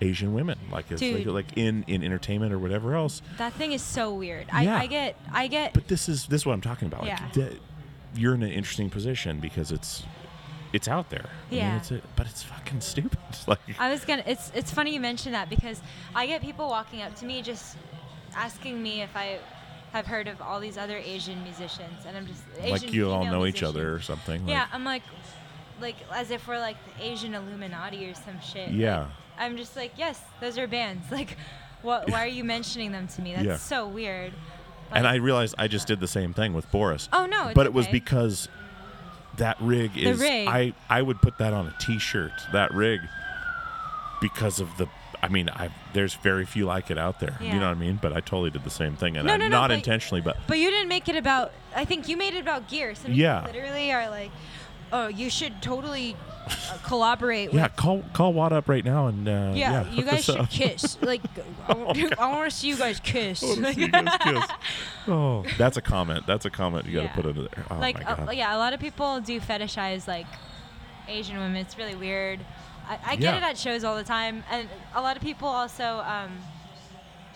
Asian 0.00 0.34
women, 0.34 0.58
like 0.70 0.90
it's 0.90 1.00
like, 1.02 1.24
Dude. 1.24 1.26
like 1.28 1.56
in 1.56 1.84
in 1.86 2.02
entertainment 2.02 2.52
or 2.52 2.58
whatever 2.58 2.94
else. 2.94 3.22
That 3.38 3.52
thing 3.54 3.72
is 3.72 3.82
so 3.82 4.12
weird. 4.12 4.46
Yeah. 4.48 4.76
I, 4.76 4.80
I 4.82 4.86
get 4.86 5.16
I 5.32 5.46
get 5.46 5.74
But 5.74 5.88
this 5.88 6.08
is 6.08 6.26
this 6.26 6.42
is 6.42 6.46
what 6.46 6.54
I'm 6.54 6.60
talking 6.60 6.88
about. 6.88 7.02
Like, 7.02 7.18
Yeah. 7.18 7.28
that- 7.34 7.58
you're 8.14 8.34
in 8.34 8.42
an 8.42 8.50
interesting 8.52 8.90
position 8.90 9.40
because 9.40 9.72
it's 9.72 10.02
it's 10.72 10.88
out 10.88 11.08
there. 11.10 11.26
I 11.26 11.50
mean, 11.50 11.60
Yeah. 11.60 11.76
it's 11.76 11.90
a, 11.90 12.00
but 12.16 12.26
it's 12.26 12.42
fucking 12.42 12.80
stupid. 12.80 13.18
Like 13.46 13.60
I 13.78 13.90
was 13.90 14.04
gonna. 14.04 14.22
It's 14.26 14.50
it's 14.54 14.70
funny 14.70 14.92
you 14.94 15.00
mention 15.00 15.32
that 15.32 15.48
because 15.48 15.80
I 16.14 16.26
get 16.26 16.42
people 16.42 16.68
walking 16.68 17.02
up 17.02 17.14
to 17.16 17.24
me 17.24 17.42
just 17.42 17.76
asking 18.36 18.82
me 18.82 19.02
if 19.02 19.16
I 19.16 19.38
have 19.92 20.06
heard 20.06 20.26
of 20.28 20.40
all 20.40 20.58
these 20.60 20.78
other 20.78 20.96
Asian 20.96 21.42
musicians, 21.42 22.04
and 22.06 22.16
I'm 22.16 22.26
just 22.26 22.42
Asian 22.58 22.70
like 22.70 22.92
you 22.92 23.10
all 23.10 23.24
know 23.24 23.44
each 23.46 23.62
other 23.62 23.94
or 23.94 24.00
something. 24.00 24.48
Yeah, 24.48 24.60
Like, 24.62 24.74
I'm 24.74 24.84
like, 24.84 25.02
like 25.80 25.96
as 26.12 26.30
if 26.30 26.46
we're 26.48 26.58
like 26.58 26.76
the 26.96 27.04
Asian 27.04 27.34
Illuminati 27.34 28.06
or 28.08 28.14
some 28.14 28.40
shit. 28.40 28.70
Yeah. 28.70 29.00
Like, 29.00 29.08
I'm 29.38 29.56
just 29.56 29.76
like, 29.76 29.92
yes, 29.96 30.20
those 30.40 30.56
are 30.58 30.66
bands. 30.66 31.04
Like, 31.10 31.36
what? 31.82 32.08
Why 32.10 32.24
are 32.24 32.28
you 32.28 32.44
mentioning 32.44 32.92
them 32.92 33.08
to 33.08 33.22
me? 33.22 33.32
That's 33.34 33.44
Yeah. 33.44 33.56
so 33.56 33.88
weird. 33.88 34.32
and 34.92 35.06
I 35.06 35.16
realized 35.16 35.54
I 35.58 35.68
just 35.68 35.86
did 35.88 36.00
the 36.00 36.06
same 36.08 36.32
thing 36.32 36.54
with 36.54 36.70
Boris. 36.70 37.08
Oh, 37.12 37.26
no, 37.26 37.48
it's 37.48 37.54
but 37.54 37.66
it 37.66 37.72
was 37.74 37.88
because 37.88 38.48
that 39.38 39.56
rig 39.60 39.96
is 39.98 40.20
rig. 40.20 40.46
I 40.48 40.74
I 40.88 41.02
would 41.02 41.20
put 41.20 41.38
that 41.38 41.52
on 41.52 41.66
a 41.66 41.74
T-shirt. 41.80 42.32
That 42.52 42.72
rig 42.72 43.00
because 44.20 44.60
of 44.60 44.68
the. 44.78 44.86
I 45.22 45.28
mean, 45.28 45.48
I 45.50 45.70
there's 45.92 46.14
very 46.14 46.44
few 46.44 46.66
like 46.66 46.90
it 46.90 46.98
out 46.98 47.20
there. 47.20 47.36
You 47.40 47.52
know 47.54 47.68
what 47.68 47.76
I 47.76 47.80
mean? 47.80 47.98
But 48.02 48.12
I 48.12 48.20
totally 48.20 48.50
did 48.50 48.64
the 48.64 48.70
same 48.70 48.96
thing, 48.96 49.16
and 49.16 49.26
No, 49.26 49.34
I, 49.34 49.36
no, 49.36 49.44
no, 49.46 49.50
not 49.60 49.68
but- 49.68 49.74
intentionally, 49.78 50.20
but 50.20 50.36
But 50.48 50.58
you 50.58 50.70
didn't 50.70 50.88
make 50.88 51.08
it 51.08 51.16
about. 51.16 51.52
I 51.76 51.84
think 51.84 52.08
you 52.08 52.16
made 52.16 52.34
it 52.34 52.40
about 52.40 52.68
gear. 52.68 52.94
Some 52.94 53.12
Yeah. 53.12 53.44
literally 53.46 53.92
are 53.92 54.10
like, 54.10 54.30
oh, 54.92 55.06
you 55.06 55.30
should 55.30 55.62
totally 55.62 56.16
uh, 56.46 56.76
collaborate 56.82 57.52
yeah, 57.54 57.68
call 57.68 58.02
call 58.12 58.34
Wata 58.34 58.52
up 58.52 58.68
right 58.68 58.84
now 58.84 59.06
and 59.06 59.28
uh, 59.28 59.52
Yeah, 59.54 59.88
you 59.92 60.02
guys 60.02 60.24
should 60.24 60.38
up. 60.38 60.50
kiss. 60.50 60.98
Like, 61.02 61.20
I, 61.68 61.72
want 61.74 62.50
to 62.50 62.56
see 62.56 62.66
you 62.68 62.76
guys 62.76 62.98
kiss. 62.98 63.44
I 63.44 63.72
see 63.72 63.80
you 63.82 63.88
guys 63.88 64.08
kiss. 64.20 64.44
Oh, 65.06 65.44
that's 65.56 65.76
a 65.76 65.80
comment. 65.82 66.26
That's 66.26 66.44
a 66.46 66.50
comment 66.50 66.86
you 66.86 66.94
got 66.94 67.02
to 67.02 67.06
Yeah. 67.06 67.14
put 67.14 67.26
under 67.26 67.42
there. 67.42 67.64
Oh 67.70 67.78
like, 67.78 67.96
uh, 68.08 68.30
yeah, 68.32 68.56
a 68.56 68.58
lot 68.58 68.72
of 68.72 68.80
people 68.80 69.20
do 69.20 69.40
fetishize 69.40 70.08
like 70.08 70.26
Asian 71.08 71.36
women. 71.38 71.56
It's 71.56 71.78
really 71.78 71.94
weird. 71.94 72.40
I, 72.88 72.98
I 73.12 73.16
get 73.16 73.22
Yeah. 73.22 73.36
it 73.38 73.42
at 73.42 73.58
shows 73.58 73.84
all 73.84 73.96
the 73.96 74.04
time, 74.04 74.44
and 74.50 74.68
a 74.94 75.00
lot 75.00 75.16
of 75.16 75.22
people 75.22 75.48
also 75.48 75.84
um, 76.06 76.30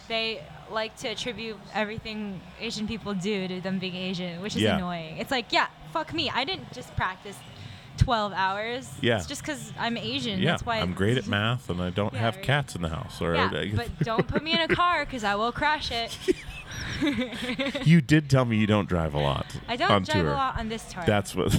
they 0.09 0.43
like 0.71 0.97
to 0.99 1.09
attribute 1.09 1.57
everything 1.75 2.41
Asian 2.61 2.87
people 2.87 3.15
do 3.15 3.47
to 3.49 3.61
them 3.61 3.79
being 3.79 3.95
Asian, 3.95 4.41
which 4.43 4.57
is 4.57 4.63
Yeah. 4.63 4.77
annoying. 4.77 5.19
It's 5.19 5.31
like, 5.31 5.53
yeah, 5.53 5.69
fuck 5.93 6.13
me. 6.13 6.29
I 6.31 6.45
didn't 6.45 6.73
just 6.73 6.95
practice 6.97 7.37
12 7.99 8.33
hours. 8.33 8.91
Yeah. 9.01 9.19
It's 9.19 9.27
just 9.27 9.43
because 9.43 9.73
I'm 9.79 9.97
Asian. 9.97 10.41
yeah, 10.41 10.51
That's 10.53 10.67
why 10.67 10.79
I'm 10.81 10.93
great 10.93 11.17
at 11.19 11.27
math, 11.27 11.71
and 11.71 11.81
I 11.81 11.91
don't 11.91 12.13
Yeah, 12.13 12.19
have 12.21 12.37
right. 12.37 12.45
cats 12.45 12.75
in 12.75 12.83
the 12.83 12.89
house. 12.89 13.21
Or 13.23 13.35
Yeah, 13.35 13.49
but 13.75 13.99
don't 14.01 14.27
put 14.27 14.43
me 14.43 14.53
in 14.53 14.61
a 14.61 14.69
car 14.69 15.05
because 15.05 15.23
I 15.25 15.35
will 15.37 15.53
crash 15.53 15.91
it. 15.93 16.17
you 17.87 18.01
did 18.01 18.29
tell 18.29 18.45
me 18.45 18.57
you 18.57 18.67
don't 18.67 18.89
drive 18.89 19.15
a 19.15 19.19
lot. 19.19 19.47
I 19.69 19.77
don't 19.77 20.05
drive 20.05 20.23
tour. 20.25 20.33
a 20.33 20.37
lot 20.37 20.59
on 20.59 20.69
this 20.69 20.85
tour. 20.93 21.05
That's 21.07 21.35
what 21.35 21.59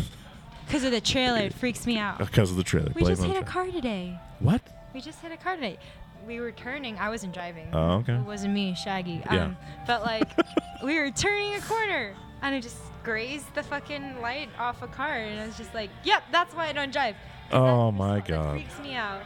because 0.67 0.83
of 0.83 0.91
the 0.91 1.01
trailer. 1.01 1.39
It 1.39 1.53
freaks 1.53 1.87
me 1.87 1.97
out. 1.97 2.19
because 2.19 2.51
of 2.51 2.57
the 2.57 2.63
trailer. 2.63 2.91
We 2.93 3.01
Blame 3.01 3.15
just 3.15 3.27
hit 3.27 3.37
a 3.37 3.45
car 3.45 3.65
today. 3.67 4.19
What? 4.39 4.61
We 4.93 5.01
just 5.01 5.19
hit 5.21 5.31
a 5.31 5.37
car 5.37 5.55
today. 5.55 5.77
We 6.25 6.41
were 6.41 6.51
turning. 6.51 6.97
I 6.97 7.09
wasn't 7.09 7.33
driving. 7.33 7.69
Oh, 7.71 7.99
okay. 7.99 8.15
It 8.15 8.25
wasn't 8.25 8.53
me, 8.53 8.75
Shaggy. 8.75 9.21
Yeah. 9.31 9.45
Um, 9.45 9.57
but 9.85 10.03
like, 10.03 10.29
we 10.83 10.99
were 10.99 11.09
turning 11.09 11.55
a 11.55 11.61
corner, 11.61 12.15
and 12.41 12.53
I 12.53 12.59
just 12.59 12.77
grazed 13.03 13.53
the 13.55 13.63
fucking 13.63 14.19
light 14.21 14.49
off 14.59 14.81
a 14.81 14.87
car, 14.87 15.15
and 15.15 15.39
I 15.39 15.45
was 15.45 15.55
just 15.55 15.73
like, 15.73 15.89
"Yep, 16.03 16.23
that's 16.31 16.53
why 16.53 16.67
I 16.67 16.73
don't 16.73 16.91
drive." 16.91 17.15
Oh 17.51 17.91
my 17.91 18.19
God. 18.19 18.55
freaks 18.55 18.79
me 18.79 18.93
out. 18.95 19.21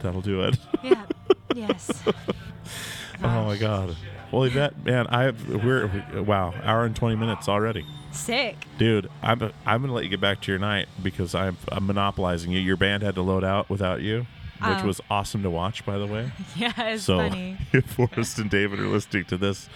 That'll 0.00 0.20
do 0.20 0.42
it. 0.42 0.56
Yeah. 0.84 1.04
yes. 1.54 1.90
oh 3.24 3.44
my 3.44 3.56
god. 3.56 3.96
Well, 4.30 4.44
Yvette, 4.44 4.84
man, 4.84 5.06
I 5.08 5.30
we're 5.30 6.22
wow, 6.22 6.54
hour 6.62 6.84
and 6.84 6.94
twenty 6.94 7.16
minutes 7.16 7.48
already. 7.48 7.84
Sick. 8.12 8.56
Dude, 8.78 9.08
I'm 9.22 9.40
I'm 9.66 9.80
gonna 9.80 9.92
let 9.92 10.04
you 10.04 10.10
get 10.10 10.20
back 10.20 10.40
to 10.42 10.52
your 10.52 10.58
night 10.58 10.86
because 11.02 11.34
I'm 11.34 11.56
I'm 11.70 11.86
monopolizing 11.86 12.52
you. 12.52 12.60
Your 12.60 12.76
band 12.76 13.02
had 13.02 13.14
to 13.16 13.22
load 13.22 13.42
out 13.44 13.68
without 13.70 14.00
you, 14.02 14.18
which 14.60 14.78
Oh. 14.82 14.86
was 14.86 15.00
awesome 15.10 15.42
to 15.42 15.50
watch, 15.50 15.84
by 15.86 15.98
the 15.98 16.06
way. 16.06 16.30
Yeah, 16.56 16.72
it's 16.78 17.04
so 17.04 17.16
funny. 17.18 17.56
if 17.72 17.86
Forrest 17.86 18.38
and 18.38 18.50
David 18.50 18.80
are 18.80 18.86
listening 18.88 19.24
to 19.26 19.36
this, 19.36 19.68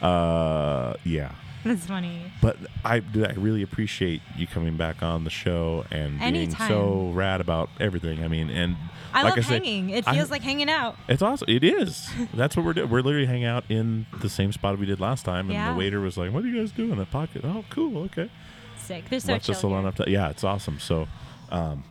uh, 0.00 0.94
yeah. 1.04 1.32
That's 1.64 1.86
funny. 1.86 2.22
But 2.40 2.56
I 2.84 2.98
dude, 3.00 3.26
I 3.26 3.34
really 3.34 3.62
appreciate 3.62 4.20
you 4.36 4.46
coming 4.46 4.76
back 4.76 5.02
on 5.02 5.24
the 5.24 5.30
show 5.30 5.84
and 5.90 6.18
being 6.18 6.54
so 6.54 7.10
rad 7.14 7.40
about 7.40 7.68
everything. 7.78 8.24
I 8.24 8.28
mean, 8.28 8.50
and 8.50 8.76
I 9.14 9.22
like 9.22 9.36
love 9.36 9.44
I 9.44 9.48
said, 9.48 9.62
hanging. 9.64 9.90
It 9.90 10.06
I- 10.08 10.14
feels 10.14 10.30
like 10.30 10.42
hanging 10.42 10.68
out. 10.70 10.96
It's 11.08 11.22
awesome. 11.22 11.48
It 11.48 11.62
is. 11.64 12.10
That's 12.34 12.56
what 12.56 12.64
we're 12.66 12.72
doing. 12.72 12.90
We're 12.90 13.02
literally 13.02 13.26
hanging 13.26 13.44
out 13.44 13.64
in 13.68 14.06
the 14.20 14.28
same 14.28 14.52
spot 14.52 14.78
we 14.78 14.86
did 14.86 15.00
last 15.00 15.24
time, 15.24 15.46
and 15.46 15.52
Yeah. 15.54 15.72
the 15.72 15.78
waiter 15.78 16.00
was 16.00 16.16
like, 16.16 16.32
"What 16.32 16.44
are 16.44 16.48
you 16.48 16.58
guys 16.60 16.72
doing? 16.72 16.98
A 17.00 17.04
pocket? 17.06 17.42
Oh, 17.44 17.64
cool. 17.70 17.98
Okay." 18.04 18.28
Sick. 18.76 19.08
They're 19.08 19.20
so 19.20 19.32
Left 19.32 19.44
chill 19.46 19.54
us 19.54 19.62
alone 19.62 19.86
up 19.86 19.94
to 19.96 20.10
yeah, 20.10 20.30
it's 20.30 20.42
awesome. 20.42 20.80
So, 20.80 21.06
um, 21.50 21.84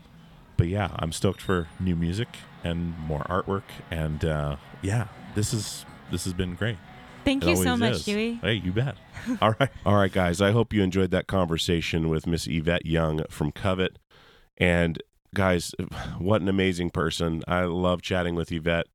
but 0.57 0.67
yeah, 0.67 0.89
I'm 0.99 1.13
stoked 1.13 1.39
for 1.41 1.67
new 1.79 1.95
music 1.95 2.27
and 2.63 2.97
more 2.99 3.21
artwork, 3.29 3.63
and 3.89 4.25
uh, 4.25 4.55
yeah, 4.81 5.07
this 5.35 5.53
is 5.53 5.85
this 6.11 6.25
has 6.25 6.33
been 6.33 6.55
great. 6.55 6.77
Thank 7.23 7.43
It 7.43 7.49
you 7.49 7.55
so 7.55 7.77
much, 7.77 7.93
is. 7.93 8.05
Dewey. 8.05 8.39
Hey, 8.41 8.53
you 8.55 8.71
bet. 8.71 8.95
All 9.41 9.53
right. 9.59 9.69
All 9.85 9.95
right, 9.95 10.11
guys. 10.11 10.41
I 10.41 10.51
hope 10.51 10.73
you 10.73 10.81
enjoyed 10.81 11.11
that 11.11 11.27
conversation 11.27 12.09
with 12.09 12.25
Miss 12.25 12.47
Yvette 12.47 12.85
Young 12.85 13.23
from 13.29 13.51
Covet. 13.51 13.97
And 14.57 15.01
guys, 15.33 15.73
what 16.19 16.41
an 16.41 16.49
amazing 16.49 16.89
person! 16.89 17.43
I 17.47 17.61
love 17.63 18.01
chatting 18.01 18.35
with 18.35 18.51
Yvette. 18.51 18.87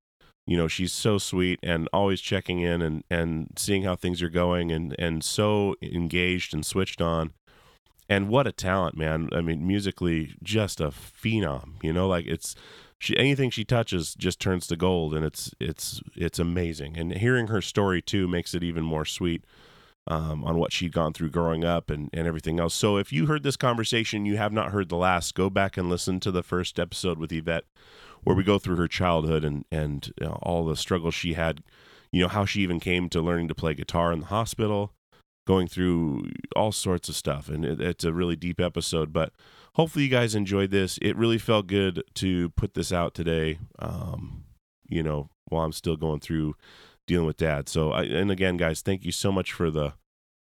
you 0.47 0.57
know, 0.57 0.69
she's 0.69 0.93
so 0.93 1.19
sweet 1.19 1.59
and 1.63 1.89
always 1.93 2.21
checking 2.21 2.61
in 2.61 2.83
and 2.83 3.05
and 3.11 3.49
seeing 3.57 3.83
how 3.85 3.97
things 3.97 4.23
are 4.23 4.29
going 4.29 4.71
and 4.73 4.95
and 4.99 5.25
so 5.25 5.75
engaged 5.83 6.53
and 6.55 6.65
switched 6.65 7.01
on. 7.01 7.33
And 8.09 8.29
what 8.29 8.47
a 8.47 8.53
talent, 8.53 8.97
man! 8.97 9.29
I 9.33 9.41
mean, 9.41 9.67
musically, 9.67 10.35
just 10.43 10.81
a 10.81 10.89
phenom. 10.89 11.83
You 11.83 11.93
know, 11.93 12.07
like 12.07 12.27
it's 12.27 12.55
she 12.99 13.17
anything 13.17 13.51
she 13.51 13.65
touches 13.65 14.15
just 14.15 14.41
turns 14.41 14.67
to 14.69 14.77
gold, 14.77 15.15
and 15.15 15.25
it's 15.25 15.53
it's 15.61 16.01
it's 16.15 16.39
amazing. 16.39 16.97
And 16.97 17.13
hearing 17.13 17.49
her 17.49 17.61
story 17.61 18.01
too 18.01 18.27
makes 18.27 18.55
it 18.55 18.63
even 18.63 18.85
more 18.85 19.05
sweet 19.05 19.45
um, 20.07 20.45
on 20.45 20.57
what 20.59 20.73
she'd 20.73 20.93
gone 20.93 21.13
through 21.13 21.31
growing 21.31 21.65
up 21.65 21.91
and, 21.91 22.09
and 22.13 22.27
everything 22.27 22.61
else. 22.61 22.75
So 22.75 22.97
if 22.97 23.13
you 23.13 23.27
heard 23.27 23.43
this 23.43 23.57
conversation, 23.57 24.25
you 24.25 24.37
have 24.37 24.53
not 24.53 24.71
heard 24.71 24.89
the 24.89 24.97
last, 24.97 25.35
go 25.35 25.51
back 25.51 25.77
and 25.77 25.89
listen 25.89 26.21
to 26.21 26.31
the 26.31 26.43
first 26.43 26.79
episode 26.79 27.19
with 27.19 27.33
Yvette, 27.33 27.65
where 28.23 28.37
we 28.37 28.45
go 28.45 28.59
through 28.59 28.77
her 28.77 28.89
childhood 28.89 29.45
and 29.45 29.65
and 29.71 30.13
you 30.21 30.27
know, 30.27 30.39
all 30.43 30.65
the 30.65 30.77
struggles 30.77 31.15
she 31.15 31.35
had. 31.35 31.63
You 32.13 32.23
know 32.23 32.29
how 32.29 32.45
she 32.45 32.61
even 32.63 32.81
came 32.81 33.09
to 33.11 33.21
learning 33.21 33.49
to 33.49 33.55
play 33.55 33.75
guitar 33.75 34.13
in 34.13 34.21
the 34.21 34.27
hospital, 34.27 34.93
going 35.47 35.69
through 35.69 36.31
all 36.55 36.73
sorts 36.73 37.09
of 37.09 37.17
stuff, 37.17 37.49
and 37.49 37.65
it, 37.65 37.81
it's 37.81 38.05
a 38.05 38.13
really 38.13 38.37
deep 38.37 38.61
episode. 38.61 39.13
But 39.13 39.33
hopefully 39.77 40.07
you 40.07 40.11
guys 40.11 40.35
enjoyed 40.35 40.71
this. 40.71 40.99
It 41.03 41.17
really 41.17 41.39
felt 41.39 41.67
good 41.67 42.03
to 42.15 42.49
put 42.51 42.75
this 42.75 42.93
out 42.93 43.15
today. 43.15 43.59
Um, 43.79 44.45
you 44.89 45.03
know, 45.03 45.29
while 45.49 45.65
I'm 45.65 45.73
still 45.73 45.97
going 45.97 46.21
through 46.21 46.55
dealing 47.07 47.27
with 47.27 47.37
dad. 47.37 47.69
So, 47.69 47.93
I, 47.93 48.05
and 48.05 48.31
again, 48.31 48.57
guys, 48.57 48.81
thank 48.81 49.05
you 49.05 49.13
so 49.13 49.31
much 49.31 49.53
for 49.53 49.71
the 49.71 49.95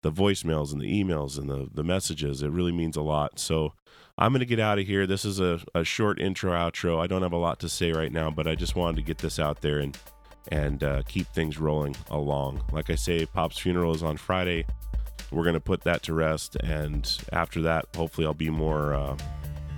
the 0.04 0.12
voicemails 0.12 0.72
and 0.72 0.80
the 0.80 1.04
emails 1.04 1.38
and 1.38 1.50
the 1.50 1.68
the 1.74 1.84
messages. 1.84 2.44
It 2.44 2.52
really 2.52 2.72
means 2.72 2.96
a 2.96 3.02
lot. 3.02 3.40
So, 3.40 3.74
I'm 4.18 4.32
going 4.32 4.40
to 4.40 4.46
get 4.46 4.60
out 4.60 4.80
of 4.80 4.86
here. 4.86 5.08
This 5.08 5.26
is 5.26 5.40
a, 5.40 5.60
a 5.74 5.84
short 5.84 6.22
intro 6.22 6.52
outro. 6.52 7.02
I 7.02 7.08
don't 7.08 7.24
have 7.24 7.34
a 7.34 7.38
lot 7.38 7.60
to 7.62 7.70
say 7.70 7.92
right 7.92 8.12
now, 8.12 8.30
but 8.30 8.48
I 8.48 8.56
just 8.56 8.76
wanted 8.76 8.98
to 8.98 9.02
get 9.02 9.18
this 9.18 9.40
out 9.40 9.62
there 9.62 9.80
and 9.80 9.98
and 10.52 10.84
uh, 10.84 11.02
keep 11.08 11.28
things 11.28 11.58
rolling 11.58 11.96
along. 12.12 12.64
Like 12.72 12.92
I 12.92 12.96
say, 12.96 13.26
Pop's 13.26 13.58
funeral 13.58 13.96
is 13.96 14.04
on 14.04 14.18
Friday. 14.18 14.66
We're 15.32 15.44
going 15.44 15.56
to 15.56 15.60
put 15.60 15.82
that 15.82 16.04
to 16.04 16.14
rest, 16.14 16.56
and 16.58 17.10
after 17.32 17.62
that, 17.64 17.86
hopefully, 17.96 18.28
I'll 18.28 18.34
be 18.34 18.50
more 18.50 18.94
uh, 18.94 19.18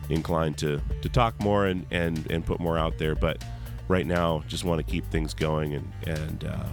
inclined 0.10 0.58
to 0.60 0.82
to 1.02 1.10
talk 1.10 1.40
more 1.40 1.68
and 1.68 1.86
and 1.92 2.30
and 2.30 2.46
put 2.46 2.60
more 2.60 2.78
out 2.78 2.98
there. 2.98 3.16
But 3.16 3.44
right 3.88 4.06
now, 4.06 4.44
just 4.48 4.64
want 4.64 4.86
to 4.86 4.92
keep 4.92 5.06
things 5.10 5.34
going 5.34 5.74
and 5.74 5.92
and 6.06 6.44
uh, 6.44 6.68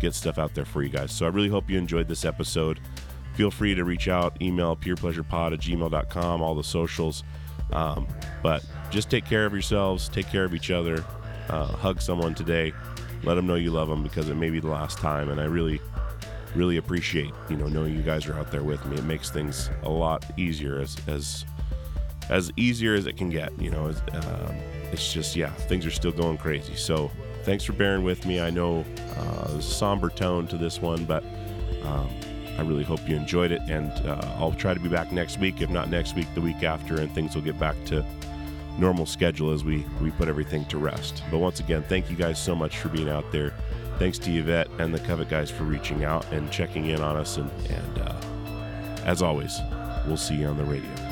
get 0.00 0.14
stuff 0.14 0.38
out 0.38 0.54
there 0.54 0.64
for 0.64 0.82
you 0.82 0.88
guys. 0.88 1.12
So 1.12 1.26
I 1.26 1.28
really 1.30 1.48
hope 1.48 1.70
you 1.70 1.78
enjoyed 1.78 2.08
this 2.08 2.24
episode. 2.24 2.80
Feel 3.34 3.50
free 3.50 3.74
to 3.74 3.84
reach 3.84 4.08
out, 4.08 4.40
email 4.42 4.74
purepleasurepod 4.76 5.52
at 5.52 5.60
gmail.com, 5.60 6.42
all 6.42 6.54
the 6.54 6.64
socials. 6.64 7.22
Um, 7.72 8.08
but 8.42 8.64
just 8.90 9.10
take 9.10 9.24
care 9.24 9.46
of 9.46 9.52
yourselves, 9.52 10.08
take 10.08 10.26
care 10.26 10.44
of 10.44 10.54
each 10.54 10.70
other, 10.70 11.04
uh, 11.48 11.66
hug 11.66 12.00
someone 12.00 12.34
today, 12.34 12.72
let 13.22 13.34
them 13.34 13.46
know 13.46 13.54
you 13.54 13.70
love 13.70 13.88
them 13.88 14.02
because 14.02 14.28
it 14.28 14.34
may 14.34 14.50
be 14.50 14.60
the 14.60 14.68
last 14.68 14.98
time. 14.98 15.28
And 15.28 15.40
I 15.40 15.44
really, 15.44 15.80
really 16.54 16.76
appreciate 16.76 17.32
you 17.48 17.56
know 17.56 17.66
knowing 17.66 17.94
you 17.94 18.02
guys 18.02 18.26
are 18.26 18.34
out 18.34 18.50
there 18.50 18.62
with 18.62 18.84
me. 18.86 18.96
It 18.96 19.04
makes 19.04 19.30
things 19.30 19.70
a 19.82 19.88
lot 19.88 20.24
easier 20.36 20.80
as 20.80 20.96
as 21.06 21.44
as 22.28 22.50
easier 22.56 22.94
as 22.94 23.06
it 23.06 23.16
can 23.16 23.30
get. 23.30 23.58
You 23.60 23.70
know, 23.70 23.88
as, 23.88 24.00
um, 24.12 24.56
it's 24.92 25.12
just 25.12 25.36
yeah, 25.36 25.50
things 25.50 25.86
are 25.86 25.90
still 25.90 26.12
going 26.12 26.38
crazy. 26.38 26.74
So 26.74 27.10
thanks 27.44 27.64
for 27.64 27.72
bearing 27.72 28.04
with 28.04 28.26
me. 28.26 28.40
I 28.40 28.50
know 28.50 28.84
uh, 29.16 29.48
there's 29.48 29.66
a 29.66 29.70
somber 29.70 30.10
tone 30.10 30.46
to 30.48 30.56
this 30.56 30.80
one, 30.80 31.04
but 31.04 31.24
um, 31.84 32.08
I 32.58 32.62
really 32.62 32.84
hope 32.84 33.08
you 33.08 33.16
enjoyed 33.16 33.52
it. 33.52 33.62
And 33.68 33.90
uh, 34.06 34.34
I'll 34.38 34.52
try 34.52 34.74
to 34.74 34.80
be 34.80 34.88
back 34.88 35.12
next 35.12 35.38
week, 35.38 35.60
if 35.60 35.70
not 35.70 35.90
next 35.90 36.14
week, 36.14 36.26
the 36.34 36.40
week 36.40 36.62
after, 36.62 37.00
and 37.00 37.12
things 37.14 37.34
will 37.34 37.42
get 37.42 37.58
back 37.58 37.76
to 37.86 38.04
normal 38.78 39.06
schedule 39.06 39.52
as 39.52 39.64
we 39.64 39.84
we 40.00 40.10
put 40.12 40.28
everything 40.28 40.64
to 40.66 40.78
rest. 40.78 41.22
But 41.30 41.38
once 41.38 41.60
again, 41.60 41.82
thank 41.84 42.10
you 42.10 42.16
guys 42.16 42.42
so 42.42 42.54
much 42.54 42.78
for 42.78 42.88
being 42.88 43.08
out 43.08 43.30
there. 43.32 43.52
Thanks 43.98 44.18
to 44.20 44.32
Yvette 44.32 44.68
and 44.78 44.94
the 44.94 45.00
Covet 45.00 45.28
guys 45.28 45.50
for 45.50 45.64
reaching 45.64 46.04
out 46.04 46.30
and 46.32 46.50
checking 46.52 46.86
in 46.86 47.00
on 47.00 47.16
us. 47.16 47.36
And, 47.36 47.50
and 47.68 47.98
uh, 47.98 48.20
as 49.04 49.22
always, 49.22 49.58
we'll 50.06 50.16
see 50.16 50.36
you 50.36 50.46
on 50.46 50.56
the 50.56 50.64
radio. 50.64 51.07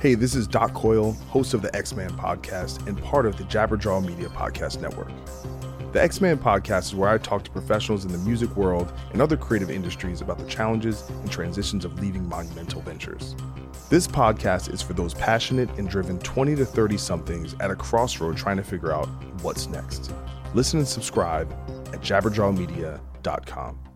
Hey, 0.00 0.14
this 0.14 0.36
is 0.36 0.46
Doc 0.46 0.74
Coyle, 0.74 1.10
host 1.28 1.54
of 1.54 1.62
the 1.62 1.74
Ex 1.74 1.92
Man 1.92 2.10
podcast 2.10 2.86
and 2.86 3.02
part 3.02 3.26
of 3.26 3.36
the 3.36 3.42
Jabberjaw 3.42 4.06
Media 4.06 4.28
Podcast 4.28 4.80
Network. 4.80 5.10
The 5.92 6.00
Ex 6.00 6.20
Man 6.20 6.38
podcast 6.38 6.84
is 6.84 6.94
where 6.94 7.08
I 7.08 7.18
talk 7.18 7.42
to 7.42 7.50
professionals 7.50 8.04
in 8.04 8.12
the 8.12 8.18
music 8.18 8.56
world 8.56 8.92
and 9.12 9.20
other 9.20 9.36
creative 9.36 9.72
industries 9.72 10.20
about 10.20 10.38
the 10.38 10.46
challenges 10.46 11.02
and 11.08 11.28
transitions 11.28 11.84
of 11.84 11.98
leading 11.98 12.28
monumental 12.28 12.80
ventures. 12.80 13.34
This 13.90 14.06
podcast 14.06 14.72
is 14.72 14.80
for 14.80 14.92
those 14.92 15.14
passionate 15.14 15.68
and 15.78 15.88
driven 15.88 16.20
20 16.20 16.54
to 16.54 16.64
30 16.64 16.96
somethings 16.96 17.56
at 17.58 17.72
a 17.72 17.74
crossroad 17.74 18.36
trying 18.36 18.58
to 18.58 18.62
figure 18.62 18.92
out 18.92 19.08
what's 19.42 19.66
next. 19.66 20.12
Listen 20.54 20.78
and 20.78 20.86
subscribe 20.86 21.52
at 21.92 22.02
jabberjawmedia.com. 22.02 23.87